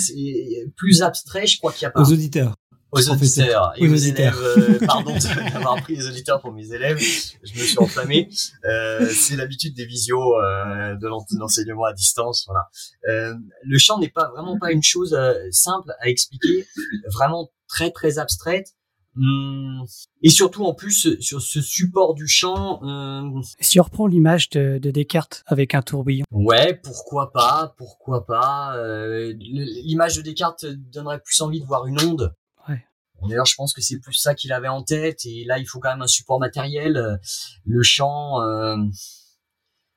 plus 0.76 1.02
abstrait, 1.02 1.46
je 1.46 1.58
crois 1.58 1.72
qu'il 1.72 1.82
y 1.82 1.86
a 1.86 1.90
pas. 1.90 2.00
Aux 2.00 2.12
auditeurs 2.12 2.54
aux 2.92 3.10
auditeurs 3.10 3.72
et 3.76 3.88
aux, 3.88 3.94
élèves. 3.94 4.38
Euh, 4.38 4.78
pardon 4.86 5.16
d'avoir 5.52 5.82
pris 5.82 5.96
les 5.96 6.06
auditeurs 6.06 6.40
pour 6.40 6.52
mes 6.52 6.72
élèves. 6.72 6.98
Je 7.42 7.58
me 7.58 7.64
suis 7.64 7.78
enflammé. 7.78 8.28
Euh, 8.66 9.08
c'est 9.08 9.34
l'habitude 9.36 9.74
des 9.74 9.86
visios 9.86 10.36
euh, 10.36 10.94
de 10.96 11.38
l'enseignement 11.38 11.86
à 11.86 11.94
distance. 11.94 12.46
Voilà. 12.46 12.68
Euh, 13.08 13.34
le 13.64 13.78
chant 13.78 13.98
n'est 13.98 14.10
pas 14.10 14.30
vraiment 14.30 14.58
pas 14.58 14.72
une 14.72 14.82
chose 14.82 15.14
euh, 15.14 15.34
simple 15.50 15.90
à 16.00 16.08
expliquer, 16.08 16.66
vraiment 17.10 17.50
très 17.66 17.90
très 17.90 18.18
abstraite. 18.18 18.74
Hum, 19.14 19.84
et 20.22 20.30
surtout 20.30 20.64
en 20.64 20.72
plus 20.72 21.20
sur 21.20 21.42
ce 21.42 21.60
support 21.60 22.14
du 22.14 22.26
champ. 22.26 22.82
Euh... 22.82 23.42
Si 23.60 23.78
on 23.78 23.82
reprend 23.82 24.06
l'image 24.06 24.48
de, 24.50 24.78
de, 24.78 24.90
Descartes 24.90 25.44
avec 25.46 25.74
un 25.74 25.82
tourbillon. 25.82 26.24
Ouais, 26.30 26.74
pourquoi 26.82 27.30
pas, 27.30 27.74
pourquoi 27.76 28.24
pas. 28.24 28.74
Euh, 28.76 29.34
l'image 29.36 30.16
de 30.16 30.22
Descartes 30.22 30.64
donnerait 30.64 31.20
plus 31.20 31.40
envie 31.42 31.60
de 31.60 31.66
voir 31.66 31.86
une 31.86 32.00
onde 32.00 32.34
D'ailleurs, 33.28 33.46
je 33.46 33.54
pense 33.54 33.72
que 33.72 33.80
c'est 33.80 33.98
plus 33.98 34.14
ça 34.14 34.34
qu'il 34.34 34.52
avait 34.52 34.68
en 34.68 34.82
tête. 34.82 35.24
Et 35.24 35.44
là, 35.44 35.58
il 35.58 35.66
faut 35.66 35.78
quand 35.78 35.90
même 35.90 36.02
un 36.02 36.06
support 36.06 36.40
matériel. 36.40 36.96
Euh, 36.96 37.16
le 37.64 37.82
champ. 37.82 38.40
Euh... 38.42 38.76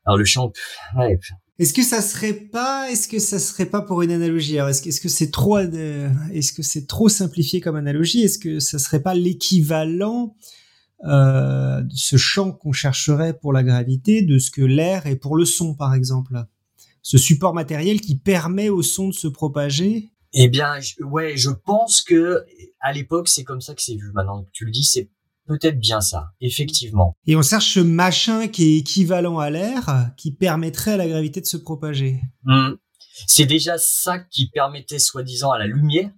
Alors 0.05 0.17
le 0.17 0.25
champ. 0.25 0.51
Ouais. 0.95 1.19
Est-ce 1.57 1.73
que 1.73 1.83
ça 1.83 2.01
serait 2.01 2.33
pas, 2.33 2.91
est-ce 2.91 3.07
que 3.07 3.17
ça 3.17 3.39
serait 3.39 3.67
pas 3.67 3.81
pour 3.81 4.01
une 4.01 4.11
analogie? 4.11 4.57
Alors 4.59 4.69
est-ce 4.69 4.99
que, 4.99 5.07
c'est 5.07 5.31
trop, 5.31 5.57
euh, 5.57 6.09
est-ce 6.33 6.51
que 6.51 6.61
c'est 6.61 6.85
trop 6.85 7.07
simplifié 7.07 7.61
comme 7.61 7.77
analogie? 7.77 8.23
Est-ce 8.23 8.39
que 8.39 8.59
ça 8.59 8.77
serait 8.77 9.01
pas 9.01 9.13
l'équivalent 9.13 10.35
euh, 11.05 11.81
de 11.81 11.95
ce 11.95 12.17
champ 12.17 12.51
qu'on 12.51 12.73
chercherait 12.73 13.37
pour 13.39 13.53
la 13.53 13.63
gravité 13.63 14.21
de 14.21 14.37
ce 14.37 14.51
que 14.51 14.61
l'air 14.61 15.07
est 15.07 15.15
pour 15.15 15.37
le 15.37 15.45
son, 15.45 15.75
par 15.75 15.93
exemple? 15.93 16.43
Ce 17.01 17.17
support 17.17 17.53
matériel 17.53 18.01
qui 18.01 18.17
permet 18.17 18.67
au 18.67 18.81
son 18.81 19.07
de 19.07 19.13
se 19.13 19.27
propager? 19.29 20.11
Eh 20.33 20.49
bien, 20.49 20.73
ouais, 20.99 21.37
je 21.37 21.51
pense 21.51 22.01
que 22.01 22.43
à 22.81 22.91
l'époque, 22.91 23.29
c'est 23.29 23.45
comme 23.45 23.61
ça 23.61 23.73
que 23.73 23.81
c'est 23.81 23.95
vu. 23.95 24.11
Maintenant 24.13 24.43
que 24.43 24.49
tu 24.51 24.65
le 24.65 24.71
dis, 24.71 24.83
c'est 24.83 25.09
peut-être 25.47 25.79
bien 25.79 26.01
ça, 26.01 26.31
effectivement. 26.41 27.15
Et 27.25 27.35
on 27.35 27.41
cherche 27.41 27.73
ce 27.73 27.79
machin 27.79 28.47
qui 28.47 28.63
est 28.63 28.77
équivalent 28.79 29.39
à 29.39 29.49
l'air, 29.49 30.11
qui 30.17 30.31
permettrait 30.31 30.93
à 30.93 30.97
la 30.97 31.07
gravité 31.07 31.41
de 31.41 31.45
se 31.45 31.57
propager. 31.57 32.21
Hmm. 32.43 32.73
C'est 33.27 33.45
déjà 33.45 33.77
ça 33.77 34.19
qui 34.19 34.49
permettait, 34.49 34.99
soi-disant, 34.99 35.51
à 35.51 35.59
la 35.59 35.67
lumière 35.67 36.09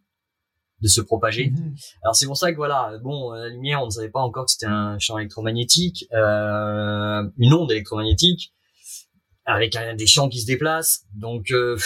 de 0.81 0.87
se 0.87 1.01
propager. 1.01 1.49
Mhm. 1.49 1.75
Alors 2.03 2.15
c'est 2.15 2.27
pour 2.27 2.37
ça 2.37 2.51
que 2.51 2.57
voilà, 2.57 2.91
bon, 3.03 3.31
la 3.31 3.49
lumière, 3.49 3.81
on 3.81 3.87
ne 3.87 3.91
savait 3.91 4.09
pas 4.09 4.19
encore 4.19 4.45
que 4.45 4.51
c'était 4.51 4.67
un 4.67 4.99
champ 4.99 5.17
électromagnétique, 5.17 6.05
euh, 6.13 7.23
une 7.37 7.53
onde 7.53 7.71
électromagnétique, 7.71 8.53
avec 9.45 9.75
des 9.97 10.07
champs 10.07 10.29
qui 10.29 10.39
se 10.39 10.45
déplacent. 10.45 11.05
Donc 11.15 11.49
euh, 11.51 11.77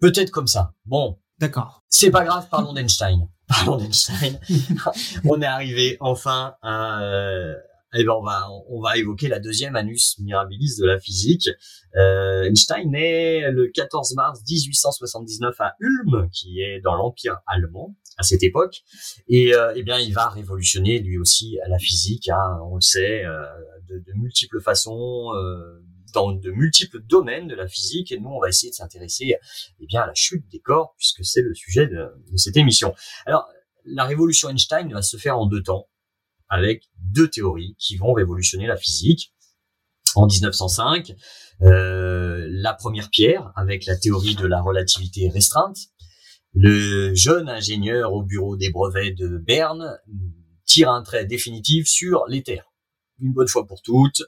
Peut-être 0.00 0.30
comme 0.30 0.46
ça. 0.46 0.72
Bon. 0.84 1.18
D'accord. 1.38 1.84
C'est 1.88 2.10
pas 2.10 2.24
grave, 2.24 2.48
parlons 2.50 2.72
d'Einstein. 2.72 3.28
D'Einstein. 3.78 4.38
on 5.24 5.40
est 5.40 5.46
arrivé 5.46 5.96
enfin 6.00 6.54
à, 6.62 7.02
euh, 7.02 7.54
eh 7.94 8.04
ben 8.04 8.12
on 8.12 8.22
va 8.22 8.48
on 8.68 8.80
va 8.80 8.96
évoquer 8.96 9.28
la 9.28 9.38
deuxième 9.38 9.76
annus 9.76 10.18
mirabilis 10.18 10.76
de 10.80 10.86
la 10.86 10.98
physique. 10.98 11.48
Euh, 11.96 12.44
Einstein 12.44 12.90
naît 12.90 13.50
le 13.50 13.68
14 13.68 14.14
mars 14.14 14.40
1879 14.48 15.54
à 15.60 15.74
Ulm, 15.80 16.28
qui 16.32 16.60
est 16.60 16.80
dans 16.80 16.94
l'empire 16.94 17.38
allemand 17.46 17.94
à 18.18 18.22
cette 18.22 18.42
époque, 18.42 18.82
et 19.28 19.54
euh, 19.54 19.72
eh 19.76 19.82
bien 19.82 19.98
il 19.98 20.12
va 20.12 20.28
révolutionner 20.28 20.98
lui 20.98 21.18
aussi 21.18 21.58
la 21.68 21.78
physique. 21.78 22.28
Hein, 22.28 22.58
on 22.70 22.76
le 22.76 22.80
sait 22.80 23.24
euh, 23.24 23.44
de, 23.88 23.98
de, 23.98 24.12
multiples 24.14 24.60
façons. 24.60 25.32
Euh, 25.34 25.82
dans 26.16 26.32
de 26.32 26.50
multiples 26.50 27.02
domaines 27.02 27.46
de 27.46 27.54
la 27.54 27.68
physique 27.68 28.10
et 28.10 28.18
nous 28.18 28.30
on 28.30 28.40
va 28.40 28.48
essayer 28.48 28.70
de 28.70 28.74
s'intéresser 28.74 29.34
eh 29.80 29.86
bien 29.86 30.00
à 30.00 30.06
la 30.06 30.14
chute 30.14 30.48
des 30.48 30.60
corps 30.60 30.94
puisque 30.96 31.22
c'est 31.24 31.42
le 31.42 31.54
sujet 31.54 31.86
de, 31.86 32.08
cette 32.36 32.56
émission. 32.56 32.94
Alors 33.26 33.46
la 33.84 34.04
révolution 34.04 34.48
Einstein 34.48 34.90
va 34.92 35.02
se 35.02 35.18
faire 35.18 35.38
en 35.38 35.44
deux 35.46 35.62
temps 35.62 35.88
avec 36.48 36.84
deux 36.96 37.28
théories 37.28 37.76
qui 37.78 37.96
vont 37.96 38.14
révolutionner 38.14 38.66
la 38.66 38.76
physique. 38.76 39.34
En 40.14 40.26
1905, 40.26 41.14
euh, 41.60 42.46
la 42.48 42.72
première 42.72 43.10
pierre 43.10 43.52
avec 43.54 43.84
la 43.84 43.96
théorie 43.96 44.36
de 44.36 44.46
la 44.46 44.62
relativité 44.62 45.28
restreinte. 45.28 45.76
Le 46.54 47.14
jeune 47.14 47.50
ingénieur 47.50 48.14
au 48.14 48.22
bureau 48.22 48.56
des 48.56 48.70
brevets 48.70 49.14
de 49.14 49.36
Berne 49.36 49.98
tire 50.64 50.90
un 50.90 51.02
trait 51.02 51.26
définitif 51.26 51.86
sur 51.86 52.24
l'éther. 52.26 52.72
Une 53.18 53.34
bonne 53.34 53.48
fois 53.48 53.66
pour 53.66 53.82
toutes, 53.82 54.22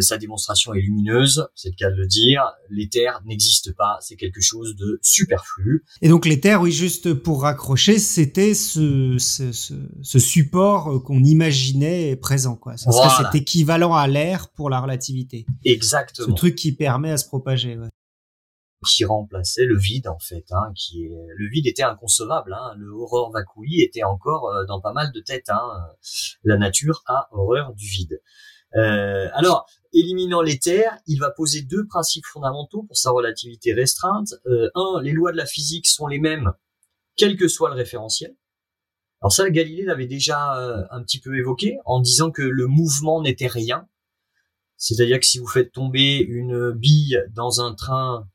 sa 0.00 0.18
démonstration 0.18 0.74
est 0.74 0.80
lumineuse, 0.80 1.48
c'est 1.54 1.68
le 1.68 1.76
cas 1.76 1.90
de 1.90 1.96
le 1.96 2.06
dire. 2.06 2.42
L'éther 2.70 3.20
n'existe 3.24 3.74
pas, 3.74 3.98
c'est 4.00 4.16
quelque 4.16 4.40
chose 4.40 4.74
de 4.76 4.98
superflu. 5.02 5.84
Et 6.02 6.08
donc 6.08 6.26
l'éther, 6.26 6.60
oui, 6.60 6.72
juste 6.72 7.14
pour 7.14 7.42
raccrocher, 7.42 7.98
c'était 7.98 8.54
ce, 8.54 9.16
ce, 9.18 9.52
ce, 9.52 10.18
support 10.18 11.02
qu'on 11.04 11.22
imaginait 11.22 12.16
présent, 12.16 12.56
quoi. 12.56 12.76
Ça 12.76 12.90
serait 12.90 13.24
cet 13.24 13.34
équivalent 13.34 13.94
à 13.94 14.06
l'air 14.06 14.48
pour 14.48 14.70
la 14.70 14.80
relativité. 14.80 15.46
Exactement. 15.64 16.28
Ce 16.28 16.32
truc 16.32 16.56
qui 16.56 16.72
permet 16.72 17.10
à 17.10 17.16
se 17.16 17.26
propager. 17.26 17.76
Ouais 17.76 17.88
qui 18.84 19.04
remplaçait 19.04 19.64
le 19.64 19.78
vide 19.78 20.08
en 20.08 20.18
fait, 20.18 20.44
hein, 20.50 20.72
qui 20.74 21.04
est 21.04 21.26
le 21.36 21.48
vide 21.48 21.66
était 21.66 21.82
inconcevable, 21.82 22.52
hein, 22.52 22.74
le 22.76 22.90
horreur 22.90 23.30
vacui 23.30 23.80
était 23.82 24.04
encore 24.04 24.48
euh, 24.48 24.64
dans 24.66 24.80
pas 24.80 24.92
mal 24.92 25.12
de 25.12 25.20
têtes, 25.20 25.48
hein, 25.48 25.70
la 26.44 26.56
nature 26.56 27.02
a 27.06 27.28
horreur 27.32 27.74
du 27.74 27.86
vide. 27.86 28.20
Euh, 28.74 29.28
alors, 29.32 29.66
éliminant 29.92 30.42
l'éther, 30.42 30.98
il 31.06 31.18
va 31.18 31.30
poser 31.30 31.62
deux 31.62 31.86
principes 31.86 32.26
fondamentaux 32.26 32.82
pour 32.82 32.96
sa 32.96 33.10
relativité 33.10 33.72
restreinte. 33.72 34.34
Euh, 34.46 34.68
un, 34.74 35.00
les 35.02 35.12
lois 35.12 35.32
de 35.32 35.36
la 35.36 35.46
physique 35.46 35.86
sont 35.86 36.06
les 36.06 36.18
mêmes, 36.18 36.52
quel 37.16 37.36
que 37.36 37.48
soit 37.48 37.70
le 37.70 37.76
référentiel. 37.76 38.36
Alors 39.22 39.32
ça, 39.32 39.48
Galilée 39.48 39.84
l'avait 39.84 40.06
déjà 40.06 40.58
euh, 40.58 40.84
un 40.90 41.02
petit 41.02 41.20
peu 41.20 41.38
évoqué 41.38 41.78
en 41.84 42.00
disant 42.00 42.30
que 42.30 42.42
le 42.42 42.66
mouvement 42.66 43.22
n'était 43.22 43.46
rien. 43.46 43.88
C'est-à-dire 44.76 45.18
que 45.18 45.26
si 45.26 45.38
vous 45.38 45.46
faites 45.46 45.72
tomber 45.72 46.18
une 46.18 46.70
bille 46.72 47.18
dans 47.34 47.62
un 47.62 47.74
train, 47.74 48.28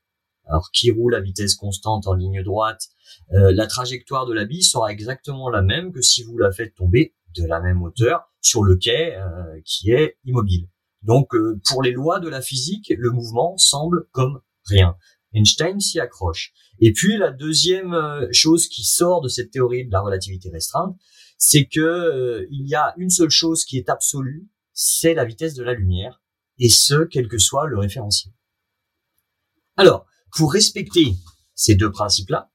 alors 0.48 0.72
qui 0.72 0.90
roule 0.90 1.14
à 1.14 1.20
vitesse 1.20 1.54
constante 1.56 2.08
en 2.08 2.14
ligne 2.14 2.42
droite, 2.42 2.88
euh, 3.34 3.52
la 3.54 3.68
trajectoire 3.68 4.26
de 4.26 4.34
la 4.34 4.46
bille 4.46 4.64
sera 4.64 4.92
exactement 4.92 5.50
la 5.50 5.62
même 5.62 5.92
que 5.92 6.02
si 6.02 6.24
vous 6.24 6.38
la 6.38 6.52
faites 6.52 6.74
tomber 6.74 7.14
de 7.36 7.46
la 7.46 7.60
même 7.60 7.82
hauteur 7.82 8.32
sur 8.42 8.64
le 8.64 8.76
quai 8.76 9.16
euh, 9.16 9.60
qui 9.66 9.92
est 9.92 10.18
immobile. 10.26 10.68
Donc 11.04 11.34
euh, 11.36 11.60
pour 11.66 11.82
les 11.82 11.92
lois 11.92 12.20
de 12.20 12.30
la 12.30 12.42
physique, 12.42 12.94
le 12.96 13.12
mouvement 13.12 13.58
semble 13.58 14.08
comme 14.12 14.42
rien. 14.66 14.96
Einstein 15.34 15.80
s'y 15.80 16.00
accroche. 16.00 16.52
Et 16.80 16.92
puis 16.92 17.18
la 17.18 17.32
deuxième 17.32 17.94
euh, 17.94 18.28
chose 18.32 18.68
qui 18.68 18.84
sort 18.84 19.22
de 19.22 19.30
cette 19.30 19.52
théorie 19.52 19.86
de 19.86 19.92
la 19.92 20.02
relativité 20.02 20.50
restreinte, 20.50 20.96
c'est 21.38 21.66
que 21.66 22.46
il 22.52 22.68
y 22.68 22.76
a 22.76 22.94
une 22.98 23.10
seule 23.10 23.32
chose 23.32 23.66
qui 23.66 23.78
est 23.78 23.90
absolue, 23.90 24.48
c'est 24.74 25.14
la 25.14 25.26
vitesse 25.26 25.56
de 25.56 25.64
la 25.64 25.74
lumière, 25.74 26.22
et 26.60 26.70
ce 26.70 27.04
quel 27.06 27.28
que 27.28 27.40
soit 27.40 27.66
le 27.66 27.80
référentiel. 27.80 28.32
Alors, 29.76 30.06
pour 30.38 30.54
respecter 30.54 31.16
ces 31.56 31.74
deux 31.74 31.92
principes-là, 31.92 32.52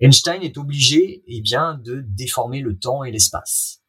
Einstein 0.00 0.42
est 0.42 0.56
obligé, 0.56 1.22
eh 1.26 1.40
bien, 1.42 1.74
de 1.74 2.02
déformer 2.08 2.62
le 2.62 2.78
temps 2.78 3.04
et 3.04 3.12
l'espace. 3.12 3.79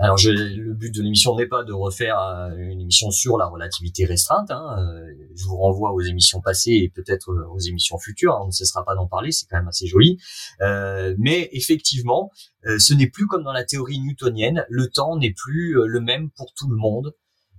Alors, 0.00 0.16
le 0.24 0.74
but 0.74 0.94
de 0.94 1.02
l'émission 1.02 1.34
n'est 1.34 1.48
pas 1.48 1.64
de 1.64 1.72
refaire 1.72 2.20
euh, 2.20 2.54
une 2.56 2.80
émission 2.80 3.10
sur 3.10 3.36
la 3.36 3.46
relativité 3.46 4.04
restreinte. 4.04 4.48
Hein, 4.48 4.76
euh, 4.78 5.12
je 5.34 5.44
vous 5.44 5.56
renvoie 5.56 5.92
aux 5.92 6.00
émissions 6.00 6.40
passées 6.40 6.70
et 6.84 6.88
peut-être 6.88 7.32
euh, 7.32 7.48
aux 7.48 7.58
émissions 7.58 7.98
futures. 7.98 8.34
Hein, 8.34 8.42
on 8.44 8.46
ne 8.46 8.52
cessera 8.52 8.84
pas 8.84 8.94
d'en 8.94 9.08
parler, 9.08 9.32
c'est 9.32 9.46
quand 9.46 9.56
même 9.56 9.66
assez 9.66 9.88
joli. 9.88 10.18
Mais 10.60 11.48
effectivement, 11.50 12.30
ce 12.64 12.94
n'est 12.94 13.08
plus 13.08 13.26
comme 13.26 13.42
dans 13.42 13.52
la 13.52 13.64
théorie 13.64 13.98
newtonienne. 13.98 14.64
Le 14.68 14.88
temps 14.88 15.16
n'est 15.16 15.34
plus 15.34 15.74
le 15.84 16.00
même 16.00 16.30
pour 16.30 16.54
tout 16.54 16.68
le 16.70 16.76
monde. 16.76 17.14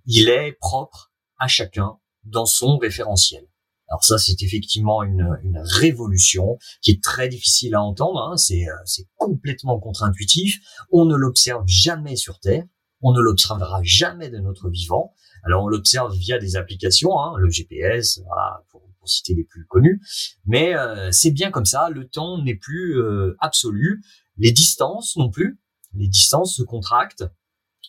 Il 0.06 0.30
est 0.30 0.54
propre 0.54 1.12
à 1.40 1.48
chacun 1.48 1.98
dans 2.24 2.46
son 2.46 2.78
référentiel. 2.78 3.44
Alors 3.90 4.04
ça, 4.04 4.18
c'est 4.18 4.42
effectivement 4.44 5.04
une, 5.04 5.40
une, 5.44 5.60
révolution 5.60 6.58
qui 6.82 6.92
est 6.92 7.04
très 7.04 7.28
difficile 7.28 7.74
à 7.76 7.82
entendre. 7.82 8.22
Hein. 8.22 8.38
C'est, 8.38 8.68
euh, 8.68 8.74
c'est 8.86 9.08
complètement 9.18 9.80
contre-intuitif. 9.80 10.60
On 10.92 11.06
ne 11.06 11.16
l'observe 11.16 11.64
jamais 11.66 12.16
sur 12.16 12.40
Terre. 12.40 12.66
On 13.02 13.14
ne 13.14 13.22
l'observera 13.22 13.80
jamais 13.84 14.30
de 14.30 14.38
notre 14.38 14.70
vivant. 14.70 15.14
Alors 15.44 15.64
on 15.64 15.68
l'observe 15.68 16.14
via 16.16 16.38
des 16.38 16.56
applications, 16.56 17.18
hein, 17.18 17.34
le 17.38 17.50
GPS, 17.50 18.20
voilà, 18.26 18.64
pour, 18.70 18.82
pour, 19.00 19.08
citer 19.08 19.34
les 19.34 19.46
plus 19.46 19.66
connus. 19.66 20.02
Mais 20.46 20.76
euh, 20.76 21.10
c'est 21.12 21.32
bien 21.32 21.50
comme 21.50 21.66
ça. 21.66 21.90
Le 21.90 22.08
temps 22.08 22.44
n'est 22.44 22.56
plus 22.56 23.00
euh, 23.00 23.36
absolu. 23.40 24.04
Les 24.38 24.52
distances 24.52 25.16
non 25.18 25.32
plus. 25.32 25.60
Les 25.94 26.08
distances 26.08 26.56
se 26.56 26.64
contractent 26.64 27.24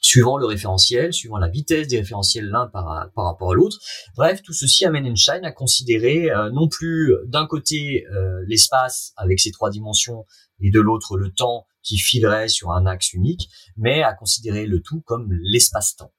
suivant 0.00 0.38
le 0.38 0.46
référentiel, 0.46 1.12
suivant 1.12 1.38
la 1.38 1.48
vitesse 1.48 1.88
des 1.88 1.98
référentiels 1.98 2.46
l'un 2.46 2.66
par, 2.66 2.86
rapport 3.14 3.52
à 3.52 3.54
l'autre. 3.54 3.78
Bref, 4.16 4.42
tout 4.42 4.52
ceci 4.52 4.84
amène 4.84 5.06
Einstein 5.06 5.44
à 5.44 5.52
considérer 5.52 6.30
euh, 6.30 6.50
non 6.50 6.68
plus 6.68 7.14
d'un 7.26 7.46
côté 7.46 8.06
euh, 8.06 8.42
l'espace 8.46 9.12
avec 9.16 9.40
ses 9.40 9.50
trois 9.50 9.70
dimensions 9.70 10.26
et 10.60 10.70
de 10.70 10.80
l'autre 10.80 11.16
le 11.16 11.30
temps 11.30 11.66
qui 11.82 11.98
filerait 11.98 12.48
sur 12.48 12.72
un 12.72 12.86
axe 12.86 13.12
unique, 13.12 13.48
mais 13.76 14.02
à 14.02 14.12
considérer 14.12 14.66
le 14.66 14.80
tout 14.80 15.00
comme 15.02 15.32
l'espace-temps. 15.42 16.12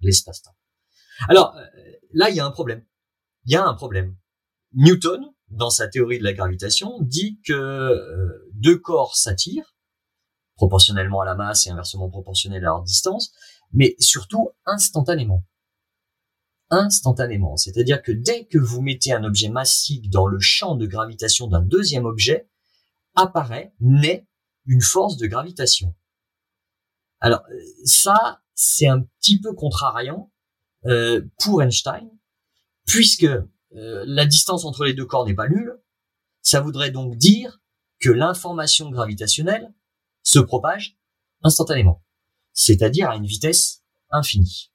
L'espace-temps. 0.00 0.54
Alors 1.28 1.56
euh, 1.56 1.64
là, 2.12 2.30
il 2.30 2.36
y 2.36 2.40
a 2.40 2.46
un 2.46 2.50
problème. 2.50 2.84
Il 3.46 3.52
y 3.52 3.56
a 3.56 3.64
un 3.64 3.74
problème. 3.74 4.16
Newton, 4.74 5.24
dans 5.48 5.70
sa 5.70 5.88
théorie 5.88 6.18
de 6.18 6.24
la 6.24 6.32
gravitation, 6.32 6.98
dit 7.00 7.40
que 7.44 7.96
deux 8.54 8.78
corps 8.78 9.16
s'attirent 9.16 9.74
proportionnellement 10.60 11.22
à 11.22 11.24
la 11.24 11.34
masse 11.34 11.66
et 11.66 11.70
inversement 11.70 12.10
proportionnel 12.10 12.58
à 12.64 12.66
leur 12.66 12.82
distance, 12.82 13.32
mais 13.72 13.96
surtout 13.98 14.50
instantanément. 14.66 15.42
Instantanément. 16.68 17.56
C'est-à-dire 17.56 18.02
que 18.02 18.12
dès 18.12 18.44
que 18.44 18.58
vous 18.58 18.82
mettez 18.82 19.14
un 19.14 19.24
objet 19.24 19.48
massique 19.48 20.10
dans 20.10 20.26
le 20.26 20.38
champ 20.38 20.76
de 20.76 20.86
gravitation 20.86 21.46
d'un 21.46 21.62
deuxième 21.62 22.04
objet, 22.04 22.46
apparaît, 23.14 23.72
naît 23.80 24.26
une 24.66 24.82
force 24.82 25.16
de 25.16 25.26
gravitation. 25.26 25.94
Alors 27.20 27.42
ça, 27.86 28.42
c'est 28.54 28.86
un 28.86 29.00
petit 29.00 29.40
peu 29.40 29.54
contrariant 29.54 30.30
euh, 30.84 31.22
pour 31.42 31.62
Einstein, 31.62 32.06
puisque 32.86 33.24
euh, 33.24 34.04
la 34.06 34.26
distance 34.26 34.66
entre 34.66 34.84
les 34.84 34.92
deux 34.92 35.06
corps 35.06 35.24
n'est 35.24 35.34
pas 35.34 35.48
nulle. 35.48 35.80
Ça 36.42 36.60
voudrait 36.60 36.90
donc 36.90 37.16
dire 37.16 37.62
que 37.98 38.10
l'information 38.10 38.90
gravitationnelle 38.90 39.72
se 40.22 40.38
propage 40.38 40.96
instantanément, 41.42 42.02
c'est-à-dire 42.52 43.10
à 43.10 43.16
une 43.16 43.26
vitesse 43.26 43.82
infinie. 44.10 44.70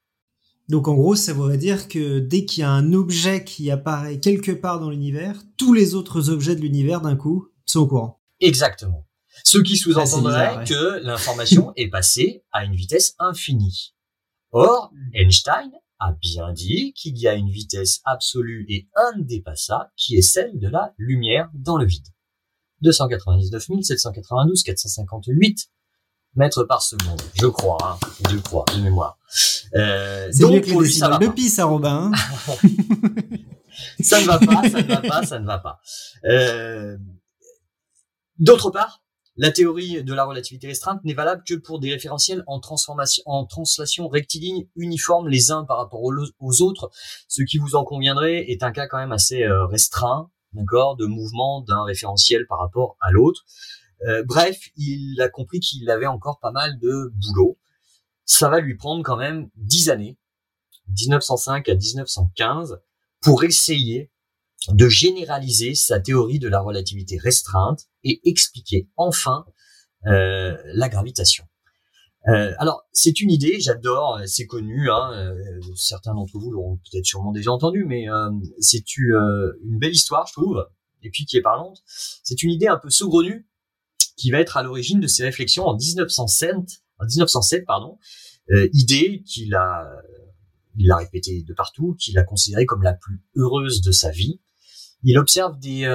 Donc 0.68 0.88
en 0.88 0.96
gros, 0.96 1.16
ça 1.16 1.34
voudrait 1.34 1.60
dire 1.60 1.88
que 1.88 2.20
dès 2.20 2.46
qu'il 2.46 2.62
y 2.62 2.64
a 2.64 2.72
un 2.72 2.94
objet 2.94 3.44
qui 3.44 3.70
apparaît 3.70 4.20
quelque 4.20 4.52
part 4.52 4.80
dans 4.80 4.90
l'univers, 4.90 5.42
tous 5.58 5.74
les 5.74 5.94
autres 5.94 6.30
objets 6.30 6.56
de 6.56 6.62
l'univers 6.62 7.02
d'un 7.02 7.16
coup 7.16 7.50
sont 7.66 7.82
au 7.82 7.88
courant. 7.88 8.22
Exactement. 8.40 9.08
Ce 9.44 9.60
qui 9.60 9.78
sous-entendrait 9.78 10.64
que 10.66 11.00
l'information 11.04 11.72
est 11.76 11.90
passée 11.90 12.44
à 12.52 12.66
une 12.66 12.76
vitesse 12.76 13.16
infinie. 13.20 13.94
Or, 14.52 14.92
Einstein 15.14 15.72
a 16.00 16.14
bien 16.14 16.52
dit 16.52 16.94
qu'il 16.94 17.18
y 17.18 17.28
a 17.28 17.36
une 17.36 17.50
vitesse 17.50 18.02
absolue 18.06 18.66
et 18.70 18.88
indépassable 18.96 19.92
qui 19.98 20.16
est 20.16 20.22
celle 20.22 20.58
de 20.58 20.68
la 20.68 20.94
lumière 20.98 21.50
dans 21.54 21.78
le 21.78 21.86
vide. 21.86 22.08
299 22.82 23.84
792 23.84 24.64
458 24.64 25.70
mètres 26.36 26.64
par 26.66 26.82
seconde, 26.82 27.22
je 27.34 27.48
crois, 27.48 27.78
hein, 27.82 27.98
je 28.30 28.38
crois, 28.38 28.66
de 28.76 28.82
mémoire. 28.82 29.18
Euh, 29.76 30.28
c'est 30.32 30.46
mieux 30.50 30.60
que 30.60 30.70
les 30.70 30.78
décimales 30.78 31.20
de 31.20 31.28
pi, 31.28 31.50
ça, 31.50 31.66
Robin. 31.66 32.12
Hein. 32.12 32.68
ça 34.02 34.20
ne 34.20 34.26
va 34.26 34.38
pas, 34.40 34.70
ça 34.70 34.82
ne 34.82 34.88
va 34.88 35.02
pas, 35.02 35.26
ça 35.26 35.40
ne 35.40 35.46
va 35.46 35.60
pas. 35.60 35.80
Euh, 36.26 36.98
D'autre 38.38 38.70
part, 38.70 39.02
la 39.38 39.52
théorie 39.52 40.04
de 40.04 40.14
la 40.14 40.26
relativité 40.26 40.68
restreinte 40.68 41.04
n'est 41.06 41.14
valable 41.14 41.44
que 41.48 41.54
pour 41.54 41.80
des 41.80 41.92
référentiels 41.92 42.44
en 42.48 42.60
transformation, 42.60 43.24
en 43.26 43.46
translation 43.46 44.10
rectiligne 44.10 44.68
uniformes 44.76 45.30
les 45.30 45.52
uns 45.52 45.64
par 45.64 45.78
rapport 45.78 46.02
aux, 46.04 46.62
autres. 46.62 46.90
Ce 47.30 47.44
qui 47.44 47.58
vous 47.58 47.76
en 47.76 47.86
conviendrait 47.86 48.46
est 48.50 48.64
un 48.64 48.72
cas 48.72 48.88
quand 48.88 48.98
même 48.98 49.14
assez 49.14 49.44
euh, 49.44 49.66
restreint 49.68 50.30
de 50.56 51.06
mouvement 51.06 51.62
d'un 51.62 51.84
référentiel 51.84 52.46
par 52.48 52.60
rapport 52.60 52.98
à 53.02 53.12
l'autre. 53.12 53.46
Euh, 54.08 54.24
bref, 54.24 54.58
il 54.76 55.20
a 55.22 55.30
compris 55.30 55.60
qu'il 55.60 55.90
avait 55.90 56.06
encore 56.06 56.40
pas 56.40 56.52
mal 56.52 56.80
de 56.80 57.12
boulot. 57.14 57.58
Ça 58.26 58.50
va 58.50 58.60
lui 58.60 58.76
prendre 58.76 59.04
quand 59.04 59.18
même 59.18 59.50
dix 59.56 59.90
années, 59.90 60.18
1905 60.88 61.70
à 61.70 61.76
1915, 61.76 62.80
pour 63.22 63.44
essayer 63.44 64.12
de 64.70 64.90
généraliser 64.90 65.76
sa 65.76 66.00
théorie 66.00 66.40
de 66.40 66.48
la 66.48 66.60
relativité 66.60 67.18
restreinte 67.18 67.86
et 68.04 68.22
expliquer 68.28 68.90
enfin 68.96 69.46
euh, 70.08 70.58
la 70.66 70.90
gravitation. 70.90 71.46
Euh, 72.28 72.54
alors, 72.58 72.88
c'est 72.92 73.22
une 73.22 73.30
idée, 73.32 73.60
j'adore, 73.60 74.20
c'est 74.26 74.48
connu, 74.48 74.90
hein, 74.90 75.12
euh, 75.14 75.62
certains 75.76 76.16
d'entre 76.16 76.40
vous 76.40 76.52
l'auront 76.52 76.78
peut-être 76.78 77.06
sûrement 77.06 77.32
déjà 77.32 77.52
entendu, 77.52 77.86
mais 77.86 78.10
euh, 78.10 78.30
c'est 78.60 78.98
une 78.98 79.78
belle 79.80 79.94
histoire, 79.94 80.26
je 80.28 80.34
trouve, 80.34 80.66
et 81.04 81.10
puis 81.12 81.26
qui 81.26 81.38
est 81.38 81.42
parlante. 81.42 81.84
C'est 81.86 82.42
une 82.42 82.52
idée 82.52 82.68
un 82.68 82.78
peu 82.78 82.90
saugrenue 82.90 83.48
qui 84.18 84.32
va 84.32 84.40
être 84.40 84.58
à 84.58 84.64
l'origine 84.64 85.00
de 85.00 85.08
ses 85.08 85.24
réflexions 85.24 85.68
en 85.68 85.76
1907, 85.76 86.56
en 87.00 87.06
1907 87.06 87.66
pardon, 87.66 88.00
idée 88.74 89.22
qu'il 89.24 89.54
a, 89.56 89.86
il 90.78 90.88
l'a 90.88 90.98
répétée 90.98 91.44
de 91.44 91.54
partout, 91.54 91.96
qu'il 92.00 92.18
a 92.18 92.24
considérée 92.24 92.66
comme 92.66 92.82
la 92.82 92.94
plus 92.94 93.22
heureuse 93.36 93.82
de 93.82 93.92
sa 93.92 94.12
vie. 94.12 94.40
Il 95.04 95.18
observe 95.18 95.60
des 95.60 95.86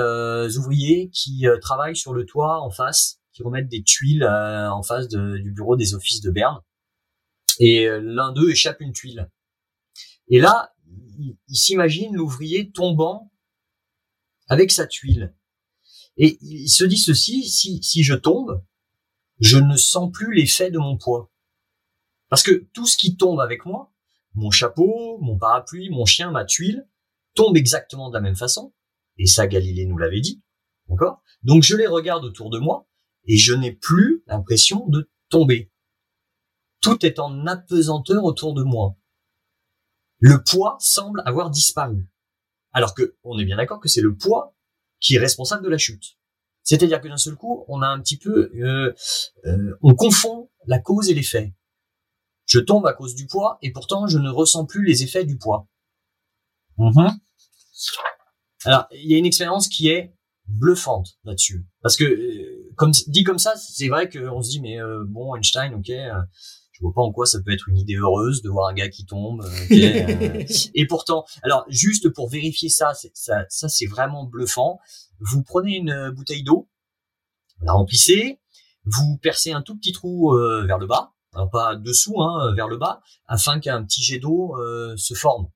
ouvriers 0.58 1.08
qui 1.14 1.46
travaillent 1.62 1.96
sur 1.96 2.12
le 2.12 2.26
toit 2.26 2.60
en 2.60 2.70
face 2.70 3.19
qui 3.32 3.42
remettent 3.42 3.68
des 3.68 3.82
tuiles 3.82 4.22
euh, 4.22 4.70
en 4.70 4.82
face 4.82 5.08
du 5.08 5.52
bureau 5.52 5.76
des 5.76 5.94
offices 5.94 6.20
de 6.20 6.30
Berne. 6.30 6.60
Et 7.58 7.86
euh, 7.86 8.00
l'un 8.00 8.32
d'eux 8.32 8.50
échappe 8.50 8.80
une 8.80 8.92
tuile. 8.92 9.30
Et 10.28 10.40
là, 10.40 10.72
il, 11.18 11.36
s'imagine 11.48 12.14
l'ouvrier 12.14 12.70
tombant 12.70 13.30
avec 14.48 14.70
sa 14.70 14.86
tuile. 14.86 15.34
Et 16.16 16.38
il 16.40 16.68
se 16.68 16.84
dit 16.84 16.98
ceci, 16.98 17.48
si, 17.48 17.82
si 17.82 18.02
je 18.02 18.14
tombe, 18.14 18.64
je 19.38 19.58
ne 19.58 19.76
sens 19.76 20.10
plus 20.12 20.34
l'effet 20.34 20.70
de 20.70 20.78
mon 20.78 20.96
poids. 20.96 21.30
Parce 22.28 22.42
que 22.42 22.68
tout 22.72 22.86
ce 22.86 22.96
qui 22.96 23.16
tombe 23.16 23.40
avec 23.40 23.64
moi, 23.64 23.92
mon 24.34 24.50
chapeau, 24.50 25.18
mon 25.20 25.38
parapluie, 25.38 25.90
mon 25.90 26.04
chien, 26.04 26.30
ma 26.30 26.44
tuile, 26.44 26.86
tombe 27.34 27.56
exactement 27.56 28.08
de 28.08 28.14
la 28.14 28.20
même 28.20 28.36
façon. 28.36 28.72
Et 29.18 29.26
ça, 29.26 29.46
Galilée 29.46 29.86
nous 29.86 29.98
l'avait 29.98 30.20
dit. 30.20 30.42
D'accord? 30.88 31.22
Donc 31.42 31.62
je 31.62 31.76
les 31.76 31.86
regarde 31.86 32.24
autour 32.24 32.50
de 32.50 32.58
moi 32.58 32.89
et 33.26 33.36
je 33.36 33.54
n'ai 33.54 33.72
plus 33.72 34.22
l'impression 34.26 34.86
de 34.88 35.10
tomber. 35.28 35.70
Tout 36.80 37.04
est 37.04 37.18
en 37.18 37.46
apesanteur 37.46 38.24
autour 38.24 38.54
de 38.54 38.62
moi. 38.62 38.96
Le 40.18 40.42
poids 40.42 40.76
semble 40.80 41.22
avoir 41.26 41.50
disparu. 41.50 42.08
Alors 42.72 42.94
que, 42.94 43.16
on 43.22 43.38
est 43.38 43.44
bien 43.44 43.56
d'accord 43.56 43.80
que 43.80 43.88
c'est 43.88 44.00
le 44.00 44.16
poids 44.16 44.54
qui 45.00 45.14
est 45.14 45.18
responsable 45.18 45.64
de 45.64 45.68
la 45.70 45.78
chute. 45.78 46.18
C'est-à-dire 46.62 47.00
que 47.00 47.08
d'un 47.08 47.16
seul 47.16 47.36
coup, 47.36 47.64
on 47.68 47.82
a 47.82 47.88
un 47.88 48.00
petit 48.00 48.18
peu, 48.18 48.50
euh, 48.54 48.94
euh, 49.46 49.78
on 49.82 49.94
confond 49.94 50.50
la 50.66 50.78
cause 50.78 51.08
et 51.08 51.14
l'effet. 51.14 51.54
Je 52.46 52.60
tombe 52.60 52.86
à 52.86 52.92
cause 52.92 53.14
du 53.14 53.26
poids 53.26 53.58
et 53.62 53.72
pourtant 53.72 54.06
je 54.06 54.18
ne 54.18 54.30
ressens 54.30 54.66
plus 54.66 54.84
les 54.84 55.02
effets 55.02 55.24
du 55.24 55.38
poids. 55.38 55.68
Mm-hmm. 56.78 57.18
Alors, 58.64 58.86
il 58.92 59.10
y 59.10 59.14
a 59.14 59.18
une 59.18 59.26
expérience 59.26 59.68
qui 59.68 59.88
est 59.88 60.14
bluffante 60.46 61.18
là-dessus. 61.24 61.64
Parce 61.82 61.96
que, 61.96 62.04
euh, 62.04 62.59
comme 62.80 62.92
dit 62.92 63.24
comme 63.24 63.38
ça, 63.38 63.56
c'est 63.56 63.88
vrai 63.88 64.08
qu'on 64.08 64.40
se 64.40 64.48
dit, 64.48 64.60
mais 64.62 64.80
euh, 64.80 65.04
bon, 65.06 65.36
Einstein, 65.36 65.74
ok, 65.74 65.90
euh, 65.90 66.14
je 66.72 66.80
vois 66.80 66.94
pas 66.94 67.02
en 67.02 67.12
quoi 67.12 67.26
ça 67.26 67.38
peut 67.44 67.52
être 67.52 67.68
une 67.68 67.76
idée 67.76 67.96
heureuse 67.96 68.40
de 68.40 68.48
voir 68.48 68.68
un 68.68 68.72
gars 68.72 68.88
qui 68.88 69.04
tombe. 69.04 69.46
et 69.70 70.86
pourtant, 70.86 71.26
alors 71.42 71.66
juste 71.68 72.08
pour 72.08 72.30
vérifier 72.30 72.70
ça, 72.70 72.94
ça, 73.12 73.44
ça 73.50 73.68
c'est 73.68 73.84
vraiment 73.84 74.24
bluffant. 74.24 74.78
Vous 75.18 75.42
prenez 75.42 75.76
une 75.76 76.10
bouteille 76.16 76.42
d'eau, 76.42 76.70
vous 77.58 77.66
la 77.66 77.74
remplissez, 77.74 78.40
vous 78.86 79.18
percez 79.18 79.52
un 79.52 79.60
tout 79.60 79.76
petit 79.76 79.92
trou 79.92 80.34
vers 80.66 80.78
le 80.78 80.86
bas, 80.86 81.12
alors 81.34 81.50
pas 81.50 81.76
dessous, 81.76 82.22
hein, 82.22 82.54
vers 82.54 82.66
le 82.66 82.78
bas, 82.78 83.02
afin 83.26 83.60
qu'un 83.60 83.84
petit 83.84 84.02
jet 84.02 84.20
d'eau 84.20 84.56
se 84.96 85.12
forme. 85.12 85.48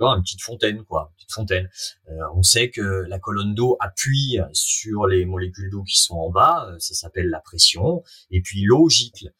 Une 0.00 0.22
petite 0.22 0.42
fontaine, 0.42 0.84
quoi, 0.84 1.10
une 1.10 1.16
petite 1.16 1.32
fontaine. 1.32 1.68
Euh, 2.08 2.12
on 2.34 2.42
sait 2.42 2.70
que 2.70 3.04
la 3.08 3.18
colonne 3.18 3.54
d'eau 3.54 3.76
appuie 3.80 4.38
sur 4.52 5.06
les 5.06 5.24
molécules 5.24 5.70
d'eau 5.70 5.82
qui 5.84 6.00
sont 6.00 6.14
en 6.14 6.30
bas, 6.30 6.68
euh, 6.68 6.78
ça 6.78 6.94
s'appelle 6.94 7.28
la 7.28 7.40
pression, 7.40 8.02
et 8.30 8.40
puis 8.40 8.62
l'eau 8.62 8.88
gicle. 8.88 9.32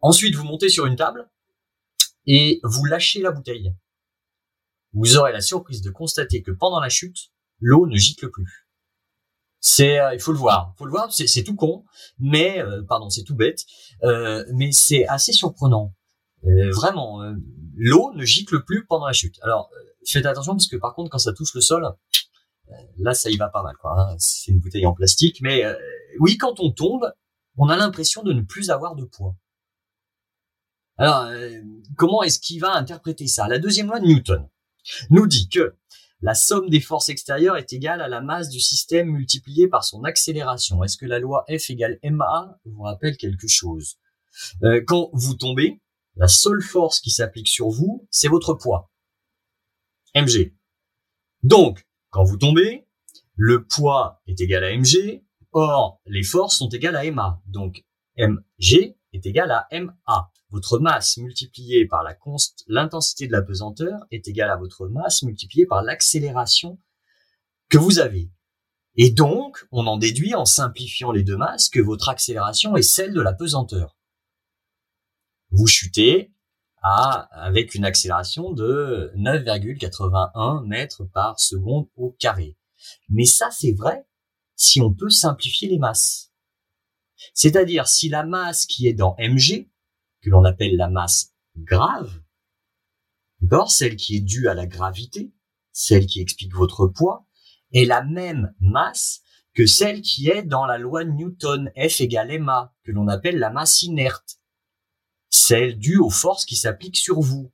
Ensuite, 0.00 0.34
vous 0.34 0.44
montez 0.44 0.68
sur 0.68 0.86
une 0.86 0.96
table 0.96 1.28
et 2.26 2.60
vous 2.62 2.84
lâchez 2.84 3.20
la 3.20 3.30
bouteille. 3.30 3.74
Vous 4.92 5.16
aurez 5.16 5.32
la 5.32 5.40
surprise 5.40 5.82
de 5.82 5.90
constater 5.90 6.42
que 6.42 6.50
pendant 6.50 6.80
la 6.80 6.88
chute, 6.88 7.30
l'eau 7.60 7.86
ne 7.86 7.96
gicle 7.96 8.30
plus. 8.30 8.66
C'est, 9.60 10.00
euh, 10.00 10.14
il 10.14 10.20
faut 10.20 10.32
le 10.32 10.38
voir, 10.38 10.72
il 10.74 10.78
faut 10.78 10.86
le 10.86 10.90
voir, 10.90 11.12
c'est 11.12 11.44
tout 11.44 11.54
con, 11.54 11.84
mais 12.18 12.62
pardon, 12.88 13.10
c'est 13.10 13.24
tout 13.24 13.36
bête, 13.36 13.64
mais 14.02 14.72
c'est 14.72 15.06
assez 15.06 15.32
surprenant. 15.32 15.94
vraiment, 16.42 17.22
l'eau 17.80 18.12
ne 18.14 18.24
gicle 18.24 18.62
plus 18.62 18.84
pendant 18.84 19.06
la 19.06 19.12
chute. 19.12 19.38
Alors, 19.42 19.70
euh, 19.74 19.84
faites 20.06 20.26
attention 20.26 20.52
parce 20.52 20.68
que 20.68 20.76
par 20.76 20.94
contre, 20.94 21.10
quand 21.10 21.18
ça 21.18 21.32
touche 21.32 21.54
le 21.54 21.62
sol, 21.62 21.84
euh, 21.84 22.72
là, 22.98 23.14
ça 23.14 23.30
y 23.30 23.36
va 23.36 23.48
pas 23.48 23.62
mal. 23.62 23.74
quoi. 23.78 23.98
Hein. 23.98 24.16
C'est 24.18 24.52
une 24.52 24.60
bouteille 24.60 24.86
en 24.86 24.92
plastique, 24.92 25.40
mais 25.40 25.64
euh, 25.64 25.74
oui, 26.20 26.36
quand 26.36 26.60
on 26.60 26.70
tombe, 26.70 27.10
on 27.56 27.68
a 27.68 27.76
l'impression 27.76 28.22
de 28.22 28.32
ne 28.32 28.42
plus 28.42 28.70
avoir 28.70 28.94
de 28.94 29.04
poids. 29.04 29.34
Alors, 30.98 31.30
comment 31.96 32.22
est-ce 32.22 32.38
qu'il 32.38 32.60
va 32.60 32.74
interpréter 32.74 33.26
ça? 33.26 33.48
La 33.48 33.58
deuxième 33.58 33.86
loi 33.86 34.00
de 34.00 34.04
Newton 34.04 34.46
nous 35.08 35.26
dit 35.26 35.48
que 35.48 35.74
la 36.20 36.34
somme 36.34 36.68
des 36.68 36.80
forces 36.80 37.08
extérieures 37.08 37.56
est 37.56 37.72
égale 37.72 38.02
à 38.02 38.08
la 38.08 38.20
masse 38.20 38.50
du 38.50 38.60
système 38.60 39.08
multipliée 39.08 39.66
par 39.66 39.82
son 39.82 40.04
accélération. 40.04 40.84
Est-ce 40.84 40.98
que 40.98 41.06
la 41.06 41.18
loi 41.18 41.46
F 41.48 41.70
égale 41.70 41.98
ma 42.04 42.58
vous 42.66 42.82
rappelle 42.82 43.16
quelque 43.16 43.48
chose? 43.48 43.96
Quand 44.86 45.08
vous 45.14 45.34
tombez, 45.34 45.80
la 46.20 46.28
seule 46.28 46.60
force 46.60 47.00
qui 47.00 47.10
s'applique 47.10 47.48
sur 47.48 47.70
vous, 47.70 48.06
c'est 48.10 48.28
votre 48.28 48.52
poids. 48.52 48.92
mg. 50.14 50.52
Donc, 51.42 51.88
quand 52.10 52.24
vous 52.24 52.36
tombez, 52.36 52.86
le 53.36 53.64
poids 53.64 54.20
est 54.26 54.38
égal 54.38 54.64
à 54.64 54.76
mg, 54.76 55.22
or 55.52 55.98
les 56.04 56.22
forces 56.22 56.58
sont 56.58 56.68
égales 56.68 56.96
à 56.96 57.10
ma. 57.10 57.40
Donc, 57.46 57.86
mg 58.18 58.94
est 59.14 59.24
égal 59.24 59.50
à 59.50 59.66
ma. 59.80 60.30
Votre 60.50 60.78
masse 60.78 61.16
multipliée 61.16 61.86
par 61.86 62.02
la 62.02 62.14
l'intensité 62.66 63.26
de 63.26 63.32
la 63.32 63.40
pesanteur 63.40 64.00
est 64.10 64.28
égale 64.28 64.50
à 64.50 64.56
votre 64.56 64.88
masse 64.88 65.22
multipliée 65.22 65.64
par 65.64 65.82
l'accélération 65.82 66.78
que 67.70 67.78
vous 67.78 67.98
avez. 67.98 68.30
Et 68.96 69.10
donc, 69.10 69.66
on 69.72 69.86
en 69.86 69.96
déduit 69.96 70.34
en 70.34 70.44
simplifiant 70.44 71.12
les 71.12 71.22
deux 71.22 71.38
masses 71.38 71.70
que 71.70 71.80
votre 71.80 72.10
accélération 72.10 72.76
est 72.76 72.82
celle 72.82 73.14
de 73.14 73.22
la 73.22 73.32
pesanteur 73.32 73.96
vous 75.50 75.66
chutez 75.66 76.32
à, 76.82 77.28
avec 77.44 77.74
une 77.74 77.84
accélération 77.84 78.52
de 78.52 79.12
9,81 79.16 80.66
mètres 80.66 81.04
par 81.04 81.38
seconde 81.38 81.88
au 81.96 82.16
carré. 82.18 82.56
Mais 83.08 83.26
ça, 83.26 83.50
c'est 83.50 83.72
vrai 83.72 84.06
si 84.56 84.80
on 84.80 84.92
peut 84.92 85.10
simplifier 85.10 85.68
les 85.68 85.78
masses. 85.78 86.32
C'est-à-dire 87.34 87.86
si 87.88 88.08
la 88.08 88.24
masse 88.24 88.66
qui 88.66 88.86
est 88.86 88.94
dans 88.94 89.14
mg, 89.18 89.68
que 90.22 90.30
l'on 90.30 90.44
appelle 90.44 90.76
la 90.76 90.88
masse 90.88 91.34
grave, 91.56 92.20
d'or 93.40 93.70
celle 93.70 93.96
qui 93.96 94.16
est 94.16 94.20
due 94.20 94.48
à 94.48 94.54
la 94.54 94.66
gravité, 94.66 95.32
celle 95.72 96.06
qui 96.06 96.20
explique 96.20 96.54
votre 96.54 96.86
poids, 96.86 97.26
est 97.72 97.84
la 97.84 98.02
même 98.02 98.54
masse 98.60 99.22
que 99.54 99.66
celle 99.66 100.02
qui 100.02 100.28
est 100.28 100.42
dans 100.42 100.66
la 100.66 100.78
loi 100.78 101.04
Newton, 101.04 101.70
F 101.76 102.00
égale 102.00 102.38
ma, 102.38 102.74
que 102.84 102.92
l'on 102.92 103.08
appelle 103.08 103.38
la 103.38 103.50
masse 103.50 103.82
inerte 103.82 104.39
celle 105.30 105.78
due 105.78 105.98
aux 105.98 106.10
forces 106.10 106.44
qui 106.44 106.56
s'appliquent 106.56 106.96
sur 106.96 107.20
vous. 107.20 107.50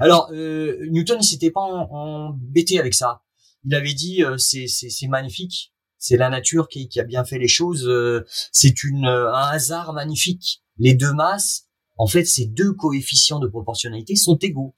Alors, 0.00 0.30
euh, 0.32 0.86
Newton, 0.90 1.18
il 1.20 1.24
s'était 1.24 1.50
pas 1.50 1.60
embêté 1.60 2.78
avec 2.78 2.94
ça. 2.94 3.22
Il 3.64 3.74
avait 3.74 3.92
dit, 3.92 4.24
euh, 4.24 4.38
c'est, 4.38 4.66
magnifique, 5.08 5.74
c'est 5.98 6.16
la 6.16 6.30
nature 6.30 6.68
qui, 6.68 6.88
a 6.98 7.04
bien 7.04 7.24
fait 7.24 7.38
les 7.38 7.48
choses, 7.48 7.86
euh, 7.86 8.24
c'est 8.52 8.84
une, 8.84 9.06
un 9.06 9.48
hasard 9.48 9.92
magnifique. 9.92 10.62
Les 10.78 10.94
deux 10.94 11.12
masses, 11.12 11.68
en 11.96 12.06
fait, 12.06 12.24
ces 12.24 12.46
deux 12.46 12.72
coefficients 12.72 13.40
de 13.40 13.46
proportionnalité 13.46 14.16
sont 14.16 14.36
égaux. 14.38 14.74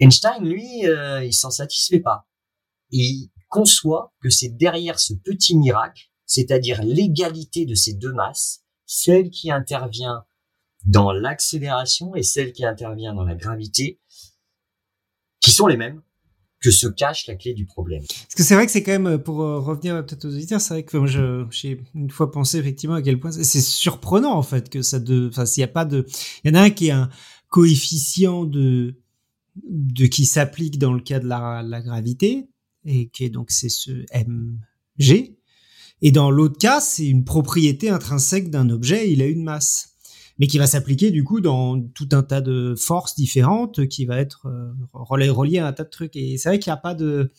Einstein, 0.00 0.44
lui, 0.44 0.82
il 0.82 1.32
s'en 1.32 1.50
satisfait 1.50 2.00
pas. 2.00 2.26
Il 2.90 3.30
conçoit 3.48 4.12
que 4.20 4.28
c'est 4.28 4.48
derrière 4.48 4.98
ce 4.98 5.14
petit 5.14 5.56
miracle, 5.56 6.10
c'est-à-dire 6.26 6.82
l'égalité 6.82 7.66
de 7.66 7.76
ces 7.76 7.94
deux 7.94 8.12
masses, 8.12 8.64
celle 8.86 9.30
qui 9.30 9.52
intervient 9.52 10.24
dans 10.84 11.12
l'accélération 11.12 12.14
et 12.14 12.22
celle 12.22 12.52
qui 12.52 12.64
intervient 12.64 13.14
dans 13.14 13.24
la 13.24 13.34
gravité, 13.34 14.00
qui 15.40 15.50
sont 15.50 15.66
les 15.66 15.76
mêmes, 15.76 16.02
que 16.64 16.70
se 16.70 16.86
cache 16.86 17.26
la 17.26 17.34
clé 17.34 17.52
du 17.52 17.66
problème. 17.66 18.02
Parce 18.08 18.34
que 18.34 18.42
c'est 18.42 18.54
vrai 18.54 18.64
que 18.64 18.72
c'est 18.72 18.82
quand 18.82 18.98
même, 18.98 19.18
pour 19.18 19.42
euh, 19.42 19.60
revenir 19.60 20.04
peut-être 20.04 20.24
aux 20.24 20.32
auditeurs, 20.32 20.62
c'est 20.62 20.72
vrai 20.72 20.82
que 20.82 20.96
moi, 20.96 21.06
j'ai 21.50 21.80
une 21.94 22.10
fois 22.10 22.30
pensé 22.30 22.56
effectivement 22.56 22.96
à 22.96 23.02
quel 23.02 23.20
point 23.20 23.30
c'est 23.30 23.60
surprenant 23.60 24.32
en 24.32 24.42
fait 24.42 24.70
que 24.70 24.80
ça 24.80 24.98
de, 24.98 25.28
enfin 25.28 25.44
s'il 25.44 25.60
n'y 25.60 25.66
a 25.66 25.72
pas 25.72 25.84
de, 25.84 26.06
il 26.42 26.50
y 26.50 26.56
en 26.56 26.58
a 26.58 26.62
un 26.62 26.70
qui 26.70 26.88
est 26.88 26.92
un 26.92 27.10
coefficient 27.50 28.44
de 28.44 28.98
de 29.56 30.06
qui 30.06 30.24
s'applique 30.24 30.78
dans 30.78 30.94
le 30.94 31.00
cas 31.00 31.20
de 31.20 31.28
la, 31.28 31.62
la 31.62 31.82
gravité 31.82 32.48
et 32.86 33.08
qui 33.08 33.24
est 33.24 33.30
donc 33.30 33.50
c'est 33.50 33.68
ce 33.68 33.92
mg 34.12 35.34
et 36.02 36.10
dans 36.10 36.30
l'autre 36.30 36.58
cas 36.58 36.80
c'est 36.80 37.06
une 37.06 37.24
propriété 37.24 37.90
intrinsèque 37.90 38.50
d'un 38.50 38.70
objet, 38.70 39.12
il 39.12 39.22
a 39.22 39.26
une 39.26 39.44
masse 39.44 39.93
mais 40.38 40.46
qui 40.46 40.58
va 40.58 40.66
s'appliquer 40.66 41.10
du 41.10 41.24
coup 41.24 41.40
dans 41.40 41.80
tout 41.80 42.08
un 42.12 42.22
tas 42.22 42.40
de 42.40 42.74
forces 42.76 43.14
différentes, 43.14 43.86
qui 43.88 44.04
va 44.04 44.18
être 44.18 44.46
euh, 44.46 44.72
relié 44.92 45.58
à 45.58 45.66
un 45.66 45.72
tas 45.72 45.84
de 45.84 45.90
trucs. 45.90 46.16
Et 46.16 46.38
c'est 46.38 46.48
vrai 46.48 46.58
qu'il 46.58 46.70
n'y 46.70 46.74
a 46.74 46.80
pas 46.80 46.94
de, 46.94 47.32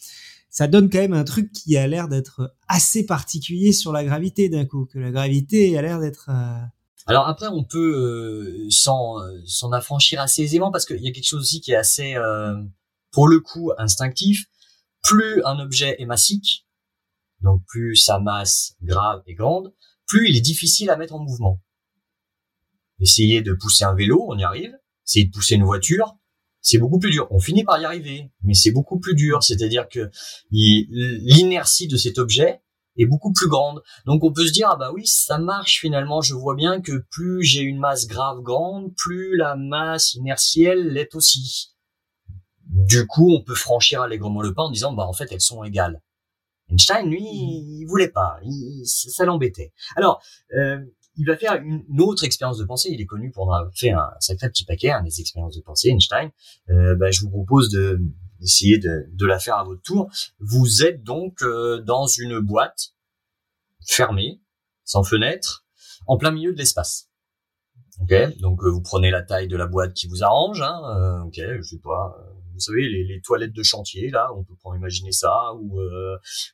ça 0.50 0.68
donne 0.68 0.90
quand 0.90 1.00
même 1.00 1.14
un 1.14 1.24
truc 1.24 1.52
qui 1.52 1.78
a 1.78 1.88
l'air 1.88 2.08
d'être 2.08 2.56
assez 2.68 3.06
particulier 3.06 3.74
sur 3.74 3.92
la 3.92 4.04
gravité 4.04 4.50
d'un 4.50 4.66
coup, 4.66 4.86
que 4.86 5.00
la 5.00 5.12
gravité 5.12 5.78
a 5.78 5.82
l'air 5.82 6.00
d'être. 6.00 6.30
Euh, 6.30 6.66
Alors 7.06 7.28
après, 7.28 7.48
on 7.48 7.64
peut 7.64 8.66
euh, 8.66 8.70
s'en 8.70 9.18
s'en 9.46 9.72
affranchir 9.72 10.22
assez 10.22 10.44
aisément 10.44 10.72
parce 10.72 10.86
qu'il 10.86 11.02
y 11.02 11.10
a 11.10 11.12
quelque 11.12 11.28
chose 11.28 11.42
aussi 11.42 11.62
qui 11.62 11.72
est 11.72 11.76
assez, 11.76 12.16
pour 13.12 13.28
le 13.28 13.40
coup, 13.40 13.72
instinctif. 13.78 14.46
Plus 15.04 15.44
un 15.46 15.60
objet 15.60 15.98
est 16.00 16.06
massique, 16.06 16.66
donc 17.42 17.62
plus 17.68 17.96
sa 17.96 18.20
masse 18.20 18.76
grave 18.82 19.22
et 19.28 19.36
grande, 19.36 19.72
plus 20.08 20.30
il 20.30 20.36
est 20.36 20.42
difficile 20.42 20.90
à 20.90 20.98
mettre 20.98 21.14
en 21.14 21.20
mouvement. 21.20 21.62
Essayer 23.00 23.42
de 23.42 23.54
pousser 23.54 23.84
un 23.84 23.94
vélo, 23.94 24.26
on 24.28 24.38
y 24.38 24.44
arrive. 24.44 24.74
Essayer 25.08 25.26
de 25.26 25.32
pousser 25.32 25.56
une 25.56 25.64
voiture, 25.64 26.16
c'est 26.62 26.80
beaucoup 26.80 26.98
plus 26.98 27.12
dur. 27.12 27.28
On 27.30 27.40
finit 27.40 27.64
par 27.64 27.80
y 27.80 27.86
arriver, 27.86 28.32
mais 28.42 28.56
c'est 28.56 28.72
beaucoup 28.72 29.00
plus 29.00 29.14
dur. 29.14 29.44
C'est-à-dire 29.44 29.88
que 29.88 30.10
l'inertie 30.50 31.88
de 31.88 31.96
cet 31.96 32.18
objet 32.18 32.62
est 32.98 33.06
beaucoup 33.06 33.34
plus 33.34 33.48
grande. 33.48 33.82
Donc 34.06 34.24
on 34.24 34.32
peut 34.32 34.48
se 34.48 34.52
dire 34.52 34.70
ah 34.72 34.76
bah 34.76 34.92
oui 34.92 35.06
ça 35.06 35.38
marche 35.38 35.80
finalement. 35.80 36.22
Je 36.22 36.34
vois 36.34 36.56
bien 36.56 36.82
que 36.82 37.06
plus 37.12 37.44
j'ai 37.44 37.62
une 37.62 37.78
masse 37.78 38.08
grave 38.08 38.42
grande, 38.42 38.96
plus 38.96 39.38
la 39.38 39.56
masse 39.56 40.16
inertielle 40.16 40.88
l'est 40.88 41.14
aussi. 41.14 41.76
Du 42.68 43.06
coup 43.06 43.32
on 43.32 43.44
peut 43.44 43.56
franchir 43.56 44.02
allègrement 44.02 44.42
le 44.42 44.54
pas 44.54 44.64
en 44.64 44.72
disant 44.72 44.94
bah 44.94 45.06
en 45.06 45.14
fait 45.14 45.32
elles 45.32 45.42
sont 45.42 45.64
égales. 45.64 46.02
Einstein 46.72 47.08
lui 47.08 47.22
il 47.22 47.86
voulait 47.88 48.10
pas, 48.10 48.40
ça 48.86 49.26
l'embêtait. 49.26 49.72
Alors 49.96 50.20
euh, 50.58 50.80
il 51.18 51.26
va 51.26 51.38
faire 51.38 51.56
une, 51.62 51.84
autre 52.00 52.24
expérience 52.24 52.58
de 52.58 52.66
pensée. 52.66 52.90
Il 52.92 53.02
est 53.02 53.06
connu 53.06 53.32
pour 53.32 53.44
avoir 53.44 53.72
fait 53.74 53.92
un 53.92 54.10
sacré 54.20 54.50
petit 54.50 54.66
paquet, 54.66 54.92
hein, 54.92 55.04
des 55.04 55.22
expériences 55.22 55.56
de 55.56 55.62
pensée, 55.62 55.90
Einstein. 55.90 56.30
Euh, 56.70 56.96
bah, 56.96 57.12
je 57.12 57.22
vous 57.22 57.30
propose 57.30 57.70
de 57.70 58.00
d'essayer 58.40 58.78
de, 58.78 59.06
de, 59.14 59.26
la 59.26 59.40
faire 59.40 59.56
à 59.56 59.64
votre 59.64 59.82
tour. 59.82 60.10
Vous 60.40 60.84
êtes 60.84 61.04
donc 61.04 61.42
euh, 61.42 61.82
dans 61.82 62.06
une 62.06 62.40
boîte 62.40 62.94
fermée, 63.88 64.42
sans 64.84 65.04
fenêtre, 65.04 65.66
en 66.08 66.18
plein 66.18 66.32
milieu 66.32 66.54
de 66.54 66.58
l'espace. 66.58 67.10
Ok, 68.02 68.14
donc 68.40 68.62
euh, 68.64 68.70
vous 68.70 68.82
prenez 68.82 69.10
la 69.10 69.22
taille 69.22 69.48
de 69.48 69.56
la 69.56 69.68
boîte 69.68 69.94
qui 69.94 70.08
vous 70.08 70.22
arrange. 70.24 70.62
Hein, 70.62 70.82
euh, 70.98 71.24
ok, 71.24 71.36
je 71.38 71.62
sais 71.62 71.80
pas. 71.80 72.18
vous 72.54 72.60
savez 72.60 72.90
les, 72.90 73.06
les, 73.06 73.22
toilettes 73.22 73.54
de 73.54 73.64
chantier 73.64 74.10
là, 74.10 74.30
on 74.36 74.44
peut 74.44 74.54
imaginer 74.76 75.14
ça, 75.14 75.54
ou 75.54 75.80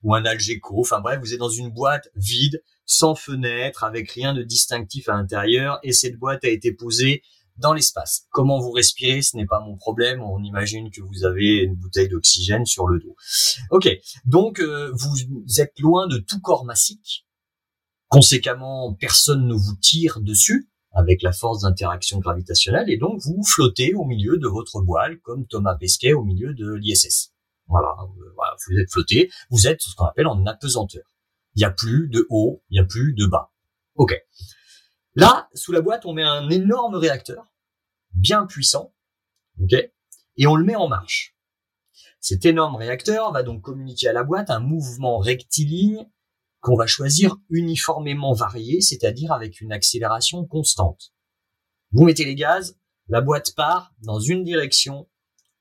ou 0.03 0.13
un 0.13 0.23
Algeco. 0.23 0.81
Enfin 0.81 1.01
bref, 1.01 1.19
vous 1.19 1.33
êtes 1.33 1.39
dans 1.39 1.49
une 1.49 1.71
boîte 1.71 2.09
vide, 2.15 2.61
sans 2.91 3.15
fenêtre, 3.15 3.85
avec 3.85 4.11
rien 4.11 4.33
de 4.33 4.43
distinctif 4.43 5.07
à 5.07 5.13
l'intérieur, 5.13 5.79
et 5.81 5.93
cette 5.93 6.17
boîte 6.17 6.43
a 6.43 6.49
été 6.49 6.73
posée 6.73 7.23
dans 7.55 7.73
l'espace. 7.73 8.27
Comment 8.31 8.59
vous 8.59 8.71
respirez, 8.71 9.21
ce 9.21 9.37
n'est 9.37 9.45
pas 9.45 9.61
mon 9.61 9.77
problème. 9.77 10.21
On 10.21 10.43
imagine 10.43 10.91
que 10.91 11.01
vous 11.01 11.23
avez 11.23 11.59
une 11.59 11.75
bouteille 11.75 12.09
d'oxygène 12.09 12.65
sur 12.65 12.87
le 12.87 12.99
dos. 12.99 13.15
Ok, 13.69 13.89
donc 14.25 14.59
euh, 14.59 14.91
vous 14.93 15.61
êtes 15.61 15.79
loin 15.79 16.07
de 16.07 16.17
tout 16.17 16.41
corps 16.41 16.65
massique. 16.65 17.25
Conséquemment, 18.09 18.93
personne 18.93 19.47
ne 19.47 19.53
vous 19.53 19.75
tire 19.81 20.19
dessus 20.19 20.69
avec 20.91 21.21
la 21.21 21.31
force 21.31 21.61
d'interaction 21.61 22.19
gravitationnelle, 22.19 22.89
et 22.89 22.97
donc 22.97 23.21
vous 23.21 23.41
flottez 23.45 23.93
au 23.93 24.03
milieu 24.03 24.37
de 24.37 24.47
votre 24.49 24.81
voile, 24.81 25.17
comme 25.21 25.47
Thomas 25.47 25.77
Pesquet 25.79 26.11
au 26.11 26.23
milieu 26.23 26.53
de 26.53 26.73
l'ISS. 26.73 27.31
Voilà, 27.67 27.95
voilà, 28.35 28.53
vous 28.67 28.77
êtes 28.77 28.91
flotté, 28.91 29.31
vous 29.49 29.65
êtes 29.67 29.81
ce 29.81 29.95
qu'on 29.95 30.03
appelle 30.03 30.27
en 30.27 30.45
apesanteur. 30.45 31.03
Il 31.55 31.59
n'y 31.59 31.65
a 31.65 31.71
plus 31.71 32.09
de 32.09 32.25
haut, 32.29 32.63
il 32.69 32.75
n'y 32.75 32.79
a 32.79 32.85
plus 32.85 33.13
de 33.13 33.25
bas. 33.25 33.51
Ok. 33.95 34.15
Là, 35.15 35.49
sous 35.53 35.71
la 35.71 35.81
boîte, 35.81 36.05
on 36.05 36.13
met 36.13 36.23
un 36.23 36.49
énorme 36.49 36.95
réacteur, 36.95 37.45
bien 38.13 38.45
puissant, 38.45 38.93
ok, 39.61 39.73
et 39.73 40.47
on 40.47 40.55
le 40.55 40.63
met 40.63 40.75
en 40.75 40.87
marche. 40.87 41.35
Cet 42.21 42.45
énorme 42.45 42.75
réacteur 42.75 43.33
va 43.33 43.43
donc 43.43 43.61
communiquer 43.61 44.07
à 44.07 44.13
la 44.13 44.23
boîte 44.23 44.49
un 44.49 44.59
mouvement 44.59 45.17
rectiligne 45.17 46.07
qu'on 46.61 46.77
va 46.77 46.85
choisir 46.85 47.35
uniformément 47.49 48.33
varié, 48.33 48.79
c'est-à-dire 48.79 49.33
avec 49.33 49.59
une 49.59 49.73
accélération 49.73 50.45
constante. 50.45 51.11
Vous 51.91 52.05
mettez 52.05 52.23
les 52.23 52.35
gaz, 52.35 52.79
la 53.07 53.21
boîte 53.21 53.53
part 53.55 53.93
dans 54.03 54.19
une 54.19 54.43
direction 54.43 55.09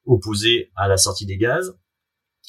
opposée 0.05 0.71
à 0.77 0.87
la 0.87 0.97
sortie 0.97 1.27
des 1.27 1.39
gaz 1.39 1.77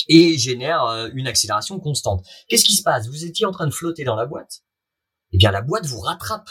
et 0.07 0.37
génère 0.37 0.83
euh, 0.85 1.09
une 1.13 1.27
accélération 1.27 1.79
constante. 1.79 2.25
Qu'est-ce 2.47 2.65
qui 2.65 2.75
se 2.75 2.83
passe? 2.83 3.07
Vous 3.07 3.25
étiez 3.25 3.45
en 3.45 3.51
train 3.51 3.67
de 3.67 3.73
flotter 3.73 4.03
dans 4.03 4.15
la 4.15 4.25
boîte? 4.25 4.63
Eh 5.31 5.37
bien, 5.37 5.51
la 5.51 5.61
boîte 5.61 5.85
vous 5.85 5.99
rattrape. 5.99 6.49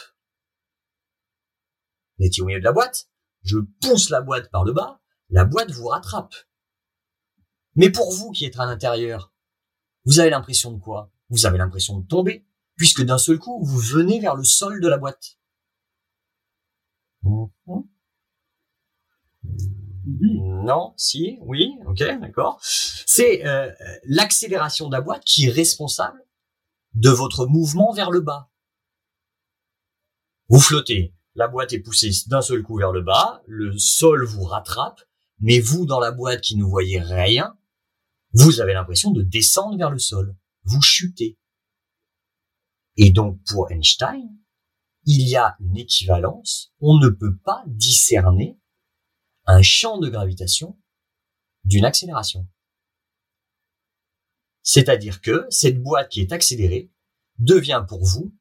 Vous 2.18 2.26
étiez 2.26 2.42
au 2.42 2.46
milieu 2.46 2.60
de 2.60 2.64
la 2.64 2.72
boîte, 2.72 3.08
je 3.42 3.58
pousse 3.80 4.10
la 4.10 4.20
boîte 4.20 4.50
par 4.50 4.64
le 4.64 4.72
bas, 4.72 5.00
la 5.30 5.44
boîte 5.44 5.70
vous 5.70 5.86
rattrape. 5.86 6.34
Mais 7.76 7.90
pour 7.90 8.12
vous 8.12 8.30
qui 8.30 8.44
êtes 8.44 8.58
à 8.58 8.66
l'intérieur, 8.66 9.32
vous 10.04 10.20
avez 10.20 10.30
l'impression 10.30 10.72
de 10.72 10.78
quoi? 10.78 11.12
Vous 11.28 11.46
avez 11.46 11.58
l'impression 11.58 11.98
de 11.98 12.06
tomber, 12.06 12.46
puisque 12.76 13.02
d'un 13.02 13.18
seul 13.18 13.38
coup, 13.38 13.64
vous 13.64 13.78
venez 13.78 14.20
vers 14.20 14.34
le 14.34 14.44
sol 14.44 14.80
de 14.80 14.88
la 14.88 14.98
boîte. 14.98 15.38
Mhm. 17.22 17.50
Non, 20.18 20.94
si, 20.96 21.38
oui, 21.42 21.72
ok, 21.86 21.98
d'accord. 22.20 22.58
C'est 22.62 23.46
euh, 23.46 23.70
l'accélération 24.04 24.88
de 24.88 24.92
la 24.92 25.00
boîte 25.00 25.24
qui 25.24 25.46
est 25.46 25.50
responsable 25.50 26.22
de 26.94 27.10
votre 27.10 27.46
mouvement 27.46 27.92
vers 27.92 28.10
le 28.10 28.20
bas. 28.20 28.50
Vous 30.48 30.60
flottez, 30.60 31.14
la 31.34 31.48
boîte 31.48 31.72
est 31.72 31.80
poussée 31.80 32.10
d'un 32.26 32.42
seul 32.42 32.62
coup 32.62 32.76
vers 32.76 32.92
le 32.92 33.02
bas, 33.02 33.42
le 33.46 33.78
sol 33.78 34.24
vous 34.24 34.44
rattrape, 34.44 35.00
mais 35.38 35.60
vous, 35.60 35.86
dans 35.86 36.00
la 36.00 36.10
boîte 36.10 36.40
qui 36.40 36.56
ne 36.56 36.64
voyez 36.64 37.00
rien, 37.00 37.56
vous 38.32 38.60
avez 38.60 38.74
l'impression 38.74 39.10
de 39.10 39.22
descendre 39.22 39.78
vers 39.78 39.90
le 39.90 39.98
sol. 39.98 40.36
Vous 40.64 40.82
chutez. 40.82 41.38
Et 42.96 43.10
donc, 43.10 43.40
pour 43.48 43.70
Einstein, 43.70 44.28
il 45.04 45.28
y 45.28 45.36
a 45.36 45.56
une 45.60 45.76
équivalence. 45.76 46.72
On 46.80 46.98
ne 46.98 47.08
peut 47.08 47.36
pas 47.44 47.64
discerner 47.66 48.59
un 49.50 49.62
champ 49.62 49.98
de 49.98 50.08
gravitation 50.08 50.78
d'une 51.64 51.84
accélération. 51.84 52.46
C'est-à-dire 54.62 55.20
que 55.20 55.46
cette 55.50 55.82
boîte 55.82 56.08
qui 56.10 56.20
est 56.20 56.32
accélérée 56.32 56.92
devient 57.38 57.84
pour 57.88 58.04
vous 58.04 58.32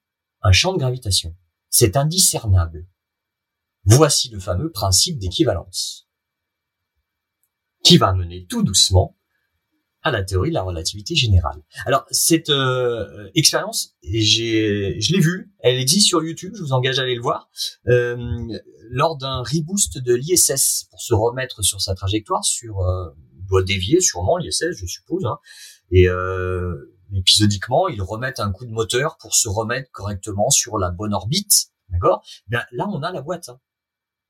un 0.41 0.51
champ 0.51 0.71
de 0.71 0.77
gravitation. 0.77 1.35
C'est 1.69 1.97
indiscernable. 1.97 2.87
Voici 3.85 4.29
le 4.29 4.39
fameux 4.39 4.71
principe 4.71 5.17
d'équivalence 5.17 6.07
qui 7.83 7.97
va 7.97 8.13
mener 8.13 8.45
tout 8.45 8.61
doucement 8.61 9.17
à 10.01 10.11
la 10.11 10.23
théorie 10.23 10.49
de 10.49 10.53
la 10.53 10.61
relativité 10.61 11.15
générale. 11.15 11.61
Alors 11.85 12.05
cette 12.09 12.49
euh, 12.49 13.29
expérience, 13.35 13.95
je 14.03 15.13
l'ai 15.13 15.19
vue, 15.19 15.51
elle 15.59 15.77
existe 15.77 16.07
sur 16.07 16.23
YouTube, 16.23 16.53
je 16.55 16.61
vous 16.61 16.73
engage 16.73 16.99
à 16.99 17.03
aller 17.03 17.15
le 17.15 17.21
voir, 17.21 17.49
euh, 17.87 18.17
lors 18.89 19.17
d'un 19.17 19.43
reboost 19.43 19.97
de 19.97 20.13
l'ISS 20.13 20.85
pour 20.89 21.01
se 21.01 21.13
remettre 21.13 21.63
sur 21.63 21.81
sa 21.81 21.95
trajectoire, 21.95 22.43
sur 22.45 22.79
euh, 22.79 23.09
doit 23.49 23.63
dévier 23.63 23.99
sûrement 23.99 24.37
l'ISS, 24.37 24.71
je 24.71 24.85
suppose, 24.85 25.25
hein, 25.25 25.37
et 25.91 26.07
euh, 26.07 26.95
épisodiquement 27.13 27.87
ils 27.87 28.01
remettent 28.01 28.39
un 28.39 28.51
coup 28.51 28.65
de 28.65 28.71
moteur 28.71 29.17
pour 29.19 29.35
se 29.35 29.49
remettre 29.49 29.89
correctement 29.91 30.49
sur 30.49 30.77
la 30.77 30.91
bonne 30.91 31.13
orbite, 31.13 31.71
d'accord? 31.89 32.23
Bien 32.47 32.63
là 32.71 32.87
on 32.89 33.01
a 33.03 33.11
la 33.11 33.21
boîte, 33.21 33.49
hein. 33.49 33.59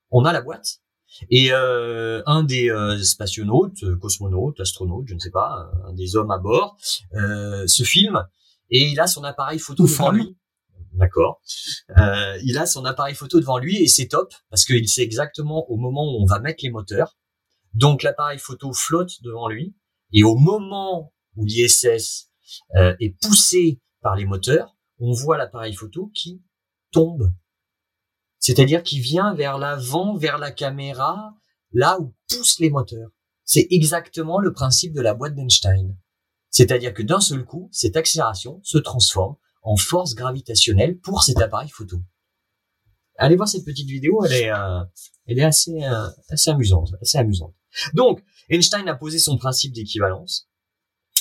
on 0.09 0.26
a 0.26 0.34
la 0.34 0.41
boîte 0.41 0.82
et 1.30 1.51
euh, 1.51 2.22
un 2.26 2.43
des 2.43 2.70
euh, 2.70 3.01
spationautes, 3.01 3.84
euh, 3.84 3.97
cosmonautes, 3.97 4.60
astronautes, 4.60 5.07
je 5.07 5.14
ne 5.14 5.20
sais 5.20 5.32
pas, 5.32 5.72
un 5.86 5.93
des 5.93 6.16
hommes 6.16 6.32
à 6.32 6.38
bord, 6.38 6.78
euh, 7.14 7.68
se 7.68 7.84
filme 7.84 8.26
et 8.70 8.84
il 8.84 8.99
a 8.99 9.07
son 9.07 9.24
appareil 9.24 9.60
photo 9.60 9.84
devant 9.84 10.12
lui. 10.12 10.38
D'accord. 10.93 11.41
Euh, 11.97 12.38
il 12.43 12.57
a 12.57 12.66
son 12.66 12.84
appareil 12.86 13.16
photo 13.16 13.39
devant 13.39 13.57
lui 13.57 13.78
et 13.78 13.88
c'est 13.88 14.07
top 14.07 14.34
parce 14.49 14.66
qu'il 14.66 14.88
sait 14.88 15.03
exactement 15.03 15.70
au 15.70 15.78
moment 15.78 16.03
où 16.03 16.22
on 16.22 16.26
va 16.26 16.39
mettre 16.39 16.60
les 16.64 16.70
moteurs. 16.70 17.18
Donc 17.74 18.03
l'appareil 18.03 18.39
photo 18.39 18.74
flotte 18.74 19.22
devant 19.22 19.47
lui 19.47 19.76
et 20.12 20.24
au 20.24 20.36
moment 20.36 21.14
où 21.36 21.45
l'ISS 21.45 22.30
euh, 22.76 22.95
est 22.99 23.16
poussé 23.22 23.80
par 24.01 24.16
les 24.16 24.26
moteurs, 24.26 24.76
on 24.99 25.12
voit 25.12 25.38
l'appareil 25.38 25.74
photo 25.74 26.12
qui 26.14 26.41
tombe 26.91 27.32
c'est-à-dire 28.40 28.84
qu'il 28.84 29.02
vient 29.02 29.34
vers 29.34 29.58
l'avant, 29.58 30.16
vers 30.16 30.38
la 30.38 30.52
caméra, 30.52 31.36
là 31.72 32.00
où 32.00 32.14
poussent 32.30 32.60
les 32.60 32.70
moteurs. 32.70 33.10
C'est 33.44 33.68
exactement 33.70 34.40
le 34.40 34.54
principe 34.54 34.94
de 34.94 35.02
la 35.02 35.14
boîte 35.14 35.36
d'Einstein. 35.36 35.96
C'est-à-dire 36.50 36.94
que 36.94 37.04
d'un 37.04 37.20
seul 37.20 37.46
coup, 37.46 37.70
cette 37.72 37.98
accélération 37.98 38.60
se 38.64 38.78
transforme 38.78 39.36
en 39.62 39.76
force 39.76 40.16
gravitationnelle 40.16 40.98
pour 41.00 41.24
cet 41.24 41.40
appareil 41.40 41.70
photo. 41.70 42.02
Allez 43.18 43.36
voir 43.36 43.50
cette 43.50 43.66
petite 43.66 43.90
vidéo, 43.90 44.24
elle 44.24 44.34
est, 44.34 44.52
euh, 44.52 44.84
elle 45.28 45.40
est 45.40 45.44
assez, 45.44 45.84
euh, 45.84 46.08
assez 46.30 46.50
amusante, 46.50 46.94
assez 47.02 47.18
amusante. 47.18 47.54
Donc, 47.94 48.24
Einstein 48.50 48.88
a 48.88 48.96
posé 48.96 49.20
son 49.20 49.38
principe 49.38 49.74
d'équivalence. 49.74 50.48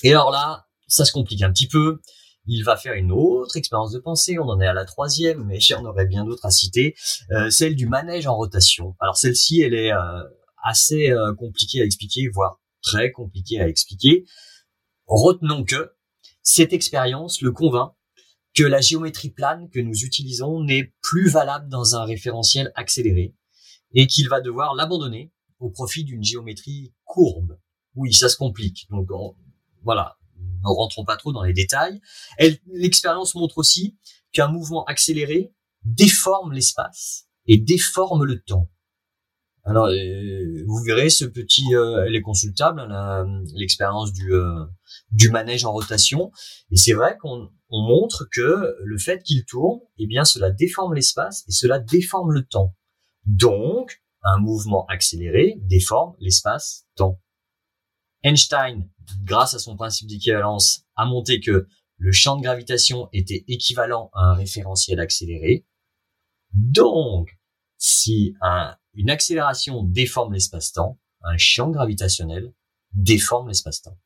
Et 0.02 0.12
alors 0.12 0.30
là, 0.30 0.68
ça 0.86 1.04
se 1.04 1.12
complique 1.12 1.42
un 1.42 1.52
petit 1.52 1.66
peu 1.66 2.00
il 2.48 2.64
va 2.64 2.76
faire 2.76 2.94
une 2.94 3.12
autre 3.12 3.56
expérience 3.56 3.92
de 3.92 3.98
pensée, 3.98 4.38
on 4.38 4.48
en 4.48 4.60
est 4.60 4.66
à 4.66 4.72
la 4.72 4.86
troisième, 4.86 5.44
mais 5.44 5.60
j'en 5.60 5.84
aurait 5.84 6.06
bien 6.06 6.24
d'autres 6.24 6.46
à 6.46 6.50
citer, 6.50 6.96
euh, 7.30 7.50
celle 7.50 7.76
du 7.76 7.86
manège 7.86 8.26
en 8.26 8.34
rotation. 8.34 8.96
Alors 9.00 9.16
celle-ci, 9.18 9.60
elle 9.60 9.74
est 9.74 9.92
euh, 9.92 10.22
assez 10.64 11.10
euh, 11.10 11.34
compliquée 11.34 11.82
à 11.82 11.84
expliquer, 11.84 12.28
voire 12.28 12.58
très 12.82 13.12
compliquée 13.12 13.60
à 13.60 13.68
expliquer. 13.68 14.24
Retenons 15.06 15.64
que 15.64 15.92
cette 16.42 16.72
expérience 16.72 17.42
le 17.42 17.52
convainc 17.52 17.92
que 18.54 18.64
la 18.64 18.80
géométrie 18.80 19.30
plane 19.30 19.68
que 19.68 19.78
nous 19.78 20.04
utilisons 20.04 20.64
n'est 20.64 20.92
plus 21.02 21.28
valable 21.28 21.68
dans 21.68 21.96
un 21.96 22.04
référentiel 22.04 22.72
accéléré 22.74 23.34
et 23.92 24.06
qu'il 24.06 24.28
va 24.28 24.40
devoir 24.40 24.74
l'abandonner 24.74 25.32
au 25.60 25.70
profit 25.70 26.02
d'une 26.02 26.24
géométrie 26.24 26.94
courbe. 27.04 27.58
Oui, 27.94 28.12
ça 28.14 28.28
se 28.28 28.36
complique. 28.36 28.86
Donc 28.90 29.08
voilà, 29.82 30.17
ne 30.62 30.68
rentrons 30.68 31.04
pas 31.04 31.16
trop 31.16 31.32
dans 31.32 31.42
les 31.42 31.52
détails. 31.52 32.00
L'expérience 32.66 33.34
montre 33.34 33.58
aussi 33.58 33.96
qu'un 34.32 34.48
mouvement 34.48 34.84
accéléré 34.84 35.52
déforme 35.84 36.52
l'espace 36.52 37.26
et 37.46 37.58
déforme 37.58 38.24
le 38.24 38.40
temps. 38.40 38.70
Alors, 39.64 39.88
euh, 39.88 40.64
vous 40.66 40.82
verrez, 40.82 41.10
ce 41.10 41.26
petit, 41.26 41.74
euh, 41.74 42.04
elle 42.06 42.16
est 42.16 42.22
consultable, 42.22 42.80
hein, 42.80 43.26
l'expérience 43.54 44.12
du, 44.14 44.32
euh, 44.32 44.64
manège 45.30 45.66
en 45.66 45.72
rotation. 45.72 46.30
Et 46.70 46.76
c'est 46.76 46.94
vrai 46.94 47.18
qu'on 47.20 47.50
on 47.68 47.82
montre 47.82 48.26
que 48.32 48.74
le 48.82 48.98
fait 48.98 49.22
qu'il 49.22 49.44
tourne, 49.44 49.80
eh 49.98 50.06
bien, 50.06 50.24
cela 50.24 50.50
déforme 50.50 50.94
l'espace 50.94 51.44
et 51.48 51.52
cela 51.52 51.78
déforme 51.78 52.32
le 52.32 52.46
temps. 52.46 52.74
Donc, 53.26 54.00
un 54.22 54.38
mouvement 54.38 54.86
accéléré 54.86 55.58
déforme 55.60 56.14
l'espace-temps. 56.18 57.20
Einstein 58.22 58.88
grâce 59.24 59.54
à 59.54 59.58
son 59.58 59.76
principe 59.76 60.08
d'équivalence, 60.08 60.84
a 60.96 61.04
monté 61.04 61.40
que 61.40 61.68
le 61.96 62.12
champ 62.12 62.36
de 62.36 62.42
gravitation 62.42 63.08
était 63.12 63.44
équivalent 63.48 64.10
à 64.14 64.30
un 64.30 64.34
référentiel 64.34 65.00
accéléré. 65.00 65.66
Donc, 66.52 67.38
si 67.76 68.34
une 68.94 69.10
accélération 69.10 69.82
déforme 69.82 70.32
l'espace-temps, 70.32 70.98
un 71.22 71.36
champ 71.36 71.70
gravitationnel 71.70 72.52
déforme 72.92 73.48
l'espace-temps. 73.48 73.98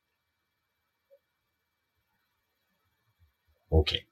Ok. 3.71 4.07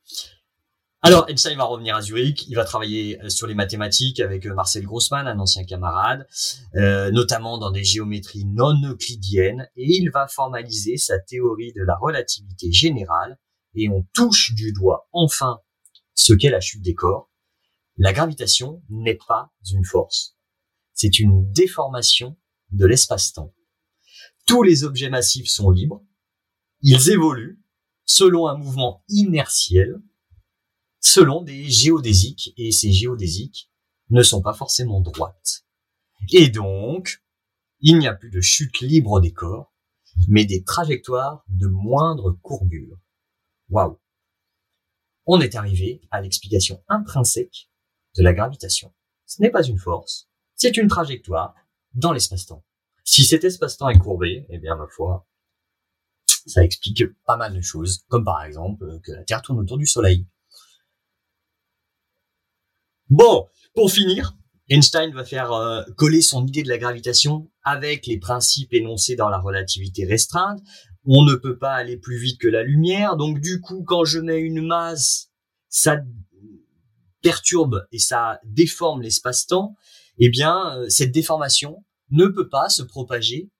Alors, 1.02 1.30
Einstein 1.30 1.56
va 1.56 1.64
revenir 1.64 1.96
à 1.96 2.02
Zurich, 2.02 2.46
il 2.48 2.56
va 2.56 2.66
travailler 2.66 3.18
euh, 3.22 3.30
sur 3.30 3.46
les 3.46 3.54
mathématiques 3.54 4.20
avec 4.20 4.44
euh, 4.44 4.52
Marcel 4.52 4.84
Grossman, 4.84 5.26
un 5.26 5.38
ancien 5.38 5.64
camarade, 5.64 6.26
euh, 6.74 7.10
notamment 7.10 7.56
dans 7.56 7.70
des 7.70 7.84
géométries 7.84 8.44
non 8.44 8.74
euclidiennes, 8.84 9.66
et 9.76 9.96
il 9.96 10.10
va 10.10 10.28
formaliser 10.28 10.98
sa 10.98 11.18
théorie 11.18 11.72
de 11.72 11.82
la 11.82 11.96
relativité 11.96 12.70
générale, 12.70 13.38
et 13.74 13.88
on 13.88 14.06
touche 14.12 14.52
du 14.52 14.72
doigt 14.72 15.08
enfin 15.12 15.60
ce 16.12 16.34
qu'est 16.34 16.50
la 16.50 16.60
chute 16.60 16.82
des 16.82 16.94
corps. 16.94 17.30
La 17.96 18.12
gravitation 18.12 18.82
n'est 18.90 19.18
pas 19.26 19.50
une 19.72 19.86
force, 19.86 20.36
c'est 20.92 21.18
une 21.18 21.50
déformation 21.50 22.36
de 22.72 22.84
l'espace-temps. 22.84 23.54
Tous 24.46 24.62
les 24.62 24.84
objets 24.84 25.08
massifs 25.08 25.48
sont 25.48 25.70
libres, 25.70 26.04
ils 26.82 27.08
évoluent 27.08 27.58
selon 28.04 28.48
un 28.48 28.58
mouvement 28.58 29.02
inertiel, 29.08 29.98
selon 31.00 31.42
des 31.42 31.68
géodésiques, 31.68 32.52
et 32.56 32.72
ces 32.72 32.92
géodésiques 32.92 33.70
ne 34.10 34.22
sont 34.22 34.42
pas 34.42 34.54
forcément 34.54 35.00
droites. 35.00 35.64
Et 36.32 36.48
donc, 36.48 37.22
il 37.80 37.98
n'y 37.98 38.06
a 38.06 38.14
plus 38.14 38.30
de 38.30 38.40
chute 38.40 38.80
libre 38.80 39.20
des 39.20 39.32
corps, 39.32 39.72
mais 40.28 40.44
des 40.44 40.62
trajectoires 40.62 41.44
de 41.48 41.66
moindre 41.66 42.32
courbure. 42.42 42.98
Waouh 43.70 43.98
On 45.26 45.40
est 45.40 45.54
arrivé 45.54 46.02
à 46.10 46.20
l'explication 46.20 46.82
intrinsèque 46.88 47.70
de 48.16 48.22
la 48.22 48.32
gravitation. 48.32 48.92
Ce 49.26 49.40
n'est 49.40 49.50
pas 49.50 49.62
une 49.62 49.78
force, 49.78 50.28
c'est 50.56 50.76
une 50.76 50.88
trajectoire 50.88 51.54
dans 51.94 52.12
l'espace-temps. 52.12 52.64
Si 53.04 53.24
cet 53.24 53.44
espace-temps 53.44 53.88
est 53.88 53.98
courbé, 53.98 54.46
eh 54.50 54.58
bien, 54.58 54.76
ma 54.76 54.86
foi, 54.86 55.26
Ça 56.46 56.64
explique 56.64 57.04
pas 57.24 57.36
mal 57.36 57.54
de 57.54 57.60
choses, 57.60 58.04
comme 58.08 58.24
par 58.24 58.44
exemple 58.44 59.00
que 59.02 59.12
la 59.12 59.24
Terre 59.24 59.42
tourne 59.42 59.58
autour 59.58 59.78
du 59.78 59.86
Soleil. 59.86 60.26
Bon, 63.10 63.48
pour 63.74 63.90
finir, 63.90 64.36
Einstein 64.68 65.12
va 65.12 65.24
faire 65.24 65.50
euh, 65.50 65.82
coller 65.96 66.22
son 66.22 66.46
idée 66.46 66.62
de 66.62 66.68
la 66.68 66.78
gravitation 66.78 67.50
avec 67.64 68.06
les 68.06 68.20
principes 68.20 68.72
énoncés 68.72 69.16
dans 69.16 69.28
la 69.28 69.40
relativité 69.40 70.04
restreinte. 70.04 70.60
On 71.04 71.24
ne 71.24 71.34
peut 71.34 71.58
pas 71.58 71.72
aller 71.72 71.96
plus 71.96 72.18
vite 72.18 72.40
que 72.40 72.46
la 72.46 72.62
lumière, 72.62 73.16
donc 73.16 73.40
du 73.40 73.60
coup, 73.60 73.82
quand 73.82 74.04
je 74.04 74.20
mets 74.20 74.38
une 74.38 74.64
masse, 74.64 75.32
ça 75.68 75.96
perturbe 77.20 77.84
et 77.90 77.98
ça 77.98 78.38
déforme 78.44 79.02
l'espace-temps. 79.02 79.74
Eh 80.18 80.30
bien, 80.30 80.78
euh, 80.78 80.88
cette 80.88 81.10
déformation 81.10 81.84
ne 82.12 82.26
peut 82.26 82.48
pas 82.48 82.68
se 82.68 82.84
propager 82.84 83.50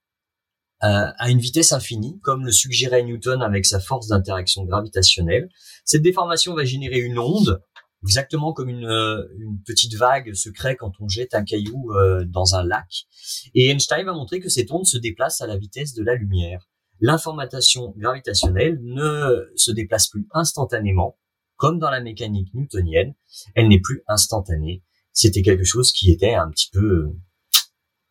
euh, 0.85 1.11
à 1.19 1.29
une 1.29 1.41
vitesse 1.41 1.73
infinie, 1.73 2.21
comme 2.23 2.47
le 2.47 2.53
suggérait 2.53 3.03
Newton 3.03 3.43
avec 3.43 3.67
sa 3.67 3.81
force 3.81 4.07
d'interaction 4.07 4.65
gravitationnelle. 4.65 5.49
Cette 5.85 6.03
déformation 6.03 6.55
va 6.55 6.65
générer 6.65 7.01
une 7.01 7.19
onde 7.19 7.61
exactement 8.03 8.53
comme 8.53 8.69
une, 8.69 8.87
euh, 8.87 9.27
une, 9.39 9.63
petite 9.63 9.95
vague 9.95 10.33
se 10.35 10.49
crée 10.49 10.77
quand 10.77 10.93
on 11.01 11.09
jette 11.09 11.35
un 11.35 11.45
caillou 11.45 11.93
euh, 11.93 12.25
dans 12.25 12.55
un 12.55 12.65
lac. 12.65 13.07
Et 13.55 13.71
Einstein 13.71 14.05
va 14.05 14.13
montrer 14.13 14.41
que 14.41 14.49
cette 14.49 14.71
onde 14.71 14.87
se 14.87 14.99
déplace 14.99 15.41
à 15.41 15.47
la 15.47 15.57
vitesse 15.57 15.95
de 15.95 16.03
la 16.03 16.15
lumière. 16.15 16.69
L'information 17.01 17.95
gravitationnelle 17.97 18.79
ne 18.83 19.51
se 19.57 19.71
déplace 19.71 20.09
plus 20.09 20.27
instantanément, 20.33 21.19
comme 21.57 21.79
dans 21.79 21.91
la 21.91 22.01
mécanique 22.01 22.53
newtonienne. 22.55 23.15
Elle 23.55 23.69
n'est 23.69 23.81
plus 23.81 24.03
instantanée. 24.07 24.83
C'était 25.13 25.43
quelque 25.43 25.65
chose 25.65 25.93
qui 25.93 26.11
était 26.11 26.35
un 26.35 26.51
petit 26.51 26.69
peu 26.71 26.85
euh, 26.85 27.19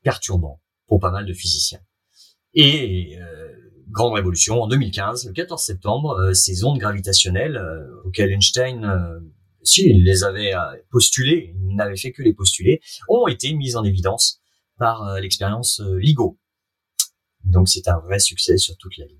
perturbant 0.03 0.61
pour 0.87 0.99
pas 0.99 1.11
mal 1.11 1.25
de 1.25 1.33
physiciens. 1.33 1.81
Et 2.55 3.15
grande 3.91 4.13
révolution 4.13 4.63
en 4.63 4.67
2015, 4.67 5.27
le 5.27 5.33
14 5.33 5.63
septembre, 5.63 6.33
ces 6.33 6.63
ondes 6.63 6.79
gravitationnelles 6.79 7.61
auxquelles 8.05 8.31
Einstein 8.31 9.21
si 9.63 9.93
les 9.93 10.23
avait 10.23 10.53
euh, 10.53 10.59
postulés, 10.89 11.53
il 11.55 11.75
n'avait 11.75 11.97
fait 11.97 12.11
que 12.11 12.21
les 12.21 12.33
postuler, 12.33 12.81
ont 13.07 13.27
été 13.27 13.53
mises 13.53 13.75
en 13.75 13.83
évidence 13.83 14.41
par 14.77 15.07
euh, 15.07 15.19
l'expérience 15.19 15.79
euh, 15.81 15.97
LIGO. 15.99 16.37
Donc 17.43 17.69
c'est 17.69 17.87
un 17.87 17.99
vrai 17.99 18.19
succès 18.19 18.57
sur 18.57 18.77
toute 18.77 18.97
la 18.97 19.05
ligne. 19.05 19.17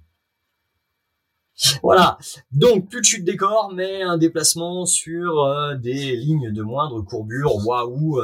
Voilà, 1.84 2.18
donc 2.52 2.90
plus 2.90 3.02
de 3.02 3.06
chute 3.06 3.26
décor, 3.26 3.74
mais 3.74 4.02
un 4.02 4.18
déplacement 4.18 4.86
sur 4.86 5.46
des 5.78 6.16
lignes 6.16 6.54
de 6.54 6.62
moindre 6.62 7.02
courbure. 7.02 7.54
Waouh, 7.66 8.22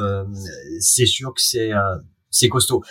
c'est 0.80 1.04
sûr 1.04 1.34
que 1.34 1.42
c'est 1.42 1.70
c'est 2.30 2.48
costaud. 2.48 2.82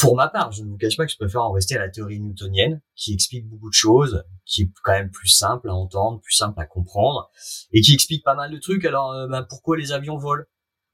Pour 0.00 0.16
ma 0.16 0.28
part, 0.28 0.50
je 0.50 0.62
ne 0.62 0.70
vous 0.70 0.78
cache 0.78 0.96
pas 0.96 1.04
que 1.04 1.12
je 1.12 1.18
préfère 1.18 1.42
en 1.42 1.52
rester 1.52 1.76
à 1.76 1.78
la 1.78 1.90
théorie 1.90 2.20
newtonienne, 2.20 2.80
qui 2.96 3.12
explique 3.12 3.46
beaucoup 3.46 3.68
de 3.68 3.74
choses, 3.74 4.24
qui 4.46 4.62
est 4.62 4.70
quand 4.82 4.92
même 4.92 5.10
plus 5.10 5.28
simple 5.28 5.68
à 5.68 5.74
entendre, 5.74 6.20
plus 6.22 6.32
simple 6.32 6.58
à 6.58 6.64
comprendre, 6.64 7.30
et 7.74 7.82
qui 7.82 7.92
explique 7.92 8.24
pas 8.24 8.34
mal 8.34 8.50
de 8.50 8.56
trucs. 8.56 8.86
Alors, 8.86 9.12
euh, 9.12 9.26
ben, 9.26 9.44
pourquoi 9.46 9.76
les 9.76 9.92
avions 9.92 10.16
volent? 10.16 10.44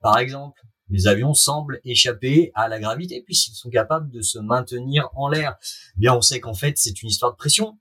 Par 0.01 0.19
exemple, 0.19 0.61
les 0.89 1.07
avions 1.07 1.35
semblent 1.35 1.81
échapper 1.85 2.51
à 2.55 2.67
la 2.67 2.81
gravité 2.81 3.23
puisqu'ils 3.23 3.55
sont 3.55 3.71
capables 3.71 4.11
de 4.11 4.23
se 4.23 4.41
maintenir 4.41 5.09
en 5.15 5.29
l'air. 5.29 5.57
Bien, 5.97 6.15
on 6.15 6.21
sait 6.21 6.41
qu'en 6.41 6.55
fait, 6.55 6.77
c'est 6.77 7.01
une 7.01 7.09
histoire 7.09 7.31
de 7.31 7.37
pression. 7.37 7.79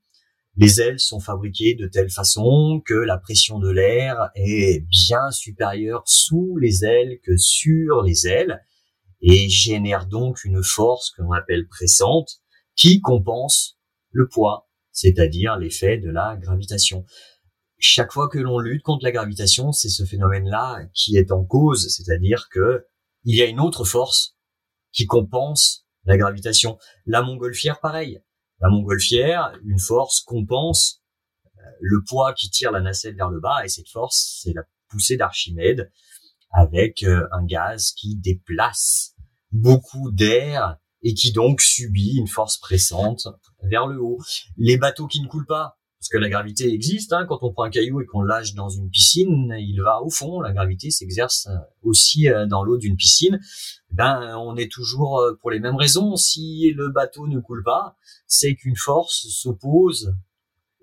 Les 0.56 0.80
ailes 0.80 1.00
sont 1.00 1.20
fabriquées 1.20 1.74
de 1.74 1.88
telle 1.88 2.08
façon 2.08 2.80
que 2.84 2.94
la 2.94 3.18
pression 3.18 3.58
de 3.58 3.70
l'air 3.70 4.30
est 4.36 4.86
bien 4.88 5.32
supérieure 5.32 6.02
sous 6.06 6.56
les 6.56 6.84
ailes 6.84 7.18
que 7.24 7.36
sur 7.36 8.02
les 8.02 8.28
ailes 8.28 8.60
et 9.20 9.48
génère 9.48 10.06
donc 10.06 10.44
une 10.44 10.62
force 10.62 11.10
que 11.10 11.22
l'on 11.22 11.32
appelle 11.32 11.66
pressante 11.68 12.40
qui 12.74 13.00
compense 13.00 13.78
le 14.10 14.28
poids, 14.28 14.68
c'est-à-dire 14.92 15.56
l'effet 15.56 15.98
de 15.98 16.10
la 16.10 16.36
gravitation. 16.36 17.04
Chaque 17.78 18.12
fois 18.12 18.28
que 18.28 18.38
l'on 18.38 18.58
lutte 18.58 18.82
contre 18.82 19.04
la 19.04 19.12
gravitation, 19.12 19.72
c'est 19.72 19.88
ce 19.88 20.04
phénomène-là 20.04 20.86
qui 20.94 21.16
est 21.16 21.32
en 21.32 21.44
cause, 21.44 21.88
c'est-à-dire 21.88 22.48
que 22.50 22.86
il 23.24 23.36
y 23.36 23.42
a 23.42 23.46
une 23.46 23.60
autre 23.60 23.84
force 23.84 24.36
qui 24.92 25.06
compense 25.06 25.86
la 26.04 26.16
gravitation. 26.16 26.78
La 27.04 27.22
montgolfière, 27.22 27.80
pareil. 27.80 28.22
La 28.60 28.68
montgolfière, 28.70 29.52
une 29.64 29.78
force 29.78 30.20
compense 30.20 31.02
euh, 31.58 31.60
le 31.80 32.02
poids 32.08 32.32
qui 32.32 32.48
tire 32.48 32.70
la 32.70 32.80
nacelle 32.80 33.16
vers 33.16 33.28
le 33.28 33.40
bas, 33.40 33.64
et 33.64 33.68
cette 33.68 33.88
force, 33.88 34.40
c'est 34.42 34.54
la 34.54 34.62
poussée 34.88 35.16
d'Archimède 35.16 35.90
avec 36.56 37.02
euh, 37.02 37.26
un 37.32 37.44
gaz 37.44 37.92
qui 37.92 38.16
déplace 38.16 39.14
beaucoup 39.52 40.10
d'air 40.10 40.78
et 41.02 41.12
qui 41.12 41.30
donc 41.32 41.60
subit 41.60 42.16
une 42.16 42.26
force 42.26 42.56
pressante 42.56 43.28
vers 43.62 43.86
le 43.86 44.00
haut. 44.00 44.18
Les 44.56 44.78
bateaux 44.78 45.06
qui 45.06 45.20
ne 45.20 45.28
coulent 45.28 45.46
pas, 45.46 45.78
parce 46.00 46.08
que 46.08 46.16
la 46.16 46.30
gravité 46.30 46.72
existe, 46.72 47.12
hein, 47.12 47.26
quand 47.28 47.40
on 47.42 47.52
prend 47.52 47.64
un 47.64 47.70
caillou 47.70 48.00
et 48.00 48.06
qu'on 48.06 48.22
lâche 48.22 48.54
dans 48.54 48.70
une 48.70 48.88
piscine, 48.88 49.54
il 49.58 49.82
va 49.82 50.00
au 50.02 50.08
fond, 50.08 50.40
la 50.40 50.52
gravité 50.52 50.90
s'exerce 50.90 51.46
euh, 51.48 51.58
aussi 51.82 52.28
euh, 52.28 52.46
dans 52.46 52.64
l'eau 52.64 52.78
d'une 52.78 52.96
piscine. 52.96 53.38
Ben, 53.90 54.36
on 54.38 54.56
est 54.56 54.72
toujours 54.72 55.22
pour 55.40 55.50
les 55.50 55.60
mêmes 55.60 55.76
raisons. 55.76 56.16
Si 56.16 56.72
le 56.74 56.88
bateau 56.88 57.26
ne 57.26 57.38
coule 57.38 57.64
pas, 57.64 57.96
c'est 58.26 58.54
qu'une 58.54 58.76
force 58.76 59.26
s'oppose 59.28 60.14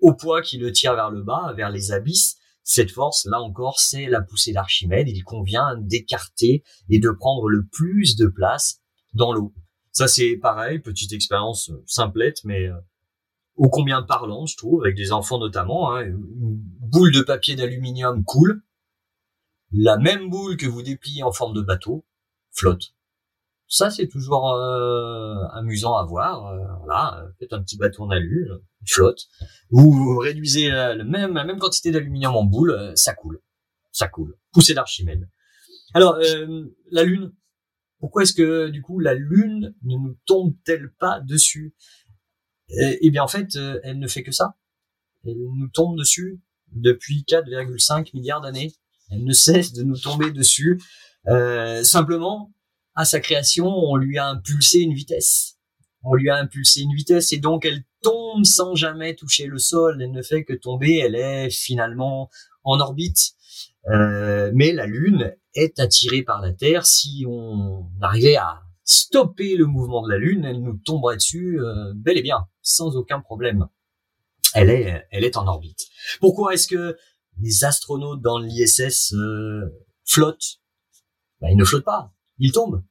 au 0.00 0.14
poids 0.14 0.40
qui 0.40 0.58
le 0.58 0.70
tire 0.70 0.94
vers 0.94 1.10
le 1.10 1.22
bas, 1.22 1.52
vers 1.56 1.70
les 1.70 1.90
abysses, 1.90 2.36
cette 2.64 2.90
force, 2.90 3.26
là 3.26 3.40
encore, 3.40 3.78
c'est 3.78 4.06
la 4.06 4.22
poussée 4.22 4.52
d'Archimède. 4.52 5.06
Il 5.06 5.22
convient 5.22 5.76
d'écarter 5.78 6.64
et 6.88 6.98
de 6.98 7.10
prendre 7.10 7.48
le 7.48 7.66
plus 7.66 8.16
de 8.16 8.26
place 8.26 8.80
dans 9.12 9.32
l'eau. 9.34 9.54
Ça, 9.92 10.08
c'est 10.08 10.36
pareil, 10.36 10.80
petite 10.80 11.12
expérience 11.12 11.70
euh, 11.70 11.84
simplette, 11.86 12.42
mais 12.44 12.66
euh, 12.66 12.80
ô 13.56 13.68
combien 13.68 14.02
parlant, 14.02 14.46
je 14.46 14.56
trouve, 14.56 14.82
avec 14.82 14.96
des 14.96 15.12
enfants 15.12 15.38
notamment. 15.38 15.94
Hein. 15.94 16.06
une 16.06 16.56
boule 16.80 17.12
de 17.12 17.20
papier 17.20 17.54
d'aluminium 17.54 18.24
coule. 18.24 18.62
La 19.70 19.98
même 19.98 20.30
boule 20.30 20.56
que 20.56 20.66
vous 20.66 20.82
dépliez 20.82 21.22
en 21.22 21.32
forme 21.32 21.54
de 21.54 21.60
bateau 21.60 22.06
flotte. 22.50 22.93
Ça, 23.74 23.90
c'est 23.90 24.06
toujours 24.06 24.52
euh, 24.52 25.34
amusant 25.52 25.96
à 25.96 26.04
voir. 26.04 26.46
Euh, 26.46 26.58
voilà, 26.84 27.26
faites 27.40 27.52
un 27.52 27.60
petit 27.60 27.76
bateau 27.76 28.04
en 28.04 28.10
alu, 28.10 28.48
euh, 28.48 28.58
flotte. 28.86 29.26
Vous 29.68 30.16
réduisez 30.18 30.70
la, 30.70 30.94
même, 31.02 31.34
la 31.34 31.42
même 31.42 31.58
quantité 31.58 31.90
d'aluminium 31.90 32.36
en 32.36 32.44
boule, 32.44 32.92
ça 32.94 33.14
coule. 33.14 33.40
Ça 33.90 34.06
coule. 34.06 34.38
Poussée 34.52 34.74
d'Archimède. 34.74 35.28
Alors, 35.92 36.20
la 36.92 37.02
Lune. 37.02 37.32
Pourquoi 37.98 38.22
est-ce 38.22 38.34
que, 38.34 38.68
du 38.68 38.80
coup, 38.80 39.00
la 39.00 39.14
Lune 39.14 39.74
ne 39.82 39.96
nous 39.96 40.16
tombe-t-elle 40.24 40.92
pas 40.92 41.18
dessus? 41.18 41.74
Eh 42.68 43.10
bien, 43.10 43.24
en 43.24 43.28
fait, 43.28 43.56
elle 43.82 43.98
ne 43.98 44.06
fait 44.06 44.22
que 44.22 44.30
ça. 44.30 44.54
Elle 45.26 45.38
nous 45.52 45.68
tombe 45.68 45.98
dessus 45.98 46.40
depuis 46.70 47.24
4,5 47.28 48.10
milliards 48.14 48.40
d'années. 48.40 48.72
Elle 49.10 49.24
ne 49.24 49.32
cesse 49.32 49.72
de 49.72 49.82
nous 49.82 49.98
tomber 49.98 50.30
dessus. 50.30 50.80
simplement, 51.82 52.52
à 52.94 53.04
sa 53.04 53.20
création, 53.20 53.66
on 53.66 53.96
lui 53.96 54.18
a 54.18 54.28
impulsé 54.28 54.80
une 54.80 54.94
vitesse. 54.94 55.58
On 56.02 56.14
lui 56.14 56.30
a 56.30 56.36
impulsé 56.36 56.80
une 56.82 56.94
vitesse 56.94 57.32
et 57.32 57.38
donc 57.38 57.64
elle 57.64 57.82
tombe 58.02 58.44
sans 58.44 58.74
jamais 58.74 59.14
toucher 59.14 59.46
le 59.46 59.58
sol. 59.58 60.00
Elle 60.00 60.12
ne 60.12 60.22
fait 60.22 60.44
que 60.44 60.52
tomber. 60.52 60.98
Elle 60.98 61.16
est 61.16 61.50
finalement 61.50 62.30
en 62.62 62.78
orbite. 62.78 63.32
Euh, 63.88 64.50
mais 64.54 64.72
la 64.72 64.86
Lune 64.86 65.34
est 65.54 65.78
attirée 65.80 66.22
par 66.22 66.40
la 66.40 66.52
Terre. 66.52 66.86
Si 66.86 67.24
on 67.28 67.88
arrivait 68.00 68.36
à 68.36 68.62
stopper 68.84 69.56
le 69.56 69.66
mouvement 69.66 70.02
de 70.02 70.10
la 70.10 70.18
Lune, 70.18 70.44
elle 70.44 70.62
nous 70.62 70.76
tomberait 70.76 71.16
dessus 71.16 71.60
euh, 71.60 71.92
bel 71.94 72.18
et 72.18 72.22
bien, 72.22 72.46
sans 72.60 72.96
aucun 72.96 73.20
problème. 73.20 73.66
Elle 74.54 74.70
est, 74.70 75.06
elle 75.10 75.24
est 75.24 75.36
en 75.36 75.46
orbite. 75.46 75.86
Pourquoi 76.20 76.54
est-ce 76.54 76.68
que 76.68 76.96
les 77.40 77.64
astronautes 77.64 78.20
dans 78.20 78.38
l'ISS 78.38 79.14
euh, 79.14 79.82
flottent? 80.04 80.60
Ben, 81.40 81.48
Ils 81.48 81.56
ne 81.56 81.64
flottent 81.64 81.84
pas 81.84 82.14
ils 82.38 82.52
tombent. 82.52 82.82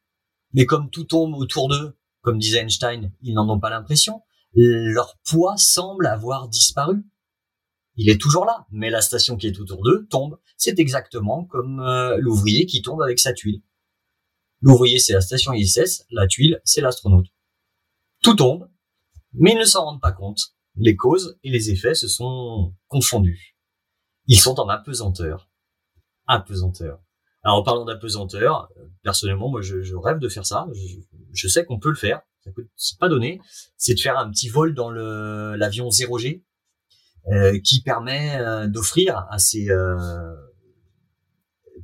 Mais 0.53 0.65
comme 0.65 0.89
tout 0.89 1.03
tombe 1.03 1.33
autour 1.35 1.69
d'eux, 1.69 1.97
comme 2.21 2.39
disait 2.39 2.59
Einstein, 2.59 3.11
ils 3.21 3.33
n'en 3.33 3.49
ont 3.49 3.59
pas 3.59 3.69
l'impression. 3.69 4.21
Leur 4.53 5.17
poids 5.27 5.57
semble 5.57 6.05
avoir 6.05 6.47
disparu. 6.47 7.03
Il 7.95 8.09
est 8.09 8.19
toujours 8.19 8.45
là, 8.45 8.65
mais 8.71 8.89
la 8.89 9.01
station 9.01 9.37
qui 9.37 9.47
est 9.47 9.59
autour 9.59 9.83
d'eux 9.83 10.07
tombe. 10.09 10.39
C'est 10.57 10.79
exactement 10.79 11.45
comme 11.45 11.79
euh, 11.79 12.17
l'ouvrier 12.17 12.65
qui 12.65 12.81
tombe 12.81 13.01
avec 13.01 13.19
sa 13.19 13.33
tuile. 13.33 13.61
L'ouvrier, 14.61 14.97
c'est 14.97 15.13
la 15.13 15.21
station 15.21 15.53
ISS, 15.53 16.05
la 16.09 16.25
tuile, 16.25 16.61
c'est 16.63 16.81
l'astronaute. 16.81 17.27
Tout 18.23 18.35
tombe, 18.35 18.69
mais 19.33 19.51
ils 19.51 19.59
ne 19.59 19.65
s'en 19.65 19.83
rendent 19.83 20.01
pas 20.01 20.13
compte. 20.13 20.55
Les 20.75 20.95
causes 20.95 21.37
et 21.43 21.51
les 21.51 21.69
effets 21.69 21.93
se 21.93 22.07
sont 22.07 22.73
confondus. 22.87 23.57
Ils 24.27 24.39
sont 24.39 24.59
en 24.59 24.69
apesanteur. 24.69 25.49
Apesanteur. 26.25 27.03
Alors 27.43 27.57
en 27.57 27.63
parlant 27.63 27.85
d'apesanteur, 27.85 28.69
personnellement, 29.03 29.49
moi 29.49 29.61
je, 29.61 29.81
je, 29.81 29.95
rêve 29.95 30.19
de 30.19 30.29
faire 30.29 30.45
ça. 30.45 30.67
Je, 30.73 30.97
je 31.33 31.47
sais 31.47 31.65
qu'on 31.65 31.79
peut 31.79 31.89
le 31.89 31.95
faire. 31.95 32.21
C'est 32.75 32.99
pas 32.99 33.09
donné. 33.09 33.39
C'est 33.77 33.95
de 33.95 33.99
faire 33.99 34.17
un 34.17 34.29
petit 34.29 34.49
vol 34.49 34.73
dans 34.73 34.89
le 34.89 35.55
l'avion 35.55 35.89
0G 35.89 36.43
euh, 37.31 37.59
qui 37.63 37.81
permet 37.81 38.37
euh, 38.39 38.67
d'offrir 38.67 39.25
à 39.29 39.39
ses 39.39 39.69
euh, 39.69 40.35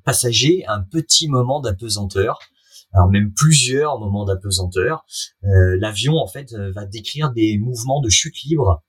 passagers 0.03 0.65
un 0.67 0.81
petit 0.81 1.27
moment 1.27 1.59
d'apesanteur. 1.61 2.39
Alors 2.93 3.09
même 3.09 3.33
plusieurs 3.33 3.99
moments 3.99 4.25
d'apesanteur. 4.25 5.05
Euh, 5.43 5.77
l'avion 5.79 6.15
en 6.17 6.27
fait 6.27 6.53
va 6.53 6.85
décrire 6.85 7.31
des 7.31 7.57
mouvements 7.57 8.01
de 8.01 8.09
chute 8.09 8.41
libre 8.43 8.83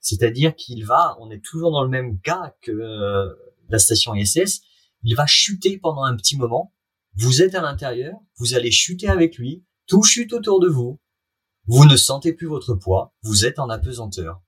C'est-à-dire 0.00 0.54
qu'il 0.56 0.84
va, 0.84 1.16
on 1.20 1.30
est 1.30 1.42
toujours 1.42 1.70
dans 1.70 1.84
le 1.84 1.88
même 1.88 2.18
cas 2.20 2.52
que 2.62 2.72
euh, 2.72 3.32
la 3.68 3.78
station 3.78 4.14
ISS, 4.14 4.62
il 5.04 5.14
va 5.14 5.26
chuter 5.26 5.78
pendant 5.78 6.04
un 6.04 6.16
petit 6.16 6.36
moment. 6.36 6.72
Vous 7.16 7.42
êtes 7.42 7.54
à 7.54 7.60
l'intérieur, 7.60 8.14
vous 8.38 8.54
allez 8.54 8.70
chuter 8.70 9.08
avec 9.08 9.36
lui, 9.36 9.64
tout 9.86 10.02
chute 10.02 10.32
autour 10.32 10.60
de 10.60 10.68
vous. 10.68 10.98
Vous 11.66 11.84
ne 11.84 11.96
sentez 11.96 12.32
plus 12.32 12.46
votre 12.46 12.74
poids, 12.74 13.14
vous 13.22 13.44
êtes 13.44 13.58
en 13.58 13.68
apesanteur. 13.68 14.42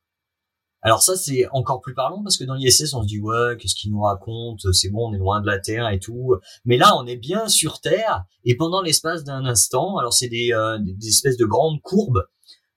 Alors 0.83 1.03
ça, 1.03 1.17
c'est 1.17 1.47
encore 1.51 1.81
plus 1.81 1.95
parlant 1.95 2.23
parce 2.23 2.37
que 2.37 2.45
dans 2.45 2.55
l'ISS, 2.55 2.95
on 2.95 3.03
se 3.03 3.07
dit, 3.07 3.19
ouais, 3.19 3.57
qu'est-ce 3.59 3.75
qu'il 3.75 3.91
nous 3.91 4.03
raconte 4.03 4.73
C'est 4.73 4.89
bon, 4.89 5.09
on 5.09 5.15
est 5.15 5.19
loin 5.19 5.41
de 5.41 5.47
la 5.47 5.59
Terre 5.59 5.89
et 5.89 5.99
tout. 5.99 6.37
Mais 6.65 6.77
là, 6.77 6.97
on 6.97 7.07
est 7.07 7.17
bien 7.17 7.49
sur 7.49 7.81
Terre 7.81 8.25
et 8.45 8.57
pendant 8.57 8.83
l'espace 8.83 9.25
d'un 9.25 9.45
instant, 9.45 9.99
alors 9.99 10.13
c'est 10.13 10.29
des, 10.29 10.53
euh, 10.53 10.79
des 10.79 11.09
espèces 11.09 11.37
de 11.37 11.45
grandes 11.45 11.81
courbes, 11.83 12.27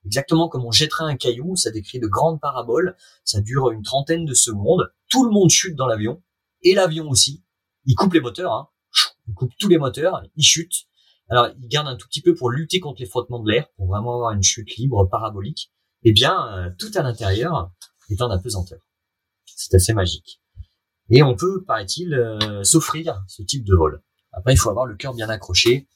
exactement 0.05 0.49
comme 0.49 0.65
on 0.65 0.71
jetterait 0.71 1.05
un 1.05 1.17
caillou, 1.17 1.55
ça 1.55 1.71
décrit 1.71 1.99
de 1.99 2.07
grandes 2.07 2.39
paraboles, 2.41 2.95
ça 3.23 3.41
dure 3.41 3.71
une 3.71 3.83
trentaine 3.83 4.25
de 4.25 4.33
secondes, 4.33 4.91
tout 5.09 5.25
le 5.25 5.31
monde 5.31 5.49
chute 5.49 5.75
dans 5.75 5.87
l'avion, 5.87 6.21
et 6.63 6.73
l'avion 6.73 7.09
aussi. 7.09 7.43
Il 7.89 7.95
coupe 7.95 8.13
les 8.13 8.21
moteurs, 8.21 8.53
hein. 8.53 8.67
il 9.27 9.33
coupe 9.33 9.51
tous 9.59 9.67
les 9.67 9.79
moteurs, 9.79 10.21
il 10.35 10.43
chute. 10.43 10.85
Alors, 11.27 11.47
il 11.59 11.67
garde 11.67 11.87
un 11.87 11.95
tout 11.95 12.07
petit 12.07 12.21
peu 12.21 12.35
pour 12.35 12.51
lutter 12.51 12.79
contre 12.79 13.01
les 13.01 13.07
frottements 13.07 13.39
de 13.39 13.49
l'air, 13.49 13.67
pour 13.77 13.87
vraiment 13.87 14.13
avoir 14.13 14.31
une 14.31 14.43
chute 14.43 14.77
libre, 14.77 15.09
parabolique. 15.09 15.71
Eh 16.03 16.11
bien, 16.11 16.53
euh, 16.53 16.69
tout 16.77 16.91
à 16.93 17.01
l'intérieur, 17.01 17.71
est 18.11 18.21
en 18.21 18.29
apesanteur. 18.29 18.77
C'est 19.45 19.75
assez 19.75 19.93
magique. 19.93 20.39
Et 21.09 21.23
on 21.23 21.35
peut, 21.35 21.63
paraît-il, 21.65 22.13
euh, 22.13 22.63
s'offrir 22.63 23.23
ce 23.27 23.41
type 23.41 23.65
de 23.65 23.75
vol. 23.75 24.03
Après, 24.33 24.53
il 24.53 24.57
faut 24.57 24.69
avoir 24.69 24.85
le 24.85 24.95
cœur 24.95 25.15
bien 25.15 25.29
accroché. 25.29 25.87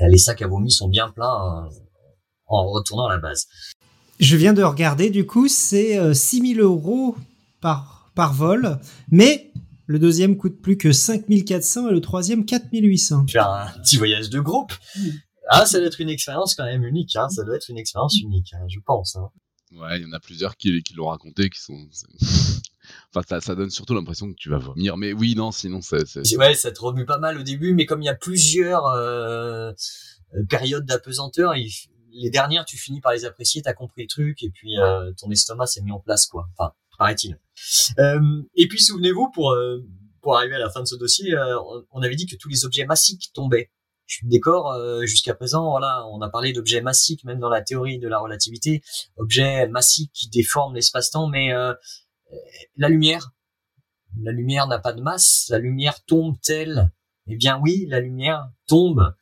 Les 0.00 0.18
sacs 0.18 0.42
à 0.42 0.48
vomi 0.48 0.72
sont 0.72 0.88
bien 0.88 1.08
pleins 1.08 1.66
euh, 1.66 1.70
en 2.46 2.66
retournant 2.66 3.06
à 3.06 3.14
la 3.14 3.18
base. 3.18 3.46
Je 4.18 4.36
viens 4.36 4.54
de 4.54 4.62
regarder, 4.64 5.08
du 5.08 5.24
coup, 5.24 5.46
c'est 5.46 6.14
6000 6.14 6.60
euh, 6.60 6.64
euros 6.64 7.16
par, 7.60 8.10
par 8.16 8.34
vol, 8.34 8.80
mais 9.10 9.52
le 9.92 9.98
deuxième 9.98 10.38
coûte 10.38 10.62
plus 10.62 10.78
que 10.78 10.90
5400 10.90 11.90
et 11.90 11.92
le 11.92 12.00
troisième 12.00 12.46
4800. 12.46 13.26
Faire 13.28 13.46
un 13.46 13.66
petit 13.82 13.98
voyage 13.98 14.30
de 14.30 14.40
groupe. 14.40 14.72
Ah, 15.50 15.66
ça 15.66 15.78
doit 15.78 15.88
être 15.88 16.00
une 16.00 16.08
expérience 16.08 16.54
quand 16.54 16.64
même 16.64 16.82
unique. 16.82 17.14
Hein. 17.14 17.28
Ça 17.28 17.44
doit 17.44 17.56
être 17.56 17.68
une 17.68 17.76
expérience 17.76 18.18
unique, 18.18 18.54
hein, 18.54 18.64
je 18.68 18.78
pense. 18.80 19.16
Hein. 19.16 19.28
Ouais, 19.72 20.00
il 20.00 20.04
y 20.04 20.06
en 20.06 20.12
a 20.12 20.20
plusieurs 20.20 20.56
qui, 20.56 20.82
qui 20.82 20.94
l'ont 20.94 21.08
raconté, 21.08 21.50
qui 21.50 21.60
sont. 21.60 21.74
enfin, 23.14 23.22
ça, 23.28 23.42
ça, 23.42 23.54
donne 23.54 23.68
surtout 23.68 23.94
l'impression 23.94 24.32
que 24.32 24.36
tu 24.38 24.48
vas 24.48 24.56
vomir. 24.56 24.96
Mais 24.96 25.12
oui, 25.12 25.34
non, 25.34 25.52
sinon, 25.52 25.82
c'est. 25.82 26.16
Ouais, 26.38 26.54
ça 26.54 26.72
te 26.72 26.80
remue 26.80 27.04
pas 27.04 27.18
mal 27.18 27.36
au 27.38 27.42
début, 27.42 27.74
mais 27.74 27.84
comme 27.84 28.00
il 28.00 28.06
y 28.06 28.10
a 28.10 28.14
plusieurs 28.14 28.86
euh, 28.86 29.72
euh 30.34 30.44
périodes 30.48 30.86
d'apesanteur, 30.86 31.52
les 31.54 32.30
dernières, 32.30 32.64
tu 32.64 32.78
finis 32.78 33.02
par 33.02 33.12
les 33.12 33.26
apprécier, 33.26 33.60
t'as 33.60 33.74
compris 33.74 34.02
le 34.02 34.08
truc, 34.08 34.42
et 34.42 34.48
puis 34.48 34.78
euh, 34.78 35.12
ton 35.18 35.30
estomac 35.30 35.66
s'est 35.66 35.82
mis 35.82 35.92
en 35.92 36.00
place, 36.00 36.26
quoi. 36.26 36.48
Enfin, 36.56 36.72
paraît-il. 36.98 37.38
Euh, 37.98 38.20
et 38.54 38.68
puis, 38.68 38.80
souvenez-vous, 38.80 39.30
pour 39.32 39.52
euh, 39.52 39.78
pour 40.20 40.36
arriver 40.36 40.54
à 40.54 40.60
la 40.60 40.70
fin 40.70 40.80
de 40.80 40.86
ce 40.86 40.94
dossier, 40.94 41.34
on 41.90 42.00
avait 42.00 42.14
dit 42.14 42.26
que 42.26 42.36
tous 42.36 42.48
les 42.48 42.64
objets 42.64 42.86
massiques 42.86 43.32
tombaient. 43.34 43.70
Je 44.06 44.26
décor 44.26 44.72
euh, 44.72 45.06
jusqu'à 45.06 45.34
présent 45.34 45.70
voilà 45.70 46.06
on 46.08 46.20
a 46.20 46.28
parlé 46.28 46.52
d'objets 46.52 46.82
massiques 46.82 47.24
même 47.24 47.38
dans 47.38 47.48
la 47.48 47.62
théorie 47.62 47.98
de 47.98 48.08
la 48.08 48.18
relativité 48.18 48.82
objets 49.16 49.68
massiques 49.68 50.12
qui 50.12 50.28
déforment 50.28 50.74
l'espace-temps 50.74 51.28
mais 51.28 51.52
euh, 51.52 51.72
la 52.76 52.88
lumière. 52.88 53.32
La 54.20 54.32
lumière 54.32 54.66
n'a 54.66 54.78
pas 54.78 54.92
de 54.92 55.00
masse 55.00 55.46
la 55.50 55.58
lumière 55.58 56.04
tombe 56.04 56.36
telle. 56.42 56.90
Eh 57.26 57.36
bien 57.36 57.58
oui 57.62 57.86
la 57.88 58.00
lumière 58.00 58.50
tombe 58.66 59.14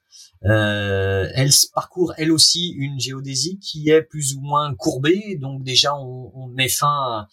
euh, 0.44 1.28
elle 1.34 1.50
parcourt 1.74 2.14
elle 2.16 2.32
aussi 2.32 2.70
une 2.70 2.98
géodésie 2.98 3.58
qui 3.58 3.90
est 3.90 4.02
plus 4.02 4.34
ou 4.34 4.40
moins 4.40 4.74
courbée 4.74 5.36
donc 5.38 5.62
déjà 5.62 5.94
on, 5.94 6.32
on 6.34 6.46
met 6.48 6.68
fin 6.68 7.26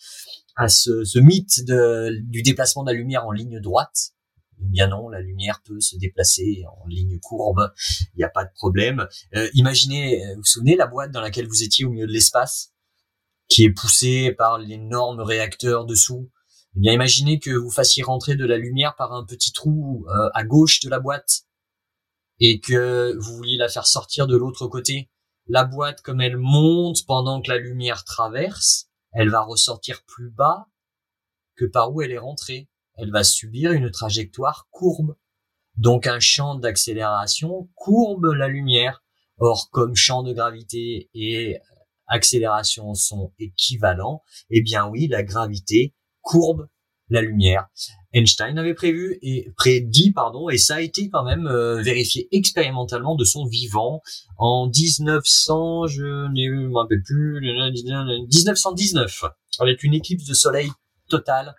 à, 0.57 0.67
ce, 0.67 1.05
ce, 1.05 1.19
mythe 1.19 1.63
de, 1.65 2.19
du 2.23 2.41
déplacement 2.41 2.83
de 2.83 2.91
la 2.91 2.97
lumière 2.97 3.25
en 3.25 3.31
ligne 3.31 3.61
droite 3.61 4.11
eh 4.59 4.65
bien 4.65 4.87
non, 4.87 5.09
la 5.09 5.21
lumière 5.21 5.61
peut 5.63 5.79
se 5.79 5.97
déplacer 5.97 6.63
en 6.81 6.87
ligne 6.87 7.19
courbe, 7.19 7.71
il 8.13 8.17
n'y 8.17 8.23
a 8.23 8.29
pas 8.29 8.45
de 8.45 8.51
problème. 8.55 9.07
Euh, 9.35 9.49
imaginez, 9.53 10.23
euh, 10.25 10.29
vous 10.29 10.37
vous 10.37 10.45
souvenez 10.45 10.75
la 10.75 10.87
boîte 10.87 11.11
dans 11.11 11.21
laquelle 11.21 11.47
vous 11.47 11.63
étiez 11.63 11.85
au 11.85 11.89
milieu 11.89 12.07
de 12.07 12.11
l'espace, 12.11 12.73
qui 13.47 13.63
est 13.63 13.71
poussée 13.71 14.33
par 14.37 14.57
l'énorme 14.57 15.21
réacteur 15.21 15.85
dessous? 15.85 16.29
Eh 16.75 16.79
bien, 16.79 16.93
imaginez 16.93 17.39
que 17.39 17.51
vous 17.51 17.69
fassiez 17.69 18.03
rentrer 18.03 18.35
de 18.35 18.45
la 18.45 18.57
lumière 18.57 18.95
par 18.95 19.13
un 19.13 19.23
petit 19.25 19.51
trou 19.51 20.05
euh, 20.09 20.29
à 20.33 20.43
gauche 20.43 20.79
de 20.81 20.89
la 20.89 20.99
boîte 20.99 21.43
et 22.39 22.59
que 22.59 23.15
vous 23.17 23.35
vouliez 23.37 23.57
la 23.57 23.69
faire 23.69 23.87
sortir 23.87 24.27
de 24.27 24.37
l'autre 24.37 24.67
côté. 24.67 25.09
La 25.47 25.63
boîte, 25.63 26.01
comme 26.01 26.21
elle 26.21 26.37
monte 26.37 27.05
pendant 27.05 27.41
que 27.41 27.49
la 27.49 27.57
lumière 27.57 28.03
traverse, 28.03 28.89
elle 29.11 29.29
va 29.29 29.41
ressortir 29.41 30.03
plus 30.05 30.29
bas 30.29 30.67
que 31.55 31.65
par 31.65 31.93
où 31.93 32.01
elle 32.01 32.11
est 32.11 32.17
rentrée 32.17 32.69
elle 32.97 33.11
va 33.11 33.23
subir 33.23 33.71
une 33.71 33.91
trajectoire 33.91 34.67
courbe. 34.71 35.15
Donc 35.75 36.07
un 36.07 36.19
champ 36.19 36.55
d'accélération 36.55 37.69
courbe 37.75 38.33
la 38.33 38.47
lumière. 38.47 39.03
Or, 39.39 39.69
comme 39.71 39.95
champ 39.95 40.23
de 40.23 40.33
gravité 40.33 41.11
et 41.13 41.59
accélération 42.07 42.95
sont 42.95 43.33
équivalents, 43.37 44.23
eh 44.49 44.61
bien 44.61 44.87
oui, 44.87 45.07
la 45.07 45.21
gravité 45.21 45.93
courbe 46.21 46.67
la 47.09 47.21
lumière. 47.21 47.67
Einstein 48.13 48.57
avait 48.57 48.73
prévu 48.73 49.19
et 49.21 49.51
prédit, 49.57 50.11
pardon, 50.11 50.49
et 50.49 50.57
ça 50.57 50.75
a 50.75 50.81
été 50.81 51.09
quand 51.09 51.23
même 51.23 51.47
euh, 51.47 51.81
vérifié 51.81 52.27
expérimentalement 52.31 53.15
de 53.15 53.23
son 53.23 53.45
vivant 53.45 54.01
en 54.37 54.69
1900, 54.69 55.87
je 55.87 56.03
ne 56.03 56.67
me 56.67 56.75
rappelle 56.75 57.03
plus, 57.03 57.39
1919, 57.41 59.25
avec 59.59 59.83
une 59.83 59.93
éclipse 59.93 60.25
de 60.25 60.33
soleil 60.33 60.69
totale 61.09 61.55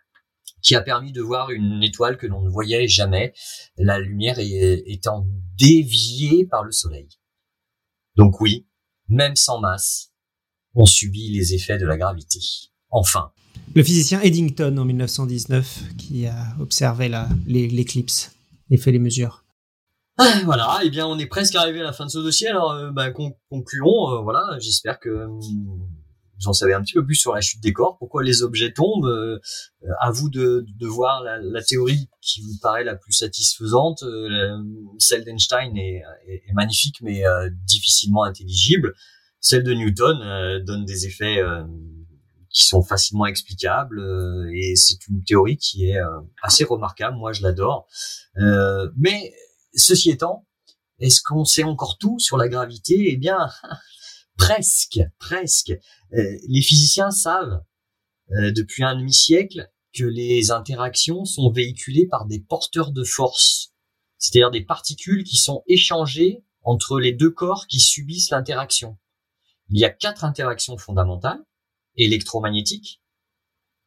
qui 0.63 0.75
a 0.75 0.83
permis 0.83 1.13
de 1.13 1.23
voir 1.23 1.51
une 1.51 1.83
étoile 1.83 2.17
que 2.17 2.27
l'on 2.27 2.43
ne 2.43 2.51
voyait 2.51 2.89
jamais, 2.89 3.33
la 3.77 3.99
lumière 3.99 4.37
étant 4.39 5.27
déviée 5.57 6.47
par 6.47 6.65
le 6.65 6.73
soleil. 6.73 7.09
Donc 8.17 8.41
oui, 8.41 8.67
même 9.09 9.37
sans 9.37 9.61
masse, 9.61 10.13
on 10.75 10.87
subit 10.87 11.31
les 11.31 11.55
effets 11.55 11.79
de 11.79 11.87
la 11.87 11.97
gravité. 11.97 12.41
Enfin. 12.91 13.33
Le 13.75 13.83
physicien 13.83 14.21
Eddington 14.21 14.77
en 14.77 14.85
1919 14.85 15.97
qui 15.97 16.27
a 16.27 16.57
observé 16.61 17.11
l'éclipse 17.47 18.33
et 18.71 18.77
fait 18.77 18.93
les 18.93 18.99
mesures. 18.99 19.45
Ah, 20.21 20.41
voilà, 20.45 20.81
et 20.83 20.87
eh 20.87 20.91
bien 20.91 21.07
on 21.07 21.17
est 21.19 21.27
presque 21.27 21.55
arrivé 21.55 21.81
à 21.81 21.85
la 21.85 21.93
fin 21.93 22.05
de 22.05 22.11
ce 22.11 22.19
dossier. 22.19 22.49
Alors, 22.49 22.73
euh, 22.73 22.91
bah, 22.91 23.11
concluons. 23.11 24.11
Euh, 24.11 24.21
voilà, 24.21 24.59
j'espère 24.59 24.99
que 24.99 25.11
hum, 25.11 25.41
vous 26.41 26.49
en 26.49 26.53
savez 26.53 26.75
un 26.75 26.83
petit 26.83 26.95
peu 26.95 27.05
plus 27.05 27.17
sur 27.17 27.35
la 27.35 27.41
chute 27.41 27.63
des 27.63 27.73
corps, 27.73 27.99
pourquoi 27.99 28.23
les 28.23 28.43
objets 28.43 28.73
tombent. 28.73 29.07
Euh, 29.07 29.39
à 30.01 30.11
vous 30.11 30.29
de, 30.29 30.65
voir 30.83 31.23
la, 31.23 31.63
théorie 31.63 32.09
qui 32.21 32.43
vous 32.43 32.59
paraît 32.61 32.85
la 32.85 32.97
plus 32.97 33.13
satisfaisante. 33.13 34.03
Euh, 34.03 34.59
celle 34.99 35.25
d'Einstein 35.25 35.77
est, 35.77 36.03
magnifique, 36.55 37.01
mais 37.03 37.27
euh, 37.27 37.51
difficilement 37.67 38.25
intelligible. 38.25 38.95
Celle 39.41 39.63
de 39.63 39.73
Newton 39.73 40.21
euh, 40.23 40.61
donne 40.61 40.85
des 40.85 41.07
effets 41.07 41.41
qui 42.51 42.65
sont 42.65 42.83
facilement 42.83 43.27
explicables, 43.27 44.01
et 44.55 44.75
c'est 44.77 45.07
une 45.09 45.23
théorie 45.23 45.57
qui 45.57 45.91
est 45.91 45.99
assez 46.43 46.65
remarquable. 46.65 47.17
Moi, 47.17 47.33
je 47.33 47.43
l'adore. 47.43 47.87
mais 48.97 49.33
ceci 49.75 50.11
étant, 50.11 50.47
est-ce 51.01 51.23
qu'on 51.23 51.45
sait 51.45 51.65
encore 51.65 51.99
tout 51.99 52.19
sur 52.19 52.37
la 52.37 52.49
gravité? 52.49 53.13
Eh 53.13 53.17
bien, 53.17 53.49
presque, 54.37 55.01
presque. 55.19 55.71
Euh, 55.71 56.39
les 56.49 56.63
physiciens 56.63 57.11
savent 57.11 57.63
euh, 58.33 58.53
depuis 58.53 58.83
un 58.83 58.97
demi-siècle 58.97 59.71
que 59.95 60.05
les 60.05 60.51
interactions 60.51 61.25
sont 61.25 61.51
véhiculées 61.51 62.07
par 62.07 62.27
des 62.27 62.41
porteurs 62.41 62.93
de 62.93 63.05
force, 63.05 63.75
c'est-à-dire 64.19 64.51
des 64.51 64.65
particules 64.65 65.25
qui 65.25 65.37
sont 65.37 65.63
échangées 65.67 66.43
entre 66.63 66.99
les 66.99 67.13
deux 67.13 67.31
corps 67.31 67.67
qui 67.67 67.81
subissent 67.81 68.31
l'interaction. 68.31 68.99
Il 69.71 69.79
y 69.79 69.85
a 69.85 69.91
quatre 69.91 70.25
interactions 70.25 70.77
fondamentales 70.77 71.43
électromagnétiques. 71.99 73.03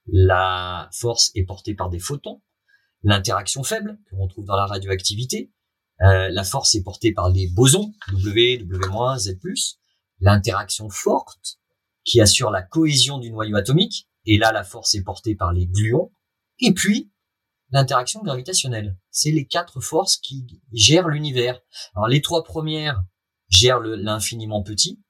La 0.06 0.90
force 0.94 1.32
est 1.36 1.44
portée 1.44 1.74
par 1.74 1.90
des 1.90 2.00
photons. 2.00 2.42
L'interaction 3.04 3.64
faible 3.64 4.00
que 4.10 4.16
l'on 4.16 4.28
trouve 4.28 4.46
dans 4.46 4.56
la 4.56 4.66
radioactivité. 4.66 5.52
Euh, 6.02 6.30
la 6.30 6.44
force 6.44 6.76
est 6.76 6.84
portée 6.84 7.14
par 7.14 7.30
les 7.30 7.48
bosons 7.48 7.94
W, 8.12 8.58
W-, 8.58 9.18
Z+. 9.18 9.40
L'interaction 10.20 10.90
forte 10.90 11.60
qui 12.04 12.22
assure 12.22 12.52
la 12.52 12.64
cohésion 12.64 13.20
du 13.20 13.32
noyau 13.32 13.56
atomique, 13.56 14.10
et 14.26 14.38
là 14.38 14.52
la 14.52 14.64
force 14.64 14.96
est 14.96 15.04
portée 15.04 15.36
par 15.36 15.54
les 15.54 15.68
gluons, 15.68 16.12
et 16.60 16.74
puis 16.74 17.12
l'interaction 17.70 18.22
gravitationnelle. 18.24 18.98
C'est 19.12 19.32
les 19.32 19.46
quatre 19.46 19.80
forces 19.80 20.18
qui 20.18 20.46
gèrent 20.74 21.08
l'univers. 21.08 21.60
Alors 21.96 22.08
les 22.08 22.22
trois 22.22 22.44
premières 22.44 23.04
gèrent 23.50 23.80
l'infiniment 23.80 24.64
petit, 24.64 25.02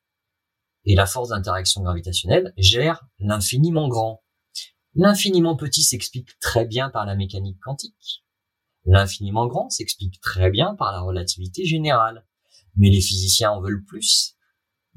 et 0.86 0.96
la 0.96 1.06
force 1.06 1.30
d'interaction 1.30 1.82
gravitationnelle 1.82 2.54
gère 2.58 3.06
l'infiniment 3.20 3.88
grand. 3.88 4.24
L'infiniment 4.96 5.56
petit 5.56 5.84
s'explique 5.84 6.40
très 6.40 6.66
bien 6.66 6.90
par 6.90 7.06
la 7.06 7.16
mécanique 7.16 7.60
quantique. 7.62 8.24
L'infiniment 8.86 9.48
grand 9.48 9.70
s'explique 9.70 10.20
très 10.22 10.50
bien 10.50 10.76
par 10.76 10.92
la 10.92 11.02
relativité 11.02 11.66
générale. 11.66 12.26
Mais 12.76 12.90
les 12.90 13.02
physiciens 13.02 13.52
en 13.52 13.62
veulent 13.62 13.86
plus 13.86 14.36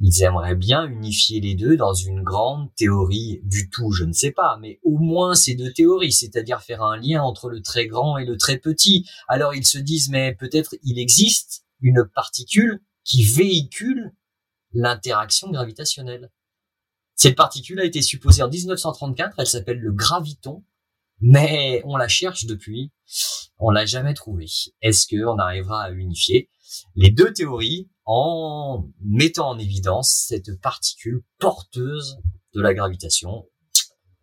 ils 0.01 0.23
aimeraient 0.23 0.57
bien 0.57 0.87
unifier 0.87 1.41
les 1.41 1.55
deux 1.55 1.77
dans 1.77 1.95
une 1.95 2.23
grande 2.23 2.75
théorie 2.75 3.41
du 3.45 3.71
tout, 3.71 3.93
je 3.93 4.05
ne 4.05 4.13
sais 4.13 4.33
pas, 4.33 4.59
mais 4.61 4.81
au 4.83 4.99
moins 4.99 5.35
ces 5.35 5.55
deux 5.55 5.73
théories, 5.73 6.13
c'est-à-dire 6.13 6.63
faire 6.63 6.83
un 6.83 6.97
lien 6.97 7.23
entre 7.23 7.49
le 7.49 7.63
très 7.63 7.87
grand 7.87 8.19
et 8.19 8.25
le 8.25 8.37
très 8.37 8.59
petit. 8.59 9.09
Alors 9.29 9.55
ils 9.55 9.67
se 9.67 9.79
disent, 9.79 10.11
mais 10.11 10.35
peut-être 10.35 10.75
il 10.83 10.99
existe 10.99 11.65
une 11.81 12.05
particule 12.15 12.83
qui 13.05 13.23
véhicule 13.23 14.13
l'interaction 14.75 15.51
gravitationnelle. 15.51 16.31
Cette 17.15 17.37
particule 17.37 17.81
a 17.81 17.85
été 17.85 18.03
supposée 18.03 18.43
en 18.43 18.49
1934, 18.49 19.37
elle 19.39 19.47
s'appelle 19.47 19.79
le 19.79 19.93
graviton, 19.93 20.65
mais 21.21 21.81
on 21.85 21.97
la 21.97 22.09
cherche 22.09 22.45
depuis, 22.45 22.93
on 23.59 23.71
l'a 23.71 23.87
jamais 23.87 24.15
trouvée. 24.15 24.49
Est-ce 24.83 25.07
qu'on 25.09 25.39
arrivera 25.39 25.85
à 25.85 25.91
unifier 25.93 26.51
les 26.97 27.11
deux 27.11 27.33
théories 27.33 27.89
en 28.05 28.89
mettant 29.01 29.51
en 29.51 29.59
évidence 29.59 30.27
cette 30.29 30.61
particule 30.61 31.23
porteuse 31.39 32.19
de 32.53 32.61
la 32.61 32.75
gravitation? 32.75 33.47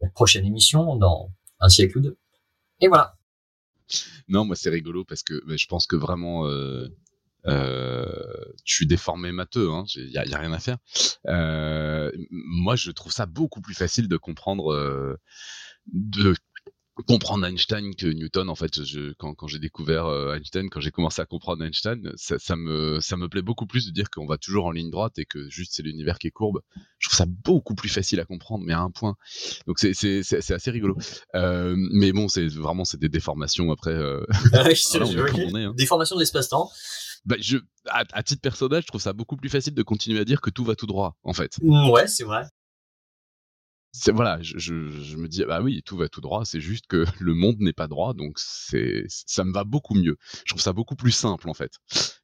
prochaine 0.09 0.45
émission 0.45 0.95
dans 0.95 1.31
un 1.59 1.69
siècle 1.69 1.99
ou 1.99 2.01
deux. 2.01 2.17
Et 2.79 2.87
voilà. 2.87 3.17
Non, 4.27 4.45
moi 4.45 4.55
c'est 4.55 4.69
rigolo 4.69 5.03
parce 5.05 5.23
que 5.23 5.41
je 5.47 5.67
pense 5.67 5.85
que 5.85 5.95
vraiment 5.95 6.47
euh, 6.47 6.87
euh, 7.47 8.05
je 8.65 8.75
suis 8.75 8.87
déformé 8.87 9.31
matheux, 9.31 9.67
il 9.67 9.71
hein, 9.71 9.83
y, 9.95 10.33
a, 10.33 10.37
rien 10.37 10.53
à 10.53 10.59
faire. 10.59 10.77
Euh, 11.27 12.11
moi 12.29 12.75
je 12.75 12.91
trouve 12.91 13.11
ça 13.11 13.25
beaucoup 13.25 13.61
plus 13.61 13.73
facile 13.73 14.07
de 14.07 14.17
comprendre 14.17 15.17
de 15.91 16.35
comprendre 17.07 17.45
Einstein 17.45 17.95
que 17.95 18.07
Newton 18.07 18.49
en 18.49 18.55
fait. 18.55 18.83
Je, 18.83 19.13
quand, 19.13 19.33
quand 19.33 19.47
j'ai 19.47 19.59
découvert 19.59 20.05
euh, 20.05 20.35
Einstein 20.35 20.69
quand 20.69 20.79
j'ai 20.79 20.91
commencé 20.91 21.21
à 21.21 21.25
comprendre 21.25 21.63
Einstein 21.63 22.11
ça, 22.15 22.37
ça, 22.39 22.55
me 22.55 22.99
ça 22.99 23.17
me 23.17 23.27
plaît 23.27 23.41
beaucoup 23.41 23.65
plus 23.65 23.87
de 23.87 23.91
dire 23.91 24.09
qu'on 24.09 24.25
va 24.25 24.37
toujours 24.37 24.65
en 24.65 24.71
ligne 24.71 24.89
droite 24.89 25.17
et 25.17 25.25
que 25.25 25.49
juste 25.49 25.73
c'est 25.73 25.83
l'univers 25.83 26.19
qui 26.19 26.27
est 26.27 26.31
courbe. 26.31 26.61
Je 26.99 27.09
trouve 27.09 27.17
ça 27.17 27.25
beaucoup 27.27 27.75
plus 27.75 27.89
facile 27.89 28.19
à 28.19 28.25
comprendre 28.25 28.63
mais 28.65 28.73
à 28.73 28.81
un 28.81 28.91
point. 28.91 29.15
Donc 29.67 29.79
c'est 29.79 29.93
c'est 29.93 30.23
c'est 30.23 30.53
assez 30.53 30.71
rigolo. 30.71 30.97
Euh, 31.35 31.75
mais 31.77 32.11
bon 32.11 32.27
c'est 32.27 32.47
vraiment 32.47 32.85
c'est 32.85 32.99
des 32.99 33.09
déformations 33.09 33.71
après 33.71 33.91
euh... 33.91 34.25
ah, 34.53 34.67
hein. 34.67 35.73
déformation 35.75 36.15
de 36.15 36.21
l'espace-temps 36.21 36.69
bah, 37.25 37.35
je, 37.39 37.57
à, 37.87 38.03
à, 38.13 38.23
titre 38.23 38.41
personnel, 38.41 38.81
je 38.81 38.87
trouve 38.87 39.01
ça 39.01 39.13
beaucoup 39.13 39.37
plus 39.37 39.49
facile 39.49 39.73
de 39.73 39.83
continuer 39.83 40.19
à 40.19 40.25
dire 40.25 40.41
que 40.41 40.49
tout 40.49 40.63
va 40.63 40.75
tout 40.75 40.87
droit, 40.87 41.17
en 41.23 41.33
fait. 41.33 41.57
Ouais, 41.61 42.07
c'est 42.07 42.23
vrai 42.23 42.45
voilà, 44.13 44.41
je, 44.41 44.57
je, 44.57 44.89
je, 44.89 45.17
me 45.17 45.27
dis 45.27 45.43
bah 45.43 45.61
oui, 45.61 45.81
tout 45.85 45.97
va 45.97 46.07
tout 46.07 46.21
droit. 46.21 46.45
C'est 46.45 46.61
juste 46.61 46.85
que 46.87 47.05
le 47.19 47.33
monde 47.33 47.57
n'est 47.59 47.73
pas 47.73 47.87
droit, 47.87 48.13
donc 48.13 48.33
c'est 48.37 49.03
ça 49.07 49.43
me 49.43 49.51
va 49.51 49.63
beaucoup 49.63 49.95
mieux. 49.95 50.17
Je 50.45 50.53
trouve 50.53 50.61
ça 50.61 50.73
beaucoup 50.73 50.95
plus 50.95 51.11
simple 51.11 51.49
en 51.49 51.53
fait. 51.53 51.73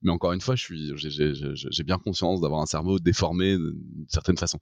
Mais 0.02 0.12
encore 0.12 0.32
une 0.32 0.42
fois, 0.42 0.56
je 0.56 0.64
suis 0.64 0.92
j'ai 0.96 1.84
bien 1.84 1.98
conscience 1.98 2.42
d'avoir 2.42 2.62
un 2.62 2.66
cerveau 2.66 3.00
déformé 3.00 3.58
d'une 3.58 4.06
certaine 4.08 4.38
façon. 4.38 4.60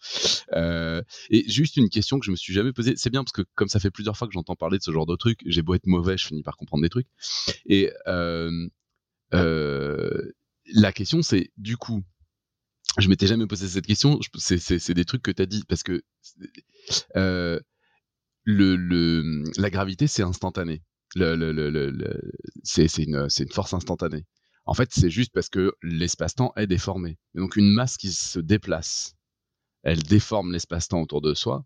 Euh, 0.54 1.02
et 1.30 1.50
juste 1.50 1.78
une 1.78 1.90
question 1.90 2.20
que 2.20 2.26
je 2.26 2.32
me 2.32 2.36
suis 2.36 2.54
jamais 2.54 2.74
posée. 2.74 2.94
C'est 2.98 3.10
bien 3.12 3.24
parce 3.24 3.34
que 3.34 3.44
comme 3.56 3.68
ça 3.68 3.80
fait 3.80 3.92
plusieurs 3.92 4.18
fois 4.18 4.28
que 4.28 4.34
j'entends 4.34 4.56
parler 4.56 4.78
de 4.78 4.84
ce 4.84 4.92
genre 4.92 5.06
de 5.06 5.16
trucs, 5.16 5.42
j'ai 5.46 5.62
beau 5.62 5.76
être 5.76 5.88
mauvais, 5.88 6.18
je 6.18 6.26
finis 6.26 6.44
par 6.44 6.58
comprendre 6.58 6.84
des 6.84 6.90
trucs. 6.90 7.08
Et 7.68 7.92
euh, 8.08 8.68
la 9.32 10.92
question 10.94 11.22
c'est 11.22 11.52
du 11.58 11.78
coup 11.78 12.04
je 12.98 13.10
m'étais 13.10 13.28
jamais 13.28 13.48
posé 13.48 13.68
cette 13.68 13.86
question. 13.86 14.20
C'est 14.38 14.94
des 14.94 15.06
trucs 15.06 15.22
que 15.22 15.32
tu 15.32 15.42
as 15.42 15.46
dit 15.46 15.64
parce 15.68 15.84
que 15.84 16.04
euh, 17.16 17.60
la 18.46 19.70
gravité, 19.70 20.08
c'est 20.08 20.24
instantané. 20.24 20.84
C'est 22.64 22.98
une, 22.98 23.28
force 23.52 23.74
instantanée. 23.74 24.26
En 24.66 24.74
fait, 24.74 24.90
c'est 24.92 25.10
juste 25.10 25.32
parce 25.34 25.50
que 25.50 25.74
l'espace-temps 25.84 26.54
est 26.56 26.68
déformé. 26.68 27.18
Donc, 27.36 27.56
une 27.56 27.72
masse 27.72 27.98
qui 27.98 28.12
se 28.12 28.40
déplace, 28.40 29.16
elle 29.84 30.02
déforme 30.02 30.52
l'espace-temps 30.52 31.02
autour 31.02 31.22
de 31.22 31.34
soi 31.34 31.66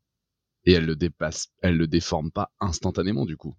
et 0.66 0.74
elle 0.74 0.86
le 0.86 0.98
le 0.98 1.88
déforme 1.88 2.32
pas 2.32 2.52
instantanément 2.60 3.26
du 3.26 3.38
coup. 3.38 3.56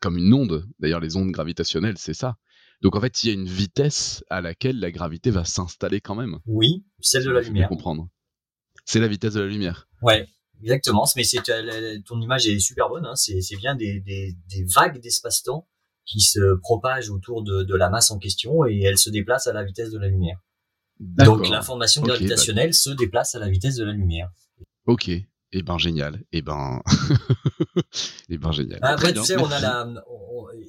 Comme 0.00 0.16
une 0.16 0.32
onde. 0.32 0.66
D'ailleurs, 0.78 1.00
les 1.00 1.16
ondes 1.16 1.30
gravitationnelles, 1.30 1.98
c'est 1.98 2.14
ça. 2.14 2.36
Donc 2.82 2.96
en 2.96 3.00
fait, 3.00 3.22
il 3.22 3.28
y 3.28 3.30
a 3.30 3.34
une 3.34 3.46
vitesse 3.46 4.24
à 4.28 4.40
laquelle 4.40 4.78
la 4.80 4.90
gravité 4.90 5.30
va 5.30 5.44
s'installer 5.44 6.00
quand 6.00 6.16
même. 6.16 6.38
Oui, 6.46 6.84
celle 7.00 7.24
de 7.24 7.30
la 7.30 7.40
lumière. 7.40 7.68
comprendre. 7.68 8.08
C'est 8.84 8.98
la 8.98 9.06
vitesse 9.08 9.34
de 9.34 9.40
la 9.40 9.46
lumière. 9.46 9.88
Ouais, 10.02 10.26
exactement. 10.60 11.06
Mais 11.16 11.22
c'est 11.22 11.48
euh, 11.48 11.98
ton 12.04 12.20
image 12.20 12.48
est 12.48 12.58
super 12.58 12.88
bonne. 12.88 13.06
Hein. 13.06 13.14
C'est 13.14 13.56
bien 13.56 13.76
des, 13.76 14.00
des, 14.00 14.36
des 14.48 14.64
vagues 14.74 15.00
d'espace-temps 15.00 15.68
qui 16.04 16.20
se 16.20 16.58
propagent 16.60 17.10
autour 17.10 17.44
de, 17.44 17.62
de, 17.62 17.74
la 17.76 17.88
masse 17.88 18.10
en 18.10 18.18
question 18.18 18.66
et 18.66 18.82
elle 18.82 18.98
se 18.98 19.08
déplace 19.08 19.46
à 19.46 19.52
la 19.52 19.62
vitesse 19.62 19.90
de 19.90 19.98
la 19.98 20.08
lumière. 20.08 20.40
Donc 20.98 21.48
l'information 21.48 22.02
gravitationnelle 22.02 22.70
bah 22.70 22.74
se 22.74 22.90
déplace 22.90 23.36
à 23.36 23.38
la 23.38 23.48
vitesse 23.48 23.76
de 23.76 23.84
la 23.84 23.92
lumière. 23.92 24.30
Ok, 24.86 25.10
eh 25.52 25.62
ben 25.62 25.78
génial. 25.78 26.22
Eh 26.32 26.42
ben, 26.42 26.82
eh 28.30 28.38
ben 28.38 28.52
génial. 28.52 28.78
Après, 28.82 29.12
tu 29.12 29.22
sais, 29.22 29.36
on 29.36 29.50
a 29.50 29.60
la, 29.60 29.86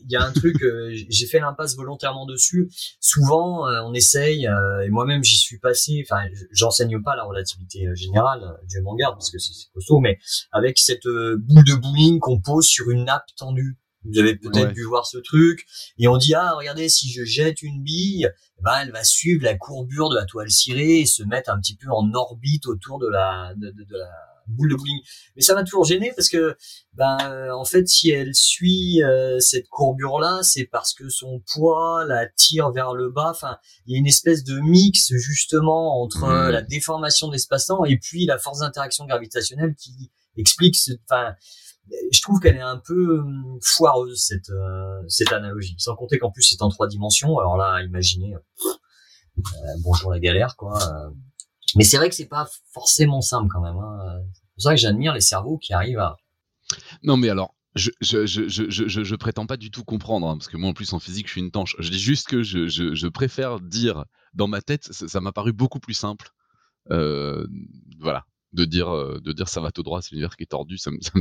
il 0.05 0.11
y 0.11 0.15
a 0.15 0.25
un 0.25 0.31
truc, 0.31 0.61
euh, 0.61 0.93
j'ai 1.09 1.27
fait 1.27 1.39
l'impasse 1.39 1.75
volontairement 1.75 2.25
dessus. 2.25 2.69
Souvent, 2.99 3.67
euh, 3.67 3.81
on 3.83 3.93
essaye, 3.93 4.47
euh, 4.47 4.85
et 4.85 4.89
moi-même 4.89 5.23
j'y 5.23 5.37
suis 5.37 5.59
passé. 5.59 6.03
Enfin, 6.05 6.23
j'enseigne 6.51 7.01
pas 7.01 7.15
la 7.15 7.23
relativité 7.23 7.87
générale, 7.95 8.57
Dieu 8.67 8.81
m'en 8.81 8.95
garde 8.95 9.15
parce 9.15 9.31
que 9.31 9.39
c'est 9.39 9.71
costaud, 9.73 9.99
mais 9.99 10.19
avec 10.51 10.77
cette 10.79 11.07
boule 11.07 11.63
de 11.63 11.75
bowling 11.75 12.19
qu'on 12.19 12.39
pose 12.39 12.65
sur 12.65 12.89
une 12.89 13.05
nappe 13.05 13.27
tendue. 13.37 13.77
Vous 14.05 14.19
avez 14.19 14.35
peut-être 14.35 14.73
dû 14.73 14.83
voir 14.83 15.05
ce 15.05 15.17
truc. 15.17 15.65
Et 15.97 16.09
on 16.09 16.17
dit, 16.17 16.33
ah, 16.33 16.55
regardez, 16.57 16.89
si 16.89 17.09
je 17.09 17.23
jette 17.23 17.61
une 17.61 17.81
bille, 17.81 18.29
eh 18.57 18.61
ben, 18.61 18.81
elle 18.81 18.91
va 18.91 19.05
suivre 19.05 19.45
la 19.45 19.55
courbure 19.55 20.09
de 20.09 20.15
la 20.15 20.25
toile 20.25 20.51
cirée 20.51 20.99
et 20.99 21.05
se 21.05 21.23
mettre 21.23 21.49
un 21.49 21.57
petit 21.57 21.77
peu 21.77 21.89
en 21.89 22.13
orbite 22.13 22.67
autour 22.67 22.99
de 22.99 23.07
la, 23.07 23.53
de, 23.55 23.71
de 23.71 23.97
la, 23.97 24.09
boule 24.47 24.71
de 24.71 24.75
bowling. 24.75 24.99
Mais 25.35 25.41
ça 25.41 25.53
m'a 25.55 25.63
toujours 25.63 25.85
gêné 25.85 26.11
parce 26.15 26.29
que, 26.29 26.55
ben, 26.93 27.51
en 27.53 27.65
fait, 27.65 27.87
si 27.87 28.09
elle 28.09 28.35
suit 28.35 29.03
euh, 29.03 29.39
cette 29.39 29.67
courbure-là, 29.69 30.41
c'est 30.43 30.65
parce 30.65 30.93
que 30.93 31.09
son 31.09 31.41
poids 31.53 32.05
la 32.05 32.27
tire 32.27 32.71
vers 32.71 32.93
le 32.93 33.09
bas. 33.09 33.31
Enfin, 33.31 33.57
il 33.85 33.93
y 33.93 33.95
a 33.95 33.99
une 33.99 34.07
espèce 34.07 34.43
de 34.43 34.59
mix 34.59 35.13
justement 35.15 36.01
entre 36.01 36.27
mmh. 36.27 36.49
la 36.49 36.61
déformation 36.61 37.27
de 37.27 37.33
l'espace-temps 37.33 37.85
et 37.85 37.97
puis 37.97 38.25
la 38.25 38.37
force 38.37 38.59
d'interaction 38.59 39.05
gravitationnelle 39.05 39.75
qui 39.75 40.11
explique. 40.37 40.77
Enfin, 41.09 41.35
je 42.11 42.21
trouve 42.21 42.39
qu'elle 42.39 42.55
est 42.55 42.61
un 42.61 42.77
peu 42.77 43.19
hum, 43.19 43.59
foireuse 43.61 44.21
cette 44.21 44.49
euh, 44.49 45.01
cette 45.07 45.33
analogie. 45.33 45.75
Sans 45.77 45.95
compter 45.95 46.17
qu'en 46.17 46.31
plus 46.31 46.43
c'est 46.43 46.61
en 46.61 46.69
trois 46.69 46.87
dimensions. 46.87 47.37
Alors 47.39 47.57
là, 47.57 47.81
imaginez. 47.83 48.35
Euh, 48.35 49.41
bonjour 49.83 50.11
la 50.11 50.19
galère, 50.19 50.55
quoi. 50.55 50.77
Mais 51.75 51.83
c'est 51.83 51.97
vrai 51.97 52.09
que 52.09 52.15
c'est 52.15 52.27
pas 52.27 52.47
forcément 52.71 53.21
simple 53.21 53.49
quand 53.51 53.61
même. 53.61 53.77
Hein. 53.77 54.21
C'est 54.33 54.53
pour 54.53 54.63
ça 54.63 54.71
que 54.71 54.79
j'admire 54.79 55.13
les 55.13 55.21
cerveaux 55.21 55.57
qui 55.57 55.73
arrivent 55.73 55.99
à. 55.99 56.17
Non, 57.03 57.17
mais 57.17 57.29
alors, 57.29 57.55
je, 57.75 57.89
je, 58.01 58.25
je, 58.25 58.47
je, 58.47 59.03
je, 59.03 59.15
prétends 59.15 59.47
pas 59.47 59.57
du 59.57 59.71
tout 59.71 59.83
comprendre, 59.83 60.27
hein, 60.27 60.37
parce 60.37 60.47
que 60.47 60.57
moi 60.57 60.69
en 60.69 60.73
plus 60.73 60.93
en 60.93 60.99
physique 60.99 61.27
je 61.27 61.31
suis 61.31 61.41
une 61.41 61.51
tanche. 61.51 61.75
Je 61.79 61.89
dis 61.89 61.99
juste 61.99 62.27
que 62.27 62.43
je, 62.43 62.67
je, 62.67 62.93
je 62.93 63.07
préfère 63.07 63.59
dire 63.59 64.05
dans 64.33 64.47
ma 64.47 64.61
tête, 64.61 64.91
ça 64.91 65.21
m'a 65.21 65.31
paru 65.31 65.53
beaucoup 65.53 65.79
plus 65.79 65.93
simple. 65.93 66.29
Euh, 66.91 67.47
voilà, 67.99 68.25
de 68.51 68.65
dire, 68.65 68.89
euh, 68.89 69.19
de 69.23 69.31
dire 69.31 69.47
ça 69.47 69.61
va 69.61 69.71
tout 69.71 69.83
droit, 69.83 70.01
c'est 70.01 70.11
l'univers 70.11 70.35
qui 70.35 70.43
est 70.43 70.47
tordu, 70.47 70.77
ça 70.77 70.91
me. 70.91 70.99
Ça 71.01 71.11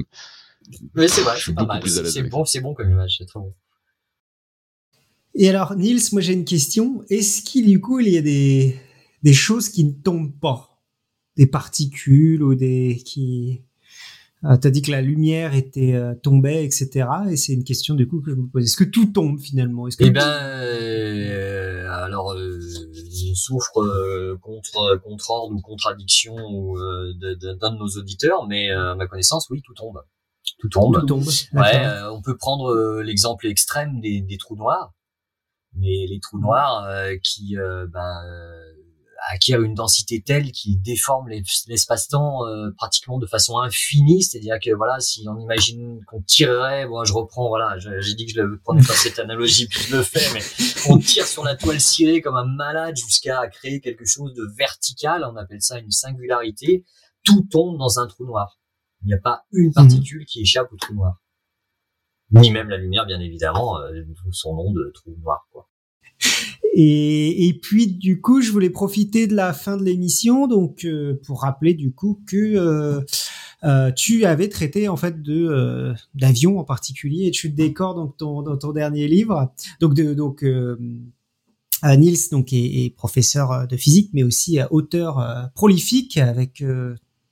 Mais 0.94 1.08
c'est 1.08 1.22
vrai, 1.22 1.36
c'est 1.38 1.54
pas 1.54 1.64
mal. 1.64 1.82
C'est 1.88 2.22
bon, 2.24 2.44
c'est 2.44 2.60
bon 2.60 2.74
comme 2.74 2.90
image, 2.90 3.16
c'est 3.18 3.26
très 3.26 3.40
bon. 3.40 3.54
Et 5.34 5.48
alors, 5.48 5.74
Niels, 5.76 6.00
moi 6.12 6.20
j'ai 6.20 6.34
une 6.34 6.44
question. 6.44 7.02
Est-ce 7.08 7.42
qu'il 7.42 7.66
du 7.66 7.80
coup 7.80 8.00
il 8.00 8.08
y 8.10 8.18
a 8.18 8.22
des 8.22 8.78
des 9.22 9.32
choses 9.32 9.68
qui 9.68 9.84
ne 9.84 9.92
tombent 9.92 10.38
pas, 10.38 10.82
des 11.36 11.46
particules 11.46 12.42
ou 12.42 12.54
des 12.54 13.02
qui. 13.04 13.62
Euh, 14.44 14.56
T'as 14.56 14.70
dit 14.70 14.82
que 14.82 14.90
la 14.90 15.02
lumière 15.02 15.54
était 15.54 15.94
euh, 15.94 16.14
tombait, 16.14 16.64
etc. 16.64 17.08
Et 17.30 17.36
c'est 17.36 17.52
une 17.52 17.62
question 17.62 17.94
du 17.94 18.08
coup 18.08 18.20
que 18.20 18.30
je 18.32 18.36
me 18.36 18.48
pose. 18.48 18.64
Est-ce 18.64 18.76
que 18.76 18.82
tout 18.82 19.06
tombe 19.06 19.38
finalement? 19.38 19.86
Est-ce 19.86 19.96
que 19.96 20.04
Eh 20.04 20.10
ben, 20.10 20.26
euh, 21.82 22.04
alors 22.04 22.32
euh, 22.32 22.58
je 22.60 23.34
souffre 23.34 23.78
euh, 23.78 24.38
contre 24.40 24.96
contre 25.02 25.30
ordre 25.30 25.54
ou 25.54 25.60
contradiction 25.60 26.34
d'un 26.34 27.34
de, 27.34 27.34
de, 27.34 27.78
nos 27.78 27.88
auditeurs, 27.98 28.46
mais 28.46 28.70
à 28.70 28.94
ma 28.94 29.06
connaissance, 29.06 29.48
oui, 29.50 29.62
tout 29.62 29.74
tombe. 29.74 30.02
Tout 30.58 30.68
tombe. 30.68 31.00
Tout 31.00 31.06
tombe. 31.06 31.26
Ouais, 31.52 31.86
on 32.10 32.22
peut 32.22 32.36
prendre 32.36 33.00
l'exemple 33.02 33.46
extrême 33.46 34.00
des, 34.00 34.20
des, 34.20 34.38
trous 34.38 34.56
noirs, 34.56 34.92
mais 35.74 36.06
les 36.06 36.20
trous 36.20 36.40
noirs 36.40 36.88
qui 37.22 37.56
ben 37.56 38.22
acquiert 39.30 39.62
une 39.62 39.74
densité 39.74 40.20
telle 40.20 40.52
qui 40.52 40.76
déforme 40.76 41.28
l'espace-temps 41.28 42.46
euh, 42.46 42.70
pratiquement 42.76 43.18
de 43.18 43.26
façon 43.26 43.58
infinie. 43.58 44.22
C'est-à-dire 44.22 44.56
que 44.62 44.70
voilà, 44.74 45.00
si 45.00 45.26
on 45.28 45.38
imagine 45.38 46.00
qu'on 46.06 46.22
tirerait, 46.22 46.86
bon, 46.86 47.04
je 47.04 47.12
reprends, 47.12 47.48
voilà, 47.48 47.78
j'ai 47.78 48.14
dit 48.14 48.26
que 48.26 48.32
je 48.32 48.40
ne 48.40 48.56
prenais 48.56 48.82
pas 48.82 48.94
cette 48.94 49.18
analogie, 49.18 49.66
puis 49.66 49.80
je 49.80 49.96
le 49.96 50.02
fais, 50.02 50.32
mais 50.34 50.40
on 50.88 50.98
tire 50.98 51.26
sur 51.26 51.44
la 51.44 51.56
toile 51.56 51.80
cirée 51.80 52.20
comme 52.20 52.36
un 52.36 52.46
malade 52.46 52.96
jusqu'à 52.96 53.46
créer 53.48 53.80
quelque 53.80 54.04
chose 54.04 54.34
de 54.34 54.44
vertical. 54.56 55.24
On 55.24 55.36
appelle 55.36 55.62
ça 55.62 55.78
une 55.78 55.90
singularité. 55.90 56.84
Tout 57.24 57.46
tombe 57.50 57.78
dans 57.78 58.00
un 58.00 58.06
trou 58.06 58.26
noir. 58.26 58.58
Il 59.02 59.08
n'y 59.08 59.14
a 59.14 59.18
pas 59.18 59.44
une 59.52 59.68
mhm. 59.68 59.74
particule 59.74 60.24
qui 60.26 60.40
échappe 60.40 60.72
au 60.72 60.76
trou 60.76 60.94
noir. 60.94 61.20
Ni 62.32 62.50
même 62.50 62.70
la 62.70 62.78
lumière, 62.78 63.04
bien 63.04 63.20
évidemment, 63.20 63.78
euh, 63.78 63.92
son 64.30 64.54
nom 64.54 64.72
de 64.72 64.90
trou 64.94 65.14
noir, 65.20 65.46
quoi. 65.52 65.68
Et, 66.74 67.48
et, 67.48 67.54
puis 67.54 67.86
du 67.86 68.20
coup, 68.20 68.40
je 68.40 68.50
voulais 68.50 68.70
profiter 68.70 69.26
de 69.26 69.34
la 69.34 69.52
fin 69.52 69.76
de 69.76 69.84
l'émission 69.84 70.46
donc 70.46 70.84
euh, 70.84 71.20
pour 71.26 71.42
rappeler 71.42 71.74
du 71.74 71.92
coup 71.92 72.22
que 72.26 72.36
euh, 72.36 73.00
euh, 73.64 73.92
tu 73.92 74.24
avais 74.24 74.48
traité 74.48 74.88
en 74.88 74.96
fait 74.96 75.22
de 75.22 75.48
euh, 75.48 75.92
d'avions 76.14 76.58
en 76.58 76.64
particulier 76.64 77.26
et 77.26 77.30
de 77.30 77.34
chute 77.34 77.54
des 77.54 77.70
donc 77.70 78.16
ton, 78.16 78.40
dans 78.42 78.56
ton 78.56 78.72
dernier 78.72 79.06
livre. 79.06 79.52
Donc 79.80 79.92
de 79.92 80.14
donc 80.14 80.42
Niels 81.84 82.16
donc 82.30 82.54
est, 82.54 82.84
est, 82.84 82.90
professeur 82.90 83.68
de 83.68 83.76
physique 83.76 84.10
mais 84.14 84.22
aussi 84.22 84.58
auteur 84.70 85.50
prolifique 85.54 86.16
avec 86.16 86.64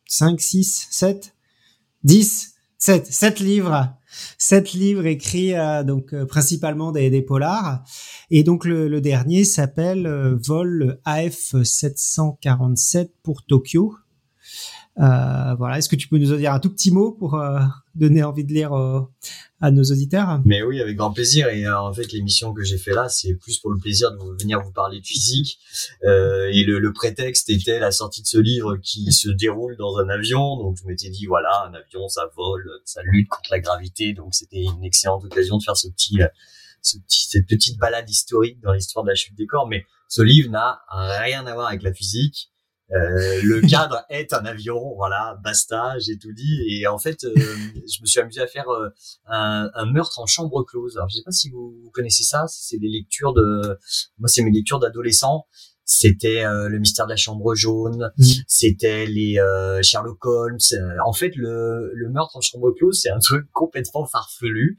5 0.07 0.41
6 0.41 0.89
7 0.91 1.35
10 2.05 2.55
7 2.77 3.07
7 3.07 3.41
livres 3.41 3.95
sept 4.39 4.73
livres 4.73 5.07
écrits 5.07 5.55
euh, 5.55 5.83
donc 5.83 6.13
euh, 6.13 6.27
principalement 6.27 6.93
des, 6.93 7.11
des, 7.11 7.23
polars. 7.23 7.83
Et 8.31 8.43
donc 8.43 8.65
le, 8.65 8.89
le 8.89 9.01
dernier 9.01 9.45
s'appelle 9.45 10.07
euh, 10.07 10.37
Vol 10.43 10.99
AF 11.05 11.55
747 11.63 13.13
pour 13.23 13.45
Tokyo. 13.45 13.95
Euh, 15.01 15.55
voilà, 15.55 15.79
est-ce 15.79 15.89
que 15.89 15.97
tu 15.97 16.09
peux 16.09 16.19
nous 16.19 16.37
dire 16.37 16.53
un 16.53 16.61
tout 16.61 16.71
petit 16.71 16.91
mot 16.91 17.13
pour 17.13 17.35
euh, 17.35 17.61
donner 17.95 18.23
envie 18.23 18.45
de 18.45 18.53
lire 18.53 18.75
euh, 18.75 19.01
à 19.61 19.71
nos 19.71 19.83
auditeurs? 19.83 20.43
Mais 20.45 20.63
oui, 20.63 20.81
avec 20.81 20.97
grand 20.97 21.11
plaisir. 21.11 21.49
Et 21.49 21.67
en 21.67 21.93
fait, 21.93 22.13
l'émission 22.13 22.53
que 22.53 22.63
j'ai 22.63 22.77
fait 22.77 22.93
là, 22.93 23.09
c'est 23.09 23.35
plus 23.35 23.59
pour 23.59 23.71
le 23.71 23.79
plaisir 23.79 24.13
de 24.13 24.43
venir 24.43 24.61
vous 24.61 24.73
parler 24.73 25.01
de 25.01 25.07
physique. 25.07 25.59
et 26.03 26.65
le, 26.65 26.79
le, 26.79 26.93
prétexte 26.93 27.49
était 27.49 27.79
la 27.79 27.93
sortie 27.93 28.21
de 28.21 28.27
ce 28.27 28.39
livre 28.39 28.77
qui 28.77 29.11
se 29.13 29.31
déroule 29.31 29.77
dans 29.79 29.97
un 29.97 30.09
avion. 30.11 30.57
Donc 30.57 30.77
je 30.77 30.87
m'étais 30.87 31.09
dit, 31.09 31.25
voilà, 31.25 31.67
un 31.67 31.73
avion, 31.73 32.07
ça 32.09 32.31
vole, 32.37 32.69
ça 32.85 33.01
lutte 33.05 33.29
contre 33.29 33.51
la 33.53 33.61
gravité. 33.61 34.13
Donc 34.13 34.35
c'était 34.35 34.63
une 34.63 34.85
excellente 34.85 35.25
occasion 35.25 35.57
de 35.57 35.63
faire 35.63 35.79
ce 35.79 35.89
petit, 35.89 36.19
ce 36.83 36.99
petit, 36.99 37.27
cette 37.27 37.47
petite 37.47 37.79
balade 37.79 38.09
historique 38.11 38.61
dans 38.61 38.75
l'histoire 38.75 39.05
de 39.05 39.11
la 39.11 39.15
chute 39.15 39.35
des 39.35 39.47
corps. 39.47 39.67
Mais 39.67 39.87
ce 40.09 40.21
livre 40.21 40.51
n'a 40.51 40.83
rien 40.91 41.47
à 41.47 41.55
voir 41.55 41.69
avec 41.69 41.83
la 41.83 41.95
physique. 41.95 42.50
Euh, 42.93 43.41
le 43.43 43.61
cadre 43.69 44.05
est 44.09 44.33
un 44.33 44.45
avion, 44.45 44.95
voilà, 44.97 45.39
basta, 45.43 45.99
j'ai 45.99 46.19
tout 46.19 46.33
dit. 46.33 46.61
Et 46.69 46.87
en 46.87 46.99
fait, 46.99 47.25
euh, 47.25 47.35
je 47.37 48.01
me 48.01 48.07
suis 48.07 48.21
amusé 48.21 48.41
à 48.41 48.47
faire 48.47 48.69
euh, 48.69 48.89
un, 49.27 49.71
un, 49.75 49.87
meurtre 49.87 50.19
en 50.19 50.27
chambre 50.27 50.65
close. 50.65 50.97
Alors, 50.97 51.09
je 51.09 51.17
sais 51.17 51.23
pas 51.25 51.33
si 51.33 51.51
vous, 51.51 51.75
vous 51.83 51.91
connaissez 51.91 52.25
ça. 52.25 52.45
C'est 52.49 52.79
des 52.79 52.89
lectures 52.89 53.33
de, 53.33 53.79
moi, 54.19 54.29
c'est 54.29 54.43
mes 54.43 54.51
lectures 54.51 54.81
d'adolescents. 54.81 55.47
C'était 55.93 56.45
le 56.45 56.79
mystère 56.79 57.07
de 57.07 57.11
la 57.11 57.17
chambre 57.17 57.53
jaune. 57.57 58.13
Mmh. 58.17 58.25
C'était 58.47 59.07
les 59.07 59.41
Sherlock 59.83 60.25
Holmes. 60.25 60.59
en 61.05 61.13
fait, 61.13 61.35
le, 61.35 61.91
le 61.93 62.09
meurtre 62.11 62.37
en 62.37 62.41
chambre 62.41 62.71
close, 62.71 63.01
c'est 63.03 63.11
un 63.11 63.19
truc 63.19 63.49
complètement 63.51 64.07
farfelu. 64.07 64.79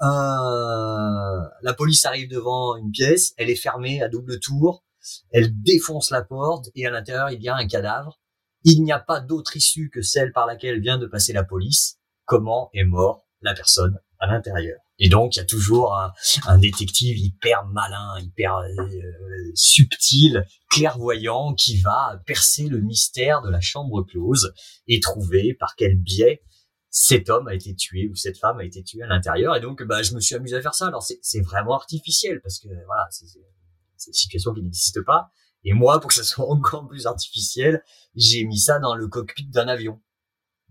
un, 0.00 1.42
la 1.60 1.74
police 1.74 2.06
arrive 2.06 2.30
devant 2.30 2.76
une 2.76 2.90
pièce, 2.90 3.34
elle 3.36 3.50
est 3.50 3.54
fermée 3.54 4.02
à 4.02 4.08
double 4.08 4.40
tour 4.40 4.82
elle 5.30 5.60
défonce 5.62 6.10
la 6.10 6.22
porte 6.22 6.70
et 6.74 6.86
à 6.86 6.90
l'intérieur, 6.90 7.30
il 7.30 7.42
y 7.42 7.48
a 7.48 7.56
un 7.56 7.66
cadavre. 7.66 8.20
Il 8.64 8.82
n'y 8.82 8.92
a 8.92 8.98
pas 8.98 9.20
d'autre 9.20 9.56
issue 9.56 9.90
que 9.90 10.02
celle 10.02 10.32
par 10.32 10.46
laquelle 10.46 10.80
vient 10.80 10.98
de 10.98 11.06
passer 11.06 11.32
la 11.32 11.44
police. 11.44 11.98
Comment 12.24 12.70
est 12.74 12.84
mort 12.84 13.26
la 13.40 13.54
personne 13.54 13.98
à 14.18 14.26
l'intérieur? 14.26 14.78
Et 14.98 15.08
donc, 15.08 15.36
il 15.36 15.38
y 15.38 15.42
a 15.42 15.44
toujours 15.44 15.96
un, 15.96 16.58
détective 16.58 17.16
hyper 17.16 17.66
malin, 17.66 18.18
hyper 18.20 18.56
euh, 18.56 19.52
subtil, 19.54 20.44
clairvoyant, 20.70 21.54
qui 21.54 21.80
va 21.80 22.20
percer 22.26 22.68
le 22.68 22.80
mystère 22.80 23.42
de 23.42 23.50
la 23.50 23.60
chambre 23.60 24.02
close 24.02 24.52
et 24.88 24.98
trouver 24.98 25.54
par 25.54 25.76
quel 25.76 25.96
biais 25.96 26.42
cet 26.90 27.30
homme 27.30 27.46
a 27.46 27.54
été 27.54 27.76
tué 27.76 28.08
ou 28.08 28.16
cette 28.16 28.38
femme 28.38 28.58
a 28.58 28.64
été 28.64 28.82
tuée 28.82 29.02
à 29.02 29.06
l'intérieur. 29.06 29.54
Et 29.54 29.60
donc, 29.60 29.84
bah, 29.84 30.02
je 30.02 30.14
me 30.14 30.20
suis 30.20 30.34
amusé 30.34 30.56
à 30.56 30.62
faire 30.62 30.74
ça. 30.74 30.88
Alors, 30.88 31.02
c'est 31.02 31.40
vraiment 31.42 31.74
artificiel 31.74 32.40
parce 32.42 32.58
que 32.58 32.68
voilà, 32.86 33.06
c'est 33.98 34.10
une 34.10 34.14
situation 34.14 34.54
qui 34.54 34.62
n'existe 34.62 35.02
pas. 35.04 35.30
Et 35.64 35.72
moi, 35.72 36.00
pour 36.00 36.08
que 36.08 36.14
ça 36.14 36.24
soit 36.24 36.46
encore 36.50 36.86
plus 36.88 37.06
artificiel, 37.06 37.82
j'ai 38.14 38.44
mis 38.44 38.58
ça 38.58 38.78
dans 38.78 38.94
le 38.94 39.08
cockpit 39.08 39.48
d'un 39.48 39.68
avion. 39.68 40.00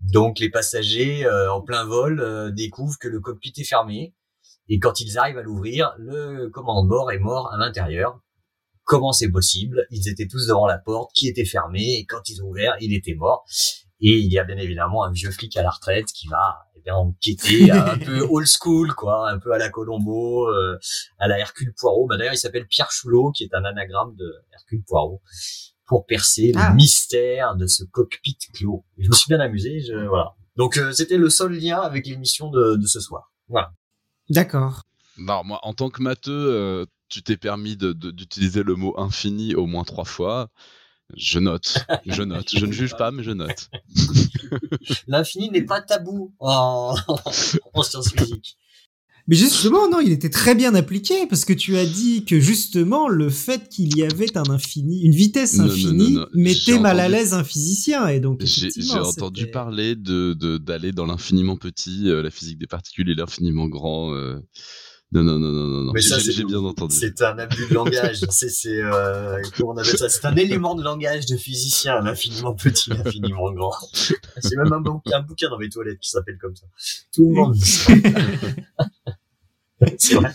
Donc 0.00 0.38
les 0.38 0.50
passagers 0.50 1.24
euh, 1.26 1.52
en 1.52 1.60
plein 1.60 1.84
vol 1.84 2.20
euh, 2.20 2.50
découvrent 2.50 2.98
que 2.98 3.08
le 3.08 3.20
cockpit 3.20 3.52
est 3.56 3.64
fermé. 3.64 4.14
Et 4.68 4.78
quand 4.78 5.00
ils 5.00 5.18
arrivent 5.18 5.38
à 5.38 5.42
l'ouvrir, 5.42 5.94
le 5.98 6.48
commandant 6.48 6.84
bord 6.84 7.10
est 7.10 7.18
mort 7.18 7.52
à 7.52 7.56
l'intérieur. 7.56 8.20
Comment 8.84 9.12
c'est 9.12 9.30
possible? 9.30 9.86
Ils 9.90 10.08
étaient 10.08 10.26
tous 10.26 10.46
devant 10.46 10.66
la 10.66 10.78
porte 10.78 11.10
qui 11.14 11.28
était 11.28 11.44
fermée 11.44 11.98
et 11.98 12.06
quand 12.06 12.28
ils 12.28 12.42
ont 12.42 12.48
ouvert, 12.48 12.74
il 12.80 12.94
était 12.94 13.14
mort. 13.14 13.44
Et 14.00 14.18
il 14.18 14.32
y 14.32 14.38
a 14.38 14.44
bien 14.44 14.56
évidemment 14.56 15.04
un 15.04 15.10
vieux 15.10 15.30
flic 15.30 15.56
à 15.56 15.62
la 15.62 15.70
retraite 15.70 16.06
qui 16.06 16.28
va 16.28 16.66
eh 16.76 16.80
bien, 16.80 16.94
enquêter 16.94 17.70
un 17.70 17.98
peu 17.98 18.26
old 18.30 18.46
school, 18.46 18.94
quoi, 18.94 19.30
un 19.30 19.38
peu 19.38 19.52
à 19.52 19.58
la 19.58 19.68
Colombo, 19.70 20.46
euh, 20.48 20.78
à 21.18 21.28
la 21.28 21.38
Hercule 21.38 21.74
Poirot. 21.74 22.06
Bah, 22.06 22.16
D'ailleurs, 22.16 22.34
il 22.34 22.38
s'appelle 22.38 22.66
Pierre 22.66 22.90
Choulot, 22.90 23.32
qui 23.32 23.44
est 23.44 23.54
un 23.54 23.64
anagramme 23.64 24.14
de 24.16 24.32
Hercule 24.52 24.82
Poirot, 24.86 25.20
pour 25.86 26.06
percer 26.06 26.52
le 26.52 26.60
ah. 26.60 26.74
mystère 26.74 27.56
de 27.56 27.66
ce 27.66 27.82
cockpit 27.84 28.38
clos. 28.54 28.84
Et 28.98 29.04
je 29.04 29.08
me 29.08 29.14
suis 29.14 29.28
bien 29.28 29.40
amusé, 29.40 29.80
je, 29.80 30.06
voilà. 30.06 30.34
Donc 30.56 30.76
euh, 30.76 30.92
c'était 30.92 31.16
le 31.16 31.30
seul 31.30 31.52
lien 31.52 31.80
avec 31.80 32.06
l'émission 32.06 32.50
de, 32.50 32.76
de, 32.76 32.86
ce 32.86 33.00
soir. 33.00 33.32
Voilà. 33.48 33.72
D'accord. 34.28 34.82
Non, 35.16 35.42
moi, 35.44 35.60
en 35.62 35.72
tant 35.72 35.88
que 35.88 36.02
matheux, 36.02 36.32
euh, 36.32 36.86
tu 37.08 37.22
t'es 37.22 37.36
permis 37.36 37.76
d'utiliser 37.76 38.62
le 38.62 38.74
mot 38.74 38.94
infini 38.98 39.54
au 39.54 39.66
moins 39.66 39.84
trois 39.84 40.04
fois. 40.04 40.50
Je 41.16 41.38
note, 41.38 41.78
je 42.06 42.22
note. 42.22 42.50
Je 42.54 42.66
ne 42.66 42.72
juge 42.72 42.96
pas, 42.96 43.10
mais 43.10 43.22
je 43.22 43.30
note. 43.30 43.70
L'infini 45.06 45.50
n'est 45.50 45.64
pas 45.64 45.80
tabou 45.80 46.34
en, 46.38 46.94
en 47.74 47.82
sciences 47.82 48.12
physiques. 48.12 48.58
Mais 49.28 49.36
justement, 49.36 49.90
non, 49.90 50.00
il 50.00 50.10
était 50.10 50.30
très 50.30 50.54
bien 50.54 50.74
appliqué 50.74 51.26
parce 51.26 51.44
que 51.44 51.52
tu 51.52 51.76
as 51.76 51.84
dit 51.84 52.24
que 52.24 52.40
justement 52.40 53.08
le 53.08 53.28
fait 53.28 53.68
qu'il 53.68 53.94
y 53.94 54.02
avait 54.02 54.38
un 54.38 54.48
infini, 54.48 55.02
une 55.02 55.12
vitesse 55.12 55.60
infinie, 55.60 56.18
mettait 56.32 56.78
mal 56.78 56.98
à 56.98 57.10
l'aise 57.10 57.34
un 57.34 57.44
physicien 57.44 58.08
et 58.08 58.20
donc. 58.20 58.42
J'ai 58.42 58.98
entendu 58.98 59.50
parler 59.50 59.96
de 59.96 60.32
d'aller 60.56 60.92
dans 60.92 61.04
l'infiniment 61.04 61.58
petit, 61.58 62.08
euh, 62.08 62.22
la 62.22 62.30
physique 62.30 62.58
des 62.58 62.66
particules 62.66 63.10
et 63.10 63.14
l'infiniment 63.14 63.66
grand. 63.66 64.14
Euh, 64.14 64.40
non, 65.10 65.22
non, 65.22 65.38
non, 65.38 65.50
non, 65.50 65.84
non. 65.84 65.92
Mais 65.92 66.02
ça, 66.02 66.18
j'ai 66.18 66.44
bien 66.44 66.58
entendu. 66.58 66.94
C'est 66.94 67.22
un 67.22 67.38
abus 67.38 67.66
de 67.66 67.74
langage. 67.74 68.18
c'est, 68.28 68.50
c'est, 68.50 68.82
euh, 68.82 69.40
comment 69.56 69.70
on 69.70 69.76
appelle 69.78 69.96
ça? 69.96 70.10
C'est 70.10 70.26
un 70.26 70.36
élément 70.36 70.74
de 70.74 70.82
langage 70.82 71.24
de 71.26 71.36
physicien, 71.38 72.00
l'infiniment 72.02 72.54
petit, 72.54 72.90
l'infiniment 72.90 73.50
grand. 73.52 73.72
C'est 74.40 74.56
même 74.56 74.72
un, 74.72 74.76
un, 74.76 75.22
bouquin 75.22 75.48
dans 75.48 75.58
mes 75.58 75.70
toilettes 75.70 75.98
qui 75.98 76.10
s'appelle 76.10 76.36
comme 76.38 76.54
ça. 76.54 76.66
Tout 77.12 77.28
le 77.28 77.34
monde. 77.34 77.56
c'est 79.96 80.14
vrai. 80.14 80.32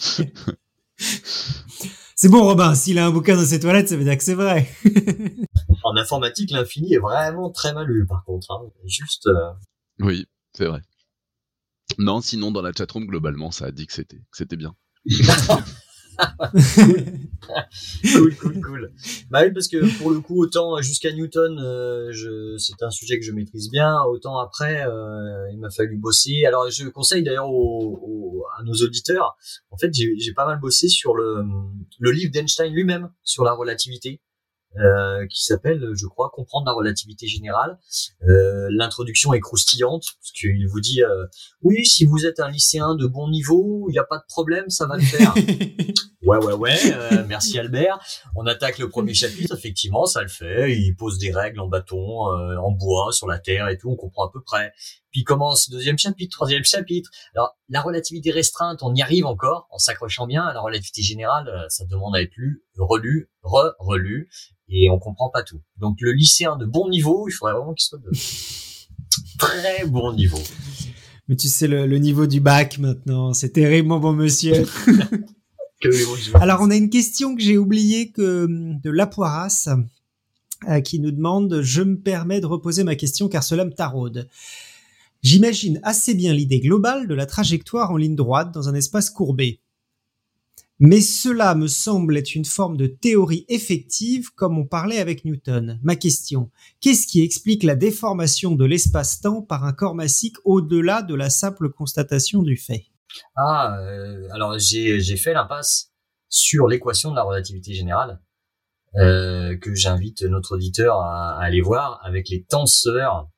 C'est 2.15 2.29
bon, 2.29 2.43
Robin. 2.43 2.73
S'il 2.73 2.97
a 2.97 3.05
un 3.05 3.11
bouquin 3.11 3.35
dans 3.35 3.45
ses 3.45 3.59
toilettes, 3.59 3.89
ça 3.89 3.95
veut 3.95 4.03
dire 4.03 4.17
que 4.17 4.23
c'est 4.23 4.33
vrai. 4.33 4.67
en 5.83 5.95
informatique, 5.97 6.51
l'infini 6.51 6.95
est 6.95 6.99
vraiment 6.99 7.51
très 7.51 7.73
mal 7.73 7.85
lu, 7.85 8.07
par 8.07 8.23
contre. 8.23 8.51
Hein. 8.51 8.61
Juste. 8.85 9.27
Euh... 9.27 9.51
Oui, 9.99 10.25
c'est 10.53 10.65
vrai. 10.65 10.81
Non, 11.97 12.21
sinon 12.21 12.51
dans 12.51 12.61
la 12.61 12.71
chatroom 12.71 13.05
globalement, 13.05 13.51
ça 13.51 13.65
a 13.65 13.71
dit 13.71 13.87
que 13.87 13.93
c'était 13.93 14.57
bien. 14.57 14.75
cool, 18.13 18.35
cool, 18.35 18.61
cool. 18.61 18.91
Bah 19.29 19.41
oui, 19.43 19.51
parce 19.51 19.67
que 19.67 19.97
pour 19.97 20.11
le 20.11 20.19
coup, 20.19 20.41
autant 20.41 20.81
jusqu'à 20.81 21.11
Newton, 21.11 21.59
euh, 21.59 22.57
c'est 22.57 22.81
un 22.81 22.89
sujet 22.89 23.19
que 23.19 23.25
je 23.25 23.31
maîtrise 23.31 23.69
bien, 23.69 24.01
autant 24.03 24.39
après, 24.39 24.85
euh, 24.85 25.51
il 25.51 25.59
m'a 25.59 25.69
fallu 25.69 25.97
bosser. 25.97 26.45
Alors, 26.45 26.69
je 26.69 26.87
conseille 26.89 27.23
d'ailleurs 27.23 27.45
à 27.45 28.63
nos 28.63 28.73
auditeurs, 28.73 29.35
en 29.71 29.77
fait, 29.77 29.93
j'ai, 29.93 30.13
j'ai 30.17 30.33
pas 30.33 30.45
mal 30.45 30.59
bossé 30.59 30.87
sur 30.87 31.15
le, 31.15 31.43
le 31.99 32.11
livre 32.11 32.31
d'Einstein 32.31 32.71
lui-même 32.71 33.09
sur 33.23 33.43
la 33.43 33.53
relativité. 33.53 34.21
Euh, 34.77 35.27
qui 35.27 35.43
s'appelle, 35.43 35.91
je 35.93 36.07
crois, 36.07 36.31
Comprendre 36.33 36.65
la 36.65 36.73
relativité 36.73 37.27
générale. 37.27 37.77
Euh, 38.27 38.67
L'introduction 38.71 39.33
est 39.33 39.39
croustillante, 39.39 40.03
parce 40.19 40.31
qu'il 40.31 40.67
vous 40.67 40.79
dit, 40.79 41.03
euh, 41.03 41.27
oui, 41.61 41.85
si 41.85 42.05
vous 42.05 42.25
êtes 42.25 42.39
un 42.39 42.49
lycéen 42.49 42.95
de 42.95 43.05
bon 43.05 43.29
niveau, 43.29 43.85
il 43.89 43.91
n'y 43.91 43.99
a 43.99 44.03
pas 44.03 44.17
de 44.17 44.25
problème, 44.27 44.69
ça 44.69 44.87
va 44.87 44.95
le 44.97 45.03
faire. 45.03 45.33
ouais, 46.23 46.37
ouais, 46.37 46.53
ouais, 46.53 46.79
euh, 46.93 47.23
merci 47.27 47.59
Albert. 47.59 47.99
On 48.35 48.47
attaque 48.47 48.79
le 48.79 48.89
premier 48.89 49.13
chapitre, 49.13 49.55
effectivement, 49.55 50.05
ça 50.05 50.23
le 50.23 50.27
fait. 50.27 50.75
Il 50.75 50.95
pose 50.95 51.19
des 51.19 51.31
règles 51.31 51.59
en 51.59 51.67
bâton, 51.67 52.31
euh, 52.31 52.57
en 52.57 52.71
bois, 52.71 53.11
sur 53.11 53.27
la 53.27 53.37
Terre 53.37 53.67
et 53.69 53.77
tout, 53.77 53.91
on 53.91 53.95
comprend 53.95 54.25
à 54.25 54.31
peu 54.31 54.41
près. 54.41 54.73
Puis 55.13 55.23
commence 55.23 55.69
deuxième 55.69 55.97
chapitre, 55.97 56.35
troisième 56.35 56.65
chapitre. 56.65 57.09
Alors, 57.35 57.55
la 57.69 57.81
relativité 57.81 58.31
restreinte, 58.31 58.83
on 58.83 58.93
y 58.93 59.01
arrive 59.01 59.25
encore, 59.25 59.67
en 59.71 59.77
s'accrochant 59.77 60.27
bien. 60.27 60.43
À 60.43 60.53
la 60.53 60.59
relativité 60.59 61.01
générale, 61.01 61.49
ça 61.69 61.85
demande 61.85 62.15
à 62.15 62.21
être 62.21 62.35
lu, 62.35 62.65
relu, 62.77 63.29
re-relu 63.43 64.29
et 64.69 64.89
on 64.89 64.99
comprend 64.99 65.29
pas 65.29 65.43
tout. 65.43 65.61
Donc 65.77 65.97
le 66.01 66.11
lycéen 66.11 66.57
de 66.57 66.65
bon 66.65 66.89
niveau, 66.89 67.27
il 67.27 67.31
faudrait 67.31 67.53
vraiment 67.53 67.73
qu'il 67.73 67.85
soit 67.85 67.99
de 67.99 68.11
très 69.37 69.85
bon 69.85 70.13
niveau. 70.13 70.39
Mais 71.27 71.35
tu 71.35 71.47
sais 71.47 71.67
le, 71.67 71.85
niveau 71.97 72.27
du 72.27 72.39
bac 72.39 72.79
maintenant, 72.79 73.33
c'est 73.33 73.51
terrible 73.51 73.87
mon 73.87 73.99
bon 73.99 74.13
monsieur. 74.13 74.65
Alors 76.35 76.61
on 76.61 76.71
a 76.71 76.75
une 76.75 76.89
question 76.89 77.35
que 77.35 77.41
j'ai 77.41 77.57
oubliée 77.57 78.11
que 78.11 78.47
de 78.47 78.89
Lapoiras 78.89 79.67
euh, 80.69 80.79
qui 80.79 80.99
nous 80.99 81.11
demande 81.11 81.61
je 81.61 81.81
me 81.81 81.99
permets 81.99 82.39
de 82.39 82.45
reposer 82.45 82.85
ma 82.85 82.95
question 82.95 83.27
car 83.27 83.43
cela 83.43 83.65
me 83.65 83.71
taraude. 83.71 84.29
J'imagine 85.23 85.79
assez 85.83 86.13
bien 86.13 86.33
l'idée 86.33 86.59
globale 86.59 87.07
de 87.07 87.15
la 87.15 87.25
trajectoire 87.25 87.91
en 87.91 87.97
ligne 87.97 88.15
droite 88.15 88.53
dans 88.53 88.69
un 88.69 88.75
espace 88.75 89.09
courbé. 89.09 89.61
Mais 90.79 90.99
cela 90.99 91.55
me 91.55 91.67
semble 91.67 92.17
être 92.17 92.35
une 92.35 92.43
forme 92.43 92.75
de 92.75 92.87
théorie 92.87 93.45
effective 93.47 94.33
comme 94.33 94.57
on 94.57 94.65
parlait 94.65 94.99
avec 94.99 95.23
Newton. 95.23 95.79
Ma 95.81 95.95
question, 95.95 96.51
qu'est-ce 96.81 97.07
qui 97.07 97.21
explique 97.21 97.63
la 97.63 97.75
déformation 97.75 98.55
de 98.55 98.65
l'espace-temps 98.65 99.41
par 99.43 99.63
un 99.63 99.71
corps 99.71 99.95
massique 99.95 100.35
au-delà 100.43 101.01
de 101.01 101.15
la 101.15 101.29
simple 101.29 101.69
constatation 101.69 102.41
du 102.41 102.57
fait? 102.57 102.87
Ah, 103.37 103.77
euh, 103.79 104.27
alors 104.33 104.59
j'ai 104.59 105.17
fait 105.17 105.33
l'impasse 105.33 105.91
sur 106.27 106.67
l'équation 106.67 107.11
de 107.11 107.15
la 107.15 107.23
relativité 107.23 107.73
générale 107.73 108.19
euh, 108.95 109.55
que 109.57 109.73
j'invite 109.73 110.23
notre 110.23 110.55
auditeur 110.55 110.99
à, 110.99 111.39
aller 111.39 111.61
voir 111.61 112.01
avec 112.03 112.27
les 112.27 112.43
tenseurs 112.43 113.29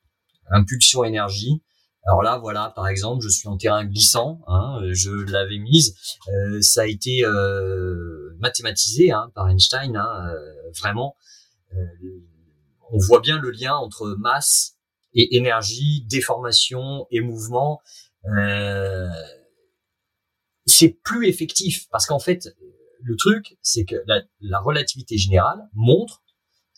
impulsion 0.52 1.04
énergie. 1.04 1.62
Alors 2.08 2.22
là, 2.22 2.38
voilà, 2.38 2.72
par 2.76 2.88
exemple, 2.88 3.24
je 3.24 3.30
suis 3.30 3.48
en 3.48 3.58
terrain 3.58 3.84
glissant, 3.84 4.42
hein, 4.48 4.80
je 4.92 5.12
l'avais 5.32 5.58
mise, 5.58 5.96
euh, 6.28 6.62
ça 6.62 6.82
a 6.82 6.86
été 6.86 7.26
euh, 7.26 8.36
mathématisé 8.38 9.12
hein, 9.12 9.32
par 9.34 9.50
Einstein, 9.50 9.96
hein, 9.98 10.34
vraiment. 10.80 11.16
on 12.92 12.98
voit 13.00 13.22
bien 13.22 13.40
le 13.40 13.50
lien 13.50 13.74
entre 13.74 14.16
masse 14.20 14.78
et 15.14 15.36
énergie, 15.36 16.06
déformation 16.08 17.08
et 17.10 17.22
mouvement. 17.22 17.82
c'est 20.68 21.00
plus 21.04 21.28
effectif 21.28 21.88
parce 21.90 22.06
qu'en 22.06 22.20
fait, 22.20 22.56
le 23.06 23.16
truc, 23.16 23.58
c'est 23.62 23.86
que 23.86 23.96
la, 24.42 24.60
relativité 24.60 25.18
générale 25.18 25.70
montre 25.74 26.24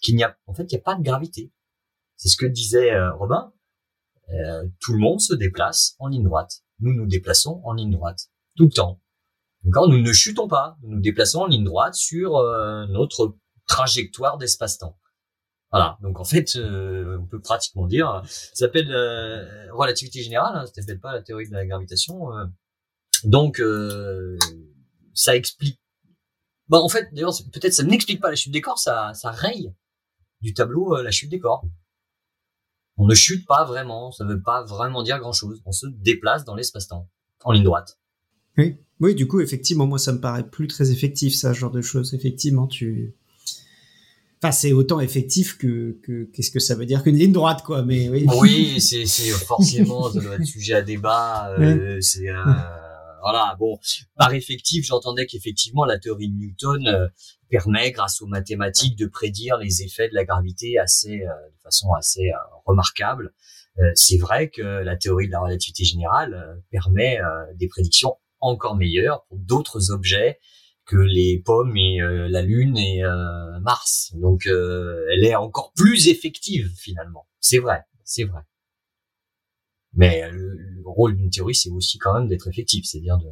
qu'il 0.01 0.15
n'y 0.15 0.23
a, 0.23 0.37
en 0.45 0.53
fait, 0.53 0.63
il 0.63 0.75
n'y 0.75 0.81
a 0.81 0.83
pas 0.83 0.95
de 0.95 1.01
gravité. 1.01 1.51
C'est 2.17 2.27
ce 2.27 2.35
que 2.35 2.45
disait 2.45 2.91
euh, 2.91 3.13
Robin. 3.15 3.53
Euh, 4.29 4.67
tout 4.79 4.93
le 4.93 4.99
monde 4.99 5.19
se 5.19 5.33
déplace 5.33 5.95
en 5.99 6.07
ligne 6.07 6.23
droite. 6.23 6.61
Nous 6.79 6.93
nous 6.93 7.07
déplaçons 7.07 7.61
en 7.63 7.73
ligne 7.73 7.91
droite 7.91 8.29
tout 8.55 8.65
le 8.65 8.71
temps. 8.71 9.01
D'accord? 9.63 9.87
Nous 9.87 9.99
ne 9.99 10.13
chutons 10.13 10.47
pas. 10.47 10.77
Nous 10.81 10.95
nous 10.95 11.01
déplaçons 11.01 11.39
en 11.39 11.47
ligne 11.47 11.63
droite 11.63 11.95
sur 11.95 12.37
euh, 12.37 12.85
notre 12.87 13.37
trajectoire 13.67 14.37
d'espace-temps. 14.37 14.97
Voilà. 15.71 15.97
Donc 16.01 16.19
en 16.19 16.23
fait, 16.23 16.57
on 16.57 17.25
peut 17.25 17.41
pratiquement 17.41 17.87
dire, 17.87 18.21
ça 18.25 18.65
s'appelle 18.65 18.89
relativité 19.73 20.23
générale. 20.23 20.55
Hein, 20.55 20.65
ça 20.65 20.81
s'appelle 20.81 21.01
pas 21.01 21.11
la 21.11 21.21
théorie 21.21 21.47
de 21.47 21.53
la 21.53 21.65
gravitation. 21.65 22.29
donc 23.25 23.61
ça 25.13 25.35
explique 25.35 25.81
bah 26.69 26.79
en 26.79 26.89
fait, 26.89 27.07
d'ailleurs, 27.13 27.33
peut-être 27.53 27.73
ça 27.73 27.83
n'explique 27.83 28.19
pas 28.19 28.29
la 28.29 28.35
chute 28.35 28.51
des 28.51 28.61
corps, 28.61 28.79
ça, 28.79 29.13
ça 29.13 29.31
raye 29.31 29.73
du 30.41 30.53
tableau 30.53 30.97
euh, 30.97 31.03
la 31.03 31.11
chute 31.11 31.29
des 31.29 31.39
corps. 31.39 31.65
On 32.97 33.05
ne 33.05 33.13
chute 33.13 33.45
pas 33.45 33.63
vraiment, 33.63 34.11
ça 34.11 34.25
veut 34.25 34.41
pas 34.41 34.63
vraiment 34.63 35.03
dire 35.03 35.19
grand-chose. 35.19 35.61
On 35.65 35.71
se 35.71 35.85
déplace 35.87 36.45
dans 36.45 36.55
l'espace-temps, 36.55 37.07
en 37.43 37.51
ligne 37.51 37.63
droite. 37.63 37.99
Oui, 38.57 38.77
oui, 38.99 39.13
du 39.13 39.27
coup, 39.27 39.39
effectivement, 39.39 39.85
moi, 39.85 39.99
ça 39.99 40.11
me 40.11 40.19
paraît 40.19 40.47
plus 40.47 40.67
très 40.67 40.91
effectif, 40.91 41.35
ça, 41.35 41.53
ce 41.53 41.59
genre 41.59 41.71
de 41.71 41.81
choses. 41.81 42.13
Effectivement, 42.13 42.67
tu... 42.67 43.15
Enfin, 44.41 44.51
c'est 44.51 44.71
autant 44.71 44.99
effectif 44.99 45.57
que, 45.57 45.97
qu'est-ce 46.33 46.51
que 46.51 46.59
ça 46.59 46.75
veut 46.75 46.85
dire 46.85 47.03
qu'une 47.03 47.17
ligne 47.17 47.31
droite, 47.31 47.63
quoi. 47.63 47.83
Mais 47.83 48.09
oui. 48.09 48.25
Oui, 48.39 48.81
c'est, 48.81 49.05
forcément, 49.05 50.11
ça 50.11 50.19
doit 50.19 50.35
être 50.35 50.45
sujet 50.45 50.73
à 50.73 50.81
débat. 50.81 51.55
Euh, 51.59 51.99
c'est, 52.01 52.29
euh, 52.29 52.43
voilà, 53.21 53.55
bon, 53.59 53.79
par 54.15 54.33
effectif, 54.33 54.85
j'entendais 54.85 55.25
qu'effectivement 55.25 55.85
la 55.85 55.99
théorie 55.99 56.29
de 56.29 56.35
Newton 56.35 56.87
euh, 56.87 57.07
permet, 57.49 57.91
grâce 57.91 58.21
aux 58.21 58.27
mathématiques, 58.27 58.97
de 58.97 59.07
prédire 59.07 59.57
les 59.57 59.83
effets 59.83 60.09
de 60.09 60.15
la 60.15 60.25
gravité 60.25 60.77
assez, 60.77 61.21
euh, 61.21 61.49
de 61.51 61.61
façon 61.63 61.93
assez 61.93 62.29
euh, 62.29 62.37
remarquable. 62.65 63.33
c'est 63.93 64.17
vrai 64.17 64.49
que 64.49 64.61
la 64.61 64.97
théorie 64.97 65.27
de 65.27 65.31
la 65.31 65.39
relativité 65.39 65.83
générale 65.83 66.63
permet 66.71 67.19
des 67.59 67.67
prédictions 67.67 68.15
encore 68.39 68.75
meilleures 68.75 69.23
pour 69.27 69.37
d'autres 69.37 69.91
objets 69.91 70.39
que 70.87 70.97
les 70.97 71.43
pommes 71.45 71.77
et 71.77 71.99
la 72.01 72.41
Lune 72.41 72.75
et 72.75 73.03
Mars. 73.61 74.13
Donc, 74.15 74.47
elle 74.47 75.23
est 75.23 75.35
encore 75.35 75.73
plus 75.75 76.07
effective 76.07 76.71
finalement. 76.75 77.27
C'est 77.39 77.59
vrai, 77.59 77.83
c'est 78.03 78.23
vrai. 78.23 78.41
Mais 79.93 80.27
le, 80.31 80.81
rôle 80.83 81.15
d'une 81.15 81.29
théorie, 81.29 81.53
c'est 81.53 81.69
aussi 81.69 81.99
quand 81.99 82.15
même 82.15 82.27
d'être 82.27 82.47
effectif, 82.47 82.85
c'est-à-dire 82.85 83.19
de, 83.19 83.29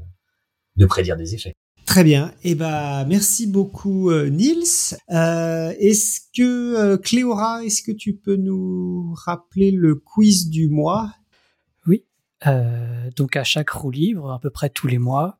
de 0.75 0.85
prédire 0.85 1.17
des 1.17 1.33
effets. 1.33 1.54
Très 1.95 2.03
bien. 2.03 2.33
Eh 2.43 2.55
ben, 2.55 3.05
merci 3.05 3.47
beaucoup, 3.47 4.09
euh, 4.09 4.27
Nils. 4.27 4.97
Euh, 5.11 5.73
est-ce 5.79 6.19
que 6.35 6.75
euh, 6.75 6.97
Cléora, 6.97 7.63
est-ce 7.63 7.81
que 7.81 7.93
tu 7.93 8.17
peux 8.17 8.35
nous 8.35 9.13
rappeler 9.25 9.71
le 9.71 9.95
quiz 9.95 10.49
du 10.49 10.67
mois? 10.67 11.13
Oui. 11.87 12.03
donc 13.15 13.37
à 13.37 13.45
chaque 13.45 13.69
roue 13.69 13.91
livre, 13.91 14.29
à 14.29 14.41
peu 14.41 14.49
près 14.49 14.69
tous 14.69 14.87
les 14.87 14.97
mois, 14.97 15.39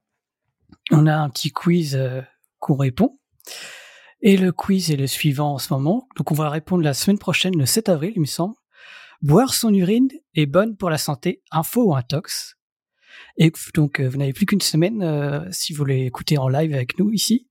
on 0.91 1.07
a 1.07 1.15
un 1.18 1.30
petit 1.30 1.52
quiz 1.52 2.02
qu'on 2.60 2.77
répond. 2.77 3.19
Et 4.22 4.38
le 4.38 4.53
quiz 4.53 4.91
est 4.91 4.95
le 4.95 5.07
suivant 5.07 5.56
en 5.56 5.57
ce 5.57 5.73
moment. 5.73 6.07
Donc 6.15 6.32
on 6.32 6.36
va 6.36 6.49
répondre 6.49 6.86
la 6.86 6.94
semaine 6.94 7.19
prochaine, 7.19 7.57
le 7.57 7.65
7 7.65 7.90
avril, 7.90 8.14
il 8.15 8.22
me 8.22 8.26
semble. 8.26 8.56
Boire 9.22 9.53
son 9.53 9.73
urine 9.73 10.07
est 10.36 10.45
bonne 10.45 10.77
pour 10.77 10.90
la 10.90 10.99
santé, 10.99 11.44
info 11.52 11.88
ou 11.88 11.95
intox. 11.98 12.55
Et 13.37 13.51
donc, 13.73 13.99
euh, 13.99 14.07
vous 14.07 14.17
n'avez 14.17 14.33
plus 14.33 14.45
qu'une 14.45 14.61
semaine, 14.61 15.01
euh, 15.01 15.41
si 15.51 15.73
vous 15.73 15.77
voulez 15.77 16.05
écouter 16.05 16.37
en 16.37 16.47
live 16.47 16.73
avec 16.73 16.97
nous 16.99 17.11
ici, 17.11 17.47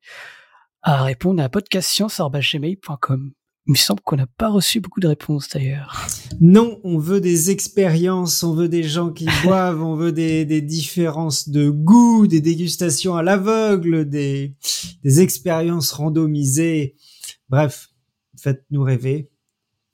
à 0.82 1.02
répondre 1.02 1.42
à 1.42 1.48
podcastscience.gmail.com. 1.48 3.32
Il 3.66 3.70
me 3.70 3.76
semble 3.76 4.00
qu'on 4.02 4.16
n'a 4.16 4.26
pas 4.26 4.50
reçu 4.50 4.80
beaucoup 4.80 5.00
de 5.00 5.08
réponses 5.08 5.48
d'ailleurs. 5.48 6.06
Non, 6.40 6.80
on 6.84 6.98
veut 6.98 7.20
des 7.20 7.50
expériences, 7.50 8.42
on 8.42 8.54
veut 8.54 8.68
des 8.68 8.82
gens 8.82 9.10
qui 9.10 9.26
boivent, 9.44 9.82
on 9.82 9.94
veut 9.94 10.12
des, 10.12 10.44
des, 10.44 10.60
différences 10.60 11.48
de 11.48 11.70
goût, 11.70 12.26
des 12.26 12.42
dégustations 12.42 13.16
à 13.16 13.22
l'aveugle, 13.22 14.06
des, 14.06 14.54
des 15.02 15.20
expériences 15.20 15.92
randomisées. 15.92 16.96
Bref, 17.48 17.88
faites-nous 18.38 18.82
rêver 18.82 19.30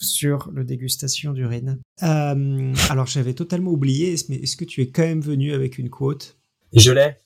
sur 0.00 0.50
le 0.52 0.64
dégustation 0.64 1.32
d'urine. 1.32 1.78
Euh, 2.02 2.74
alors 2.88 3.06
j'avais 3.06 3.34
totalement 3.34 3.70
oublié, 3.70 4.16
mais 4.28 4.36
est-ce 4.36 4.56
que 4.56 4.64
tu 4.64 4.80
es 4.80 4.90
quand 4.90 5.02
même 5.02 5.20
venu 5.20 5.52
avec 5.52 5.78
une 5.78 5.90
quote? 5.90 6.38
Je 6.72 6.92
l'ai. 6.92 7.16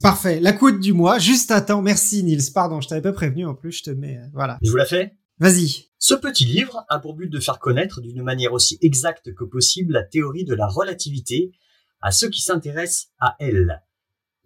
Parfait, 0.00 0.40
la 0.40 0.52
quote 0.52 0.80
du 0.80 0.92
mois. 0.92 1.18
Juste 1.18 1.50
à 1.50 1.60
temps. 1.60 1.82
Merci 1.82 2.22
Nils. 2.22 2.52
Pardon, 2.52 2.80
je 2.80 2.88
t'avais 2.88 3.02
pas 3.02 3.12
prévenu 3.12 3.46
en 3.46 3.54
plus. 3.54 3.72
Je 3.72 3.82
te 3.82 3.90
mets. 3.90 4.18
Euh, 4.18 4.26
voilà. 4.32 4.58
Je 4.62 4.70
vous 4.70 4.76
la 4.76 4.86
fais? 4.86 5.16
Vas-y. 5.38 5.86
Ce 5.98 6.14
petit 6.14 6.44
livre 6.44 6.84
a 6.88 6.98
pour 6.98 7.14
but 7.14 7.28
de 7.28 7.40
faire 7.40 7.58
connaître 7.58 8.00
d'une 8.00 8.22
manière 8.22 8.52
aussi 8.52 8.78
exacte 8.82 9.34
que 9.34 9.44
possible 9.44 9.92
la 9.92 10.04
théorie 10.04 10.44
de 10.44 10.54
la 10.54 10.66
relativité 10.66 11.52
à 12.00 12.12
ceux 12.12 12.28
qui 12.28 12.42
s'intéressent 12.42 13.08
à 13.18 13.36
elle. 13.40 13.82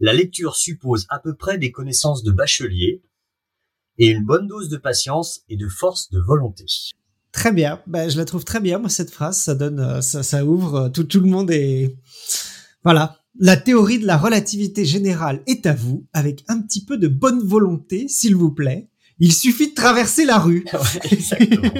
La 0.01 0.13
lecture 0.13 0.57
suppose 0.57 1.07
à 1.11 1.19
peu 1.19 1.35
près 1.35 1.59
des 1.59 1.71
connaissances 1.71 2.23
de 2.23 2.33
bachelier 2.33 3.03
et 3.99 4.09
une 4.09 4.25
bonne 4.25 4.47
dose 4.47 4.69
de 4.69 4.79
patience 4.79 5.43
et 5.49 5.57
de 5.57 5.69
force 5.69 6.11
de 6.11 6.19
volonté. 6.19 6.65
Très 7.33 7.51
bien. 7.51 7.81
Ben, 7.87 8.11
je 8.11 8.19
la 8.19 8.27
trouve 8.27 8.45
très 8.45 8.61
bien, 8.61 8.79
moi, 8.79 8.91
cette 8.91 9.11
phrase. 9.11 9.41
Ça 9.41 9.55
donne, 9.55 9.81
euh, 9.81 10.01
ça, 10.03 10.23
ça 10.23 10.45
ouvre. 10.45 10.75
Euh, 10.75 10.89
tout, 10.91 11.05
tout 11.05 11.21
le 11.21 11.29
monde 11.29 11.51
est, 11.51 11.97
voilà. 12.85 13.19
La 13.41 13.57
théorie 13.57 13.99
de 13.99 14.07
la 14.07 14.19
relativité 14.19 14.85
générale 14.85 15.43
est 15.47 15.65
à 15.65 15.73
vous, 15.73 16.07
avec 16.13 16.45
un 16.49 16.61
petit 16.61 16.85
peu 16.85 16.99
de 16.99 17.09
bonne 17.09 17.43
volonté, 17.43 18.07
s'il 18.07 18.37
vous 18.37 18.53
plaît. 18.53 18.91
Il 19.19 19.33
suffit 19.33 19.71
de 19.71 19.75
traverser 19.75 20.27
la 20.27 20.39
rue. 20.39 20.67
exactement. 21.11 21.73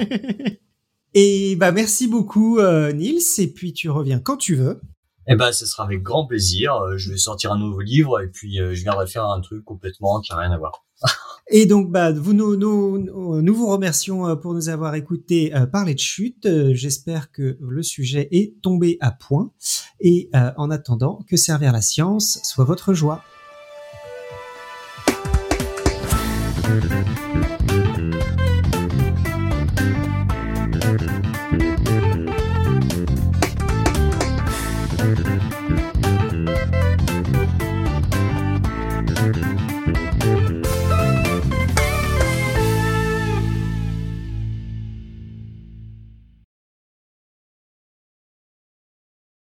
et 1.13 1.55
bah 1.57 1.71
merci 1.71 2.07
beaucoup 2.07 2.57
euh, 2.57 2.91
Nils 2.91 3.21
et 3.37 3.47
puis 3.47 3.73
tu 3.73 3.91
reviens 3.91 4.19
quand 4.19 4.37
tu 4.37 4.55
veux. 4.55 4.81
Eh 5.27 5.35
ben 5.35 5.51
ce 5.51 5.67
sera 5.67 5.83
avec 5.83 6.01
grand 6.01 6.25
plaisir. 6.25 6.73
Je 6.97 7.11
vais 7.11 7.17
sortir 7.17 7.51
un 7.51 7.59
nouveau 7.59 7.81
livre 7.81 8.19
et 8.19 8.27
puis 8.27 8.57
je 8.57 8.81
viendrai 8.81 9.05
faire 9.05 9.25
un 9.25 9.41
truc 9.41 9.63
complètement 9.63 10.21
qui 10.21 10.31
n'a 10.31 10.39
rien 10.39 10.51
à 10.51 10.57
voir. 10.57 10.85
Et 11.49 11.65
donc, 11.65 11.91
bah, 11.91 12.11
nous, 12.13 13.53
vous 13.53 13.67
remercions 13.67 14.27
euh, 14.27 14.35
pour 14.35 14.53
nous 14.53 14.69
avoir 14.69 14.95
écouté 14.95 15.53
euh, 15.53 15.65
parler 15.65 15.93
de 15.93 15.99
chute. 15.99 16.45
Euh, 16.45 16.71
j'espère 16.73 17.31
que 17.31 17.57
le 17.61 17.83
sujet 17.83 18.27
est 18.31 18.59
tombé 18.61 18.97
à 19.01 19.11
point. 19.11 19.51
Et 19.99 20.29
en 20.33 20.71
attendant, 20.71 21.19
que 21.27 21.37
servir 21.37 21.71
la 21.71 21.81
science 21.81 22.39
soit 22.43 22.65
votre 22.65 22.93
joie. 22.93 23.23